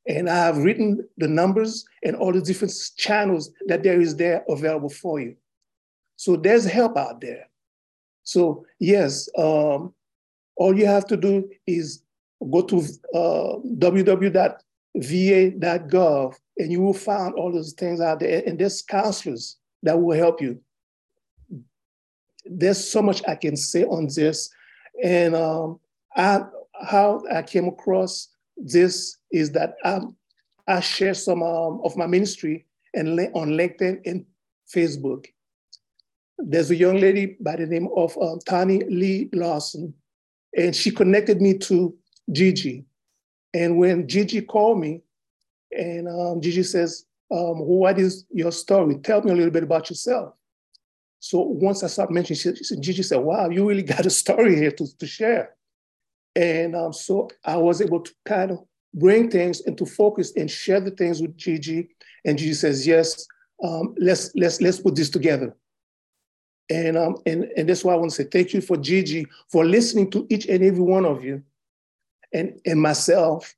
And 0.07 0.29
I 0.29 0.35
have 0.35 0.57
written 0.57 1.07
the 1.17 1.27
numbers 1.27 1.85
and 2.03 2.15
all 2.15 2.31
the 2.31 2.41
different 2.41 2.73
channels 2.97 3.51
that 3.67 3.83
there 3.83 3.99
is 3.99 4.15
there 4.15 4.45
available 4.47 4.89
for 4.89 5.19
you. 5.19 5.35
So 6.15 6.37
there's 6.37 6.65
help 6.65 6.97
out 6.97 7.21
there. 7.21 7.49
So 8.23 8.65
yes, 8.79 9.29
um, 9.37 9.93
all 10.55 10.77
you 10.77 10.85
have 10.85 11.05
to 11.07 11.17
do 11.17 11.49
is 11.65 12.03
go 12.51 12.61
to 12.61 12.77
uh, 13.13 13.59
www.va.gov 13.77 14.63
and 16.57 16.71
you 16.71 16.81
will 16.81 16.93
find 16.93 17.33
all 17.35 17.51
those 17.51 17.73
things 17.73 17.99
out 18.01 18.19
there. 18.19 18.43
And 18.45 18.57
there's 18.57 18.81
counselors 18.81 19.57
that 19.83 20.01
will 20.01 20.17
help 20.17 20.41
you. 20.41 20.59
There's 22.49 22.89
so 22.89 23.01
much 23.01 23.21
I 23.27 23.35
can 23.35 23.55
say 23.55 23.83
on 23.83 24.07
this. 24.13 24.49
And 25.03 25.35
um, 25.35 25.79
I, 26.15 26.41
how 26.81 27.23
I 27.31 27.41
came 27.43 27.67
across 27.67 28.29
this 28.57 29.17
is 29.31 29.51
that 29.51 29.75
um, 29.83 30.15
I 30.67 30.79
share 30.79 31.13
some 31.13 31.43
um, 31.43 31.81
of 31.83 31.95
my 31.95 32.07
ministry 32.07 32.65
and 32.93 33.19
on 33.33 33.49
LinkedIn 33.49 34.01
and 34.05 34.25
Facebook. 34.73 35.27
There's 36.39 36.71
a 36.71 36.75
young 36.75 36.99
lady 36.99 37.37
by 37.39 37.55
the 37.55 37.65
name 37.65 37.89
of 37.95 38.17
um, 38.21 38.39
Tani 38.45 38.83
Lee 38.89 39.29
Lawson, 39.33 39.93
and 40.55 40.75
she 40.75 40.91
connected 40.91 41.41
me 41.41 41.57
to 41.59 41.95
Gigi. 42.31 42.85
And 43.53 43.77
when 43.77 44.07
Gigi 44.07 44.41
called 44.41 44.79
me, 44.79 45.01
and 45.71 46.07
um, 46.07 46.41
Gigi 46.41 46.63
says, 46.63 47.05
um, 47.31 47.59
"What 47.59 47.97
is 47.99 48.25
your 48.31 48.51
story? 48.51 48.97
Tell 48.97 49.21
me 49.21 49.31
a 49.31 49.35
little 49.35 49.51
bit 49.51 49.63
about 49.63 49.89
yourself." 49.89 50.33
So 51.29 51.41
once 51.41 51.83
I 51.83 51.87
started 51.87 52.13
mentioning, 52.13 52.39
she, 52.39 52.63
she, 52.63 52.79
Gigi 52.79 53.03
said, 53.03 53.17
"Wow, 53.19 53.49
you 53.49 53.67
really 53.67 53.83
got 53.83 54.05
a 54.05 54.09
story 54.09 54.55
here 54.55 54.71
to, 54.71 54.97
to 54.97 55.05
share." 55.05 55.55
And 56.37 56.75
um, 56.75 56.93
so 56.93 57.29
I 57.43 57.57
was 57.57 57.81
able 57.81 57.99
to 58.01 58.11
kind 58.23 58.51
of 58.51 58.59
bring 58.93 59.29
things 59.29 59.61
into 59.61 59.87
focus 59.87 60.33
and 60.35 60.49
share 60.49 60.79
the 60.79 60.91
things 60.91 61.19
with 61.19 61.35
Gigi. 61.35 61.89
And 62.25 62.37
Gigi 62.37 62.53
says, 62.53 62.85
yes, 62.85 63.25
um, 63.63 63.95
let's, 63.97 64.31
let's, 64.35 64.61
let's 64.61 64.79
put 64.79 64.95
this 64.95 65.09
together. 65.09 65.55
And, 66.69 66.95
um, 66.95 67.15
and, 67.25 67.45
and 67.57 67.67
that's 67.67 67.83
why 67.83 67.93
I 67.93 67.95
want 67.95 68.11
to 68.11 68.23
say 68.23 68.29
thank 68.29 68.53
you 68.53 68.61
for 68.61 68.77
Gigi 68.77 69.25
for 69.51 69.65
listening 69.65 70.11
to 70.11 70.27
each 70.29 70.45
and 70.45 70.63
every 70.63 70.83
one 70.83 71.05
of 71.05 71.23
you 71.23 71.41
and, 72.33 72.59
and 72.65 72.79
myself 72.79 73.55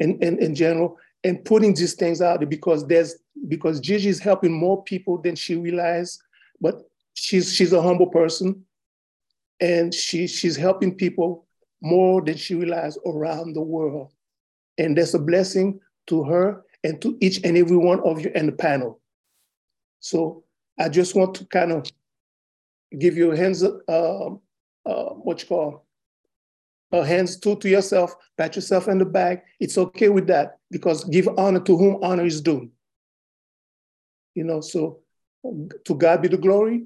and 0.00 0.22
in, 0.22 0.38
in 0.38 0.54
general 0.54 0.96
and 1.24 1.44
putting 1.44 1.74
these 1.74 1.94
things 1.94 2.22
out 2.22 2.48
because 2.48 2.86
there's 2.86 3.16
because 3.48 3.80
Gigi 3.80 4.08
is 4.08 4.20
helping 4.20 4.52
more 4.52 4.82
people 4.84 5.18
than 5.18 5.34
she 5.34 5.56
realized, 5.56 6.22
but 6.60 6.82
she's 7.14 7.52
she's 7.52 7.72
a 7.72 7.82
humble 7.82 8.08
person 8.08 8.64
and 9.60 9.94
she 9.94 10.26
she's 10.26 10.56
helping 10.56 10.94
people 10.94 11.46
more 11.80 12.22
than 12.22 12.36
she 12.36 12.54
realized 12.54 12.98
around 13.06 13.54
the 13.54 13.60
world. 13.60 14.12
And 14.78 14.96
that's 14.96 15.14
a 15.14 15.18
blessing 15.18 15.80
to 16.06 16.24
her 16.24 16.64
and 16.84 17.00
to 17.02 17.16
each 17.20 17.44
and 17.44 17.56
every 17.56 17.76
one 17.76 18.00
of 18.00 18.20
you 18.20 18.30
in 18.34 18.46
the 18.46 18.52
panel. 18.52 19.00
So 20.00 20.44
I 20.78 20.88
just 20.88 21.14
want 21.14 21.34
to 21.36 21.44
kind 21.46 21.72
of 21.72 21.86
give 22.98 23.16
you 23.16 23.32
a 23.32 23.36
hands, 23.36 23.62
uh, 23.62 23.76
uh, 23.88 25.04
what 25.14 25.42
you 25.42 25.48
call, 25.48 25.86
uh, 26.92 27.02
hands 27.02 27.38
to, 27.38 27.56
to 27.56 27.68
yourself, 27.68 28.14
pat 28.36 28.56
yourself 28.56 28.88
in 28.88 28.98
the 28.98 29.04
back. 29.04 29.44
It's 29.60 29.78
okay 29.78 30.08
with 30.08 30.26
that 30.28 30.58
because 30.70 31.04
give 31.04 31.28
honor 31.36 31.60
to 31.60 31.76
whom 31.76 32.02
honor 32.02 32.24
is 32.26 32.40
due. 32.40 32.70
You 34.34 34.44
know, 34.44 34.60
so 34.60 35.00
to 35.84 35.94
God 35.94 36.22
be 36.22 36.28
the 36.28 36.36
glory 36.36 36.84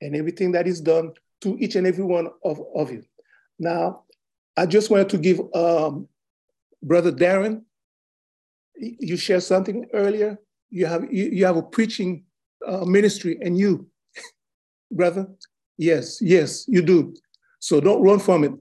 and 0.00 0.16
everything 0.16 0.52
that 0.52 0.66
is 0.66 0.80
done 0.80 1.12
to 1.40 1.56
each 1.58 1.76
and 1.76 1.86
every 1.86 2.04
one 2.04 2.28
of, 2.44 2.60
of 2.74 2.90
you. 2.90 3.04
Now, 3.58 4.02
I 4.56 4.66
just 4.66 4.90
wanted 4.90 5.08
to 5.10 5.18
give 5.18 5.40
um, 5.54 6.08
Brother 6.82 7.12
Darren, 7.12 7.62
you 8.76 9.16
shared 9.16 9.42
something 9.42 9.86
earlier. 9.92 10.38
You 10.70 10.86
have 10.86 11.12
you, 11.12 11.24
you 11.26 11.46
have 11.46 11.56
a 11.56 11.62
preaching 11.62 12.24
uh, 12.66 12.84
ministry, 12.84 13.38
and 13.40 13.56
you, 13.56 13.86
brother, 14.90 15.28
yes, 15.78 16.20
yes, 16.20 16.66
you 16.68 16.82
do. 16.82 17.14
So 17.60 17.80
don't 17.80 18.02
run 18.02 18.18
from 18.18 18.44
it. 18.44 18.52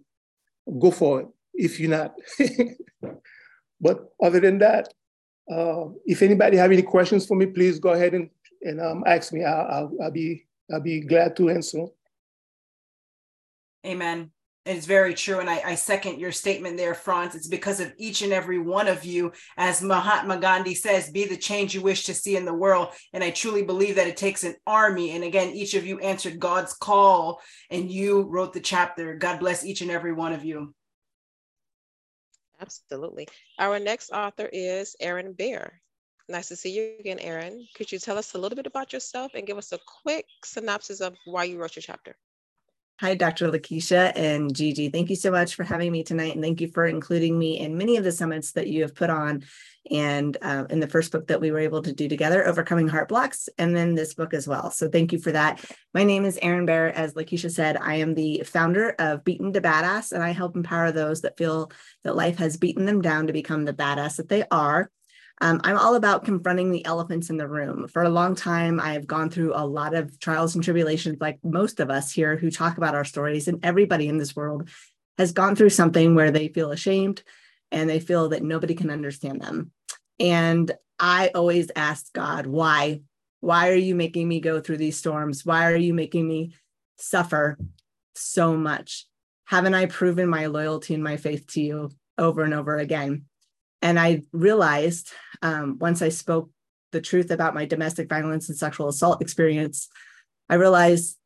Go 0.80 0.92
for 0.92 1.22
it 1.22 1.28
if 1.54 1.80
you're 1.80 1.90
not. 1.90 2.14
but 3.82 4.10
other 4.22 4.40
than 4.40 4.60
that, 4.60 4.94
uh, 5.52 5.86
if 6.06 6.22
anybody 6.22 6.58
have 6.58 6.72
any 6.72 6.82
questions 6.82 7.26
for 7.26 7.36
me, 7.36 7.46
please 7.48 7.80
go 7.80 7.90
ahead 7.90 8.14
and, 8.14 8.30
and 8.62 8.80
um, 8.80 9.04
ask 9.06 9.34
me. 9.34 9.44
I'll, 9.44 9.68
I'll, 9.68 9.92
I'll, 10.04 10.12
be 10.12 10.46
I'll 10.72 10.80
be 10.80 11.02
glad 11.02 11.36
to 11.38 11.50
answer. 11.50 11.86
Amen. 13.86 14.32
It's 14.66 14.86
very 14.86 15.14
true. 15.14 15.40
And 15.40 15.50
I, 15.50 15.62
I, 15.66 15.76
second 15.76 16.22
your 16.22 16.32
statement 16.32 16.78
there, 16.78 16.94
Franz. 16.94 17.36
It's 17.36 17.50
because 17.50 17.82
of 17.82 17.92
each 17.98 18.22
and 18.22 18.32
every 18.32 18.60
one 18.60 18.88
of 18.88 19.04
you. 19.04 19.34
As 19.58 19.82
Mahatma 19.82 20.40
Gandhi 20.40 20.74
says, 20.74 21.12
be 21.12 21.26
the 21.26 21.36
change 21.36 21.76
you 21.76 21.82
wish 21.82 22.06
to 22.06 22.14
see 22.14 22.38
in 22.38 22.46
the 22.46 22.54
world. 22.54 22.94
And 23.12 23.22
I 23.22 23.32
truly 23.32 23.64
believe 23.64 23.96
that 23.96 24.08
it 24.08 24.16
takes 24.16 24.46
an 24.46 24.56
army. 24.66 25.12
And 25.12 25.24
again, 25.24 25.50
each 25.50 25.74
of 25.74 25.86
you 25.86 26.00
answered 26.00 26.40
God's 26.40 26.74
call 26.74 27.42
and 27.70 27.92
you 27.92 28.22
wrote 28.22 28.54
the 28.54 28.62
chapter. 28.62 29.16
God 29.16 29.42
bless 29.42 29.66
each 29.66 29.82
and 29.82 29.92
every 29.92 30.14
one 30.14 30.32
of 30.32 30.46
you. 30.46 30.74
Absolutely. 32.62 33.28
Our 33.60 33.80
next 33.80 34.12
author 34.12 34.50
is 34.52 34.96
Erin 35.02 35.34
Bear. 35.34 35.83
Nice 36.30 36.48
to 36.48 36.56
see 36.56 36.72
you 36.72 36.94
again, 37.00 37.20
Erin. 37.20 37.68
Could 37.76 37.92
you 37.92 38.00
tell 38.00 38.18
us 38.18 38.34
a 38.34 38.38
little 38.38 38.56
bit 38.56 38.66
about 38.66 38.94
yourself 38.94 39.34
and 39.36 39.46
give 39.46 39.58
us 39.58 39.74
a 39.74 39.80
quick 40.04 40.26
synopsis 40.46 41.02
of 41.02 41.16
why 41.26 41.44
you 41.44 41.60
wrote 41.60 41.76
your 41.76 41.84
chapter? 41.84 42.16
Hi, 43.02 43.16
Dr. 43.16 43.50
Lakeisha 43.50 44.14
and 44.16 44.56
Gigi. 44.56 44.88
Thank 44.88 45.10
you 45.10 45.18
so 45.18 45.32
much 45.32 45.56
for 45.56 45.64
having 45.64 45.92
me 45.92 46.04
tonight, 46.04 46.36
and 46.36 46.44
thank 46.44 46.62
you 46.62 46.70
for 46.70 46.86
including 46.86 47.38
me 47.38 47.60
in 47.60 47.78
many 47.78 47.98
of 47.98 48.06
the 48.06 48.12
summits 48.12 48.54
that 48.54 48.68
you 48.68 48.84
have 48.84 48.96
put 48.96 49.10
on, 49.10 49.44
and 49.92 50.38
uh, 50.42 50.66
in 50.70 50.80
the 50.80 50.88
first 50.88 51.12
book 51.12 51.28
that 51.28 51.42
we 51.42 51.52
were 51.52 51.60
able 51.60 51.82
to 51.82 51.92
do 51.92 52.08
together, 52.08 52.48
Overcoming 52.48 52.88
Heart 52.88 53.10
Blocks, 53.10 53.50
and 53.58 53.76
then 53.76 53.96
this 53.96 54.14
book 54.14 54.34
as 54.34 54.48
well. 54.48 54.72
So 54.72 54.88
thank 54.88 55.12
you 55.12 55.20
for 55.20 55.34
that. 55.34 55.60
My 55.94 56.06
name 56.06 56.24
is 56.24 56.40
Erin 56.42 56.66
Bear. 56.66 56.96
As 56.96 57.16
Lakeisha 57.16 57.52
said, 57.52 57.76
I 57.76 57.96
am 57.96 58.14
the 58.14 58.44
founder 58.46 58.92
of 59.00 59.26
Beaten 59.26 59.52
to 59.54 59.60
Badass, 59.60 60.14
and 60.14 60.24
I 60.24 60.30
help 60.30 60.56
empower 60.56 60.92
those 60.94 61.22
that 61.22 61.38
feel 61.38 61.72
that 62.04 62.16
life 62.16 62.38
has 62.38 62.56
beaten 62.56 62.86
them 62.86 63.02
down 63.02 63.28
to 63.28 63.34
become 63.34 63.66
the 63.66 63.74
badass 63.74 64.16
that 64.18 64.30
they 64.30 64.46
are. 64.50 64.90
Um, 65.42 65.60
I'm 65.64 65.78
all 65.78 65.96
about 65.96 66.26
confronting 66.26 66.72
the 66.72 66.86
elephants 66.86 67.30
in 67.30 67.38
the 67.38 67.48
room. 67.48 67.88
For 67.88 68.04
a 68.04 68.10
long 68.10 68.36
time, 68.36 68.80
I 68.80 68.94
have 68.94 69.08
gone 69.08 69.30
through 69.30 69.54
a 69.56 69.66
lot 69.66 69.94
of 69.94 70.20
trials 70.20 70.56
and 70.56 70.64
tribulations, 70.64 71.18
like 71.20 71.40
most 71.44 71.80
of 71.80 71.90
us 71.90 72.12
here 72.12 72.38
who 72.38 72.50
talk 72.50 72.78
about 72.78 72.96
our 72.96 73.04
stories, 73.04 73.48
and 73.48 73.64
everybody 73.66 74.08
in 74.08 74.18
this 74.18 74.36
world 74.36 74.70
has 75.18 75.32
gone 75.32 75.56
through 75.56 75.70
something 75.70 76.16
where 76.16 76.32
they 76.32 76.48
feel 76.48 76.72
ashamed 76.72 77.24
and 77.72 77.90
they 77.90 78.00
feel 78.00 78.30
that 78.30 78.44
nobody 78.44 78.76
can 78.76 78.90
understand 78.90 79.42
them. 79.42 79.72
And 80.20 80.72
I 81.00 81.32
always 81.36 81.72
ask 81.76 82.14
God, 82.14 82.46
why? 82.46 83.02
Why 83.42 83.70
are 83.72 83.76
you 83.76 83.96
making 83.96 84.28
me 84.28 84.40
go 84.40 84.62
through 84.62 84.78
these 84.78 84.98
storms? 84.98 85.46
Why 85.46 85.66
are 85.66 85.76
you 85.76 85.94
making 85.94 86.28
me 86.28 86.54
suffer 86.98 87.58
so 88.16 88.56
much? 88.56 89.08
Haven't 89.46 89.74
I 89.74 89.88
proven 89.88 90.30
my 90.30 90.46
loyalty 90.46 90.94
and 90.94 91.04
my 91.04 91.18
faith 91.18 91.48
to 91.54 91.62
you 91.62 91.92
over 92.18 92.44
and 92.44 92.54
over 92.54 92.78
again? 92.78 93.26
And 93.84 94.00
I 94.00 94.24
realized 94.32 95.12
um, 95.42 95.78
once 95.78 96.02
I 96.02 96.08
spoke 96.08 96.50
the 96.94 97.02
truth 97.02 97.32
about 97.32 97.54
my 97.54 97.66
domestic 97.66 98.08
violence 98.08 98.48
and 98.48 98.58
sexual 98.58 98.88
assault 98.88 99.22
experience, 99.22 99.90
I 100.50 100.56
realized 100.56 101.18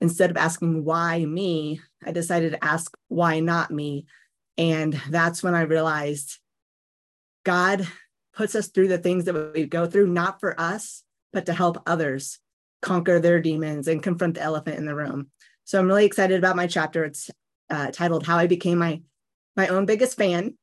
instead 0.00 0.30
of 0.30 0.36
asking 0.36 0.84
why 0.84 1.24
me, 1.24 1.80
I 2.06 2.12
decided 2.12 2.52
to 2.52 2.64
ask 2.64 2.96
why 3.08 3.40
not 3.40 3.72
me. 3.72 4.06
And 4.56 4.94
that's 5.10 5.42
when 5.42 5.56
I 5.56 5.62
realized 5.62 6.38
God 7.44 7.88
puts 8.34 8.54
us 8.54 8.68
through 8.68 8.88
the 8.88 8.98
things 8.98 9.24
that 9.24 9.52
we 9.52 9.66
go 9.66 9.86
through, 9.86 10.06
not 10.06 10.38
for 10.38 10.58
us, 10.60 11.02
but 11.32 11.46
to 11.46 11.52
help 11.52 11.82
others 11.86 12.38
conquer 12.82 13.18
their 13.18 13.40
demons 13.40 13.88
and 13.88 14.00
confront 14.02 14.34
the 14.34 14.42
elephant 14.42 14.78
in 14.78 14.86
the 14.86 14.94
room. 14.94 15.32
So 15.64 15.80
I'm 15.80 15.88
really 15.88 16.06
excited 16.06 16.38
about 16.38 16.56
my 16.56 16.68
chapter. 16.68 17.04
It's 17.04 17.30
uh, 17.68 17.90
titled 17.90 18.24
"How 18.24 18.36
I 18.36 18.46
Became 18.46 18.78
My 18.78 19.02
My 19.56 19.66
Own 19.66 19.86
Biggest 19.86 20.16
Fan," 20.16 20.56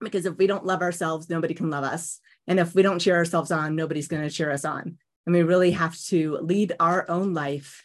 because 0.00 0.26
if 0.26 0.36
we 0.36 0.46
don't 0.46 0.66
love 0.66 0.82
ourselves, 0.82 1.30
nobody 1.30 1.54
can 1.54 1.70
love 1.70 1.84
us. 1.84 2.20
And 2.46 2.60
if 2.60 2.74
we 2.74 2.82
don't 2.82 2.98
cheer 2.98 3.16
ourselves 3.16 3.50
on, 3.50 3.76
nobody's 3.76 4.08
going 4.08 4.22
to 4.22 4.34
cheer 4.34 4.50
us 4.50 4.64
on. 4.64 4.98
And 5.26 5.34
we 5.34 5.42
really 5.42 5.70
have 5.70 5.98
to 6.06 6.38
lead 6.38 6.74
our 6.78 7.08
own 7.08 7.32
life 7.32 7.82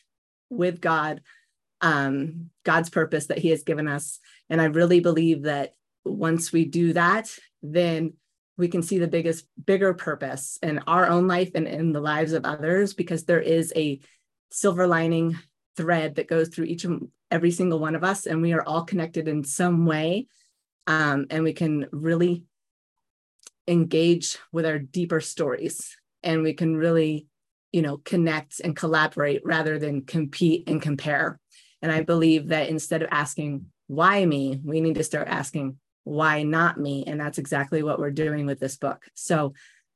with 0.49 0.81
God, 0.81 1.21
um, 1.81 2.49
God's 2.65 2.89
purpose 2.89 3.27
that 3.27 3.37
He 3.37 3.49
has 3.49 3.63
given 3.63 3.87
us. 3.87 4.19
And 4.49 4.59
I 4.61 4.65
really 4.65 4.99
believe 4.99 5.43
that 5.43 5.73
once 6.03 6.51
we 6.51 6.65
do 6.65 6.93
that, 6.93 7.29
then 7.61 8.13
we 8.57 8.67
can 8.67 8.81
see 8.81 8.99
the 8.99 9.07
biggest, 9.07 9.45
bigger 9.65 9.93
purpose 9.93 10.59
in 10.61 10.79
our 10.79 11.07
own 11.07 11.27
life 11.27 11.51
and 11.55 11.67
in 11.67 11.93
the 11.93 12.01
lives 12.01 12.33
of 12.33 12.43
others, 12.43 12.93
because 12.93 13.23
there 13.23 13.41
is 13.41 13.71
a 13.75 13.99
silver 14.51 14.85
lining 14.87 15.37
thread 15.77 16.15
that 16.15 16.27
goes 16.27 16.49
through 16.49 16.65
each 16.65 16.83
and 16.83 17.07
every 17.31 17.51
single 17.51 17.79
one 17.79 17.95
of 17.95 18.03
us, 18.03 18.25
and 18.25 18.41
we 18.41 18.51
are 18.51 18.63
all 18.63 18.83
connected 18.83 19.27
in 19.27 19.43
some 19.43 19.85
way 19.85 20.27
um, 20.87 21.27
and 21.29 21.43
we 21.43 21.53
can 21.53 21.87
really 21.91 22.43
engage 23.67 24.37
with 24.51 24.65
our 24.65 24.79
deeper 24.79 25.21
stories. 25.21 25.95
And 26.23 26.43
we 26.43 26.53
can 26.53 26.75
really 26.75 27.27
you 27.71 27.81
know 27.81 27.97
connect 27.97 28.59
and 28.61 28.75
collaborate 28.75 29.41
rather 29.45 29.79
than 29.79 30.05
compete 30.05 30.67
and 30.67 30.81
compare. 30.81 31.39
And 31.81 31.91
i 31.91 32.01
believe 32.01 32.49
that 32.49 32.69
instead 32.69 33.01
of 33.01 33.09
asking 33.11 33.65
why 33.87 34.25
me? 34.25 34.59
we 34.63 34.81
need 34.81 34.95
to 34.95 35.03
start 35.03 35.27
asking 35.27 35.77
why 36.05 36.41
not 36.41 36.79
me? 36.79 37.03
And 37.05 37.19
that's 37.19 37.37
exactly 37.37 37.83
what 37.83 37.99
we're 37.99 38.09
doing 38.09 38.45
with 38.45 38.59
this 38.59 38.77
book. 38.77 39.05
So 39.13 39.53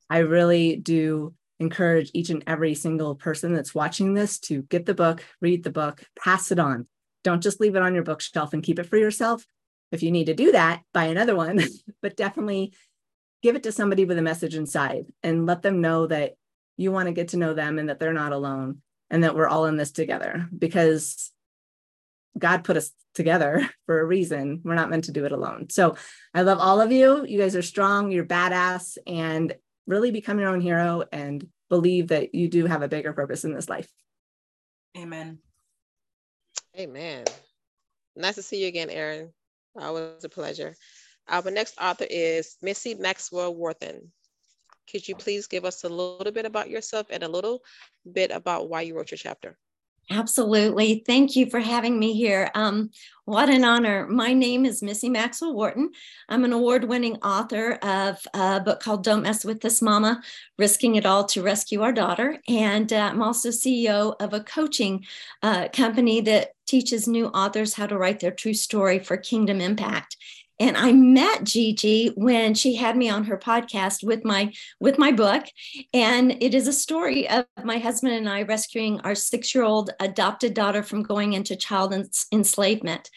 i 0.09 0.19
really 0.19 0.75
do 0.75 1.33
encourage 1.59 2.11
each 2.13 2.29
and 2.29 2.43
every 2.45 2.75
single 2.75 3.15
person 3.15 3.53
that's 3.53 3.73
watching 3.73 4.13
this 4.13 4.37
to 4.37 4.63
get 4.63 4.85
the 4.85 4.93
book 4.93 5.23
read 5.41 5.63
the 5.63 5.71
book 5.71 6.03
pass 6.19 6.51
it 6.51 6.59
on. 6.59 6.87
Don't 7.23 7.41
just 7.41 7.59
leave 7.59 7.75
it 7.75 7.81
on 7.81 7.95
your 7.95 8.03
bookshelf 8.03 8.53
and 8.53 8.61
keep 8.61 8.79
it 8.79 8.89
for 8.89 8.97
yourself 8.97 9.45
if 9.93 10.03
you 10.03 10.11
need 10.11 10.25
to 10.25 10.33
do 10.33 10.51
that, 10.51 10.81
buy 10.93 11.05
another 11.05 11.35
one, 11.35 11.61
but 12.01 12.17
definitely 12.17 12.73
give 13.41 13.55
it 13.55 13.63
to 13.63 13.71
somebody 13.71 14.05
with 14.05 14.17
a 14.17 14.23
message 14.23 14.55
inside 14.55 15.05
and 15.21 15.45
let 15.45 15.61
them 15.61 15.81
know 15.81 16.07
that 16.07 16.33
you 16.77 16.91
want 16.91 17.07
to 17.07 17.13
get 17.13 17.29
to 17.29 17.37
know 17.37 17.53
them 17.53 17.77
and 17.77 17.89
that 17.89 17.99
they're 17.99 18.13
not 18.13 18.31
alone 18.31 18.81
and 19.09 19.23
that 19.23 19.35
we're 19.35 19.47
all 19.47 19.65
in 19.65 19.77
this 19.77 19.91
together 19.91 20.47
because 20.57 21.31
God 22.37 22.63
put 22.63 22.77
us 22.77 22.91
together 23.13 23.69
for 23.85 23.99
a 23.99 24.05
reason. 24.05 24.61
We're 24.63 24.75
not 24.75 24.89
meant 24.89 25.03
to 25.05 25.11
do 25.11 25.25
it 25.25 25.31
alone. 25.31 25.69
So 25.69 25.95
I 26.33 26.41
love 26.41 26.57
all 26.59 26.81
of 26.81 26.91
you. 26.91 27.25
You 27.25 27.37
guys 27.37 27.55
are 27.55 27.61
strong, 27.61 28.11
you're 28.11 28.25
badass, 28.25 28.97
and 29.05 29.53
really 29.85 30.09
become 30.09 30.39
your 30.39 30.49
own 30.49 30.61
hero 30.61 31.03
and 31.11 31.47
believe 31.69 32.07
that 32.07 32.33
you 32.33 32.47
do 32.47 32.65
have 32.65 32.81
a 32.81 32.87
bigger 32.87 33.13
purpose 33.13 33.43
in 33.43 33.53
this 33.53 33.69
life. 33.69 33.89
Amen. 34.97 35.39
Amen. 36.77 37.25
Nice 38.15 38.35
to 38.35 38.41
see 38.41 38.61
you 38.61 38.67
again, 38.67 38.89
Erin. 38.89 39.31
Always 39.77 40.09
a 40.09 40.29
pleasure. 40.29 40.75
Uh, 41.27 41.41
Our 41.45 41.51
next 41.51 41.77
author 41.79 42.05
is 42.09 42.57
Missy 42.61 42.95
Maxwell 42.95 43.53
Worthen. 43.55 44.11
Could 44.89 45.07
you 45.07 45.15
please 45.15 45.47
give 45.47 45.65
us 45.65 45.83
a 45.83 45.89
little 45.89 46.31
bit 46.31 46.45
about 46.45 46.69
yourself 46.69 47.07
and 47.09 47.23
a 47.23 47.29
little 47.29 47.63
bit 48.11 48.31
about 48.31 48.69
why 48.69 48.81
you 48.81 49.03
wrote 49.03 49.11
your 49.11 49.17
chapter? 49.17 49.62
Absolutely. 50.09 51.03
Thank 51.05 51.35
you 51.35 51.49
for 51.49 51.59
having 51.59 51.97
me 51.97 52.13
here. 52.13 52.51
Um, 52.55 52.91
what 53.25 53.49
an 53.49 53.63
honor. 53.63 54.05
My 54.07 54.33
name 54.33 54.65
is 54.65 54.83
Missy 54.83 55.07
Maxwell 55.07 55.53
Wharton. 55.53 55.91
I'm 56.27 56.43
an 56.43 56.51
award 56.51 56.83
winning 56.83 57.15
author 57.23 57.73
of 57.81 58.19
a 58.33 58.59
book 58.59 58.81
called 58.81 59.03
Don't 59.03 59.23
Mess 59.23 59.45
with 59.45 59.61
This 59.61 59.81
Mama 59.81 60.21
Risking 60.57 60.95
It 60.95 61.05
All 61.05 61.23
to 61.27 61.41
Rescue 61.41 61.81
Our 61.81 61.93
Daughter. 61.93 62.37
And 62.49 62.91
uh, 62.91 63.09
I'm 63.11 63.21
also 63.21 63.49
CEO 63.49 64.15
of 64.19 64.33
a 64.33 64.41
coaching 64.41 65.05
uh, 65.41 65.69
company 65.69 66.19
that 66.21 66.53
teaches 66.65 67.07
new 67.07 67.27
authors 67.27 67.73
how 67.73 67.87
to 67.87 67.97
write 67.97 68.19
their 68.19 68.31
true 68.31 68.53
story 68.53 68.99
for 68.99 69.15
kingdom 69.15 69.61
impact 69.61 70.17
and 70.59 70.77
i 70.77 70.91
met 70.91 71.43
gigi 71.43 72.09
when 72.15 72.53
she 72.53 72.75
had 72.75 72.95
me 72.95 73.09
on 73.09 73.23
her 73.23 73.37
podcast 73.37 74.03
with 74.03 74.23
my 74.23 74.51
with 74.79 74.97
my 74.97 75.11
book. 75.11 75.45
And 75.93 76.31
it 76.41 76.53
is 76.53 76.67
a 76.67 76.73
story 76.73 77.29
of 77.29 77.45
my 77.63 77.77
husband 77.77 78.13
and 78.13 78.29
i 78.29 78.43
rescuing 78.43 78.99
our 79.01 79.15
six 79.15 79.53
year 79.53 79.63
old 79.63 79.91
adopted 79.99 80.53
daughter 80.53 80.83
from 80.83 81.03
going 81.03 81.33
into 81.33 81.55
child 81.55 81.93
enslavement. 82.31 83.09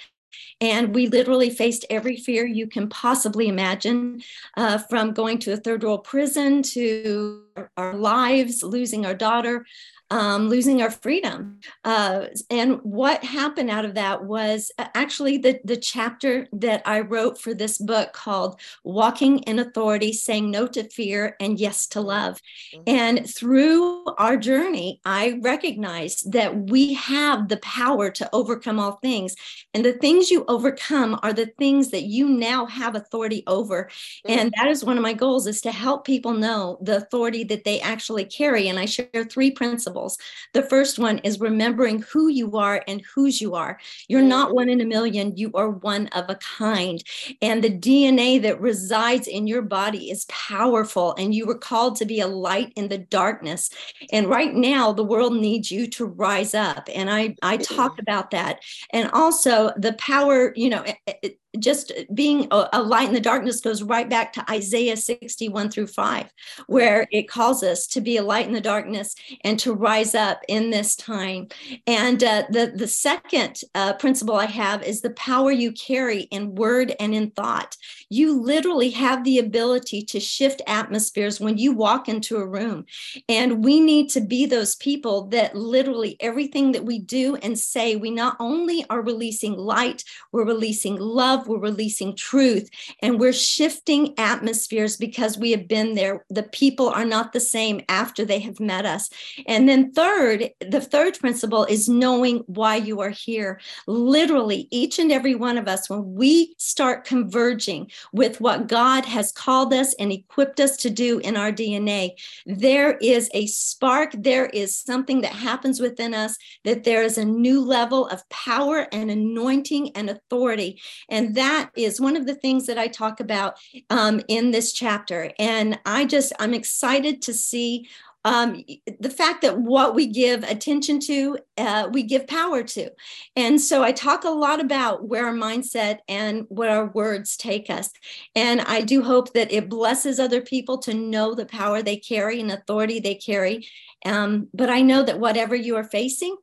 And 0.60 0.94
we 0.94 1.06
literally 1.06 1.50
faced 1.50 1.84
every 1.90 2.16
fear 2.16 2.46
you 2.46 2.66
can 2.66 2.88
possibly 2.88 3.48
imagine 3.48 4.22
uh, 4.56 4.78
from 4.78 5.12
going 5.12 5.38
to 5.40 5.52
a 5.52 5.56
third 5.56 5.84
world 5.84 6.04
prison 6.04 6.62
to 6.62 7.42
our 7.76 7.94
lives, 7.94 8.62
losing 8.62 9.04
our 9.04 9.14
daughter, 9.14 9.66
um, 10.10 10.48
losing 10.48 10.82
our 10.82 10.90
freedom. 10.90 11.58
Uh, 11.84 12.26
and 12.50 12.80
what 12.82 13.24
happened 13.24 13.70
out 13.70 13.84
of 13.84 13.94
that 13.94 14.24
was 14.24 14.70
uh, 14.78 14.86
actually 14.94 15.38
the, 15.38 15.58
the 15.64 15.76
chapter 15.76 16.46
that 16.52 16.82
I 16.86 17.00
wrote 17.00 17.40
for 17.40 17.54
this 17.54 17.78
book 17.78 18.12
called 18.12 18.60
Walking 18.84 19.40
in 19.40 19.58
Authority, 19.58 20.12
Saying 20.12 20.50
No 20.50 20.66
to 20.68 20.88
Fear 20.88 21.36
and 21.40 21.58
Yes 21.58 21.88
to 21.88 22.00
Love. 22.00 22.40
Mm-hmm. 22.74 22.82
And 22.86 23.28
through 23.28 24.04
our 24.18 24.36
journey, 24.36 25.00
I 25.04 25.40
recognized 25.42 26.32
that 26.32 26.70
we 26.70 26.94
have 26.94 27.48
the 27.48 27.58
power 27.58 28.10
to 28.10 28.28
overcome 28.32 28.78
all 28.78 28.92
things. 29.02 29.34
And 29.74 29.84
the 29.84 29.94
things 29.94 30.30
you 30.30 30.44
overcome 30.46 31.18
are 31.22 31.32
the 31.32 31.50
things 31.58 31.90
that 31.90 32.04
you 32.04 32.28
now 32.28 32.66
have 32.66 32.94
authority 32.94 33.42
over. 33.48 33.84
Mm-hmm. 33.84 34.38
And 34.38 34.54
that 34.56 34.68
is 34.68 34.84
one 34.84 34.96
of 34.96 35.02
my 35.02 35.14
goals 35.14 35.48
is 35.48 35.60
to 35.62 35.72
help 35.72 36.04
people 36.04 36.32
know 36.32 36.78
the 36.80 36.98
authority 36.98 37.42
that 37.44 37.64
they 37.64 37.80
actually 37.80 38.24
carry. 38.24 38.68
And 38.68 38.78
I 38.78 38.84
share 38.84 39.24
three 39.28 39.50
principles 39.50 39.95
principles. 39.96 40.18
The 40.52 40.62
first 40.62 40.98
one 40.98 41.18
is 41.18 41.40
remembering 41.40 42.02
who 42.02 42.28
you 42.28 42.56
are 42.56 42.82
and 42.86 43.02
whose 43.14 43.40
you 43.40 43.54
are. 43.54 43.78
You're 44.08 44.22
mm. 44.22 44.28
not 44.28 44.54
one 44.54 44.68
in 44.68 44.80
a 44.80 44.84
million, 44.84 45.36
you 45.36 45.50
are 45.54 45.70
one 45.70 46.08
of 46.08 46.26
a 46.28 46.36
kind. 46.36 47.02
And 47.42 47.62
the 47.62 47.70
DNA 47.70 48.40
that 48.42 48.60
resides 48.60 49.26
in 49.26 49.46
your 49.46 49.62
body 49.62 50.10
is 50.10 50.26
powerful, 50.26 51.14
and 51.18 51.34
you 51.34 51.46
were 51.46 51.58
called 51.58 51.96
to 51.96 52.04
be 52.04 52.20
a 52.20 52.26
light 52.26 52.72
in 52.76 52.88
the 52.88 52.98
darkness. 52.98 53.70
And 54.12 54.28
right 54.28 54.54
now, 54.54 54.92
the 54.92 55.04
world 55.04 55.34
needs 55.34 55.70
you 55.70 55.86
to 55.88 56.06
rise 56.06 56.54
up. 56.54 56.88
And 56.94 57.10
I, 57.10 57.34
I 57.42 57.56
talk 57.56 57.98
about 57.98 58.30
that. 58.30 58.60
And 58.92 59.10
also 59.12 59.72
the 59.76 59.94
power, 59.94 60.52
you 60.56 60.70
know, 60.70 60.84
it, 61.06 61.38
just 61.58 61.92
being 62.14 62.48
a, 62.50 62.68
a, 62.72 62.82
light 62.82 63.08
in 63.08 63.14
the 63.14 63.20
darkness 63.20 63.60
goes 63.60 63.82
right 63.82 64.08
back 64.08 64.32
to 64.32 64.50
Isaiah 64.50 64.96
61 64.96 65.70
through 65.70 65.88
5, 65.88 66.32
where 66.66 67.06
it 67.10 67.28
calls 67.28 67.62
us 67.62 67.86
to 67.88 68.00
be 68.00 68.16
a 68.16 68.22
light 68.22 68.46
in 68.46 68.52
the 68.52 68.60
darkness 68.60 69.14
and 69.42 69.58
to 69.60 69.72
rise 69.86 70.16
up 70.16 70.42
in 70.48 70.70
this 70.70 70.96
time. 70.96 71.46
And 71.86 72.22
uh, 72.24 72.42
the, 72.50 72.72
the 72.74 72.88
second 72.88 73.60
uh, 73.74 73.92
principle 73.94 74.34
I 74.34 74.46
have 74.46 74.82
is 74.82 75.00
the 75.00 75.10
power 75.10 75.52
you 75.52 75.70
carry 75.70 76.22
in 76.22 76.56
word 76.56 76.94
and 76.98 77.14
in 77.14 77.30
thought. 77.30 77.76
You 78.10 78.40
literally 78.40 78.90
have 78.90 79.24
the 79.24 79.38
ability 79.38 80.02
to 80.02 80.20
shift 80.20 80.62
atmospheres 80.66 81.40
when 81.40 81.58
you 81.58 81.72
walk 81.72 82.08
into 82.08 82.36
a 82.36 82.46
room. 82.46 82.84
And 83.28 83.64
we 83.64 83.80
need 83.80 84.10
to 84.10 84.20
be 84.20 84.46
those 84.46 84.76
people 84.76 85.26
that 85.28 85.56
literally 85.56 86.16
everything 86.20 86.72
that 86.72 86.84
we 86.84 86.98
do 86.98 87.36
and 87.36 87.58
say, 87.58 87.96
we 87.96 88.10
not 88.10 88.36
only 88.40 88.84
are 88.90 89.02
releasing 89.02 89.54
light, 89.54 90.04
we're 90.32 90.44
releasing 90.44 90.96
love 90.96 91.46
we're 91.46 91.58
releasing 91.58 92.14
truth, 92.14 92.68
and 93.00 93.18
we're 93.18 93.32
shifting 93.32 94.14
atmospheres 94.18 94.96
because 94.96 95.38
we 95.38 95.50
have 95.50 95.68
been 95.68 95.94
there. 95.94 96.24
The 96.30 96.42
people 96.44 96.88
are 96.88 97.04
not 97.04 97.32
the 97.32 97.40
same 97.40 97.80
after 97.88 98.24
they 98.24 98.38
have 98.40 98.60
met 98.60 98.86
us. 98.86 99.10
And 99.46 99.68
then, 99.68 99.92
third, 99.92 100.50
the 100.60 100.80
third 100.80 101.18
principle 101.18 101.64
is 101.64 101.88
knowing 101.88 102.38
why 102.46 102.76
you 102.76 103.00
are 103.00 103.10
here. 103.10 103.60
Literally, 103.86 104.68
each 104.70 104.98
and 104.98 105.12
every 105.12 105.34
one 105.34 105.58
of 105.58 105.68
us, 105.68 105.88
when 105.88 106.14
we 106.14 106.54
start 106.58 107.04
converging 107.04 107.90
with 108.12 108.40
what 108.40 108.68
God 108.68 109.04
has 109.04 109.32
called 109.32 109.72
us 109.72 109.94
and 109.94 110.12
equipped 110.12 110.60
us 110.60 110.76
to 110.78 110.90
do 110.90 111.18
in 111.18 111.36
our 111.36 111.52
DNA, 111.52 112.10
there 112.46 112.96
is 112.98 113.30
a 113.34 113.46
spark, 113.46 114.12
there 114.16 114.46
is 114.46 114.76
something 114.76 115.20
that 115.22 115.32
happens 115.32 115.80
within 115.80 116.14
us, 116.14 116.36
that 116.64 116.84
there 116.84 117.02
is 117.02 117.18
a 117.18 117.24
new 117.24 117.60
level 117.64 118.06
of 118.08 118.28
power 118.28 118.86
and 118.92 119.10
anointing 119.10 119.90
and 119.96 120.10
authority. 120.10 120.80
And 121.08 121.34
that 121.34 121.70
is 121.76 122.00
one 122.00 122.16
of 122.16 122.26
the 122.26 122.34
things 122.34 122.66
that 122.66 122.78
I 122.78 122.88
talk 122.88 123.20
about 123.20 123.56
um, 123.90 124.20
in 124.28 124.50
this 124.50 124.72
chapter. 124.72 125.32
And 125.38 125.78
I 125.84 126.04
just, 126.04 126.32
I'm 126.38 126.54
excited 126.54 127.22
to 127.22 127.34
see 127.34 127.88
um, 128.26 128.64
the 128.98 129.08
fact 129.08 129.42
that 129.42 129.56
what 129.56 129.94
we 129.94 130.08
give 130.08 130.42
attention 130.42 130.98
to, 130.98 131.38
uh, 131.58 131.88
we 131.92 132.02
give 132.02 132.26
power 132.26 132.64
to. 132.64 132.90
And 133.36 133.60
so 133.60 133.84
I 133.84 133.92
talk 133.92 134.24
a 134.24 134.30
lot 134.30 134.60
about 134.60 135.08
where 135.08 135.26
our 135.26 135.32
mindset 135.32 136.00
and 136.08 136.44
what 136.48 136.68
our 136.68 136.86
words 136.86 137.36
take 137.36 137.70
us. 137.70 137.88
And 138.34 138.62
I 138.62 138.80
do 138.80 139.00
hope 139.00 139.32
that 139.34 139.52
it 139.52 139.68
blesses 139.68 140.18
other 140.18 140.40
people 140.40 140.78
to 140.78 140.92
know 140.92 141.36
the 141.36 141.46
power 141.46 141.82
they 141.82 141.98
carry 141.98 142.40
and 142.40 142.50
authority 142.50 142.98
they 142.98 143.14
carry. 143.14 143.68
Um, 144.04 144.48
but 144.52 144.70
I 144.70 144.82
know 144.82 145.04
that 145.04 145.20
whatever 145.20 145.54
you 145.54 145.76
are 145.76 145.84
facing, 145.84 146.36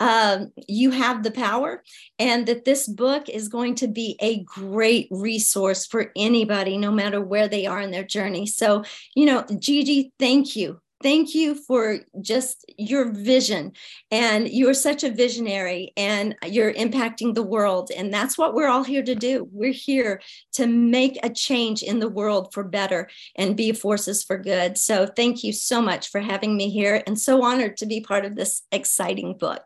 um, 0.00 0.50
you 0.66 0.90
have 0.90 1.22
the 1.22 1.30
power, 1.30 1.84
and 2.18 2.46
that 2.46 2.64
this 2.64 2.88
book 2.88 3.28
is 3.28 3.46
going 3.46 3.76
to 3.76 3.86
be 3.86 4.16
a 4.20 4.42
great 4.42 5.06
resource 5.12 5.86
for 5.86 6.10
anybody, 6.16 6.78
no 6.78 6.90
matter 6.90 7.20
where 7.20 7.46
they 7.46 7.66
are 7.66 7.80
in 7.80 7.92
their 7.92 8.02
journey. 8.02 8.46
So, 8.46 8.82
you 9.14 9.26
know, 9.26 9.44
Gigi, 9.60 10.12
thank 10.18 10.56
you 10.56 10.80
thank 11.02 11.34
you 11.34 11.54
for 11.54 12.00
just 12.20 12.64
your 12.76 13.12
vision. 13.12 13.72
And 14.10 14.48
you're 14.48 14.74
such 14.74 15.04
a 15.04 15.10
visionary 15.10 15.92
and 15.96 16.34
you're 16.46 16.72
impacting 16.72 17.34
the 17.34 17.42
world. 17.42 17.90
And 17.96 18.12
that's 18.12 18.36
what 18.36 18.54
we're 18.54 18.68
all 18.68 18.84
here 18.84 19.02
to 19.02 19.14
do. 19.14 19.48
We're 19.52 19.72
here 19.72 20.20
to 20.54 20.66
make 20.66 21.18
a 21.22 21.30
change 21.30 21.82
in 21.82 21.98
the 21.98 22.08
world 22.08 22.52
for 22.52 22.64
better 22.64 23.08
and 23.36 23.56
be 23.56 23.72
forces 23.72 24.24
for 24.24 24.38
good. 24.38 24.78
So 24.78 25.06
thank 25.06 25.44
you 25.44 25.52
so 25.52 25.80
much 25.80 26.10
for 26.10 26.20
having 26.20 26.56
me 26.56 26.70
here 26.70 27.02
and 27.06 27.18
so 27.18 27.42
honored 27.42 27.76
to 27.78 27.86
be 27.86 28.00
part 28.00 28.24
of 28.24 28.34
this 28.34 28.62
exciting 28.72 29.36
book. 29.38 29.62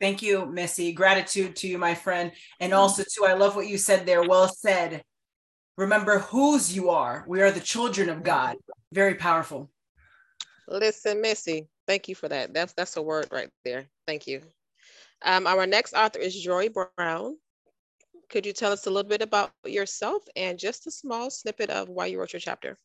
Thank 0.00 0.22
you 0.22 0.46
missy. 0.46 0.92
Gratitude 0.92 1.56
to 1.56 1.68
you 1.68 1.76
my 1.76 1.94
friend. 1.94 2.32
And 2.60 2.72
also 2.72 3.02
too 3.02 3.24
i 3.24 3.34
love 3.34 3.56
what 3.56 3.68
you 3.68 3.78
said 3.78 4.06
there. 4.06 4.22
Well 4.22 4.48
said. 4.48 5.02
Remember 5.76 6.18
whose 6.18 6.74
you 6.74 6.90
are. 6.90 7.24
We 7.28 7.40
are 7.40 7.50
the 7.50 7.60
children 7.60 8.08
of 8.08 8.22
god. 8.22 8.56
Very 8.92 9.14
powerful 9.14 9.70
Listen, 10.70 11.22
Missy, 11.22 11.66
thank 11.86 12.08
you 12.08 12.14
for 12.14 12.28
that. 12.28 12.52
That's 12.52 12.74
that's 12.74 12.96
a 12.96 13.02
word 13.02 13.28
right 13.32 13.48
there. 13.64 13.86
Thank 14.06 14.26
you. 14.26 14.42
Um, 15.22 15.46
our 15.46 15.66
next 15.66 15.94
author 15.94 16.18
is 16.18 16.38
Joy 16.38 16.68
Brown. 16.68 17.36
Could 18.28 18.44
you 18.44 18.52
tell 18.52 18.72
us 18.72 18.86
a 18.86 18.90
little 18.90 19.08
bit 19.08 19.22
about 19.22 19.50
yourself 19.64 20.22
and 20.36 20.58
just 20.58 20.86
a 20.86 20.90
small 20.90 21.30
snippet 21.30 21.70
of 21.70 21.88
why 21.88 22.06
you 22.06 22.20
wrote 22.20 22.34
your 22.34 22.40
chapter? 22.40 22.78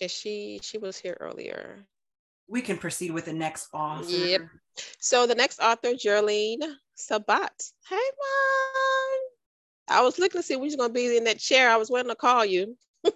Is 0.00 0.10
she 0.10 0.58
she 0.62 0.78
was 0.78 0.96
here 0.96 1.16
earlier? 1.20 1.84
We 2.48 2.62
can 2.62 2.78
proceed 2.78 3.12
with 3.12 3.26
the 3.26 3.34
next 3.34 3.68
author. 3.74 4.06
Yep. 4.06 4.42
So 4.98 5.26
the 5.26 5.34
next 5.34 5.60
author, 5.60 5.92
Geraldine 5.94 6.62
Sabat. 6.94 7.52
Hey, 7.86 7.96
mom. 7.96 8.97
I 9.88 10.02
was 10.02 10.18
looking 10.18 10.40
to 10.40 10.46
see 10.46 10.54
who's 10.54 10.76
going 10.76 10.90
to 10.90 10.94
be 10.94 11.16
in 11.16 11.24
that 11.24 11.38
chair. 11.38 11.70
I 11.70 11.76
was 11.76 11.90
waiting 11.90 12.10
to 12.10 12.16
call 12.16 12.44
you. 12.44 12.76
you 13.04 13.12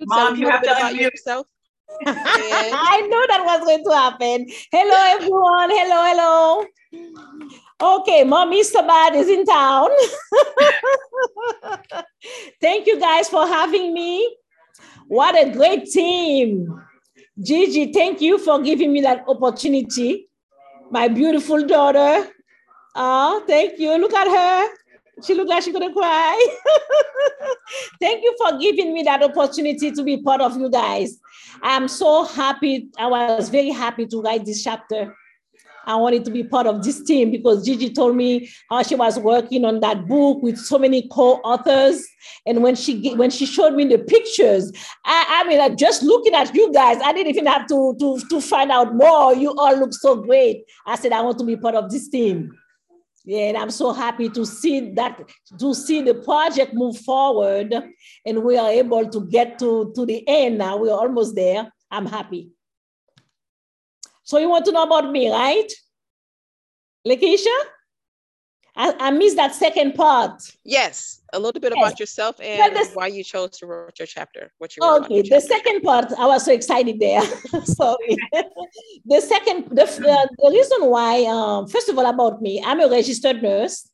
Mom, 0.00 0.36
you 0.36 0.48
have 0.48 0.62
to 0.62 0.70
about 0.70 0.94
yourself. 0.94 1.46
I 2.06 3.00
knew 3.02 3.26
that 3.28 3.44
was 3.44 3.60
going 3.60 3.84
to 3.84 3.90
happen. 3.90 4.46
Hello, 4.70 4.96
everyone. 5.16 5.70
Hello, 5.70 6.04
hello. 6.08 6.64
Okay, 8.00 8.24
Mommy 8.24 8.62
Sabat 8.62 9.14
is 9.14 9.28
in 9.28 9.44
town. 9.44 9.90
Thank 12.60 12.86
you 12.86 12.98
guys 12.98 13.28
for 13.28 13.46
having 13.46 13.92
me. 13.92 14.36
What 15.08 15.36
a 15.36 15.50
great 15.50 15.86
team. 15.86 16.80
Gigi, 17.40 17.92
thank 17.92 18.20
you 18.20 18.38
for 18.38 18.62
giving 18.62 18.92
me 18.92 19.00
that 19.00 19.24
opportunity. 19.26 20.28
My 20.90 21.08
beautiful 21.08 21.66
daughter. 21.66 22.28
Oh, 22.94 23.42
thank 23.46 23.78
you. 23.78 23.96
Look 23.98 24.12
at 24.12 24.28
her. 24.28 24.74
She 25.24 25.34
looked 25.34 25.50
like 25.50 25.62
she's 25.62 25.72
gonna 25.72 25.92
cry. 25.92 26.56
Thank 28.00 28.24
you 28.24 28.34
for 28.38 28.58
giving 28.58 28.92
me 28.92 29.02
that 29.02 29.22
opportunity 29.22 29.90
to 29.92 30.02
be 30.02 30.22
part 30.22 30.40
of 30.40 30.56
you 30.56 30.70
guys. 30.70 31.18
I'm 31.62 31.86
so 31.86 32.24
happy. 32.24 32.88
I 32.98 33.06
was 33.06 33.50
very 33.50 33.70
happy 33.70 34.06
to 34.06 34.20
write 34.22 34.44
this 34.44 34.64
chapter. 34.64 35.14
I 35.84 35.96
wanted 35.96 36.24
to 36.26 36.30
be 36.30 36.44
part 36.44 36.66
of 36.66 36.82
this 36.82 37.02
team 37.02 37.30
because 37.30 37.64
Gigi 37.64 37.90
told 37.90 38.16
me 38.16 38.48
how 38.70 38.82
she 38.82 38.94
was 38.94 39.18
working 39.18 39.64
on 39.64 39.80
that 39.80 40.06
book 40.06 40.42
with 40.42 40.58
so 40.58 40.78
many 40.78 41.08
co-authors. 41.08 42.04
And 42.46 42.62
when 42.62 42.76
she 42.76 43.14
when 43.14 43.30
she 43.30 43.46
showed 43.46 43.74
me 43.74 43.84
the 43.84 43.98
pictures, 43.98 44.72
I, 45.04 45.42
I 45.44 45.48
mean, 45.48 45.76
just 45.76 46.02
looking 46.02 46.34
at 46.34 46.54
you 46.54 46.72
guys, 46.72 46.98
I 47.02 47.12
didn't 47.12 47.30
even 47.30 47.46
have 47.46 47.66
to, 47.68 47.96
to, 47.98 48.20
to 48.28 48.40
find 48.40 48.70
out 48.70 48.94
more. 48.94 49.34
You 49.34 49.54
all 49.58 49.76
look 49.76 49.92
so 49.92 50.16
great. 50.16 50.64
I 50.86 50.96
said, 50.96 51.12
I 51.12 51.20
want 51.20 51.38
to 51.38 51.44
be 51.44 51.56
part 51.56 51.74
of 51.74 51.90
this 51.90 52.08
team. 52.08 52.56
Yeah, 53.24 53.48
and 53.48 53.56
I'm 53.56 53.70
so 53.70 53.92
happy 53.92 54.28
to 54.30 54.44
see 54.44 54.92
that, 54.94 55.20
to 55.58 55.74
see 55.74 56.02
the 56.02 56.14
project 56.14 56.74
move 56.74 56.98
forward 56.98 57.72
and 58.26 58.42
we 58.42 58.56
are 58.56 58.70
able 58.70 59.08
to 59.08 59.26
get 59.26 59.60
to, 59.60 59.92
to 59.94 60.04
the 60.04 60.24
end 60.26 60.58
now. 60.58 60.76
We're 60.76 60.92
almost 60.92 61.36
there. 61.36 61.72
I'm 61.90 62.06
happy. 62.06 62.50
So 64.24 64.38
you 64.38 64.48
want 64.48 64.64
to 64.64 64.72
know 64.72 64.82
about 64.82 65.10
me, 65.10 65.30
right? 65.30 65.70
Lakeisha? 67.06 67.56
I, 68.74 68.94
I 68.98 69.10
missed 69.10 69.36
that 69.36 69.54
second 69.54 69.94
part. 69.94 70.42
Yes, 70.64 71.20
a 71.32 71.38
little 71.38 71.60
bit 71.60 71.72
yes. 71.76 71.82
about 71.82 72.00
yourself 72.00 72.40
and 72.40 72.74
well, 72.74 72.86
why 72.94 73.06
you 73.08 73.22
chose 73.22 73.50
to 73.58 73.66
write 73.66 73.98
your 73.98 74.06
chapter. 74.06 74.50
What 74.58 74.76
you 74.76 74.82
okay? 74.82 75.22
the 75.22 75.40
second 75.40 75.82
part, 75.82 76.06
I 76.18 76.26
was 76.26 76.44
so 76.44 76.52
excited 76.52 76.98
there. 76.98 77.22
Sorry. 77.64 78.16
the 79.04 79.20
second, 79.20 79.68
the, 79.70 79.82
uh, 79.82 80.26
the 80.38 80.50
reason 80.50 80.88
why, 80.88 81.24
um, 81.24 81.68
first 81.68 81.90
of 81.90 81.98
all, 81.98 82.06
about 82.06 82.40
me, 82.40 82.62
I'm 82.64 82.80
a 82.80 82.88
registered 82.88 83.42
nurse, 83.42 83.90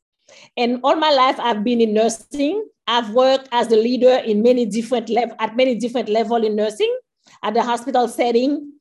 and 0.55 0.79
all 0.83 0.95
my 0.95 1.11
life 1.11 1.39
I've 1.39 1.63
been 1.63 1.81
in 1.81 1.93
nursing. 1.93 2.65
I've 2.87 3.11
worked 3.11 3.49
as 3.51 3.71
a 3.71 3.75
leader 3.75 4.21
in 4.25 4.41
many 4.41 4.65
different 4.65 5.09
level 5.09 5.35
at 5.39 5.55
many 5.55 5.75
different 5.75 6.09
level 6.09 6.43
in 6.43 6.55
nursing 6.55 6.97
at 7.43 7.53
the 7.53 7.63
hospital 7.63 8.07
setting. 8.07 8.73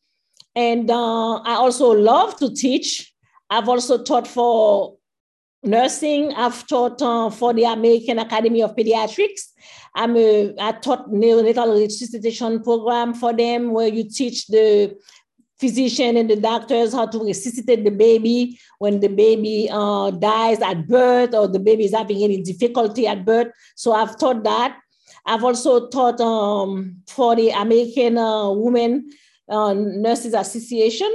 And 0.55 0.91
uh, 0.91 1.41
I 1.41 1.55
also 1.55 1.91
love 1.91 2.37
to 2.39 2.55
teach. 2.55 3.13
I've 3.51 3.69
also 3.69 4.03
taught 4.03 4.27
for 4.27 4.98
nursing. 5.63 6.33
I've 6.35 6.67
taught 6.67 7.01
uh, 7.03 7.31
for 7.31 7.53
the 7.53 7.65
American 7.65 8.19
Academy 8.19 8.63
of 8.63 8.77
Pediatrics. 8.77 9.53
I'm 9.95 10.17
a, 10.17 10.55
I 10.61 10.73
taught 10.73 11.11
neonatal 11.11 11.79
resuscitation 11.79 12.63
program 12.63 13.15
for 13.15 13.33
them 13.33 13.73
where 13.73 13.89
you 13.89 14.09
teach 14.09 14.47
the 14.47 14.97
physician 15.59 16.17
and 16.17 16.31
the 16.31 16.37
doctors 16.37 16.93
how 16.93 17.07
to 17.07 17.19
resuscitate 17.19 17.85
the 17.85 17.91
baby 17.91 18.59
when 18.79 19.01
the 19.01 19.09
baby 19.09 19.69
uh, 19.73 20.11
dies 20.13 20.61
at 20.61 20.87
birth 20.87 21.35
or 21.35 21.49
the 21.49 21.59
baby 21.59 21.85
is 21.85 21.95
having 21.95 22.23
any 22.23 22.43
difficulty 22.43 23.07
at 23.07 23.25
birth. 23.25 23.49
So 23.75 23.93
I've 23.93 24.17
taught 24.19 24.45
that. 24.45 24.79
I've 25.27 25.45
also 25.45 25.89
taught 25.89 26.21
um, 26.21 27.03
for 27.09 27.35
the 27.35 27.51
American 27.51 28.17
uh, 28.19 28.51
Women 28.51 29.11
uh, 29.49 29.75
Nurses 29.75 30.35
Association. 30.35 31.13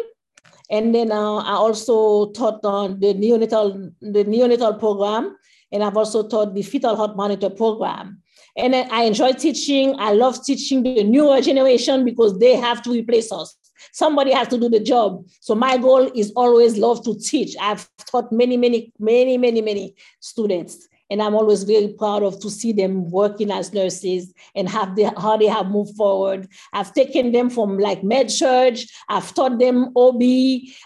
And 0.73 0.95
then 0.95 1.11
uh, 1.11 1.35
I 1.35 1.53
also 1.53 2.31
taught 2.31 2.65
on 2.65 2.99
the 2.99 3.13
neonatal, 3.13 3.93
the 4.01 4.25
neonatal 4.25 4.79
program. 4.79 5.37
And 5.71 5.83
I've 5.83 5.95
also 5.95 6.27
taught 6.27 6.55
the 6.55 6.63
fetal 6.63 6.95
heart 6.95 7.15
monitor 7.15 7.51
program. 7.51 8.23
And 8.57 8.73
I 8.75 9.03
enjoy 9.03 9.33
teaching. 9.33 9.95
I 9.99 10.13
love 10.13 10.43
teaching 10.43 10.81
the 10.81 11.03
newer 11.03 11.41
generation 11.41 12.03
because 12.03 12.39
they 12.39 12.55
have 12.55 12.81
to 12.83 12.91
replace 12.91 13.31
us. 13.31 13.55
Somebody 13.91 14.31
has 14.31 14.47
to 14.47 14.57
do 14.57 14.67
the 14.67 14.79
job. 14.79 15.23
So 15.41 15.53
my 15.53 15.77
goal 15.77 16.09
is 16.15 16.31
always 16.35 16.75
love 16.75 17.03
to 17.03 17.19
teach. 17.19 17.55
I've 17.61 17.87
taught 18.09 18.31
many, 18.31 18.57
many, 18.57 18.91
many, 18.97 19.37
many, 19.37 19.61
many 19.61 19.93
students. 20.21 20.87
And 21.09 21.21
I'm 21.21 21.35
always 21.35 21.63
very 21.63 21.89
proud 21.89 22.23
of 22.23 22.39
to 22.41 22.49
see 22.49 22.71
them 22.71 23.09
working 23.11 23.51
as 23.51 23.73
nurses 23.73 24.33
and 24.55 24.67
have 24.69 24.95
the, 24.95 25.13
how 25.19 25.37
they 25.37 25.47
have 25.47 25.69
moved 25.69 25.95
forward. 25.95 26.47
I've 26.73 26.93
taken 26.93 27.31
them 27.31 27.49
from 27.49 27.77
like 27.77 28.03
med 28.03 28.31
surg. 28.31 28.77
I've 29.09 29.33
taught 29.33 29.59
them 29.59 29.91
OB. 29.95 30.21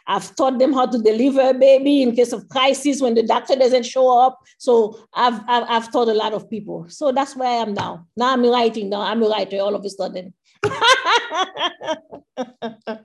I've 0.08 0.36
taught 0.36 0.60
them 0.60 0.74
how 0.74 0.88
to 0.88 0.98
deliver 0.98 1.50
a 1.50 1.54
baby 1.54 2.02
in 2.02 2.16
case 2.16 2.34
of 2.34 2.50
crisis 2.50 3.02
when 3.02 3.16
the 3.16 3.24
doctor 3.24 3.56
doesn't 3.56 3.86
show 3.86 4.20
up. 4.20 4.40
So 4.58 5.00
I've, 5.14 5.42
I've, 5.48 5.64
I've 5.70 5.92
taught 5.92 6.10
a 6.10 6.14
lot 6.14 6.34
of 6.34 6.50
people. 6.50 6.86
So 6.90 7.12
that's 7.12 7.36
where 7.36 7.50
I 7.50 7.62
am 7.62 7.74
now. 7.74 8.08
Now 8.16 8.34
I'm 8.34 8.46
writing 8.46 8.90
now. 8.90 9.02
I'm 9.02 9.24
a 9.24 9.30
writer 9.30 9.60
all 9.60 9.76
of 9.76 9.86
a 9.86 9.90
sudden. 9.90 10.34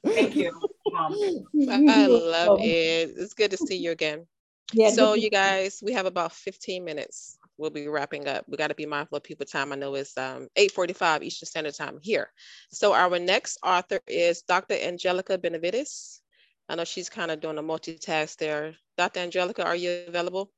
Thank 0.04 0.36
you. 0.36 0.52
I 0.94 2.06
love 2.06 2.58
it. 2.60 3.14
It's 3.16 3.34
good 3.34 3.50
to 3.52 3.56
see 3.56 3.76
you 3.76 3.90
again. 3.92 4.26
Yeah, 4.72 4.90
so 4.90 5.14
you 5.14 5.30
guys, 5.30 5.82
we 5.82 5.92
have 5.92 6.06
about 6.06 6.32
15 6.32 6.84
minutes. 6.84 7.38
We'll 7.58 7.70
be 7.70 7.88
wrapping 7.88 8.26
up. 8.26 8.44
We 8.48 8.56
got 8.56 8.68
to 8.68 8.74
be 8.74 8.86
mindful 8.86 9.18
of 9.18 9.24
people 9.24 9.44
time. 9.44 9.72
I 9.72 9.76
know 9.76 9.94
it's 9.94 10.16
um, 10.16 10.48
8.45 10.58 11.22
Eastern 11.22 11.46
Standard 11.46 11.74
Time 11.74 11.98
here. 12.00 12.30
So 12.70 12.94
our 12.94 13.18
next 13.18 13.58
author 13.62 14.00
is 14.08 14.42
Dr. 14.42 14.74
Angelica 14.74 15.36
Benavides. 15.36 16.22
I 16.68 16.76
know 16.76 16.84
she's 16.84 17.10
kind 17.10 17.30
of 17.30 17.40
doing 17.40 17.58
a 17.58 17.62
multitask 17.62 18.36
there. 18.36 18.74
Dr. 18.96 19.20
Angelica, 19.20 19.64
are 19.64 19.76
you 19.76 20.04
available? 20.08 20.50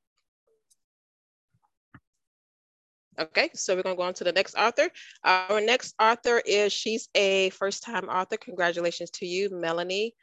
Okay, 3.19 3.51
so 3.55 3.77
we're 3.77 3.83
gonna 3.83 3.97
go 3.97 4.03
on 4.03 4.15
to 4.15 4.25
the 4.25 4.33
next 4.33 4.55
author. 4.57 4.89
Our 5.23 5.61
next 5.61 5.95
author 6.01 6.43
is, 6.45 6.73
she's 6.73 7.09
a 7.15 7.51
first 7.51 7.83
time 7.85 8.09
author. 8.09 8.37
Congratulations 8.37 9.11
to 9.11 9.27
you, 9.27 9.51
Melanie. 9.51 10.15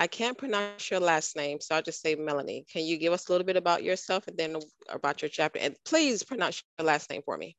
I 0.00 0.06
can't 0.06 0.38
pronounce 0.38 0.90
your 0.90 0.98
last 0.98 1.36
name, 1.36 1.60
so 1.60 1.74
I'll 1.74 1.82
just 1.82 2.00
say 2.00 2.14
Melanie. 2.14 2.64
Can 2.72 2.86
you 2.86 2.96
give 2.96 3.12
us 3.12 3.28
a 3.28 3.32
little 3.32 3.46
bit 3.46 3.58
about 3.58 3.82
yourself 3.82 4.28
and 4.28 4.36
then 4.38 4.56
uh, 4.56 4.60
about 4.88 5.20
your 5.20 5.28
chapter? 5.28 5.58
And 5.58 5.76
please 5.84 6.22
pronounce 6.22 6.62
your 6.78 6.86
last 6.86 7.10
name 7.10 7.20
for 7.22 7.36
me. 7.36 7.54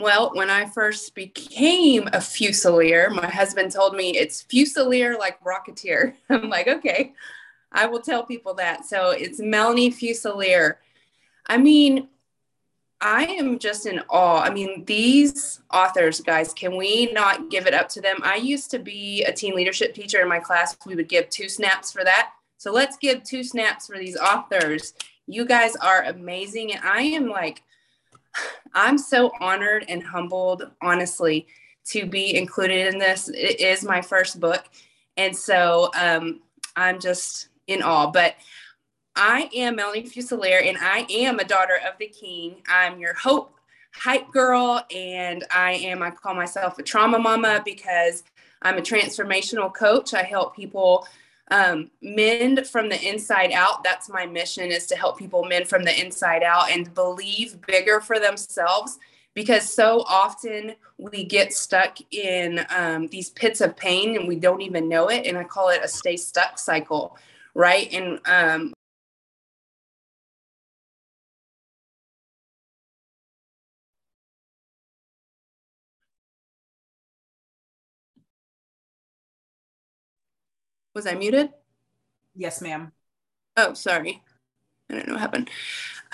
Well, 0.00 0.32
when 0.34 0.50
I 0.50 0.66
first 0.66 1.14
became 1.14 2.08
a 2.08 2.18
Fusilier, 2.18 3.08
my 3.08 3.28
husband 3.28 3.70
told 3.70 3.94
me 3.94 4.16
it's 4.16 4.42
Fusilier 4.42 5.16
like 5.16 5.38
Rocketeer. 5.44 6.14
I'm 6.28 6.50
like, 6.50 6.66
okay, 6.66 7.12
I 7.70 7.86
will 7.86 8.02
tell 8.02 8.24
people 8.26 8.54
that. 8.54 8.84
So 8.84 9.10
it's 9.10 9.38
Melanie 9.38 9.92
Fusilier. 9.92 10.78
I 11.46 11.58
mean, 11.58 12.08
I 13.06 13.24
am 13.26 13.58
just 13.58 13.84
in 13.84 14.00
awe. 14.08 14.40
I 14.40 14.48
mean, 14.48 14.82
these 14.86 15.60
authors, 15.70 16.22
guys, 16.22 16.54
can 16.54 16.74
we 16.74 17.12
not 17.12 17.50
give 17.50 17.66
it 17.66 17.74
up 17.74 17.90
to 17.90 18.00
them? 18.00 18.16
I 18.22 18.36
used 18.36 18.70
to 18.70 18.78
be 18.78 19.22
a 19.24 19.32
teen 19.32 19.54
leadership 19.54 19.94
teacher 19.94 20.22
in 20.22 20.28
my 20.28 20.38
class. 20.38 20.74
We 20.86 20.94
would 20.94 21.10
give 21.10 21.28
two 21.28 21.50
snaps 21.50 21.92
for 21.92 22.02
that. 22.02 22.30
So 22.56 22.72
let's 22.72 22.96
give 22.96 23.22
two 23.22 23.44
snaps 23.44 23.88
for 23.88 23.98
these 23.98 24.16
authors. 24.16 24.94
You 25.26 25.44
guys 25.44 25.76
are 25.76 26.04
amazing. 26.04 26.72
And 26.72 26.80
I 26.82 27.02
am 27.02 27.28
like, 27.28 27.62
I'm 28.74 28.96
so 28.96 29.32
honored 29.38 29.84
and 29.86 30.02
humbled, 30.02 30.70
honestly, 30.80 31.46
to 31.88 32.06
be 32.06 32.34
included 32.34 32.94
in 32.94 32.98
this. 32.98 33.28
It 33.28 33.60
is 33.60 33.84
my 33.84 34.00
first 34.00 34.40
book. 34.40 34.64
And 35.18 35.36
so 35.36 35.90
um, 35.94 36.40
I'm 36.74 36.98
just 36.98 37.48
in 37.66 37.82
awe. 37.82 38.10
But 38.10 38.36
I 39.16 39.48
am 39.54 39.76
Melanie 39.76 40.02
Fusilier, 40.02 40.66
and 40.66 40.76
I 40.80 41.06
am 41.08 41.38
a 41.38 41.44
daughter 41.44 41.78
of 41.86 41.96
the 41.98 42.08
King. 42.08 42.56
I'm 42.68 42.98
your 42.98 43.14
hope 43.14 43.58
hype 43.94 44.32
girl, 44.32 44.84
and 44.94 45.44
I 45.52 45.72
am, 45.72 46.02
I 46.02 46.10
call 46.10 46.34
myself 46.34 46.78
a 46.78 46.82
trauma 46.82 47.18
mama 47.18 47.62
because 47.64 48.24
I'm 48.62 48.78
a 48.78 48.82
transformational 48.82 49.72
coach. 49.72 50.14
I 50.14 50.22
help 50.22 50.56
people 50.56 51.06
um, 51.50 51.90
mend 52.02 52.66
from 52.66 52.88
the 52.88 53.08
inside 53.08 53.52
out. 53.52 53.84
That's 53.84 54.08
my 54.08 54.26
mission 54.26 54.70
is 54.70 54.86
to 54.88 54.96
help 54.96 55.18
people 55.18 55.44
mend 55.44 55.68
from 55.68 55.84
the 55.84 55.98
inside 55.98 56.42
out 56.42 56.70
and 56.70 56.92
believe 56.94 57.60
bigger 57.66 58.00
for 58.00 58.18
themselves 58.18 58.98
because 59.34 59.68
so 59.68 60.04
often 60.08 60.74
we 60.98 61.24
get 61.24 61.52
stuck 61.52 61.98
in 62.12 62.64
um, 62.70 63.08
these 63.08 63.30
pits 63.30 63.60
of 63.60 63.76
pain 63.76 64.16
and 64.16 64.26
we 64.26 64.36
don't 64.36 64.62
even 64.62 64.88
know 64.88 65.08
it. 65.08 65.26
And 65.26 65.38
I 65.38 65.44
call 65.44 65.68
it 65.68 65.82
a 65.84 65.88
stay 65.88 66.16
stuck 66.16 66.58
cycle, 66.58 67.16
right? 67.54 67.92
And 67.92 68.20
um, 68.26 68.73
Was 80.94 81.06
I 81.06 81.14
muted? 81.14 81.50
Yes, 82.36 82.60
ma'am. 82.60 82.92
Oh, 83.56 83.74
sorry. 83.74 84.22
I 84.88 84.94
don't 84.94 85.08
know 85.08 85.14
what 85.14 85.20
happened. 85.20 85.50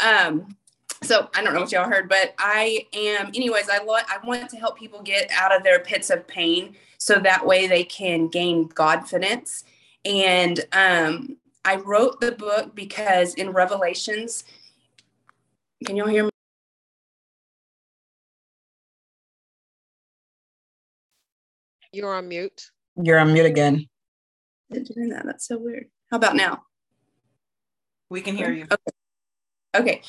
Um, 0.03 0.57
so 1.03 1.29
I 1.35 1.43
don't 1.43 1.53
know 1.55 1.61
what 1.61 1.73
y'all 1.73 1.89
heard, 1.89 2.09
but 2.09 2.35
I 2.39 2.87
am, 2.95 3.29
anyways, 3.29 3.69
I, 3.69 3.83
lo- 3.83 3.95
I 3.95 4.19
want 4.25 4.49
to 4.51 4.57
help 4.57 4.79
people 4.79 5.03
get 5.03 5.31
out 5.33 5.55
of 5.55 5.63
their 5.63 5.81
pits 5.81 6.09
of 6.09 6.27
pain 6.27 6.77
so 6.99 7.19
that 7.19 7.47
way 7.47 7.67
they 7.67 7.85
can 7.85 8.29
gain 8.29 8.69
confidence. 8.69 9.65
And 10.05 10.61
um, 10.73 11.37
I 11.65 11.77
wrote 11.77 12.21
the 12.21 12.33
book 12.33 12.75
because 12.75 13.35
in 13.35 13.51
Revelations, 13.51 14.45
can 15.85 15.97
y'all 15.97 16.09
hear 16.09 16.25
me? 16.25 16.31
You're 21.93 22.15
on 22.15 22.29
mute. 22.29 22.71
You're 22.97 23.19
on 23.19 23.33
mute 23.33 23.47
again 23.47 23.90
doing 24.79 25.09
that. 25.11 25.27
That's 25.27 25.47
so 25.47 25.59
weird. 25.59 25.87
How 26.11 26.17
about 26.17 26.37
now? 26.37 26.63
We 28.09 28.21
can 28.21 28.37
hear 28.37 28.53
you. 28.53 28.67
Okay. 28.71 28.91
Okay. 29.77 30.03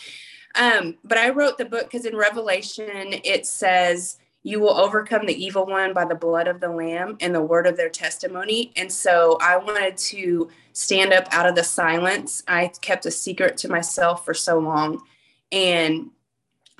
Um, 0.55 0.97
but 1.03 1.17
I 1.17 1.29
wrote 1.29 1.57
the 1.57 1.65
book 1.65 1.83
because 1.83 2.05
in 2.05 2.15
Revelation 2.15 3.13
it 3.23 3.45
says, 3.45 4.17
You 4.43 4.59
will 4.59 4.73
overcome 4.73 5.25
the 5.25 5.43
evil 5.45 5.65
one 5.65 5.93
by 5.93 6.05
the 6.05 6.15
blood 6.15 6.47
of 6.47 6.59
the 6.59 6.69
Lamb 6.69 7.17
and 7.21 7.33
the 7.33 7.41
word 7.41 7.67
of 7.67 7.77
their 7.77 7.89
testimony. 7.89 8.73
And 8.75 8.91
so 8.91 9.37
I 9.41 9.57
wanted 9.57 9.97
to 9.97 10.49
stand 10.73 11.13
up 11.13 11.27
out 11.31 11.47
of 11.47 11.55
the 11.55 11.63
silence. 11.63 12.43
I 12.47 12.71
kept 12.81 13.05
a 13.05 13.11
secret 13.11 13.57
to 13.57 13.69
myself 13.69 14.25
for 14.25 14.33
so 14.33 14.59
long. 14.59 15.03
And 15.51 16.11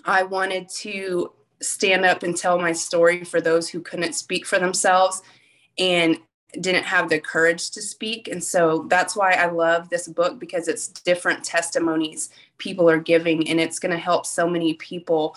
I 0.06 0.24
wanted 0.24 0.70
to 0.80 1.32
stand 1.62 2.06
up 2.06 2.24
and 2.24 2.36
tell 2.36 2.60
my 2.60 2.72
story 2.72 3.24
for 3.24 3.40
those 3.40 3.70
who 3.70 3.82
couldn't 3.82 4.14
speak 4.14 4.46
for 4.46 4.58
themselves. 4.58 5.22
And 5.78 6.18
didn't 6.60 6.84
have 6.84 7.10
the 7.10 7.20
courage 7.20 7.72
to 7.72 7.82
speak. 7.82 8.28
And 8.28 8.44
so 8.44 8.86
that's 8.90 9.16
why 9.16 9.34
I 9.34 9.50
love 9.50 9.90
this 9.90 10.08
book 10.08 10.40
because 10.40 10.68
it's 10.68 10.88
different 10.90 11.44
testimonies 11.44 12.30
people 12.58 12.90
are 12.90 13.00
giving, 13.00 13.50
and 13.50 13.60
it's 13.60 13.80
going 13.80 13.92
to 13.92 13.98
help 13.98 14.26
so 14.26 14.48
many 14.48 14.76
people 14.76 15.36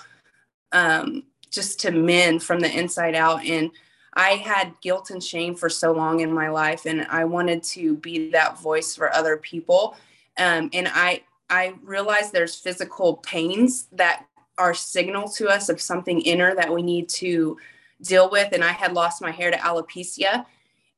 um, 0.73 1.25
just 1.51 1.81
to 1.81 1.91
mend 1.91 2.43
from 2.43 2.61
the 2.61 2.79
inside 2.79 3.15
out. 3.15 3.45
And 3.45 3.71
I 4.15 4.31
had 4.31 4.79
guilt 4.83 5.11
and 5.11 5.23
shame 5.23 5.55
for 5.55 5.69
so 5.69 5.93
long 5.93 6.21
in 6.21 6.33
my 6.33 6.49
life, 6.49 6.85
and 6.87 7.07
I 7.09 7.25
wanted 7.25 7.63
to 7.65 7.97
be 7.97 8.31
that 8.31 8.61
voice 8.61 8.95
for 8.95 9.15
other 9.15 9.37
people. 9.37 9.97
Um, 10.39 10.69
and 10.73 10.89
I 10.93 11.23
I 11.49 11.75
realized 11.83 12.33
there's 12.33 12.57
physical 12.57 13.17
pains 13.19 13.87
that 13.93 14.27
are 14.59 14.75
signal 14.75 15.29
to 15.29 15.49
us 15.49 15.69
of 15.69 15.81
something 15.81 16.21
inner 16.21 16.55
that 16.55 16.73
we 16.73 16.83
need 16.83 17.09
to 17.09 17.59
deal 18.03 18.31
with. 18.31 18.53
And 18.53 18.65
I 18.65 18.73
had 18.73 18.93
lost 18.93 19.23
my 19.23 19.31
hair 19.31 19.51
to 19.51 19.57
alopecia 19.57 20.47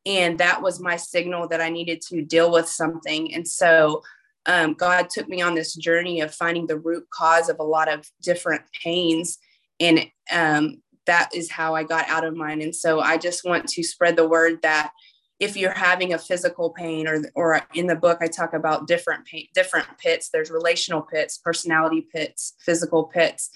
and 0.06 0.38
that 0.38 0.62
was 0.62 0.78
my 0.78 0.96
signal 0.96 1.48
that 1.48 1.60
I 1.60 1.68
needed 1.68 2.00
to 2.02 2.22
deal 2.22 2.52
with 2.52 2.68
something. 2.68 3.34
And 3.34 3.46
so 3.46 4.02
um, 4.46 4.74
God 4.74 5.10
took 5.10 5.28
me 5.28 5.42
on 5.42 5.56
this 5.56 5.74
journey 5.74 6.20
of 6.20 6.32
finding 6.32 6.68
the 6.68 6.78
root 6.78 7.08
cause 7.10 7.48
of 7.48 7.58
a 7.58 7.64
lot 7.64 7.92
of 7.92 8.08
different 8.22 8.62
pains. 8.72 9.38
And 9.80 10.06
um, 10.32 10.80
that 11.06 11.30
is 11.34 11.50
how 11.50 11.74
I 11.74 11.82
got 11.82 12.08
out 12.08 12.24
of 12.24 12.36
mine. 12.36 12.62
And 12.62 12.74
so 12.74 13.00
I 13.00 13.18
just 13.18 13.44
want 13.44 13.68
to 13.68 13.82
spread 13.82 14.14
the 14.14 14.28
word 14.28 14.62
that 14.62 14.92
if 15.40 15.56
you're 15.56 15.70
having 15.72 16.14
a 16.14 16.18
physical 16.18 16.70
pain 16.70 17.06
or 17.06 17.22
or 17.34 17.60
in 17.74 17.86
the 17.86 17.96
book 17.96 18.18
I 18.22 18.26
talk 18.26 18.54
about 18.54 18.86
different 18.86 19.26
pain, 19.26 19.48
different 19.54 19.86
pits. 19.98 20.30
There's 20.30 20.50
relational 20.50 21.02
pits, 21.02 21.36
personality 21.36 22.06
pits, 22.10 22.54
physical 22.60 23.04
pits. 23.04 23.50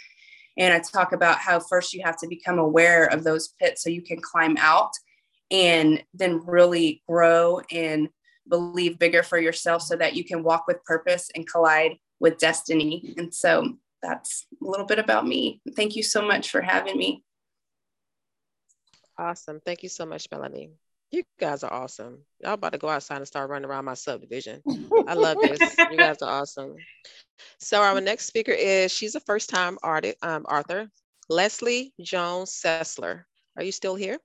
And 0.59 0.75
I 0.75 0.81
talk 0.81 1.13
about 1.13 1.39
how 1.39 1.61
first 1.61 1.95
you 1.95 2.03
have 2.05 2.19
to 2.19 2.29
become 2.29 2.59
aware 2.59 3.07
of 3.07 3.25
those 3.25 3.49
pits 3.49 3.83
so 3.83 3.89
you 3.89 4.03
can 4.03 4.21
climb 4.21 4.57
out 4.59 4.91
and 5.51 6.03
then 6.15 6.45
really 6.47 7.03
grow 7.09 7.61
and 7.71 8.09
believe 8.49 8.99
bigger 8.99 9.23
for 9.23 9.39
yourself 9.39 9.83
so 9.83 9.97
that 9.97 10.15
you 10.15 10.25
can 10.25 10.43
walk 10.43 10.67
with 10.67 10.85
purpose 10.85 11.31
and 11.35 11.49
collide 11.49 11.97
with 12.19 12.39
destiny. 12.39 13.15
And 13.17 13.35
so 13.35 13.77
that's 14.03 14.47
a 14.63 14.69
little 14.69 14.87
bit 14.87 14.99
about 14.99 15.27
me. 15.27 15.61
Thank 15.77 15.97
you 15.97 16.03
so 16.03 16.23
much 16.23 16.51
for 16.51 16.61
having 16.61 16.97
me. 16.97 17.25
Awesome. 19.19 19.61
Thank 19.65 19.83
you 19.83 19.89
so 19.89 20.07
much, 20.07 20.27
Melanie. 20.31 20.71
You 21.11 21.25
guys 21.39 21.65
are 21.65 21.73
awesome. 21.73 22.21
Y'all 22.41 22.53
about 22.53 22.73
to 22.73 22.79
go 22.79 22.89
outside 22.89 23.17
and 23.17 23.27
start 23.27 23.51
running 23.51 23.69
around 23.69 23.85
my 23.85 23.95
subdivision. 23.95 24.63
I 25.07 25.15
love 25.15 25.39
this. 25.41 25.77
You 25.91 25.99
guys 25.99 26.23
are 26.23 26.41
awesome. 26.41 26.77
So 27.59 27.83
our 27.83 28.01
next 28.01 28.27
speaker 28.27 28.53
is 28.53 28.93
she's 28.93 29.17
a 29.17 29.21
first 29.21 29.51
time 29.51 29.77
artist, 29.83 30.17
um, 30.23 30.45
author, 30.45 30.89
Leslie 31.29 31.93
Jones 32.01 32.51
Sessler. 32.53 33.25
Are 33.57 33.63
you 33.63 33.73
still 33.73 33.97
here? 33.97 34.19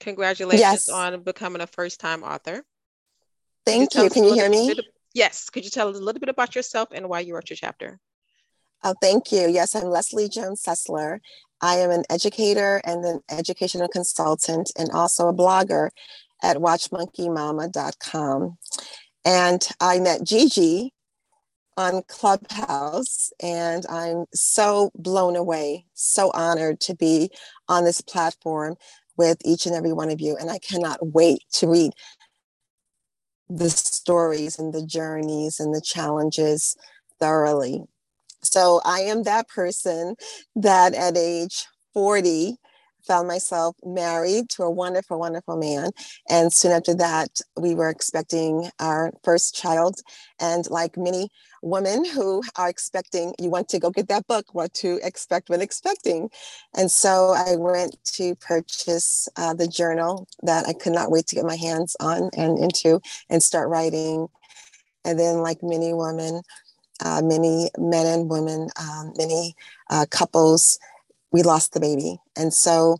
Congratulations 0.00 0.60
yes. 0.60 0.88
on 0.88 1.22
becoming 1.22 1.62
a 1.62 1.66
first 1.66 2.00
time 2.00 2.22
author. 2.22 2.62
Thank 3.66 3.94
you. 3.94 4.04
you. 4.04 4.10
Can 4.10 4.24
you 4.24 4.34
hear 4.34 4.48
me? 4.48 4.74
Bit, 4.74 4.84
yes. 5.12 5.50
Could 5.50 5.64
you 5.64 5.70
tell 5.70 5.88
us 5.88 5.96
a 5.96 6.00
little 6.00 6.20
bit 6.20 6.28
about 6.28 6.54
yourself 6.54 6.90
and 6.92 7.08
why 7.08 7.20
you 7.20 7.34
wrote 7.34 7.50
your 7.50 7.56
chapter? 7.56 7.98
Oh, 8.84 8.94
thank 9.02 9.32
you. 9.32 9.48
Yes, 9.48 9.74
I'm 9.74 9.90
Leslie 9.90 10.28
Jones 10.28 10.62
Sessler. 10.62 11.18
I 11.60 11.76
am 11.76 11.90
an 11.90 12.04
educator 12.08 12.80
and 12.84 13.04
an 13.04 13.20
educational 13.28 13.88
consultant 13.88 14.70
and 14.78 14.90
also 14.90 15.28
a 15.28 15.34
blogger 15.34 15.90
at 16.42 16.58
watchmonkeymama.com. 16.58 18.58
And 19.24 19.68
I 19.80 19.98
met 19.98 20.22
Gigi 20.22 20.94
on 21.76 22.02
Clubhouse, 22.08 23.32
and 23.40 23.84
I'm 23.88 24.26
so 24.34 24.90
blown 24.94 25.36
away, 25.36 25.86
so 25.94 26.30
honored 26.32 26.80
to 26.80 26.94
be 26.94 27.30
on 27.68 27.84
this 27.84 28.00
platform 28.00 28.76
with 29.18 29.38
each 29.44 29.66
and 29.66 29.74
every 29.74 29.92
one 29.92 30.10
of 30.10 30.20
you. 30.20 30.36
And 30.36 30.50
I 30.50 30.58
cannot 30.58 30.98
wait 31.02 31.42
to 31.54 31.68
read 31.68 31.92
the 33.50 33.70
stories 33.70 34.58
and 34.58 34.72
the 34.72 34.84
journeys 34.84 35.60
and 35.60 35.74
the 35.74 35.80
challenges 35.80 36.76
thoroughly. 37.18 37.82
So 38.42 38.80
I 38.84 39.00
am 39.00 39.24
that 39.24 39.48
person 39.48 40.14
that 40.54 40.94
at 40.94 41.16
age 41.16 41.66
40 41.94 42.56
found 43.08 43.26
myself 43.26 43.74
married 43.84 44.50
to 44.50 44.62
a 44.62 44.70
wonderful, 44.70 45.18
wonderful 45.18 45.56
man. 45.56 45.90
And 46.28 46.52
soon 46.52 46.72
after 46.72 46.94
that, 46.96 47.40
we 47.56 47.74
were 47.74 47.88
expecting 47.88 48.70
our 48.78 49.12
first 49.24 49.54
child. 49.54 50.00
And 50.38 50.68
like 50.70 50.96
many 50.96 51.30
women 51.62 52.04
who 52.04 52.42
are 52.56 52.68
expecting, 52.68 53.34
you 53.40 53.50
want 53.50 53.68
to 53.70 53.80
go 53.80 53.90
get 53.90 54.08
that 54.08 54.26
book, 54.26 54.54
what 54.54 54.74
to 54.74 55.00
expect 55.02 55.48
when 55.48 55.62
expecting. 55.62 56.30
And 56.76 56.90
so 56.90 57.34
I 57.36 57.56
went 57.56 57.96
to 58.16 58.36
purchase 58.36 59.28
uh, 59.36 59.54
the 59.54 59.66
journal 59.66 60.28
that 60.42 60.66
I 60.68 60.74
could 60.74 60.92
not 60.92 61.10
wait 61.10 61.26
to 61.28 61.34
get 61.34 61.44
my 61.44 61.56
hands 61.56 61.96
on 61.98 62.30
and 62.36 62.58
into 62.58 63.00
and 63.30 63.42
start 63.42 63.68
writing. 63.68 64.28
And 65.04 65.18
then, 65.18 65.38
like 65.38 65.62
many 65.62 65.94
women, 65.94 66.42
uh, 67.02 67.22
many 67.24 67.70
men 67.78 68.06
and 68.06 68.28
women, 68.28 68.68
um, 68.78 69.12
many 69.16 69.54
uh, 69.88 70.06
couples, 70.10 70.78
we 71.32 71.42
lost 71.42 71.72
the 71.72 71.80
baby. 71.80 72.18
And 72.36 72.52
so 72.52 72.98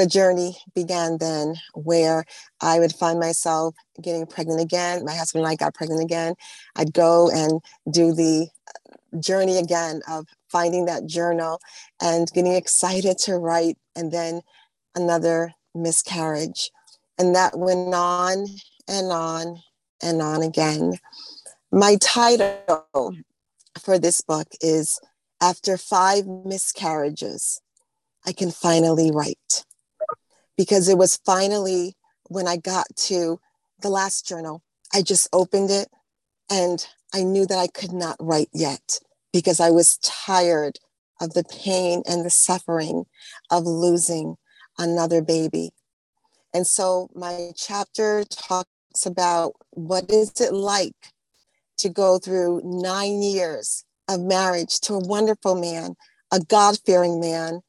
the 0.00 0.06
journey 0.06 0.56
began 0.74 1.18
then 1.18 1.56
where 1.74 2.24
I 2.62 2.78
would 2.78 2.94
find 2.94 3.20
myself 3.20 3.74
getting 4.02 4.26
pregnant 4.26 4.60
again. 4.60 5.04
My 5.04 5.14
husband 5.14 5.44
and 5.44 5.52
I 5.52 5.56
got 5.56 5.74
pregnant 5.74 6.02
again. 6.02 6.34
I'd 6.74 6.94
go 6.94 7.30
and 7.30 7.60
do 7.92 8.14
the 8.14 8.48
uh, 8.66 9.20
journey 9.20 9.58
again 9.58 10.00
of 10.08 10.26
finding 10.48 10.86
that 10.86 11.06
journal 11.06 11.60
and 12.00 12.28
getting 12.32 12.54
excited 12.54 13.18
to 13.18 13.36
write, 13.36 13.76
and 13.94 14.10
then 14.10 14.40
another 14.94 15.52
miscarriage. 15.74 16.70
And 17.18 17.34
that 17.34 17.58
went 17.58 17.94
on 17.94 18.46
and 18.88 19.12
on 19.12 19.60
and 20.02 20.22
on 20.22 20.42
again. 20.42 20.94
My 21.70 21.96
title 22.00 22.86
for 23.78 23.98
this 23.98 24.22
book 24.22 24.48
is 24.62 24.98
After 25.42 25.78
Five 25.78 26.26
Miscarriages, 26.26 27.62
I 28.26 28.32
Can 28.32 28.50
Finally 28.50 29.10
Write. 29.10 29.64
Because 30.56 30.88
it 30.88 30.98
was 30.98 31.16
finally 31.24 31.96
when 32.28 32.46
I 32.46 32.58
got 32.58 32.86
to 33.08 33.40
the 33.80 33.88
last 33.88 34.26
journal, 34.26 34.62
I 34.92 35.00
just 35.00 35.28
opened 35.32 35.70
it 35.70 35.88
and 36.50 36.86
I 37.14 37.22
knew 37.22 37.46
that 37.46 37.58
I 37.58 37.68
could 37.68 37.92
not 37.92 38.16
write 38.20 38.50
yet 38.52 39.00
because 39.32 39.60
I 39.60 39.70
was 39.70 39.96
tired 39.98 40.78
of 41.20 41.32
the 41.32 41.44
pain 41.44 42.02
and 42.06 42.24
the 42.24 42.30
suffering 42.30 43.04
of 43.50 43.64
losing 43.64 44.36
another 44.78 45.22
baby. 45.22 45.70
And 46.52 46.66
so 46.66 47.08
my 47.14 47.52
chapter 47.56 48.24
talks 48.24 49.06
about 49.06 49.54
what 49.70 50.10
is 50.10 50.32
it 50.40 50.52
like 50.52 51.12
to 51.78 51.88
go 51.88 52.18
through 52.18 52.60
nine 52.64 53.22
years 53.22 53.84
of 54.10 54.20
marriage 54.20 54.80
to 54.80 54.94
a 54.94 55.06
wonderful 55.06 55.54
man, 55.54 55.94
a 56.32 56.40
God 56.40 56.78
fearing 56.84 57.20
man, 57.20 57.60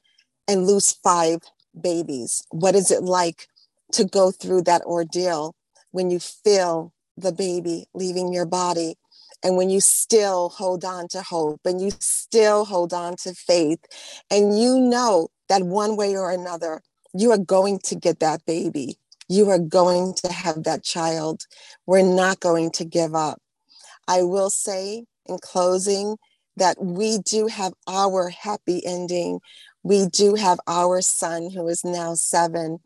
and 0.48 0.68
lose 0.68 0.92
five 0.92 1.40
babies? 1.80 2.44
What 2.50 2.76
is 2.76 2.92
it 2.92 3.04
like 3.04 3.48
to 3.94 4.04
go 4.04 4.32
through 4.32 4.64
that 4.64 4.82
ordeal 4.84 5.56
when 5.92 6.10
you 6.10 6.20
feel 6.20 6.94
the 7.16 7.32
baby 7.32 7.86
leaving 7.94 8.34
your 8.34 8.46
body? 8.46 8.96
And 9.44 9.58
when 9.58 9.70
you 9.70 9.80
still 9.82 10.50
hold 10.50 10.86
on 10.86 11.08
to 11.10 11.22
hope 11.22 11.62
and 11.66 11.82
you 11.82 11.92
still 12.00 12.66
hold 12.66 12.94
on 12.94 13.16
to 13.18 13.34
faith, 13.34 13.80
and 14.30 14.60
you 14.60 14.80
know 14.80 15.30
that 15.50 15.64
one 15.64 15.96
way 15.96 16.16
or 16.16 16.32
another, 16.32 16.82
you 17.14 17.32
are 17.32 17.38
going 17.38 17.80
to 17.86 17.96
get 17.96 18.20
that 18.20 18.46
baby. 18.46 18.98
You 19.28 19.50
are 19.50 19.60
going 19.60 20.14
to 20.24 20.32
have 20.32 20.64
that 20.64 20.84
child. 20.84 21.46
We're 21.86 22.04
not 22.04 22.40
going 22.40 22.72
to 22.72 22.86
give 22.86 23.16
up. 23.16 23.42
I 24.08 24.24
will 24.24 24.50
say 24.50 25.06
in 25.26 25.40
closing 25.40 26.18
that 26.58 26.82
we 26.82 27.20
do 27.20 27.48
have 27.48 27.74
our 27.88 28.30
happy 28.30 28.86
ending. 28.86 29.40
We 29.84 30.08
do 30.08 30.36
have 30.36 30.60
our 30.68 31.02
son 31.02 31.50
who 31.50 31.68
is 31.68 31.84
now 31.84 32.14
seven. 32.16 32.80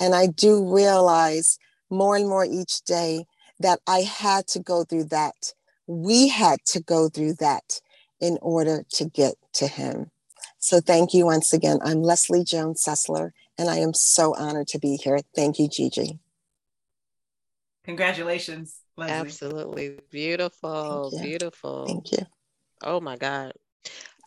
And 0.00 0.14
I 0.14 0.26
do 0.26 0.72
realize 0.72 1.58
more 1.90 2.16
and 2.16 2.28
more 2.28 2.44
each 2.44 2.82
day 2.82 3.26
that 3.60 3.80
I 3.86 4.00
had 4.00 4.46
to 4.48 4.60
go 4.60 4.84
through 4.84 5.04
that. 5.04 5.52
We 5.86 6.28
had 6.28 6.58
to 6.66 6.80
go 6.80 7.08
through 7.08 7.34
that 7.34 7.80
in 8.20 8.38
order 8.40 8.84
to 8.90 9.04
get 9.04 9.34
to 9.54 9.66
him. 9.66 10.10
So 10.58 10.80
thank 10.80 11.14
you 11.14 11.24
once 11.24 11.52
again. 11.52 11.78
I'm 11.82 12.02
Leslie 12.02 12.44
Jones 12.44 12.84
Sessler, 12.84 13.30
and 13.56 13.70
I 13.70 13.76
am 13.76 13.94
so 13.94 14.34
honored 14.34 14.68
to 14.68 14.78
be 14.78 14.96
here. 14.96 15.20
Thank 15.34 15.58
you, 15.58 15.68
Gigi. 15.68 16.18
Congratulations. 17.84 18.80
Leslie. 18.96 19.14
Absolutely. 19.14 19.98
Beautiful. 20.10 21.10
Thank 21.10 21.22
beautiful. 21.22 21.86
Thank 21.86 22.12
you. 22.12 22.26
Oh 22.82 23.00
my 23.00 23.16
God. 23.16 23.52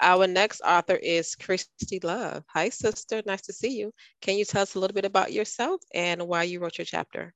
Our 0.01 0.25
next 0.25 0.61
author 0.61 0.95
is 0.95 1.35
Christy 1.35 1.99
Love. 2.01 2.43
Hi, 2.47 2.69
sister. 2.69 3.21
Nice 3.25 3.43
to 3.43 3.53
see 3.53 3.77
you. 3.77 3.91
Can 4.21 4.35
you 4.35 4.45
tell 4.45 4.63
us 4.63 4.75
a 4.75 4.79
little 4.79 4.95
bit 4.95 5.05
about 5.05 5.31
yourself 5.31 5.81
and 5.93 6.27
why 6.27 6.43
you 6.43 6.59
wrote 6.59 6.77
your 6.77 6.85
chapter? 6.85 7.33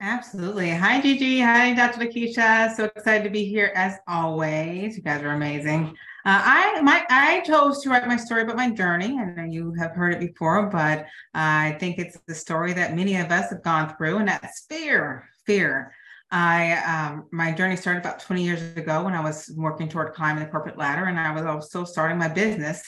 Absolutely. 0.00 0.70
Hi, 0.70 1.00
Gigi. 1.00 1.40
Hi, 1.40 1.72
Dr. 1.72 2.00
Lakeisha. 2.00 2.74
So 2.76 2.84
excited 2.84 3.24
to 3.24 3.30
be 3.30 3.44
here 3.44 3.72
as 3.74 3.96
always. 4.06 4.96
You 4.96 5.02
guys 5.02 5.22
are 5.22 5.30
amazing. 5.30 5.96
Uh, 6.26 6.40
I 6.44 6.80
my 6.82 7.04
I 7.10 7.40
chose 7.40 7.82
to 7.82 7.90
write 7.90 8.06
my 8.06 8.16
story 8.16 8.42
about 8.42 8.56
my 8.56 8.70
journey. 8.70 9.18
I 9.18 9.24
know 9.24 9.44
you 9.44 9.74
have 9.78 9.92
heard 9.92 10.14
it 10.14 10.20
before, 10.20 10.70
but 10.70 11.06
I 11.32 11.76
think 11.80 11.98
it's 11.98 12.18
the 12.26 12.34
story 12.34 12.72
that 12.74 12.96
many 12.96 13.16
of 13.16 13.30
us 13.30 13.50
have 13.50 13.62
gone 13.62 13.94
through, 13.96 14.18
and 14.18 14.28
that's 14.28 14.66
fear. 14.68 15.28
Fear. 15.46 15.94
I 16.30 16.72
um, 16.78 17.26
my 17.30 17.52
journey 17.52 17.76
started 17.76 18.00
about 18.00 18.20
20 18.20 18.42
years 18.42 18.62
ago 18.76 19.04
when 19.04 19.14
I 19.14 19.20
was 19.20 19.52
working 19.56 19.88
toward 19.88 20.14
climbing 20.14 20.42
the 20.42 20.50
corporate 20.50 20.78
ladder, 20.78 21.04
and 21.04 21.18
I 21.18 21.32
was 21.32 21.44
also 21.44 21.84
starting 21.84 22.18
my 22.18 22.28
business. 22.28 22.82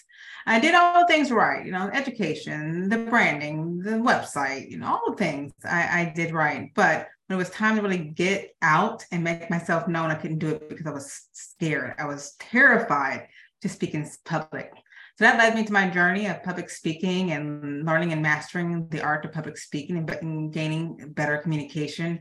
I 0.47 0.61
did 0.61 0.75
all 0.75 1.01
the 1.01 1.07
things 1.07 1.31
right, 1.31 1.65
you 1.65 1.73
know, 1.73 1.91
education, 1.93 2.89
the 2.89 2.99
branding, 2.99 3.79
the 3.79 3.93
website, 3.93 4.71
you 4.71 4.79
know, 4.79 4.87
all 4.87 5.11
the 5.11 5.17
things 5.17 5.53
I, 5.65 6.01
I 6.01 6.13
did 6.15 6.33
right. 6.33 6.71
But 6.75 7.09
when 7.27 7.37
it 7.37 7.39
was 7.39 7.51
time 7.51 7.77
to 7.77 7.83
really 7.83 7.99
get 7.99 8.55
out 8.63 9.05
and 9.11 9.25
make 9.25 9.51
myself 9.51 9.89
known, 9.89 10.11
I 10.11 10.15
couldn't 10.15 10.39
do 10.39 10.51
it 10.51 10.69
because 10.69 10.87
I 10.87 10.93
was 10.93 11.29
scared. 11.33 11.95
I 11.99 12.07
was 12.07 12.35
terrified 12.39 13.27
to 13.63 13.69
speak 13.69 13.95
in 13.95 14.09
public. 14.25 14.71
So 15.19 15.25
that 15.25 15.39
led 15.39 15.55
me 15.55 15.65
to 15.65 15.73
my 15.73 15.89
journey 15.89 16.27
of 16.27 16.43
public 16.43 16.71
speaking 16.71 17.33
and 17.33 17.85
learning 17.85 18.13
and 18.13 18.23
mastering 18.23 18.87
the 18.89 19.03
art 19.03 19.25
of 19.25 19.33
public 19.33 19.57
speaking 19.57 19.97
and 19.97 20.53
gaining 20.53 21.13
better 21.15 21.39
communication 21.39 22.21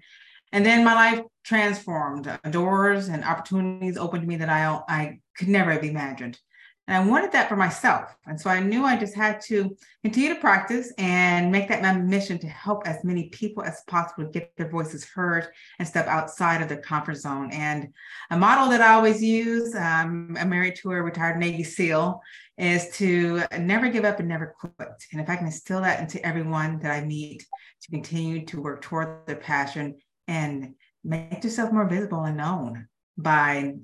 and 0.55 0.65
then 0.65 0.85
my 0.85 0.93
life 0.93 1.21
transformed. 1.43 2.31
Doors 2.49 3.09
and 3.09 3.25
opportunities 3.25 3.97
opened 3.97 4.23
to 4.23 4.27
me 4.27 4.37
that 4.37 4.49
I 4.49 4.79
I 4.87 5.19
could 5.37 5.49
never 5.49 5.71
have 5.73 5.83
imagined. 5.83 6.39
And 6.87 6.95
I 6.95 7.05
wanted 7.09 7.33
that 7.33 7.49
for 7.49 7.57
myself. 7.57 8.15
And 8.25 8.39
so 8.39 8.49
I 8.49 8.61
knew 8.61 8.85
I 8.85 8.95
just 8.95 9.15
had 9.15 9.41
to 9.47 9.75
continue 10.03 10.33
to 10.33 10.39
practice 10.39 10.93
and 10.97 11.51
make 11.51 11.67
that 11.67 11.81
my 11.81 11.93
mission 11.93 12.37
to 12.39 12.47
help 12.47 12.87
as 12.87 13.03
many 13.03 13.29
people 13.29 13.63
as 13.63 13.81
possible 13.87 14.29
get 14.31 14.55
their 14.55 14.69
voices 14.69 15.03
heard 15.03 15.47
and 15.79 15.87
step 15.87 16.07
outside 16.07 16.61
of 16.61 16.69
their 16.69 16.81
comfort 16.81 17.15
zone. 17.15 17.49
And 17.51 17.89
a 18.29 18.37
model 18.37 18.69
that 18.69 18.81
I 18.81 18.93
always 18.93 19.21
use, 19.21 19.75
um, 19.75 20.37
I'm 20.39 20.49
married 20.49 20.75
to 20.77 20.91
a 20.91 21.01
retired 21.01 21.37
Navy 21.37 21.63
SEAL, 21.63 22.21
is 22.57 22.87
to 22.97 23.43
never 23.59 23.89
give 23.89 24.05
up 24.05 24.19
and 24.19 24.29
never 24.29 24.55
quit. 24.57 24.89
And 25.11 25.19
if 25.19 25.29
I 25.29 25.35
can 25.35 25.47
instill 25.47 25.81
that 25.81 25.99
into 25.99 26.25
everyone 26.25 26.79
that 26.79 26.91
I 26.91 27.03
meet 27.03 27.45
to 27.81 27.91
continue 27.91 28.45
to 28.45 28.61
work 28.61 28.81
toward 28.81 29.25
their 29.25 29.35
passion 29.35 29.95
and 30.27 30.75
make 31.03 31.43
yourself 31.43 31.71
more 31.71 31.87
visible 31.87 32.23
and 32.23 32.37
known 32.37 32.87
by 33.17 33.75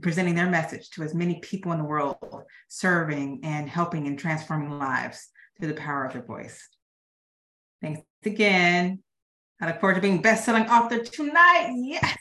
presenting 0.00 0.34
their 0.34 0.48
message 0.48 0.90
to 0.90 1.02
as 1.02 1.14
many 1.14 1.40
people 1.40 1.72
in 1.72 1.78
the 1.78 1.84
world, 1.84 2.16
serving 2.68 3.40
and 3.42 3.68
helping 3.68 4.06
and 4.06 4.18
transforming 4.18 4.70
lives 4.70 5.28
through 5.58 5.68
the 5.68 5.74
power 5.74 6.04
of 6.04 6.12
their 6.12 6.22
voice. 6.22 6.68
Thanks 7.82 8.02
again. 8.24 9.02
I 9.60 9.66
look 9.66 9.80
forward 9.80 9.94
to 9.94 10.00
being 10.00 10.22
best-selling 10.22 10.68
author 10.68 11.00
tonight. 11.00 11.72
Yes. 11.76 12.16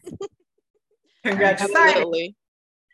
Congratulations. 1.26 2.36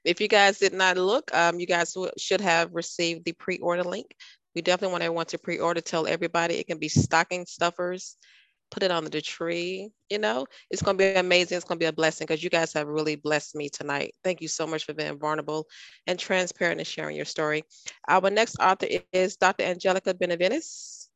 If 0.03 0.21
you 0.21 0.27
guys 0.27 0.59
did 0.59 0.73
not 0.73 0.97
look, 0.97 1.33
um, 1.33 1.59
you 1.59 1.65
guys 1.65 1.95
should 2.17 2.41
have 2.41 2.69
received 2.73 3.25
the 3.25 3.31
pre-order 3.33 3.83
link. 3.83 4.15
We 4.53 4.61
definitely 4.61 4.91
want 4.91 5.03
everyone 5.03 5.25
to 5.27 5.39
pre-order. 5.39 5.81
Tell 5.81 6.05
everybody 6.05 6.55
it 6.55 6.67
can 6.67 6.77
be 6.77 6.89
stocking 6.89 7.45
stuffers 7.45 8.17
put 8.71 8.83
it 8.83 8.91
under 8.91 9.09
the 9.09 9.21
tree. 9.21 9.91
You 10.09 10.19
know, 10.19 10.45
it's 10.69 10.81
going 10.81 10.97
to 10.97 11.03
be 11.03 11.19
amazing. 11.19 11.57
It's 11.57 11.65
going 11.65 11.79
to 11.79 11.83
be 11.83 11.87
a 11.87 11.93
blessing 11.93 12.25
because 12.27 12.43
you 12.43 12.49
guys 12.49 12.73
have 12.73 12.87
really 12.87 13.15
blessed 13.15 13.55
me 13.55 13.69
tonight. 13.69 14.13
Thank 14.23 14.41
you 14.41 14.47
so 14.47 14.67
much 14.67 14.85
for 14.85 14.93
being 14.93 15.17
vulnerable 15.17 15.67
and 16.07 16.19
transparent 16.19 16.79
and 16.79 16.87
sharing 16.87 17.15
your 17.15 17.25
story. 17.25 17.63
Our 18.07 18.29
next 18.29 18.57
author 18.59 18.87
is 19.11 19.37
Dr. 19.37 19.63
Angelica 19.63 20.13
Benavides. 20.13 21.09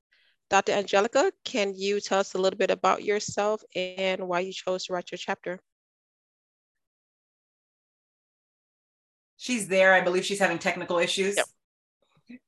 Dr. 0.50 0.72
Angelica, 0.72 1.32
can 1.46 1.74
you 1.76 2.00
tell 2.00 2.20
us 2.20 2.34
a 2.34 2.40
little 2.40 2.58
bit 2.58 2.72
about 2.72 3.04
yourself 3.04 3.62
and 3.76 4.28
why 4.28 4.40
you 4.40 4.52
chose 4.52 4.86
to 4.86 4.94
write 4.94 5.12
your 5.12 5.20
chapter? 5.20 5.60
She's 9.38 9.68
there. 9.68 9.94
I 9.94 10.02
believe 10.02 10.26
she's 10.26 10.40
having 10.40 10.58
technical 10.60 10.98
issues. 10.98 11.38
Yep. 11.38 12.40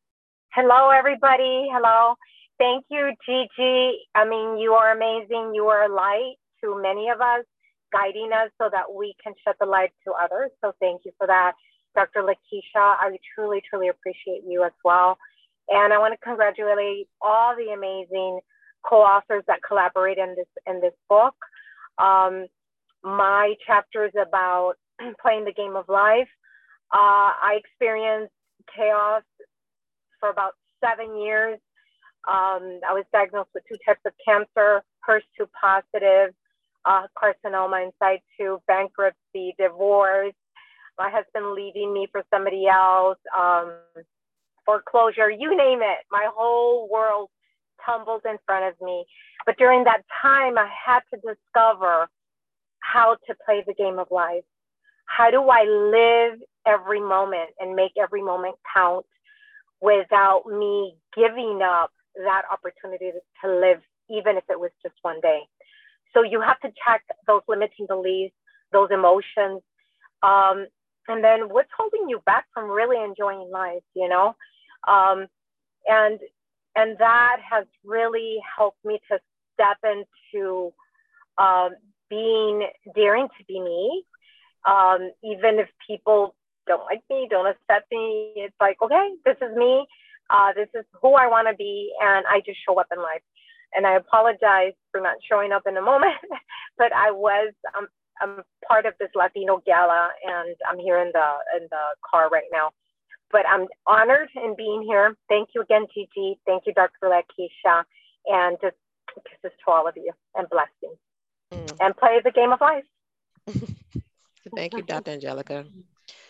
Hello, 0.54 0.90
everybody. 0.90 1.70
Hello. 1.72 2.16
Thank 2.62 2.86
you, 2.92 3.10
Gigi. 3.26 4.06
I 4.14 4.24
mean, 4.24 4.60
you 4.60 4.74
are 4.74 4.96
amazing. 4.96 5.54
You 5.56 5.66
are 5.70 5.86
a 5.86 5.92
light 5.92 6.36
to 6.64 6.80
many 6.80 7.10
of 7.10 7.20
us, 7.20 7.44
guiding 7.92 8.30
us 8.34 8.52
so 8.62 8.70
that 8.72 8.94
we 8.96 9.16
can 9.24 9.34
shed 9.44 9.56
the 9.60 9.66
light 9.66 9.90
to 10.06 10.14
others. 10.14 10.52
So 10.64 10.72
thank 10.80 11.02
you 11.04 11.12
for 11.18 11.26
that. 11.26 11.54
Dr. 11.96 12.22
Lakeisha, 12.22 12.76
I 12.76 13.18
truly, 13.34 13.64
truly 13.68 13.88
appreciate 13.88 14.44
you 14.48 14.64
as 14.64 14.74
well. 14.86 15.18
And 15.70 15.92
I 15.92 15.98
want 15.98 16.14
to 16.14 16.20
congratulate 16.24 17.08
all 17.20 17.56
the 17.56 17.74
amazing 17.74 18.42
co-authors 18.88 19.44
that 19.48 19.62
collaborate 19.68 20.20
in 20.20 20.36
this 20.38 20.46
in 20.68 20.82
this 20.82 20.94
book. 21.10 21.34
Um, 21.98 22.46
my 23.04 23.56
chapter 23.66 24.06
is 24.06 24.14
about 24.22 24.74
playing 25.20 25.46
the 25.46 25.54
game 25.54 25.76
of 25.76 25.90
life. 25.90 26.30
Uh, 26.94 27.34
I 27.42 27.58
experienced 27.58 28.34
chaos 28.76 29.24
for 30.20 30.30
about 30.30 30.52
seven 30.80 31.20
years 31.20 31.58
um, 32.28 32.80
I 32.88 32.94
was 32.94 33.06
diagnosed 33.12 33.50
with 33.54 33.64
two 33.68 33.78
types 33.86 34.02
of 34.06 34.14
cancer, 34.26 34.84
HER2 35.08 35.48
positive, 35.60 36.34
uh, 36.86 37.08
carcinoma 37.18 37.86
in 37.86 37.92
situ, 38.02 38.60
bankruptcy, 38.68 39.56
divorce, 39.58 40.34
my 40.98 41.10
husband 41.10 41.54
leaving 41.54 41.94
me 41.94 42.08
for 42.12 42.24
somebody 42.32 42.68
else, 42.68 43.18
um, 43.38 43.74
foreclosure, 44.66 45.30
you 45.30 45.56
name 45.56 45.80
it. 45.82 46.06
My 46.12 46.28
whole 46.34 46.88
world 46.90 47.30
tumbled 47.86 48.22
in 48.26 48.38
front 48.46 48.66
of 48.66 48.80
me. 48.86 49.06
But 49.46 49.58
during 49.58 49.84
that 49.86 50.04
time, 50.22 50.58
I 50.58 50.70
had 50.86 51.02
to 51.14 51.18
discover 51.18 52.08
how 52.80 53.18
to 53.28 53.36
play 53.46 53.64
the 53.66 53.74
game 53.74 53.98
of 53.98 54.08
life. 54.12 54.44
How 55.06 55.32
do 55.32 55.44
I 55.50 55.64
live 55.64 56.40
every 56.68 57.02
moment 57.02 57.50
and 57.60 57.76
make 57.76 57.94
every 58.00 58.22
moment 58.22 58.56
count 58.76 59.06
without 59.82 60.44
me 60.46 60.96
giving 61.16 61.62
up 61.64 61.92
that 62.16 62.44
opportunity 62.52 63.12
to 63.44 63.50
live, 63.50 63.82
even 64.10 64.38
if 64.38 64.44
it 64.50 64.60
was 64.60 64.72
just 64.84 64.96
one 65.02 65.20
day. 65.22 65.42
So 66.14 66.24
you 66.24 66.42
have 66.42 66.60
to 66.62 66.70
check 66.86 67.04
those 67.28 67.42
limiting 67.48 67.88
beliefs, 67.88 68.36
those 68.72 68.90
emotions, 68.92 69.62
um, 70.24 70.68
and 71.08 71.24
then 71.24 71.50
what's 71.50 71.70
holding 71.76 72.10
you 72.10 72.22
back 72.26 72.46
from 72.54 72.70
really 72.70 73.02
enjoying 73.04 73.50
life, 73.52 73.84
you 73.96 74.08
know? 74.08 74.36
Um, 74.88 75.28
and 75.88 76.20
and 76.76 76.98
that 77.00 77.38
has 77.50 77.66
really 77.84 78.38
helped 78.58 78.84
me 78.86 79.00
to 79.12 79.20
step 79.54 79.78
into 79.84 80.74
um, 81.38 81.72
being 82.10 82.68
daring 82.96 83.28
to 83.38 83.46
be 83.46 83.60
me, 83.60 84.04
um, 84.66 85.12
even 85.24 85.60
if 85.60 85.68
people 85.86 86.36
don't 86.68 86.84
like 86.84 87.02
me, 87.10 87.28
don't 87.30 87.48
accept 87.48 87.92
me. 87.92 88.34
It's 88.36 88.56
like, 88.62 88.78
okay, 88.82 89.10
this 89.26 89.36
is 89.42 89.56
me 89.56 89.86
uh, 90.32 90.54
this 90.56 90.70
is 90.74 90.86
who 91.02 91.14
I 91.14 91.28
want 91.28 91.48
to 91.50 91.56
be, 91.56 91.92
and 92.02 92.26
I 92.28 92.42
just 92.46 92.60
show 92.66 92.80
up 92.80 92.88
in 92.92 93.02
life. 93.02 93.22
And 93.74 93.88
I 93.88 93.96
apologize 93.96 94.74
for 94.92 95.00
not 95.00 95.16
showing 95.30 95.52
up 95.52 95.64
in 95.68 95.78
a 95.78 95.82
moment, 95.92 96.16
but 96.78 96.94
I 96.94 97.12
was 97.12 97.54
um, 97.78 97.88
I'm 98.22 98.44
part 98.68 98.86
of 98.86 98.94
this 99.00 99.10
Latino 99.16 99.62
gala, 99.66 100.10
and 100.24 100.56
I'm 100.70 100.80
here 100.80 101.00
in 101.00 101.12
the 101.14 101.28
in 101.60 101.68
the 101.70 101.84
car 102.10 102.30
right 102.30 102.50
now. 102.52 102.72
But 103.32 103.46
I'm 103.48 103.68
honored 103.88 104.30
in 104.36 104.56
being 104.58 104.84
here. 104.84 105.16
Thank 105.30 105.50
you 105.56 105.62
again, 105.62 105.86
Gigi. 105.94 106.38
Thank 106.46 106.64
you, 106.66 106.74
Dr. 106.74 107.06
Lakeisha, 107.06 107.84
and 108.28 108.58
just 108.62 108.76
kisses 109.26 109.58
to 109.66 109.72
all 109.72 109.88
of 109.88 109.96
you 109.96 110.12
and 110.36 110.48
blessings. 110.50 111.00
Mm. 111.54 111.78
And 111.80 111.98
play 111.98 112.20
the 112.24 112.32
game 112.32 112.52
of 112.52 112.60
life. 112.62 112.84
Thank 114.56 114.74
you, 114.74 114.84
Dr. 114.84 115.12
Angelica. 115.12 115.66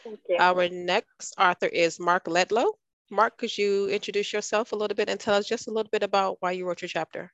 Thank 0.03 0.19
you. 0.29 0.37
Our 0.39 0.69
next 0.69 1.33
author 1.37 1.67
is 1.67 1.99
Mark 1.99 2.25
Ledlow. 2.25 2.73
Mark, 3.11 3.38
could 3.38 3.55
you 3.57 3.89
introduce 3.89 4.31
yourself 4.31 4.71
a 4.71 4.75
little 4.75 4.95
bit 4.95 5.09
and 5.09 5.19
tell 5.19 5.35
us 5.35 5.45
just 5.45 5.67
a 5.67 5.71
little 5.71 5.89
bit 5.91 6.01
about 6.01 6.38
why 6.39 6.51
you 6.51 6.65
wrote 6.65 6.81
your 6.81 6.89
chapter? 6.89 7.31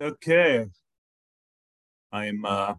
Okay. 0.00 0.66
I'm 2.10 2.44
uh, 2.46 2.74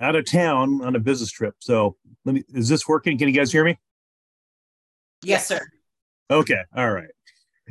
out 0.00 0.14
of 0.14 0.24
town 0.24 0.80
on 0.82 0.94
a 0.94 1.00
business 1.00 1.30
trip. 1.30 1.56
So 1.58 1.96
let 2.24 2.34
me, 2.36 2.44
is 2.50 2.68
this 2.68 2.86
working? 2.86 3.18
Can 3.18 3.28
you 3.28 3.34
guys 3.34 3.50
hear 3.50 3.64
me? 3.64 3.76
Yes, 5.24 5.46
sir. 5.46 5.60
Okay. 6.30 6.62
All 6.76 6.92
right. 6.92 7.10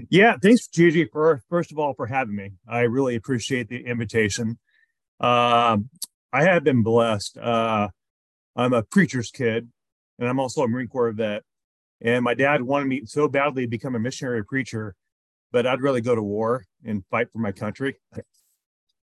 Yeah. 0.09 0.35
Thanks, 0.41 0.67
Gigi, 0.67 1.05
for 1.05 1.41
first 1.49 1.71
of 1.71 1.79
all, 1.79 1.93
for 1.93 2.05
having 2.05 2.35
me. 2.35 2.51
I 2.67 2.81
really 2.81 3.15
appreciate 3.15 3.69
the 3.69 3.85
invitation. 3.85 4.59
Um, 5.19 5.89
I 6.31 6.43
have 6.43 6.63
been 6.63 6.83
blessed. 6.83 7.37
Uh, 7.37 7.87
I'm 8.55 8.73
a 8.73 8.83
preacher's 8.83 9.31
kid, 9.31 9.69
and 10.19 10.27
I'm 10.29 10.39
also 10.39 10.63
a 10.63 10.67
Marine 10.67 10.87
Corps 10.87 11.11
vet. 11.11 11.43
And 12.01 12.23
my 12.23 12.33
dad 12.33 12.61
wanted 12.61 12.87
me 12.87 13.03
so 13.05 13.27
badly 13.27 13.63
to 13.63 13.69
become 13.69 13.95
a 13.95 13.99
missionary 13.99 14.43
preacher, 14.43 14.95
but 15.51 15.67
I'd 15.67 15.81
rather 15.81 15.99
go 15.99 16.15
to 16.15 16.23
war 16.23 16.65
and 16.85 17.03
fight 17.11 17.31
for 17.31 17.39
my 17.39 17.51
country. 17.51 17.97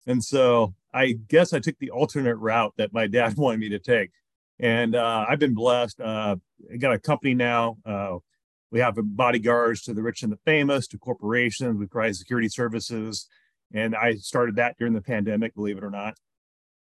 And 0.08 0.24
so 0.24 0.74
I 0.94 1.14
guess 1.28 1.54
I 1.54 1.60
took 1.60 1.78
the 1.80 1.92
alternate 1.92 2.36
route 2.36 2.74
that 2.78 2.94
my 2.94 3.08
dad 3.08 3.36
wanted 3.38 3.60
me 3.60 3.70
to 3.70 3.80
take. 3.80 4.12
And 4.60 4.96
uh, 4.96 5.26
I've 5.28 5.40
been 5.40 5.56
blessed. 5.56 6.00
Uh, 6.00 6.36
I 6.72 6.78
got 6.78 6.94
a 6.94 7.00
company 7.00 7.34
now. 7.34 7.78
Uh, 7.86 8.18
we 8.72 8.80
have 8.80 8.96
bodyguards 8.98 9.82
to 9.84 9.94
the 9.94 10.04
rich 10.04 10.24
and 10.24 10.32
the 10.32 10.40
famous, 10.46 10.88
to 10.88 10.98
corporations. 10.98 11.78
We 11.78 11.88
provide 11.88 12.16
security 12.16 12.48
services. 12.48 13.28
And 13.74 13.96
I 13.96 14.16
started 14.16 14.58
that 14.58 14.76
during 14.78 14.94
the 14.94 15.02
pandemic, 15.02 15.56
believe 15.56 15.78
it 15.78 15.84
or 15.84 15.90
not. 15.90 16.16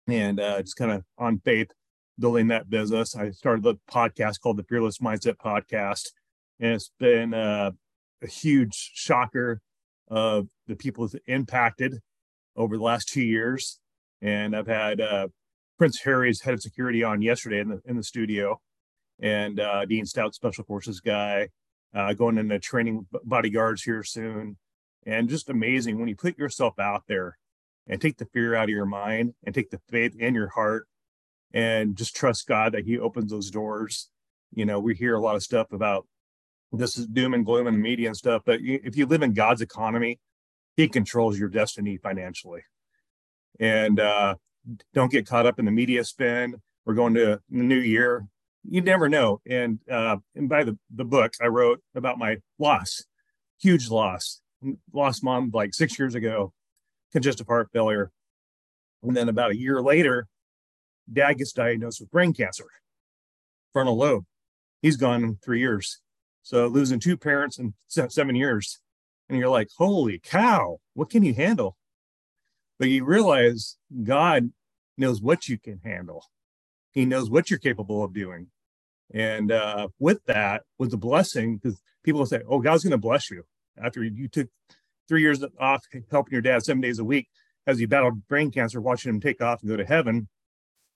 And 0.06 0.40
uh, 0.40 0.60
just 0.60 0.76
kind 0.76 0.92
of 0.92 1.04
on 1.18 1.40
faith, 1.40 1.70
building 2.18 2.48
that 2.48 2.68
business. 2.68 3.16
I 3.16 3.30
started 3.30 3.62
the 3.62 3.76
podcast 3.90 4.40
called 4.40 4.56
the 4.56 4.64
Fearless 4.64 4.98
Mindset 4.98 5.36
Podcast, 5.36 6.10
and 6.58 6.72
it's 6.72 6.90
been 6.98 7.34
uh, 7.34 7.72
a 8.22 8.26
huge 8.26 8.74
shocker 8.94 9.60
of 10.08 10.48
the 10.66 10.76
people 10.76 11.08
impacted 11.26 12.00
over 12.56 12.76
the 12.76 12.82
last 12.82 13.08
two 13.08 13.22
years. 13.22 13.78
And 14.20 14.54
I've 14.54 14.66
had 14.66 15.00
uh, 15.00 15.28
Prince 15.78 16.00
Harry's 16.04 16.42
head 16.42 16.54
of 16.54 16.60
security 16.60 17.02
on 17.02 17.22
yesterday 17.22 17.60
in 17.60 17.68
the 17.68 17.80
in 17.86 17.96
the 17.96 18.04
studio, 18.04 18.60
and 19.18 19.58
uh, 19.58 19.84
Dean 19.86 20.04
Stout, 20.04 20.34
Special 20.34 20.64
Forces 20.64 21.00
guy, 21.00 21.48
uh, 21.94 22.12
going 22.12 22.36
into 22.36 22.58
training 22.58 23.06
bodyguards 23.24 23.82
here 23.82 24.04
soon, 24.04 24.58
and 25.06 25.28
just 25.28 25.48
amazing 25.48 25.98
when 25.98 26.08
you 26.08 26.16
put 26.16 26.38
yourself 26.38 26.78
out 26.78 27.04
there 27.08 27.38
and 27.86 28.00
take 28.00 28.18
the 28.18 28.26
fear 28.26 28.54
out 28.54 28.64
of 28.64 28.70
your 28.70 28.84
mind 28.84 29.32
and 29.44 29.54
take 29.54 29.70
the 29.70 29.80
faith 29.88 30.14
in 30.18 30.34
your 30.34 30.48
heart 30.50 30.86
and 31.52 31.96
just 31.96 32.14
trust 32.14 32.46
God 32.46 32.72
that 32.72 32.84
He 32.84 32.98
opens 32.98 33.30
those 33.30 33.50
doors. 33.50 34.08
You 34.54 34.64
know, 34.64 34.80
we 34.80 34.94
hear 34.94 35.14
a 35.14 35.20
lot 35.20 35.36
of 35.36 35.42
stuff 35.42 35.72
about 35.72 36.06
this 36.72 36.96
is 36.96 37.06
doom 37.06 37.34
and 37.34 37.44
gloom 37.44 37.66
in 37.66 37.74
the 37.74 37.80
media 37.80 38.08
and 38.08 38.16
stuff, 38.16 38.42
but 38.46 38.60
if 38.62 38.96
you 38.96 39.06
live 39.06 39.22
in 39.22 39.32
God's 39.32 39.60
economy, 39.60 40.20
He 40.76 40.88
controls 40.88 41.38
your 41.38 41.48
destiny 41.48 41.96
financially. 41.96 42.62
And 43.58 43.98
uh, 44.00 44.36
don't 44.94 45.10
get 45.10 45.26
caught 45.26 45.46
up 45.46 45.58
in 45.58 45.64
the 45.64 45.70
media 45.70 46.04
spin. 46.04 46.56
We're 46.84 46.94
going 46.94 47.14
to 47.14 47.40
the 47.50 47.62
new 47.62 47.76
year. 47.76 48.26
you 48.64 48.80
never 48.80 49.08
know. 49.08 49.40
And 49.48 49.80
uh, 49.90 50.16
and 50.34 50.48
by 50.48 50.64
the 50.64 50.78
the 50.94 51.04
book, 51.04 51.32
I 51.42 51.46
wrote 51.46 51.80
about 51.94 52.18
my 52.18 52.38
loss, 52.58 53.04
huge 53.60 53.88
loss, 53.88 54.40
lost 54.92 55.24
mom 55.24 55.50
like 55.52 55.74
six 55.74 55.98
years 55.98 56.14
ago, 56.14 56.52
congestive 57.12 57.46
heart 57.46 57.68
failure, 57.72 58.10
and 59.02 59.16
then 59.16 59.28
about 59.28 59.50
a 59.50 59.56
year 59.56 59.82
later, 59.82 60.28
dad 61.12 61.38
gets 61.38 61.52
diagnosed 61.52 62.00
with 62.00 62.10
brain 62.10 62.32
cancer, 62.32 62.66
frontal 63.72 63.96
lobe. 63.96 64.24
He's 64.82 64.96
gone 64.96 65.22
in 65.24 65.36
three 65.36 65.60
years. 65.60 66.00
So 66.42 66.66
losing 66.66 67.00
two 67.00 67.16
parents 67.16 67.58
in 67.58 67.74
seven 67.86 68.34
years. 68.34 68.80
And 69.28 69.38
you're 69.38 69.48
like, 69.48 69.68
holy 69.76 70.18
cow, 70.18 70.78
what 70.94 71.10
can 71.10 71.22
you 71.22 71.34
handle? 71.34 71.76
But 72.78 72.88
you 72.88 73.04
realize 73.04 73.76
God 74.02 74.50
knows 74.96 75.20
what 75.20 75.48
you 75.48 75.58
can 75.58 75.80
handle. 75.84 76.24
He 76.92 77.04
knows 77.04 77.30
what 77.30 77.50
you're 77.50 77.58
capable 77.58 78.02
of 78.02 78.12
doing. 78.12 78.48
And 79.12 79.52
uh, 79.52 79.88
with 79.98 80.24
that 80.26 80.62
was 80.78 80.90
the 80.90 80.96
blessing 80.96 81.58
because 81.58 81.80
people 82.02 82.20
will 82.20 82.26
say, 82.26 82.42
oh, 82.48 82.60
God's 82.60 82.82
going 82.82 82.92
to 82.92 82.98
bless 82.98 83.30
you. 83.30 83.44
After 83.82 84.02
you 84.02 84.28
took 84.28 84.48
three 85.08 85.22
years 85.22 85.44
off 85.58 85.84
helping 86.10 86.32
your 86.32 86.42
dad 86.42 86.64
seven 86.64 86.80
days 86.80 86.98
a 86.98 87.04
week 87.04 87.28
as 87.66 87.80
you 87.80 87.88
battled 87.88 88.26
brain 88.28 88.50
cancer, 88.50 88.80
watching 88.80 89.10
him 89.10 89.20
take 89.20 89.40
off 89.40 89.60
and 89.60 89.70
go 89.70 89.76
to 89.76 89.84
heaven, 89.84 90.28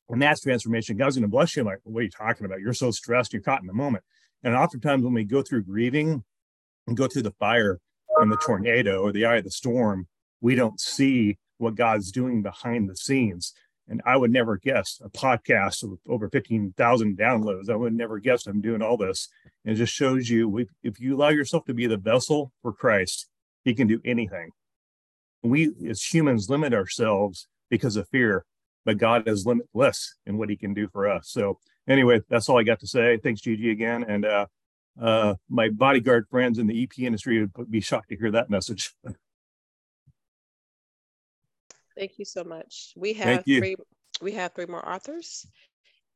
and 0.09 0.21
that's 0.21 0.43
transformation. 0.43 0.97
God's 0.97 1.17
going 1.17 1.23
to 1.23 1.29
bless 1.29 1.57
you. 1.57 1.63
I'm 1.63 1.67
like, 1.67 1.79
what 1.85 2.01
are 2.01 2.05
you 2.05 2.11
talking 2.11 2.47
about? 2.47 2.61
You're 2.61 2.75
so 2.75 2.91
stressed, 2.91 3.33
you're 3.33 3.43
caught 3.43 3.61
in 3.61 3.67
the 3.67 3.73
moment. 3.73 4.05
And 4.43 4.55
oftentimes 4.55 5.03
when 5.03 5.15
we 5.15 5.25
go 5.25 5.43
through 5.43 5.65
grieving 5.65 6.23
and 6.87 6.97
go 6.97 7.09
through 7.09 7.23
the 7.23 7.33
fire 7.33 7.81
and 8.19 8.31
the 8.31 8.37
tornado 8.37 9.01
or 9.01 9.13
the 9.13 9.25
eye 9.25 9.37
of 9.37 9.45
the 9.45 9.51
storm, 9.51 10.07
we 10.41 10.55
don't 10.55 10.79
see 10.79 11.39
what 11.59 11.75
God's 11.75 12.13
doing 12.13 12.43
behind 12.43 12.89
the 12.89 12.97
scenes. 12.97 13.55
And 13.89 14.03
I 14.07 14.17
would 14.17 14.31
never 14.31 14.57
guess 14.57 15.01
a 15.05 15.09
podcast 15.11 15.89
with 15.89 16.01
over 16.09 16.29
15,000 16.29 17.17
downloads. 17.17 17.69
I 17.69 17.77
would 17.77 17.95
never 17.95 18.19
guess 18.19 18.47
I'm 18.47 18.61
doing 18.61 18.83
all 18.83 18.97
this. 18.97 19.29
And 19.65 19.75
it 19.75 19.79
just 19.79 19.93
shows 19.93 20.29
you 20.29 20.67
if 20.83 21.01
you 21.01 21.17
allow 21.17 21.29
yourself 21.31 21.65
to 21.67 21.75
be 21.75 21.87
the 21.87 21.97
vessel 21.97 22.53
for 22.63 22.73
Christ, 22.73 23.27
He 23.65 23.75
can 23.75 23.87
do 23.87 24.01
anything. 24.05 24.51
We 25.43 25.71
as 25.89 26.03
humans 26.03 26.49
limit 26.49 26.73
ourselves 26.73 27.47
because 27.69 27.97
of 27.97 28.09
fear, 28.09 28.45
but 28.85 28.99
God 28.99 29.29
is 29.29 29.47
limitless 29.47 30.17
in 30.27 30.37
what 30.39 30.51
He 30.51 30.57
can 30.57 30.75
do 30.75 30.89
for 30.89 31.09
us. 31.09 31.31
So, 31.31 31.59
anyway, 31.89 32.21
that's 32.29 32.49
all 32.49 32.59
I 32.59 32.63
got 32.63 32.81
to 32.81 32.87
say. 32.87 33.19
Thanks, 33.19 33.41
Gigi, 33.41 33.71
again. 33.71 34.05
And 34.07 34.25
uh, 34.25 34.47
uh, 35.01 35.35
my 35.49 35.69
bodyguard 35.71 36.27
friends 36.31 36.59
in 36.59 36.67
the 36.67 36.83
EP 36.83 36.99
industry 36.99 37.49
would 37.57 37.71
be 37.71 37.81
shocked 37.81 38.11
to 38.11 38.17
hear 38.17 38.31
that 38.33 38.51
message. 38.51 38.93
Thank 41.97 42.19
you 42.19 42.25
so 42.25 42.43
much. 42.43 42.93
We 42.97 43.13
have 43.15 43.45
three. 43.45 43.77
We 44.21 44.33
have 44.33 44.53
three 44.53 44.67
more 44.67 44.89
authors, 44.89 45.47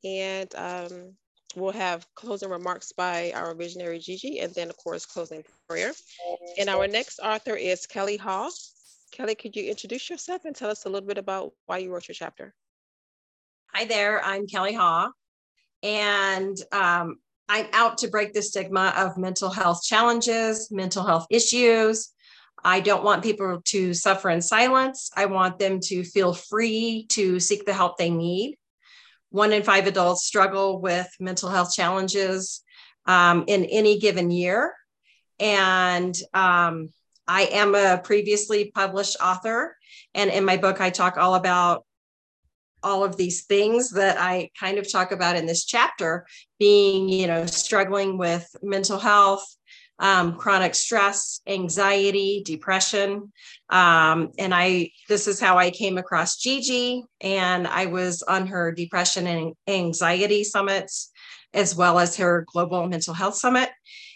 and 0.04 0.52
um, 0.56 1.14
we'll 1.54 1.72
have 1.72 2.06
closing 2.14 2.50
remarks 2.50 2.92
by 2.92 3.32
our 3.34 3.54
visionary 3.54 3.98
Gigi, 3.98 4.40
and 4.40 4.52
then 4.54 4.70
of 4.70 4.76
course 4.76 5.06
closing 5.06 5.44
prayer. 5.68 5.92
And 6.58 6.68
our 6.68 6.88
next 6.88 7.20
author 7.20 7.54
is 7.54 7.86
Kelly 7.86 8.16
Hall. 8.16 8.50
Kelly, 9.18 9.34
could 9.34 9.56
you 9.56 9.68
introduce 9.68 10.08
yourself 10.08 10.46
and 10.46 10.56
tell 10.56 10.70
us 10.70 10.86
a 10.86 10.88
little 10.88 11.06
bit 11.06 11.18
about 11.18 11.52
why 11.66 11.78
you 11.78 11.92
wrote 11.92 12.08
your 12.08 12.14
chapter? 12.14 12.54
Hi 13.74 13.84
there, 13.84 14.24
I'm 14.24 14.46
Kelly 14.46 14.72
Haw, 14.72 15.10
and 15.82 16.56
um, 16.72 17.16
I'm 17.48 17.66
out 17.74 17.98
to 17.98 18.08
break 18.08 18.32
the 18.32 18.40
stigma 18.40 18.94
of 18.96 19.18
mental 19.18 19.50
health 19.50 19.82
challenges, 19.82 20.70
mental 20.70 21.04
health 21.04 21.26
issues, 21.30 22.12
I 22.64 22.80
don't 22.80 23.04
want 23.04 23.22
people 23.22 23.60
to 23.66 23.94
suffer 23.94 24.30
in 24.30 24.42
silence. 24.42 25.10
I 25.16 25.26
want 25.26 25.58
them 25.58 25.80
to 25.84 26.04
feel 26.04 26.32
free 26.34 27.06
to 27.10 27.38
seek 27.40 27.64
the 27.64 27.72
help 27.72 27.96
they 27.96 28.10
need. 28.10 28.56
One 29.30 29.52
in 29.52 29.62
five 29.62 29.86
adults 29.86 30.24
struggle 30.24 30.80
with 30.80 31.08
mental 31.20 31.50
health 31.50 31.72
challenges 31.74 32.62
um, 33.06 33.44
in 33.46 33.64
any 33.66 33.98
given 33.98 34.30
year. 34.30 34.74
And 35.38 36.16
um, 36.34 36.88
I 37.28 37.42
am 37.42 37.74
a 37.74 38.00
previously 38.02 38.72
published 38.74 39.18
author. 39.22 39.76
And 40.14 40.30
in 40.30 40.44
my 40.44 40.56
book, 40.56 40.80
I 40.80 40.90
talk 40.90 41.18
all 41.18 41.34
about 41.34 41.84
all 42.82 43.04
of 43.04 43.16
these 43.16 43.44
things 43.44 43.90
that 43.90 44.18
I 44.18 44.50
kind 44.58 44.78
of 44.78 44.90
talk 44.90 45.12
about 45.12 45.36
in 45.36 45.46
this 45.46 45.64
chapter 45.64 46.26
being, 46.58 47.08
you 47.08 47.26
know, 47.26 47.44
struggling 47.46 48.18
with 48.18 48.48
mental 48.62 48.98
health, 48.98 49.44
um, 49.98 50.36
chronic 50.36 50.74
stress, 50.74 51.40
anxiety, 51.46 52.42
depression. 52.44 53.32
Um, 53.68 54.30
and 54.38 54.54
I, 54.54 54.92
this 55.08 55.26
is 55.26 55.40
how 55.40 55.58
I 55.58 55.70
came 55.70 55.98
across 55.98 56.36
Gigi, 56.36 57.02
and 57.20 57.66
I 57.66 57.86
was 57.86 58.22
on 58.22 58.46
her 58.46 58.72
depression 58.72 59.26
and 59.26 59.54
anxiety 59.66 60.44
summits, 60.44 61.10
as 61.52 61.74
well 61.74 61.98
as 61.98 62.16
her 62.16 62.46
global 62.52 62.86
mental 62.86 63.14
health 63.14 63.34
summit. 63.34 63.70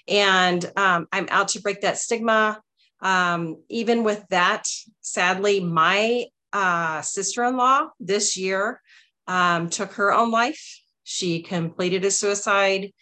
And 0.08 0.64
um, 0.76 1.08
I'm 1.12 1.26
out 1.30 1.48
to 1.48 1.60
break 1.60 1.80
that 1.80 1.98
stigma. 1.98 2.60
Um, 3.02 3.58
even 3.68 4.04
with 4.04 4.24
that, 4.30 4.64
sadly, 5.00 5.60
my 5.60 6.26
uh, 6.52 7.02
sister 7.02 7.44
in 7.44 7.56
law 7.56 7.88
this 8.00 8.36
year 8.36 8.80
um, 9.26 9.68
took 9.68 9.92
her 9.94 10.12
own 10.12 10.30
life. 10.30 10.80
She 11.04 11.42
completed 11.42 12.04
a 12.04 12.10
suicide 12.10 12.92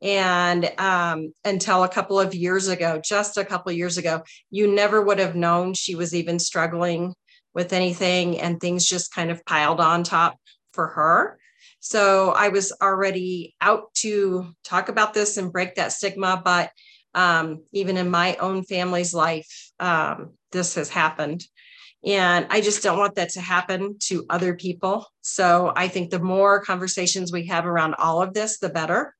and 0.00 0.72
um, 0.78 1.32
until 1.44 1.82
a 1.82 1.88
couple 1.88 2.20
of 2.20 2.34
years 2.34 2.68
ago, 2.68 3.00
just 3.04 3.36
a 3.36 3.44
couple 3.44 3.70
of 3.70 3.76
years 3.76 3.98
ago, 3.98 4.22
you 4.50 4.72
never 4.72 5.02
would 5.02 5.18
have 5.18 5.34
known 5.34 5.74
she 5.74 5.94
was 5.94 6.14
even 6.14 6.38
struggling 6.38 7.14
with 7.54 7.72
anything, 7.72 8.38
and 8.38 8.60
things 8.60 8.84
just 8.84 9.12
kind 9.12 9.30
of 9.30 9.44
piled 9.44 9.80
on 9.80 10.04
top 10.04 10.36
for 10.72 10.88
her. 10.88 11.38
So 11.80 12.30
I 12.30 12.48
was 12.48 12.72
already 12.80 13.56
out 13.60 13.92
to 13.96 14.54
talk 14.64 14.88
about 14.88 15.14
this 15.14 15.36
and 15.36 15.52
break 15.52 15.74
that 15.74 15.92
stigma, 15.92 16.40
but 16.44 16.70
um, 17.14 17.64
even 17.72 17.96
in 17.96 18.10
my 18.10 18.36
own 18.36 18.64
family's 18.64 19.14
life, 19.14 19.70
um, 19.80 20.34
this 20.52 20.74
has 20.76 20.88
happened. 20.88 21.44
And 22.04 22.46
I 22.50 22.60
just 22.60 22.82
don't 22.82 22.98
want 22.98 23.16
that 23.16 23.30
to 23.30 23.40
happen 23.40 23.96
to 24.04 24.24
other 24.30 24.54
people. 24.54 25.06
So 25.20 25.72
I 25.74 25.88
think 25.88 26.10
the 26.10 26.20
more 26.20 26.62
conversations 26.62 27.32
we 27.32 27.46
have 27.46 27.66
around 27.66 27.94
all 27.94 28.22
of 28.22 28.34
this, 28.34 28.58
the 28.58 28.68
better. 28.68 29.14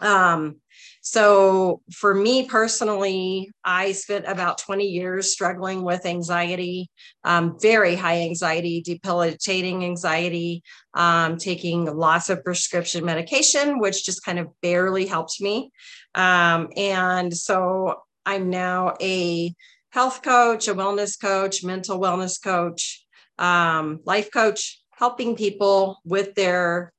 Um, 0.00 0.61
so 1.02 1.82
for 1.92 2.14
me 2.14 2.46
personally, 2.46 3.50
I 3.64 3.90
spent 3.90 4.24
about 4.26 4.58
20 4.58 4.84
years 4.84 5.32
struggling 5.32 5.82
with 5.82 6.06
anxiety, 6.06 6.90
um, 7.24 7.56
very 7.60 7.96
high 7.96 8.20
anxiety, 8.20 8.82
debilitating 8.82 9.84
anxiety, 9.84 10.62
um, 10.94 11.38
taking 11.38 11.86
lots 11.86 12.30
of 12.30 12.44
prescription 12.44 13.04
medication, 13.04 13.80
which 13.80 14.04
just 14.04 14.24
kind 14.24 14.38
of 14.38 14.48
barely 14.60 15.04
helped 15.06 15.40
me. 15.40 15.72
Um, 16.14 16.68
and 16.76 17.36
so 17.36 17.96
I'm 18.24 18.48
now 18.48 18.94
a 19.00 19.52
health 19.90 20.22
coach, 20.22 20.68
a 20.68 20.74
wellness 20.74 21.20
coach, 21.20 21.64
mental 21.64 21.98
wellness 21.98 22.40
coach, 22.40 23.04
um, 23.38 23.98
life 24.04 24.30
coach, 24.32 24.80
helping 24.92 25.34
people 25.34 25.98
with 26.04 26.36
their 26.36 26.92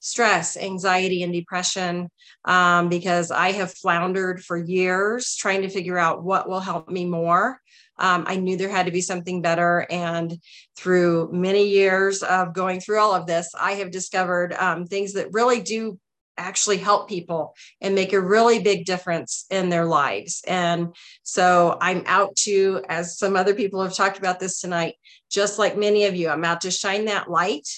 stress, 0.00 0.56
anxiety, 0.56 1.22
and 1.22 1.32
depression 1.32 2.08
um, 2.44 2.88
because 2.88 3.30
I 3.30 3.52
have 3.52 3.74
floundered 3.74 4.44
for 4.44 4.56
years 4.56 5.36
trying 5.36 5.62
to 5.62 5.68
figure 5.68 5.98
out 5.98 6.22
what 6.22 6.48
will 6.48 6.60
help 6.60 6.88
me 6.88 7.04
more. 7.04 7.60
Um, 7.98 8.24
I 8.26 8.36
knew 8.36 8.56
there 8.56 8.68
had 8.68 8.86
to 8.86 8.92
be 8.92 9.00
something 9.00 9.42
better. 9.42 9.86
And 9.90 10.38
through 10.76 11.30
many 11.32 11.68
years 11.68 12.22
of 12.22 12.54
going 12.54 12.80
through 12.80 13.00
all 13.00 13.14
of 13.14 13.26
this, 13.26 13.50
I 13.58 13.72
have 13.72 13.90
discovered 13.90 14.52
um, 14.54 14.86
things 14.86 15.14
that 15.14 15.32
really 15.32 15.60
do 15.60 15.98
actually 16.36 16.76
help 16.76 17.08
people 17.08 17.54
and 17.80 17.96
make 17.96 18.12
a 18.12 18.20
really 18.20 18.60
big 18.60 18.84
difference 18.84 19.44
in 19.50 19.68
their 19.68 19.84
lives. 19.84 20.42
And 20.46 20.94
so 21.24 21.76
I'm 21.80 22.04
out 22.06 22.36
to, 22.36 22.82
as 22.88 23.18
some 23.18 23.34
other 23.34 23.54
people 23.54 23.82
have 23.82 23.94
talked 23.94 24.18
about 24.18 24.38
this 24.38 24.60
tonight, 24.60 24.94
just 25.30 25.58
like 25.58 25.76
many 25.76 26.04
of 26.04 26.14
you, 26.14 26.28
I'm 26.28 26.44
out 26.44 26.60
to 26.60 26.70
shine 26.70 27.06
that 27.06 27.28
light 27.28 27.68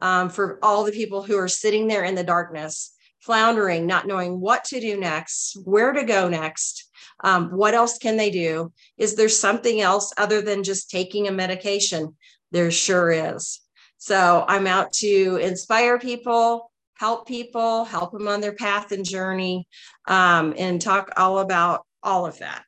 um, 0.00 0.28
for 0.28 0.58
all 0.62 0.84
the 0.84 0.92
people 0.92 1.22
who 1.22 1.38
are 1.38 1.48
sitting 1.48 1.86
there 1.86 2.04
in 2.04 2.14
the 2.14 2.24
darkness, 2.24 2.94
floundering, 3.20 3.86
not 3.86 4.06
knowing 4.06 4.40
what 4.40 4.64
to 4.64 4.80
do 4.80 4.98
next, 4.98 5.56
where 5.64 5.92
to 5.92 6.04
go 6.04 6.28
next, 6.28 6.90
um, 7.24 7.48
what 7.50 7.74
else 7.74 7.98
can 7.98 8.16
they 8.16 8.30
do? 8.30 8.72
Is 8.98 9.16
there 9.16 9.28
something 9.28 9.80
else 9.80 10.12
other 10.16 10.42
than 10.42 10.62
just 10.62 10.90
taking 10.90 11.28
a 11.28 11.32
medication? 11.32 12.16
There 12.52 12.70
sure 12.70 13.10
is. 13.10 13.60
So 13.98 14.44
I'm 14.46 14.66
out 14.66 14.92
to 14.94 15.38
inspire 15.42 15.98
people, 15.98 16.70
help 16.94 17.26
people, 17.26 17.84
help 17.84 18.12
them 18.12 18.28
on 18.28 18.40
their 18.40 18.54
path 18.54 18.92
and 18.92 19.04
journey, 19.04 19.66
um, 20.06 20.54
and 20.56 20.80
talk 20.80 21.10
all 21.16 21.38
about 21.38 21.84
all 22.02 22.26
of 22.26 22.38
that. 22.38 22.64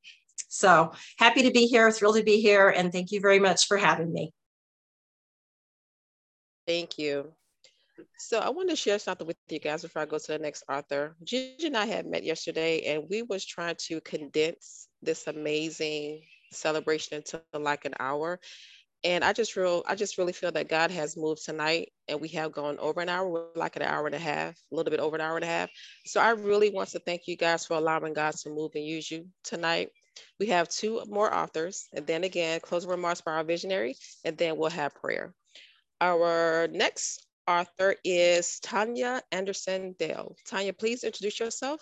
So 0.49 0.93
happy 1.19 1.43
to 1.43 1.51
be 1.51 1.67
here, 1.67 1.93
thrilled 1.93 2.17
to 2.17 2.25
be 2.25 2.41
here, 2.41 2.69
and 2.71 2.91
thank 2.91 3.13
you 3.13 3.21
very 3.21 3.39
much 3.39 3.67
for 3.67 3.77
having 3.77 4.13
me. 4.13 4.33
Thank 6.69 6.99
you. 6.99 7.33
So 8.19 8.41
I 8.41 8.51
want 8.51 8.69
to 8.69 8.77
share 8.77 8.99
something 8.99 9.27
with 9.27 9.39
you 9.49 9.59
guys 9.59 9.81
before 9.81 10.03
I 10.03 10.05
go 10.05 10.19
to 10.19 10.27
the 10.27 10.39
next 10.39 10.65
author. 10.69 11.17
Gigi 11.25 11.67
and 11.67 11.77
I 11.79 11.87
had 11.87 12.05
met 12.05 12.25
yesterday 12.25 12.83
and 12.83 13.05
we 13.09 13.23
was 13.23 13.43
trying 13.47 13.77
to 13.87 14.03
condense 14.03 14.89
this 15.01 15.27
amazing 15.29 16.21
celebration 16.53 17.17
into 17.17 17.41
like 17.59 17.87
an 17.87 17.95
hour. 17.99 18.39
And 19.03 19.25
I 19.25 19.33
just 19.33 19.55
feel, 19.55 19.83
I 19.89 19.95
just 19.95 20.19
really 20.19 20.35
feel 20.35 20.53
that 20.53 20.69
God 20.69 20.91
has 20.91 21.17
moved 21.17 21.43
tonight 21.43 21.91
and 22.07 22.21
we 22.21 22.29
have 22.29 22.53
gone 22.53 22.79
over 22.81 23.01
an 23.01 23.09
hour, 23.09 23.47
like 23.57 23.77
an 23.77 23.83
hour 23.83 24.05
and 24.05 24.15
a 24.15 24.19
half, 24.19 24.55
a 24.71 24.77
little 24.77 24.91
bit 24.91 25.01
over 25.01 25.17
an 25.17 25.23
hour 25.23 25.37
and 25.37 25.45
a 25.45 25.49
half. 25.49 25.71
So 26.05 26.21
I 26.21 26.33
really 26.33 26.69
want 26.69 26.91
to 26.91 26.99
thank 26.99 27.23
you 27.27 27.37
guys 27.37 27.65
for 27.65 27.79
allowing 27.79 28.13
God 28.13 28.35
to 28.35 28.51
move 28.51 28.73
and 28.75 28.85
use 28.85 29.11
you 29.11 29.27
tonight. 29.43 29.89
We 30.39 30.49
have 30.49 30.69
two 30.69 31.03
more 31.09 31.33
authors, 31.33 31.87
and 31.95 32.05
then 32.07 32.25
again, 32.25 32.59
closing 32.61 32.91
remarks 32.91 33.21
by 33.21 33.33
our 33.33 33.45
visionary, 33.45 33.95
and 34.25 34.37
then 34.37 34.57
we'll 34.57 34.71
have 34.71 34.95
prayer. 34.95 35.33
Our 36.01 36.69
next 36.69 37.27
author 37.49 37.97
is 38.05 38.61
Tanya 38.61 39.21
Anderson 39.33 39.97
Dale. 39.99 40.37
Tanya, 40.47 40.73
please 40.73 41.03
introduce 41.03 41.41
yourself 41.41 41.81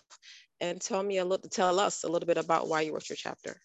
and 0.61 0.81
tell 0.81 1.03
me 1.03 1.19
a 1.19 1.25
little, 1.25 1.49
tell 1.51 1.79
us 1.79 2.05
a 2.05 2.09
little 2.09 2.27
bit 2.27 2.39
about 2.39 2.69
why 2.69 2.81
you 2.83 2.95
wrote 2.95 3.11
your 3.11 3.17
chapter. 3.17 3.61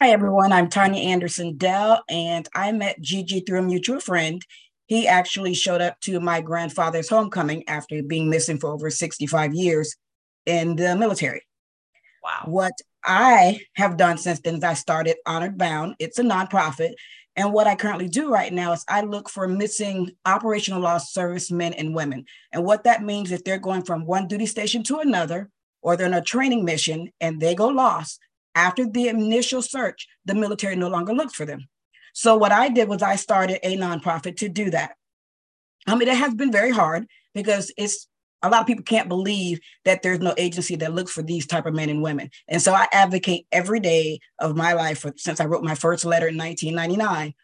Hi, 0.00 0.10
everyone. 0.10 0.52
I'm 0.52 0.68
Tanya 0.68 1.02
Anderson 1.02 1.56
Dell, 1.56 2.04
and 2.08 2.48
I 2.54 2.70
met 2.70 3.00
Gigi 3.00 3.40
through 3.40 3.58
a 3.58 3.62
mutual 3.62 3.98
friend. 3.98 4.40
He 4.86 5.08
actually 5.08 5.54
showed 5.54 5.80
up 5.80 5.98
to 6.02 6.20
my 6.20 6.40
grandfather's 6.40 7.08
homecoming 7.08 7.68
after 7.68 8.00
being 8.04 8.30
missing 8.30 8.58
for 8.58 8.70
over 8.70 8.90
65 8.90 9.52
years 9.54 9.96
in 10.46 10.76
the 10.76 10.94
military. 10.94 11.42
Wow. 12.22 12.42
What 12.44 12.74
I 13.04 13.62
have 13.74 13.96
done 13.96 14.18
since 14.18 14.38
then 14.40 14.56
is 14.56 14.64
I 14.64 14.74
started 14.74 15.16
Honored 15.26 15.58
Bound. 15.58 15.96
It's 15.98 16.20
a 16.20 16.22
nonprofit. 16.22 16.92
And 17.38 17.52
what 17.52 17.68
I 17.68 17.76
currently 17.76 18.08
do 18.08 18.32
right 18.32 18.52
now 18.52 18.72
is 18.72 18.84
I 18.88 19.02
look 19.02 19.28
for 19.30 19.46
missing 19.46 20.10
operational 20.26 20.80
lost 20.80 21.14
servicemen 21.14 21.72
and 21.74 21.94
women. 21.94 22.24
And 22.52 22.64
what 22.64 22.82
that 22.82 23.04
means 23.04 23.30
if 23.30 23.44
they're 23.44 23.60
going 23.60 23.82
from 23.82 24.04
one 24.04 24.26
duty 24.26 24.44
station 24.44 24.82
to 24.82 24.98
another, 24.98 25.48
or 25.80 25.96
they're 25.96 26.08
in 26.08 26.14
a 26.14 26.20
training 26.20 26.64
mission 26.64 27.12
and 27.20 27.40
they 27.40 27.54
go 27.54 27.68
lost, 27.68 28.18
after 28.56 28.90
the 28.90 29.06
initial 29.06 29.62
search, 29.62 30.08
the 30.24 30.34
military 30.34 30.74
no 30.74 30.88
longer 30.88 31.14
looks 31.14 31.32
for 31.32 31.46
them. 31.46 31.68
So 32.12 32.36
what 32.36 32.50
I 32.50 32.70
did 32.70 32.88
was 32.88 33.02
I 33.02 33.14
started 33.14 33.60
a 33.62 33.76
nonprofit 33.76 34.38
to 34.38 34.48
do 34.48 34.70
that. 34.70 34.96
I 35.86 35.94
mean, 35.94 36.08
it 36.08 36.16
has 36.16 36.34
been 36.34 36.50
very 36.50 36.72
hard 36.72 37.06
because 37.34 37.72
it's 37.76 38.08
a 38.42 38.48
lot 38.48 38.60
of 38.60 38.66
people 38.66 38.84
can't 38.84 39.08
believe 39.08 39.58
that 39.84 40.02
there's 40.02 40.20
no 40.20 40.34
agency 40.36 40.76
that 40.76 40.94
looks 40.94 41.12
for 41.12 41.22
these 41.22 41.46
type 41.46 41.66
of 41.66 41.74
men 41.74 41.88
and 41.88 42.02
women. 42.02 42.30
And 42.46 42.62
so 42.62 42.72
I 42.72 42.86
advocate 42.92 43.46
every 43.50 43.80
day 43.80 44.20
of 44.38 44.56
my 44.56 44.74
life 44.74 45.00
for, 45.00 45.12
since 45.16 45.40
I 45.40 45.46
wrote 45.46 45.64
my 45.64 45.74
first 45.74 46.04
letter 46.04 46.28
in 46.28 46.36
1999 46.36 47.34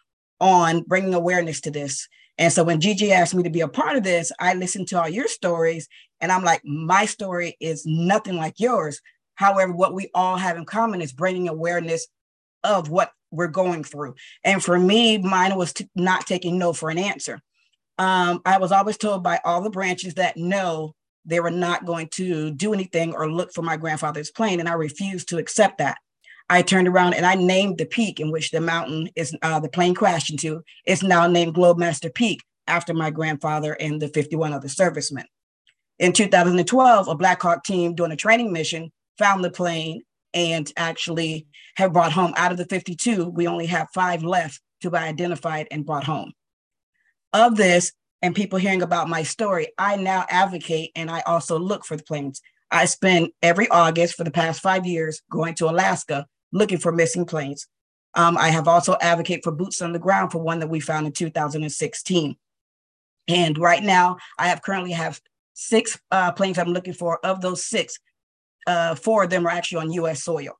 on 0.40 0.82
bringing 0.82 1.14
awareness 1.14 1.60
to 1.62 1.70
this. 1.70 2.08
And 2.38 2.52
so 2.52 2.64
when 2.64 2.80
Gigi 2.80 3.12
asked 3.12 3.34
me 3.34 3.42
to 3.44 3.50
be 3.50 3.60
a 3.60 3.68
part 3.68 3.96
of 3.96 4.02
this, 4.02 4.32
I 4.38 4.54
listened 4.54 4.88
to 4.88 5.00
all 5.00 5.08
your 5.08 5.28
stories 5.28 5.88
and 6.20 6.30
I'm 6.30 6.44
like, 6.44 6.62
my 6.64 7.06
story 7.06 7.56
is 7.60 7.84
nothing 7.86 8.36
like 8.36 8.58
yours. 8.58 9.00
However, 9.34 9.72
what 9.72 9.94
we 9.94 10.10
all 10.14 10.36
have 10.36 10.56
in 10.56 10.64
common 10.64 11.00
is 11.00 11.12
bringing 11.12 11.48
awareness 11.48 12.06
of 12.62 12.88
what 12.88 13.12
we're 13.30 13.48
going 13.48 13.84
through. 13.84 14.14
And 14.44 14.62
for 14.62 14.78
me, 14.78 15.18
mine 15.18 15.56
was 15.56 15.74
not 15.94 16.26
taking 16.26 16.58
no 16.58 16.72
for 16.72 16.88
an 16.90 16.98
answer. 16.98 17.40
Um, 17.98 18.40
I 18.44 18.58
was 18.58 18.72
always 18.72 18.96
told 18.96 19.22
by 19.22 19.40
all 19.44 19.62
the 19.62 19.70
branches 19.70 20.14
that 20.14 20.36
no, 20.36 20.94
they 21.24 21.40
were 21.40 21.50
not 21.50 21.86
going 21.86 22.08
to 22.14 22.50
do 22.50 22.72
anything 22.74 23.14
or 23.14 23.30
look 23.30 23.52
for 23.52 23.62
my 23.62 23.76
grandfather's 23.76 24.30
plane, 24.30 24.60
and 24.60 24.68
I 24.68 24.74
refused 24.74 25.28
to 25.28 25.38
accept 25.38 25.78
that. 25.78 25.98
I 26.50 26.62
turned 26.62 26.88
around 26.88 27.14
and 27.14 27.24
I 27.24 27.36
named 27.36 27.78
the 27.78 27.86
peak 27.86 28.20
in 28.20 28.30
which 28.30 28.50
the 28.50 28.60
mountain 28.60 29.08
is 29.16 29.34
uh, 29.40 29.60
the 29.60 29.68
plane 29.68 29.94
crashed 29.94 30.30
into. 30.30 30.62
It's 30.84 31.02
now 31.02 31.26
named 31.26 31.54
Globemaster 31.54 32.12
Peak 32.12 32.42
after 32.66 32.92
my 32.92 33.10
grandfather 33.10 33.72
and 33.80 34.00
the 34.00 34.08
51 34.08 34.52
other 34.52 34.68
servicemen. 34.68 35.24
In 35.98 36.12
2012, 36.12 37.08
a 37.08 37.14
Black 37.14 37.40
Hawk 37.40 37.64
team 37.64 37.94
doing 37.94 38.12
a 38.12 38.16
training 38.16 38.52
mission 38.52 38.92
found 39.16 39.42
the 39.42 39.50
plane 39.50 40.02
and 40.34 40.70
actually 40.76 41.46
have 41.76 41.92
brought 41.92 42.12
home 42.12 42.34
out 42.36 42.52
of 42.52 42.58
the 42.58 42.66
52, 42.66 43.28
we 43.30 43.46
only 43.46 43.66
have 43.66 43.88
five 43.94 44.22
left 44.22 44.60
to 44.80 44.90
be 44.90 44.98
identified 44.98 45.68
and 45.70 45.86
brought 45.86 46.04
home. 46.04 46.32
Of 47.34 47.56
this, 47.56 47.92
and 48.22 48.34
people 48.34 48.58
hearing 48.58 48.80
about 48.80 49.08
my 49.08 49.24
story, 49.24 49.68
I 49.76 49.96
now 49.96 50.24
advocate 50.30 50.92
and 50.94 51.10
I 51.10 51.20
also 51.22 51.58
look 51.58 51.84
for 51.84 51.96
the 51.96 52.04
planes. 52.04 52.40
I 52.70 52.86
spend 52.86 53.30
every 53.42 53.68
August 53.68 54.14
for 54.14 54.24
the 54.24 54.30
past 54.30 54.62
five 54.62 54.86
years 54.86 55.20
going 55.30 55.54
to 55.56 55.68
Alaska 55.68 56.26
looking 56.52 56.78
for 56.78 56.92
missing 56.92 57.26
planes. 57.26 57.66
Um, 58.14 58.38
I 58.38 58.48
have 58.48 58.68
also 58.68 58.96
advocated 59.00 59.42
for 59.42 59.52
boots 59.52 59.82
on 59.82 59.92
the 59.92 59.98
ground 59.98 60.32
for 60.32 60.38
one 60.38 60.60
that 60.60 60.70
we 60.70 60.80
found 60.80 61.06
in 61.06 61.12
2016. 61.12 62.36
And 63.26 63.58
right 63.58 63.82
now, 63.82 64.16
I 64.38 64.46
have 64.46 64.62
currently 64.62 64.92
have 64.92 65.20
six 65.54 65.98
uh, 66.12 66.30
planes 66.32 66.56
I'm 66.56 66.72
looking 66.72 66.94
for. 66.94 67.18
Of 67.26 67.40
those 67.40 67.64
six, 67.64 67.98
uh, 68.66 68.94
four 68.94 69.24
of 69.24 69.30
them 69.30 69.46
are 69.46 69.50
actually 69.50 69.82
on 69.82 69.92
U.S. 69.92 70.22
soil. 70.22 70.52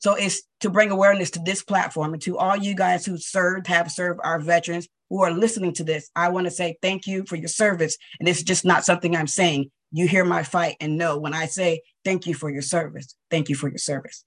So 0.00 0.14
it's 0.14 0.42
to 0.60 0.70
bring 0.70 0.90
awareness 0.90 1.30
to 1.30 1.40
this 1.40 1.62
platform 1.62 2.14
and 2.14 2.22
to 2.22 2.36
all 2.36 2.56
you 2.56 2.74
guys 2.74 3.06
who 3.06 3.16
served, 3.16 3.68
have 3.68 3.92
served 3.92 4.20
our 4.24 4.40
veterans 4.40 4.88
who 5.10 5.22
are 5.22 5.32
listening 5.32 5.74
to 5.74 5.84
this. 5.84 6.08
I 6.16 6.28
want 6.30 6.46
to 6.46 6.50
say 6.50 6.78
thank 6.80 7.06
you 7.06 7.24
for 7.26 7.36
your 7.36 7.48
service. 7.48 7.98
And 8.18 8.28
it's 8.28 8.42
just 8.42 8.64
not 8.64 8.84
something 8.84 9.14
I'm 9.14 9.26
saying. 9.26 9.70
You 9.92 10.06
hear 10.06 10.24
my 10.24 10.44
fight 10.44 10.76
and 10.80 10.96
know 10.96 11.18
when 11.18 11.34
I 11.34 11.46
say 11.46 11.82
thank 12.04 12.26
you 12.26 12.32
for 12.34 12.48
your 12.48 12.62
service, 12.62 13.16
thank 13.28 13.48
you 13.48 13.56
for 13.56 13.68
your 13.68 13.78
service. 13.78 14.24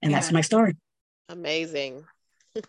And 0.00 0.10
yeah. 0.10 0.18
that's 0.18 0.32
my 0.32 0.40
story. 0.40 0.76
Amazing. 1.28 2.04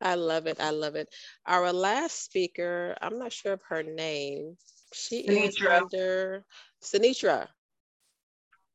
I 0.00 0.14
love 0.14 0.46
it. 0.46 0.58
I 0.58 0.70
love 0.70 0.94
it. 0.96 1.08
Our 1.46 1.72
last 1.72 2.24
speaker, 2.24 2.96
I'm 3.02 3.18
not 3.18 3.32
sure 3.32 3.52
of 3.52 3.62
her 3.68 3.82
name. 3.82 4.56
She 4.94 5.26
Sinitra. 5.26 5.48
is 5.48 5.82
under 5.82 6.44
Sinitra, 6.82 7.46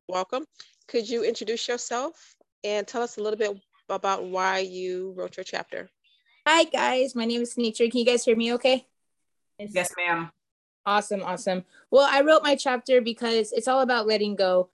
welcome. 0.08 0.46
Could 0.88 1.10
you 1.10 1.24
introduce 1.24 1.68
yourself 1.68 2.36
and 2.64 2.88
tell 2.88 3.02
us 3.02 3.18
a 3.18 3.22
little 3.22 3.40
bit 3.40 3.60
about 3.90 4.26
why 4.26 4.60
you 4.60 5.14
wrote 5.18 5.38
your 5.38 5.44
chapter? 5.44 5.90
Hi, 6.48 6.66
guys. 6.66 7.16
My 7.16 7.26
name 7.26 7.42
is 7.42 7.58
Nature. 7.58 7.90
Can 7.90 8.02
you 8.02 8.06
guys 8.06 8.24
hear 8.24 8.36
me 8.36 8.54
okay? 8.54 8.86
Yes, 9.58 9.92
ma'am. 9.98 10.30
Awesome, 10.86 11.24
awesome. 11.24 11.66
Well, 11.90 12.08
I 12.08 12.22
wrote 12.22 12.44
my 12.44 12.56
chapter 12.56 13.02
because 13.02 13.52
it's 13.52 13.68
all 13.68 13.82
about 13.82 14.06
letting 14.06 14.36
go. 14.36 14.70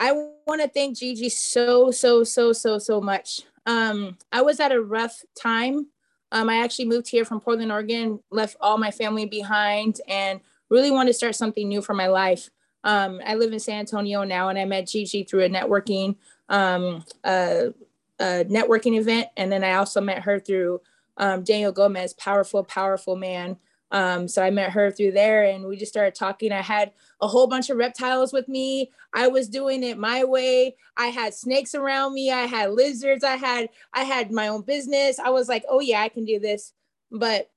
I 0.00 0.10
want 0.10 0.60
to 0.60 0.66
thank 0.66 0.98
Gigi 0.98 1.28
so, 1.28 1.92
so, 1.92 2.24
so, 2.24 2.52
so, 2.52 2.80
so 2.80 3.00
much. 3.00 3.42
Um, 3.64 4.18
I 4.32 4.42
was 4.42 4.58
at 4.58 4.72
a 4.72 4.82
rough 4.82 5.22
time. 5.40 5.86
Um, 6.32 6.48
I 6.48 6.64
actually 6.64 6.86
moved 6.86 7.08
here 7.08 7.24
from 7.24 7.40
Portland, 7.40 7.70
Oregon, 7.70 8.18
left 8.32 8.56
all 8.60 8.76
my 8.76 8.90
family 8.90 9.26
behind, 9.26 10.00
and 10.08 10.40
really 10.68 10.90
wanted 10.90 11.10
to 11.10 11.14
start 11.14 11.36
something 11.36 11.68
new 11.68 11.80
for 11.80 11.94
my 11.94 12.08
life. 12.08 12.50
Um, 12.82 13.20
I 13.24 13.36
live 13.36 13.52
in 13.52 13.60
San 13.60 13.78
Antonio 13.78 14.24
now, 14.24 14.48
and 14.48 14.58
I 14.58 14.64
met 14.64 14.88
Gigi 14.88 15.22
through 15.22 15.44
a 15.44 15.48
networking 15.48 16.16
um, 16.48 17.04
a, 17.24 17.72
a 18.18 18.44
networking 18.46 18.98
event, 18.98 19.28
and 19.36 19.52
then 19.52 19.62
I 19.62 19.74
also 19.74 20.00
met 20.00 20.22
her 20.22 20.40
through 20.40 20.80
um, 21.16 21.42
Daniel 21.42 21.72
Gomez, 21.72 22.12
powerful, 22.14 22.64
powerful 22.64 23.16
man. 23.16 23.56
Um, 23.90 24.26
so 24.26 24.42
I 24.42 24.50
met 24.50 24.70
her 24.70 24.90
through 24.90 25.12
there, 25.12 25.44
and 25.44 25.66
we 25.66 25.76
just 25.76 25.92
started 25.92 26.14
talking. 26.14 26.50
I 26.50 26.62
had 26.62 26.92
a 27.20 27.28
whole 27.28 27.46
bunch 27.46 27.70
of 27.70 27.76
reptiles 27.76 28.32
with 28.32 28.48
me. 28.48 28.90
I 29.12 29.28
was 29.28 29.48
doing 29.48 29.84
it 29.84 29.98
my 29.98 30.24
way. 30.24 30.76
I 30.96 31.06
had 31.06 31.34
snakes 31.34 31.74
around 31.74 32.12
me. 32.14 32.32
I 32.32 32.46
had 32.46 32.72
lizards. 32.72 33.22
I 33.22 33.36
had 33.36 33.68
I 33.92 34.02
had 34.02 34.32
my 34.32 34.48
own 34.48 34.62
business. 34.62 35.18
I 35.18 35.30
was 35.30 35.48
like, 35.48 35.64
oh 35.68 35.80
yeah, 35.80 36.00
I 36.00 36.08
can 36.08 36.24
do 36.24 36.40
this. 36.40 36.72
But 37.12 37.50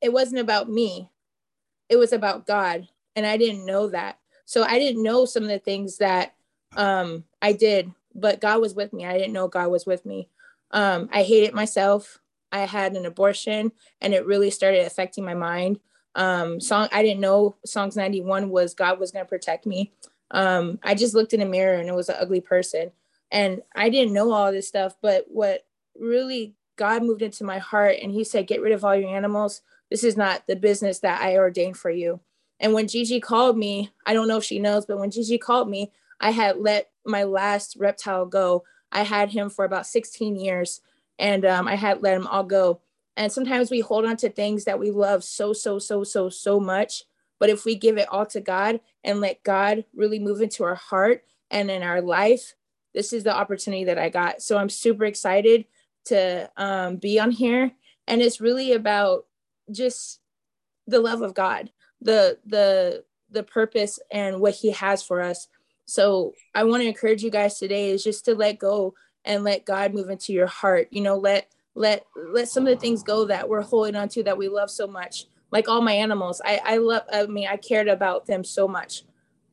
it 0.00 0.12
wasn't 0.12 0.40
about 0.40 0.68
me. 0.68 1.10
It 1.88 1.96
was 1.96 2.12
about 2.12 2.46
God, 2.46 2.88
and 3.14 3.24
I 3.24 3.36
didn't 3.36 3.66
know 3.66 3.88
that. 3.88 4.18
So 4.46 4.64
I 4.64 4.78
didn't 4.78 5.02
know 5.02 5.24
some 5.24 5.44
of 5.44 5.48
the 5.48 5.58
things 5.58 5.98
that 5.98 6.34
um, 6.76 7.24
I 7.40 7.52
did, 7.52 7.92
but 8.14 8.40
God 8.40 8.60
was 8.60 8.74
with 8.74 8.92
me. 8.92 9.06
I 9.06 9.16
didn't 9.16 9.32
know 9.32 9.48
God 9.48 9.70
was 9.70 9.86
with 9.86 10.04
me. 10.04 10.28
Um, 10.70 11.08
I 11.12 11.22
hated 11.22 11.54
myself. 11.54 12.18
I 12.54 12.66
had 12.66 12.94
an 12.94 13.04
abortion, 13.04 13.72
and 14.00 14.14
it 14.14 14.26
really 14.26 14.48
started 14.48 14.86
affecting 14.86 15.24
my 15.24 15.34
mind. 15.34 15.80
Um, 16.14 16.60
song 16.60 16.88
I 16.92 17.02
didn't 17.02 17.20
know 17.20 17.56
Psalms 17.66 17.96
91 17.96 18.48
was 18.48 18.74
God 18.74 19.00
was 19.00 19.10
to 19.10 19.24
protect 19.24 19.66
me. 19.66 19.92
Um, 20.30 20.78
I 20.84 20.94
just 20.94 21.14
looked 21.14 21.32
in 21.32 21.40
a 21.40 21.46
mirror 21.46 21.74
and 21.74 21.88
it 21.88 21.94
was 21.96 22.08
an 22.08 22.16
ugly 22.20 22.40
person, 22.40 22.92
and 23.32 23.60
I 23.74 23.88
didn't 23.88 24.14
know 24.14 24.30
all 24.32 24.52
this 24.52 24.68
stuff. 24.68 24.94
But 25.02 25.26
what 25.28 25.66
really 25.98 26.54
God 26.76 27.02
moved 27.02 27.22
into 27.22 27.42
my 27.42 27.58
heart, 27.58 27.96
and 28.00 28.12
He 28.12 28.22
said, 28.22 28.46
"Get 28.46 28.62
rid 28.62 28.72
of 28.72 28.84
all 28.84 28.94
your 28.94 29.10
animals. 29.10 29.60
This 29.90 30.04
is 30.04 30.16
not 30.16 30.46
the 30.46 30.54
business 30.54 31.00
that 31.00 31.20
I 31.20 31.36
ordained 31.36 31.76
for 31.76 31.90
you." 31.90 32.20
And 32.60 32.72
when 32.72 32.86
Gigi 32.86 33.18
called 33.18 33.58
me, 33.58 33.90
I 34.06 34.14
don't 34.14 34.28
know 34.28 34.38
if 34.38 34.44
she 34.44 34.60
knows, 34.60 34.86
but 34.86 35.00
when 35.00 35.10
Gigi 35.10 35.38
called 35.38 35.68
me, 35.68 35.90
I 36.20 36.30
had 36.30 36.58
let 36.58 36.90
my 37.04 37.24
last 37.24 37.74
reptile 37.80 38.26
go. 38.26 38.62
I 38.92 39.02
had 39.02 39.30
him 39.30 39.50
for 39.50 39.64
about 39.64 39.88
16 39.88 40.36
years 40.36 40.80
and 41.18 41.44
um, 41.44 41.68
I 41.68 41.74
had 41.74 42.02
let 42.02 42.14
them 42.14 42.26
all 42.26 42.44
go. 42.44 42.80
And 43.16 43.30
sometimes 43.30 43.70
we 43.70 43.80
hold 43.80 44.04
on 44.04 44.16
to 44.18 44.28
things 44.28 44.64
that 44.64 44.78
we 44.78 44.90
love 44.90 45.22
so, 45.22 45.52
so, 45.52 45.78
so, 45.78 46.02
so, 46.04 46.28
so 46.28 46.58
much. 46.58 47.02
But 47.38 47.50
if 47.50 47.64
we 47.64 47.74
give 47.74 47.98
it 47.98 48.08
all 48.08 48.26
to 48.26 48.40
God 48.40 48.80
and 49.04 49.20
let 49.20 49.42
God 49.42 49.84
really 49.94 50.18
move 50.18 50.40
into 50.40 50.64
our 50.64 50.74
heart 50.74 51.24
and 51.50 51.70
in 51.70 51.82
our 51.82 52.00
life, 52.00 52.54
this 52.92 53.12
is 53.12 53.24
the 53.24 53.34
opportunity 53.34 53.84
that 53.84 53.98
I 53.98 54.08
got. 54.08 54.42
So 54.42 54.56
I'm 54.56 54.68
super 54.68 55.04
excited 55.04 55.66
to 56.06 56.50
um, 56.56 56.96
be 56.96 57.20
on 57.20 57.30
here. 57.30 57.72
And 58.06 58.20
it's 58.20 58.40
really 58.40 58.72
about 58.72 59.26
just 59.70 60.20
the 60.86 61.00
love 61.00 61.22
of 61.22 61.34
God 61.34 61.70
the 62.04 62.38
the 62.46 63.02
the 63.30 63.42
purpose 63.42 63.98
and 64.12 64.38
what 64.38 64.54
he 64.54 64.70
has 64.70 65.02
for 65.02 65.20
us 65.20 65.48
so 65.86 66.32
i 66.54 66.62
want 66.62 66.82
to 66.82 66.88
encourage 66.88 67.22
you 67.22 67.30
guys 67.30 67.58
today 67.58 67.90
is 67.90 68.04
just 68.04 68.24
to 68.24 68.34
let 68.34 68.58
go 68.58 68.94
and 69.24 69.44
let 69.44 69.64
god 69.64 69.94
move 69.94 70.10
into 70.10 70.32
your 70.32 70.46
heart 70.46 70.88
you 70.90 71.00
know 71.00 71.16
let 71.16 71.48
let 71.74 72.06
let 72.16 72.48
some 72.48 72.66
of 72.66 72.74
the 72.74 72.80
things 72.80 73.02
go 73.02 73.24
that 73.26 73.48
we're 73.48 73.62
holding 73.62 73.96
on 73.96 74.08
to 74.10 74.22
that 74.22 74.38
we 74.38 74.48
love 74.48 74.70
so 74.70 74.86
much. 74.86 75.26
Like 75.50 75.68
all 75.68 75.82
my 75.82 75.92
animals, 75.92 76.40
I 76.44 76.60
I 76.64 76.76
love. 76.78 77.02
I 77.12 77.26
mean, 77.26 77.48
I 77.48 77.56
cared 77.56 77.88
about 77.88 78.26
them 78.26 78.44
so 78.44 78.66
much, 78.66 79.02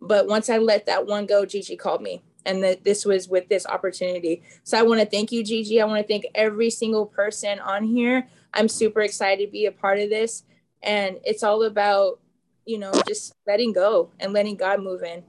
but 0.01 0.27
once 0.27 0.49
I 0.49 0.57
let 0.57 0.85
that 0.85 1.05
one 1.05 1.25
go, 1.25 1.45
Gigi 1.45 1.75
called 1.75 2.01
me, 2.01 2.23
and 2.45 2.63
that 2.63 2.83
this 2.83 3.05
was 3.05 3.27
with 3.27 3.49
this 3.49 3.65
opportunity. 3.65 4.41
So 4.63 4.79
I 4.79 4.83
want 4.83 5.01
to 5.01 5.05
thank 5.05 5.31
you, 5.31 5.43
Gigi. 5.43 5.81
I 5.81 5.85
want 5.85 6.01
to 6.01 6.07
thank 6.07 6.25
every 6.33 6.69
single 6.69 7.05
person 7.05 7.59
on 7.59 7.83
here. 7.83 8.27
I'm 8.53 8.67
super 8.67 9.01
excited 9.01 9.45
to 9.45 9.51
be 9.51 9.65
a 9.65 9.71
part 9.71 9.99
of 9.99 10.09
this, 10.09 10.43
and 10.81 11.19
it's 11.23 11.43
all 11.43 11.63
about 11.63 12.19
you 12.65 12.79
know 12.79 12.91
just 13.07 13.33
letting 13.47 13.73
go 13.73 14.11
and 14.19 14.33
letting 14.33 14.55
God 14.55 14.81
move 14.81 15.03
in. 15.03 15.23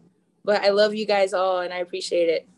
But 0.44 0.62
I 0.62 0.70
love 0.70 0.94
you 0.94 1.06
guys 1.06 1.34
all, 1.34 1.60
and 1.60 1.72
I 1.72 1.78
appreciate 1.78 2.28
it. 2.28 2.48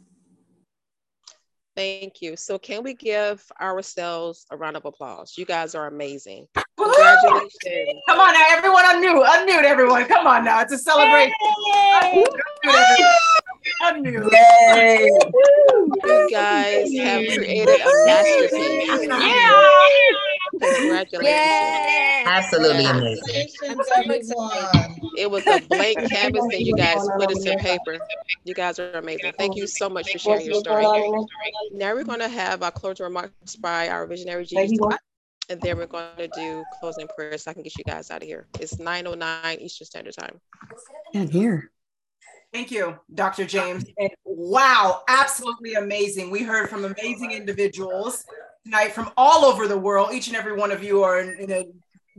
Thank 1.77 2.23
you. 2.23 2.37
So 2.37 2.59
can 2.59 2.85
we 2.85 2.95
give 2.95 3.45
ourselves 3.61 4.47
a 4.51 4.57
round 4.57 4.77
of 4.77 4.85
applause? 4.85 5.35
You 5.37 5.45
guys 5.45 5.75
are 5.75 5.89
amazing. 5.89 6.47
Congratulations. 6.77 8.01
Come 8.09 8.21
on 8.21 8.33
now, 8.33 8.45
everyone 8.51 8.85
unmute. 8.85 9.27
Unmute 9.27 9.65
everyone. 9.65 10.05
Come 10.07 10.27
on 10.27 10.45
now. 10.45 10.61
It's 10.61 10.73
a 10.73 10.79
celebration. 10.79 11.33
Unmute, 12.03 12.27
everyone. 12.65 12.95
Unmute. 13.83 14.33
You 15.95 16.29
guys 16.31 16.93
have 16.99 17.23
created 17.37 17.81
a 17.81 18.07
masterpiece. 18.07 19.09
Yeah. 19.09 19.65
Congratulations. 20.61 22.27
Absolutely 22.27 22.85
amazing. 22.85 23.49
It 25.17 25.31
was 25.31 25.47
a 25.47 25.61
blank 25.69 26.11
canvas 26.11 26.43
and 26.43 26.61
you 26.61 26.75
guys 26.77 27.07
put 27.17 27.31
it 27.31 27.47
in 27.47 27.59
paper. 27.59 27.99
You 28.45 28.55
guys 28.55 28.79
are 28.79 28.93
amazing. 28.93 29.33
Thank 29.39 29.57
you 29.57 29.67
so 29.67 29.89
much 29.89 30.11
for 30.13 30.19
sharing 30.19 30.47
your 30.47 30.61
story. 30.61 30.85
Now 31.73 31.95
we're 31.95 32.05
going 32.05 32.21
to 32.21 32.29
have 32.29 32.63
our 32.63 32.71
closing 32.71 33.05
remarks 33.05 33.57
by 33.57 33.89
our 33.89 34.07
visionary 34.07 34.45
Gigi 34.45 34.77
Scott, 34.77 35.01
and 35.49 35.61
then 35.61 35.77
we're 35.77 35.87
going 35.87 36.17
to 36.19 36.29
do 36.29 36.65
closing 36.81 37.07
prayers 37.15 37.43
so 37.43 37.51
I 37.51 37.55
can 37.55 37.63
get 37.63 37.77
you 37.77 37.85
guys 37.85 38.11
out 38.11 38.23
of 38.23 38.29
here. 38.29 38.47
It's 38.59 38.77
9.09 38.77 39.61
Eastern 39.61 39.87
Standard 39.87 40.15
Time. 40.15 40.41
And 41.15 41.31
here. 41.31 41.71
Thank 42.53 42.71
you, 42.71 42.99
Dr. 43.13 43.45
James. 43.47 43.85
And 43.99 44.11
wow, 44.25 45.03
absolutely 45.09 45.75
amazing. 45.75 46.31
We 46.31 46.43
heard 46.45 46.71
from 46.71 46.85
amazing 46.85 47.33
individuals 47.33 48.25
tonight 48.65 48.93
from 48.93 49.11
all 49.16 49.45
over 49.45 49.69
the 49.69 49.78
world. 49.78 50.12
Each 50.12 50.28
and 50.28 50.36
every 50.36 50.55
one 50.55 50.73
of 50.73 50.82
you 50.82 51.03
are 51.03 51.20
in, 51.20 51.39
in 51.39 51.51
a 51.53 51.66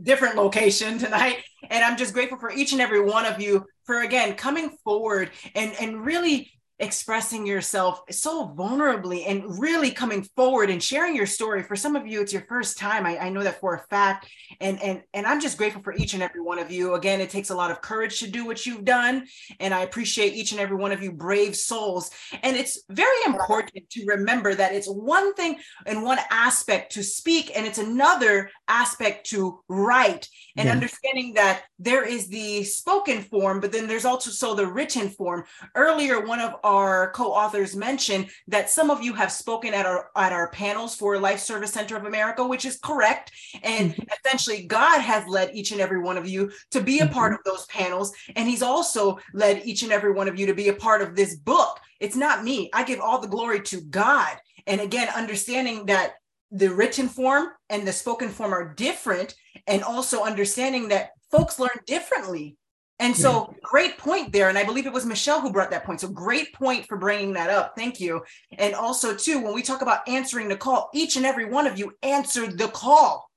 different 0.02 0.36
location 0.36 0.98
tonight. 0.98 1.38
And 1.70 1.84
I'm 1.84 1.96
just 1.96 2.14
grateful 2.14 2.38
for 2.38 2.50
each 2.50 2.72
and 2.72 2.80
every 2.80 3.00
one 3.00 3.26
of 3.26 3.40
you 3.40 3.66
for 3.84 4.02
again 4.02 4.34
coming 4.34 4.70
forward 4.84 5.30
and, 5.54 5.74
and 5.80 6.04
really 6.04 6.50
expressing 6.78 7.46
yourself 7.46 8.02
so 8.10 8.48
vulnerably 8.48 9.24
and 9.26 9.58
really 9.58 9.90
coming 9.90 10.22
forward 10.36 10.68
and 10.68 10.82
sharing 10.82 11.16
your 11.16 11.26
story. 11.26 11.62
For 11.62 11.74
some 11.74 11.96
of 11.96 12.06
you 12.06 12.20
it's 12.20 12.34
your 12.34 12.42
first 12.42 12.76
time. 12.76 13.06
I, 13.06 13.18
I, 13.18 13.28
know 13.30 13.42
that 13.42 13.60
for 13.60 13.74
a 13.74 13.80
fact. 13.88 14.28
And 14.60 14.80
and 14.82 15.02
and 15.14 15.26
i'm 15.26 15.40
just 15.40 15.56
grateful 15.56 15.82
for 15.82 15.94
each 15.94 16.12
and 16.12 16.22
every 16.22 16.42
one 16.42 16.58
of 16.58 16.70
you. 16.70 16.94
Again 16.94 17.22
it 17.22 17.30
takes 17.30 17.48
a 17.48 17.54
lot 17.54 17.70
of 17.70 17.80
courage 17.80 18.20
to 18.20 18.30
do 18.30 18.44
what 18.44 18.66
you've 18.66 18.84
done. 18.84 19.26
And 19.58 19.72
i 19.72 19.80
appreciate 19.80 20.34
each 20.34 20.52
and 20.52 20.60
every 20.60 20.76
one 20.76 20.92
of 20.92 21.02
you 21.02 21.12
brave 21.12 21.56
souls. 21.56 22.10
And 22.42 22.56
it's 22.56 22.82
very 22.90 23.24
important 23.24 23.88
to 23.90 24.04
remember 24.06 24.54
that 24.54 24.74
it's 24.74 24.88
one 24.88 25.32
thing 25.34 25.56
and 25.86 26.02
one 26.02 26.18
aspect 26.30 26.92
to 26.92 27.02
speak 27.02 27.52
and 27.56 27.66
it's 27.66 27.78
another 27.78 28.50
aspect 28.68 29.30
to 29.30 29.60
write. 29.68 30.28
And 30.58 30.66
yeah. 30.66 30.72
understanding 30.72 31.34
that 31.34 31.62
there 31.78 32.06
is 32.06 32.28
the 32.28 32.64
spoken 32.64 33.22
form 33.22 33.60
but 33.60 33.72
then 33.72 33.86
there's 33.86 34.04
also 34.04 34.30
so 34.30 34.54
the 34.54 34.66
written 34.66 35.08
form. 35.08 35.44
Earlier 35.74 36.20
one 36.20 36.40
of 36.40 36.54
our 36.66 37.12
co-authors 37.12 37.76
mentioned 37.76 38.28
that 38.48 38.68
some 38.68 38.90
of 38.90 39.00
you 39.00 39.14
have 39.14 39.30
spoken 39.30 39.72
at 39.72 39.86
our 39.86 40.10
at 40.16 40.32
our 40.32 40.50
panels 40.50 40.96
for 40.96 41.16
Life 41.16 41.38
Service 41.38 41.72
Center 41.72 41.96
of 41.96 42.06
America, 42.06 42.44
which 42.44 42.64
is 42.64 42.78
correct. 42.80 43.30
And 43.62 43.92
mm-hmm. 43.92 44.02
essentially, 44.24 44.66
God 44.66 45.00
has 45.00 45.24
led 45.28 45.54
each 45.54 45.70
and 45.70 45.80
every 45.80 46.00
one 46.00 46.18
of 46.18 46.28
you 46.28 46.50
to 46.72 46.80
be 46.80 46.98
a 46.98 47.04
mm-hmm. 47.04 47.14
part 47.14 47.32
of 47.34 47.38
those 47.44 47.66
panels, 47.66 48.12
and 48.34 48.48
He's 48.48 48.62
also 48.62 49.18
led 49.32 49.64
each 49.64 49.84
and 49.84 49.92
every 49.92 50.12
one 50.12 50.28
of 50.28 50.38
you 50.38 50.46
to 50.46 50.54
be 50.54 50.68
a 50.68 50.74
part 50.74 51.02
of 51.02 51.14
this 51.14 51.36
book. 51.36 51.78
It's 52.00 52.16
not 52.16 52.42
me. 52.42 52.68
I 52.74 52.82
give 52.82 53.00
all 53.00 53.20
the 53.20 53.28
glory 53.28 53.60
to 53.62 53.80
God. 53.80 54.36
And 54.66 54.80
again, 54.80 55.08
understanding 55.14 55.86
that 55.86 56.14
the 56.50 56.74
written 56.74 57.08
form 57.08 57.48
and 57.70 57.86
the 57.86 57.92
spoken 57.92 58.28
form 58.28 58.52
are 58.52 58.74
different, 58.74 59.36
and 59.68 59.84
also 59.84 60.24
understanding 60.24 60.88
that 60.88 61.10
folks 61.30 61.60
learn 61.60 61.78
differently 61.86 62.56
and 62.98 63.14
so, 63.14 63.54
great 63.62 63.98
point 63.98 64.32
there. 64.32 64.48
And 64.48 64.56
I 64.56 64.64
believe 64.64 64.86
it 64.86 64.92
was 64.92 65.04
Michelle 65.04 65.42
who 65.42 65.52
brought 65.52 65.70
that 65.70 65.84
point. 65.84 66.00
So, 66.00 66.08
great 66.08 66.54
point 66.54 66.86
for 66.86 66.96
bringing 66.96 67.34
that 67.34 67.50
up. 67.50 67.74
Thank 67.76 68.00
you. 68.00 68.22
And 68.58 68.74
also, 68.74 69.14
too, 69.14 69.42
when 69.42 69.54
we 69.54 69.62
talk 69.62 69.82
about 69.82 70.08
answering 70.08 70.48
the 70.48 70.56
call, 70.56 70.88
each 70.94 71.16
and 71.16 71.26
every 71.26 71.44
one 71.44 71.66
of 71.66 71.78
you 71.78 71.92
answered 72.02 72.56
the 72.56 72.68
call. 72.68 73.30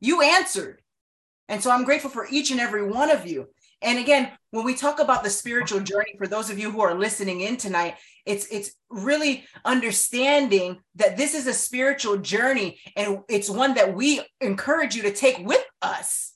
You 0.00 0.20
answered. 0.22 0.80
And 1.48 1.62
so, 1.62 1.70
I'm 1.70 1.84
grateful 1.84 2.10
for 2.10 2.26
each 2.28 2.50
and 2.50 2.58
every 2.58 2.90
one 2.90 3.10
of 3.10 3.24
you. 3.24 3.48
And 3.82 4.00
again, 4.00 4.32
when 4.50 4.64
we 4.64 4.74
talk 4.74 4.98
about 4.98 5.22
the 5.22 5.30
spiritual 5.30 5.80
journey, 5.80 6.14
for 6.18 6.26
those 6.26 6.50
of 6.50 6.58
you 6.58 6.72
who 6.72 6.80
are 6.80 6.94
listening 6.94 7.42
in 7.42 7.56
tonight, 7.56 7.94
it's 8.26 8.46
it's 8.46 8.72
really 8.90 9.44
understanding 9.64 10.80
that 10.96 11.16
this 11.16 11.34
is 11.34 11.46
a 11.46 11.52
spiritual 11.52 12.16
journey 12.16 12.80
and 12.96 13.20
it's 13.28 13.50
one 13.50 13.74
that 13.74 13.94
we 13.94 14.22
encourage 14.40 14.96
you 14.96 15.02
to 15.02 15.12
take 15.12 15.38
with 15.46 15.64
us 15.82 16.33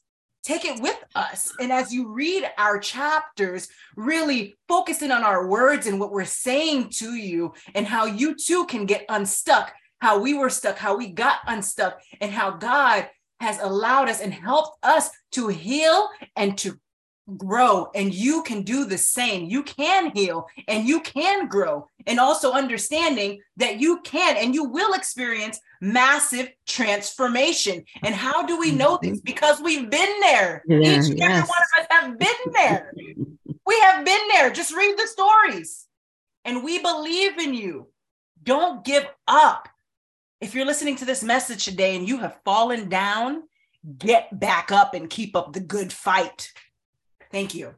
take 0.49 0.65
it 0.65 0.81
with 0.81 0.97
us. 1.15 1.53
And 1.61 1.71
as 1.71 1.93
you 1.93 2.09
read 2.09 2.51
our 2.57 2.79
chapters, 2.79 3.69
really 3.97 4.57
focusing 4.67 5.11
on 5.11 5.23
our 5.23 5.47
words 5.47 5.87
and 5.87 6.01
what 6.01 6.11
we're 6.11 6.25
saying 6.25 6.89
to 6.95 7.15
you, 7.15 7.53
and 7.75 7.87
how 7.87 8.07
you 8.07 8.35
too 8.35 8.65
can 8.65 8.87
get 8.87 9.05
unstuck, 9.11 9.73
how 9.99 10.19
we 10.19 10.33
were 10.33 10.49
stuck, 10.49 10.79
how 10.79 10.97
we 10.97 11.09
got 11.09 11.41
unstuck, 11.47 12.01
and 12.23 12.33
how 12.33 12.53
God 12.53 13.11
has 13.41 13.61
allowed 13.61 14.09
us 14.09 14.21
and 14.23 14.33
helped 14.33 14.79
us 14.83 15.11
to 15.33 15.49
heal 15.49 16.09
and 16.35 16.57
to 16.59 16.81
grow. 17.37 17.91
And 17.95 18.15
you 18.15 18.43
can 18.43 18.63
do 18.63 18.87
the 18.87 18.97
same. 18.97 19.51
You 19.51 19.63
can 19.63 20.13
heal 20.15 20.49
and 20.67 20.89
you 20.89 21.01
can 21.01 21.47
grow. 21.47 21.89
And 22.07 22.19
also 22.19 22.53
understanding 22.53 23.43
that 23.59 23.81
you 23.81 24.01
can 24.01 24.39
and 24.39 24.55
you 24.55 24.65
will 24.65 24.95
experience 24.95 25.61
massive 25.81 26.49
transformation. 26.67 27.85
And 28.03 28.15
how 28.15 28.45
do 28.45 28.59
we 28.59 28.73
know 28.73 28.99
this? 29.01 29.19
Mm-hmm. 29.19 29.25
Because 29.25 29.61
we've 29.61 29.89
been 29.91 30.21
there. 30.21 30.63
Yeah, 30.67 30.79
each 30.79 31.11
and 31.11 31.19
yes. 31.19 31.31
every 31.31 31.49
one 31.49 31.63
of 31.63 31.81
us 31.81 31.87
have 31.91 32.19
been 32.19 32.53
there. 32.53 32.93
We 33.67 33.81
have 33.81 34.05
been 34.05 34.29
there. 34.33 34.51
Just 34.51 34.75
read 34.75 34.97
the 34.97 35.07
stories. 35.07 35.87
And 36.45 36.65
we 36.65 36.81
believe 36.81 37.39
in 37.39 37.55
you. 37.55 37.89
Don't 38.43 38.85
give 38.85 39.07
up. 39.27 39.69
If 40.41 40.55
you're 40.55 40.65
listening 40.65 40.97
to 40.97 41.05
this 41.05 41.23
message 41.23 41.65
today 41.65 41.97
and 41.97 42.09
you 42.09 42.19
have 42.19 42.39
fallen 42.45 42.89
down 42.89 43.43
get 43.97 44.39
back 44.39 44.71
up 44.73 44.95
and 44.95 45.09
keep 45.09 45.37
up 45.37 45.53
the 45.53 45.61
good 45.61 45.93
fight. 45.93 46.53
Thank 47.31 47.55
you. 47.55 47.75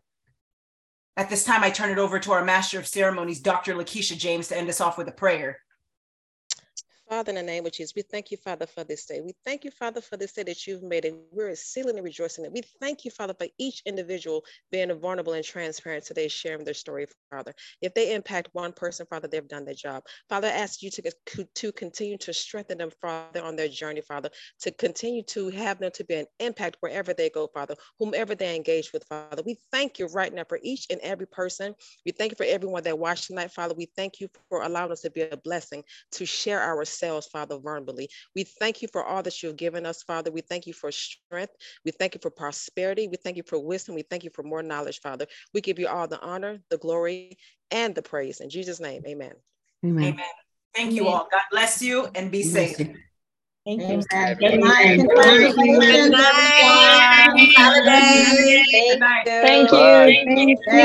At 1.16 1.28
this 1.28 1.44
time, 1.44 1.62
I 1.62 1.70
turn 1.70 1.90
it 1.90 1.98
over 1.98 2.18
to 2.18 2.32
our 2.32 2.44
Master 2.44 2.78
of 2.78 2.86
Ceremonies, 2.86 3.40
Dr. 3.40 3.74
Lakeisha 3.74 4.16
James, 4.16 4.48
to 4.48 4.56
end 4.56 4.68
us 4.68 4.80
off 4.80 4.96
with 4.96 5.08
a 5.08 5.12
prayer. 5.12 5.58
Father, 7.10 7.30
in 7.30 7.34
the 7.34 7.42
name 7.42 7.66
of 7.66 7.72
Jesus, 7.72 7.96
we 7.96 8.02
thank 8.02 8.30
you, 8.30 8.36
Father, 8.36 8.66
for 8.66 8.84
this 8.84 9.04
day. 9.04 9.20
We 9.20 9.34
thank 9.44 9.64
you, 9.64 9.72
Father, 9.72 10.00
for 10.00 10.16
this 10.16 10.32
day 10.32 10.44
that 10.44 10.64
you've 10.64 10.84
made, 10.84 11.04
and 11.04 11.18
we're 11.32 11.56
sealing 11.56 11.96
and 11.96 12.04
rejoicing 12.04 12.44
it. 12.44 12.52
We 12.52 12.62
thank 12.78 13.04
you, 13.04 13.10
Father, 13.10 13.34
for 13.34 13.48
each 13.58 13.82
individual 13.84 14.44
being 14.70 14.96
vulnerable 14.96 15.32
and 15.32 15.44
transparent 15.44 16.04
today, 16.04 16.28
sharing 16.28 16.64
their 16.64 16.72
story, 16.72 17.08
Father. 17.28 17.52
If 17.82 17.94
they 17.94 18.14
impact 18.14 18.50
one 18.52 18.70
person, 18.70 19.06
Father, 19.10 19.26
they've 19.26 19.48
done 19.48 19.64
their 19.64 19.74
job. 19.74 20.04
Father, 20.28 20.46
I 20.46 20.52
ask 20.52 20.84
you 20.84 20.90
to, 20.92 21.12
to 21.56 21.72
continue 21.72 22.16
to 22.18 22.32
strengthen 22.32 22.78
them, 22.78 22.92
Father, 23.02 23.42
on 23.42 23.56
their 23.56 23.66
journey, 23.66 24.02
Father, 24.02 24.30
to 24.60 24.70
continue 24.70 25.24
to 25.24 25.50
have 25.50 25.80
them 25.80 25.90
to 25.94 26.04
be 26.04 26.14
an 26.14 26.26
impact 26.38 26.76
wherever 26.78 27.12
they 27.12 27.28
go, 27.28 27.48
Father, 27.48 27.74
whomever 27.98 28.36
they 28.36 28.54
engage 28.54 28.92
with, 28.92 29.02
Father. 29.08 29.42
We 29.44 29.58
thank 29.72 29.98
you 29.98 30.06
right 30.06 30.32
now 30.32 30.44
for 30.48 30.60
each 30.62 30.86
and 30.90 31.00
every 31.00 31.26
person. 31.26 31.74
We 32.06 32.12
thank 32.12 32.30
you 32.30 32.36
for 32.36 32.46
everyone 32.46 32.84
that 32.84 33.00
watched 33.00 33.26
tonight, 33.26 33.50
Father. 33.50 33.74
We 33.74 33.88
thank 33.96 34.20
you 34.20 34.28
for 34.48 34.62
allowing 34.62 34.92
us 34.92 35.00
to 35.00 35.10
be 35.10 35.22
a 35.22 35.36
blessing 35.36 35.82
to 36.12 36.24
share 36.24 36.60
our 36.60 36.84
ourselves, 37.02 37.26
Father, 37.26 37.58
verbally. 37.58 38.08
We 38.34 38.44
thank 38.44 38.82
you 38.82 38.88
for 38.88 39.04
all 39.04 39.22
that 39.22 39.42
you've 39.42 39.56
given 39.56 39.86
us, 39.86 40.02
Father. 40.02 40.30
We 40.30 40.40
thank 40.40 40.66
you 40.66 40.72
for 40.72 40.92
strength. 40.92 41.54
We 41.84 41.90
thank 41.92 42.14
you 42.14 42.20
for 42.20 42.30
prosperity. 42.30 43.08
We 43.08 43.16
thank 43.16 43.36
you 43.36 43.42
for 43.42 43.58
wisdom. 43.58 43.94
We 43.94 44.02
thank 44.02 44.24
you 44.24 44.30
for 44.30 44.42
more 44.42 44.62
knowledge, 44.62 45.00
Father. 45.00 45.26
We 45.54 45.60
give 45.60 45.78
you 45.78 45.88
all 45.88 46.06
the 46.06 46.20
honor, 46.20 46.60
the 46.70 46.78
glory, 46.78 47.38
and 47.70 47.94
the 47.94 48.02
praise. 48.02 48.40
In 48.40 48.50
Jesus' 48.50 48.80
name, 48.80 49.02
amen. 49.06 49.32
Amen. 49.84 50.04
amen. 50.04 50.26
Thank 50.74 50.92
you 50.92 51.08
all. 51.08 51.28
God 51.30 51.42
bless 51.50 51.82
you 51.82 52.08
and 52.14 52.30
be 52.30 52.42
safe. 52.42 52.76
Thank 53.66 53.82
you. 53.82 54.02
Good 54.06 54.06
night. 54.10 54.38
Good 54.38 54.60
night. 54.60 55.00
Thank 59.26 59.72
you. 59.72 59.80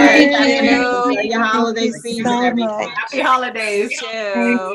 Thank 0.02 0.64
you. 0.64 1.16
Happy 1.16 1.32
holiday 1.32 1.92
season, 1.92 2.32
everything. 2.44 2.90
Happy 2.90 3.20
holidays. 3.20 4.00
Thank 4.00 4.62
you. 4.62 4.74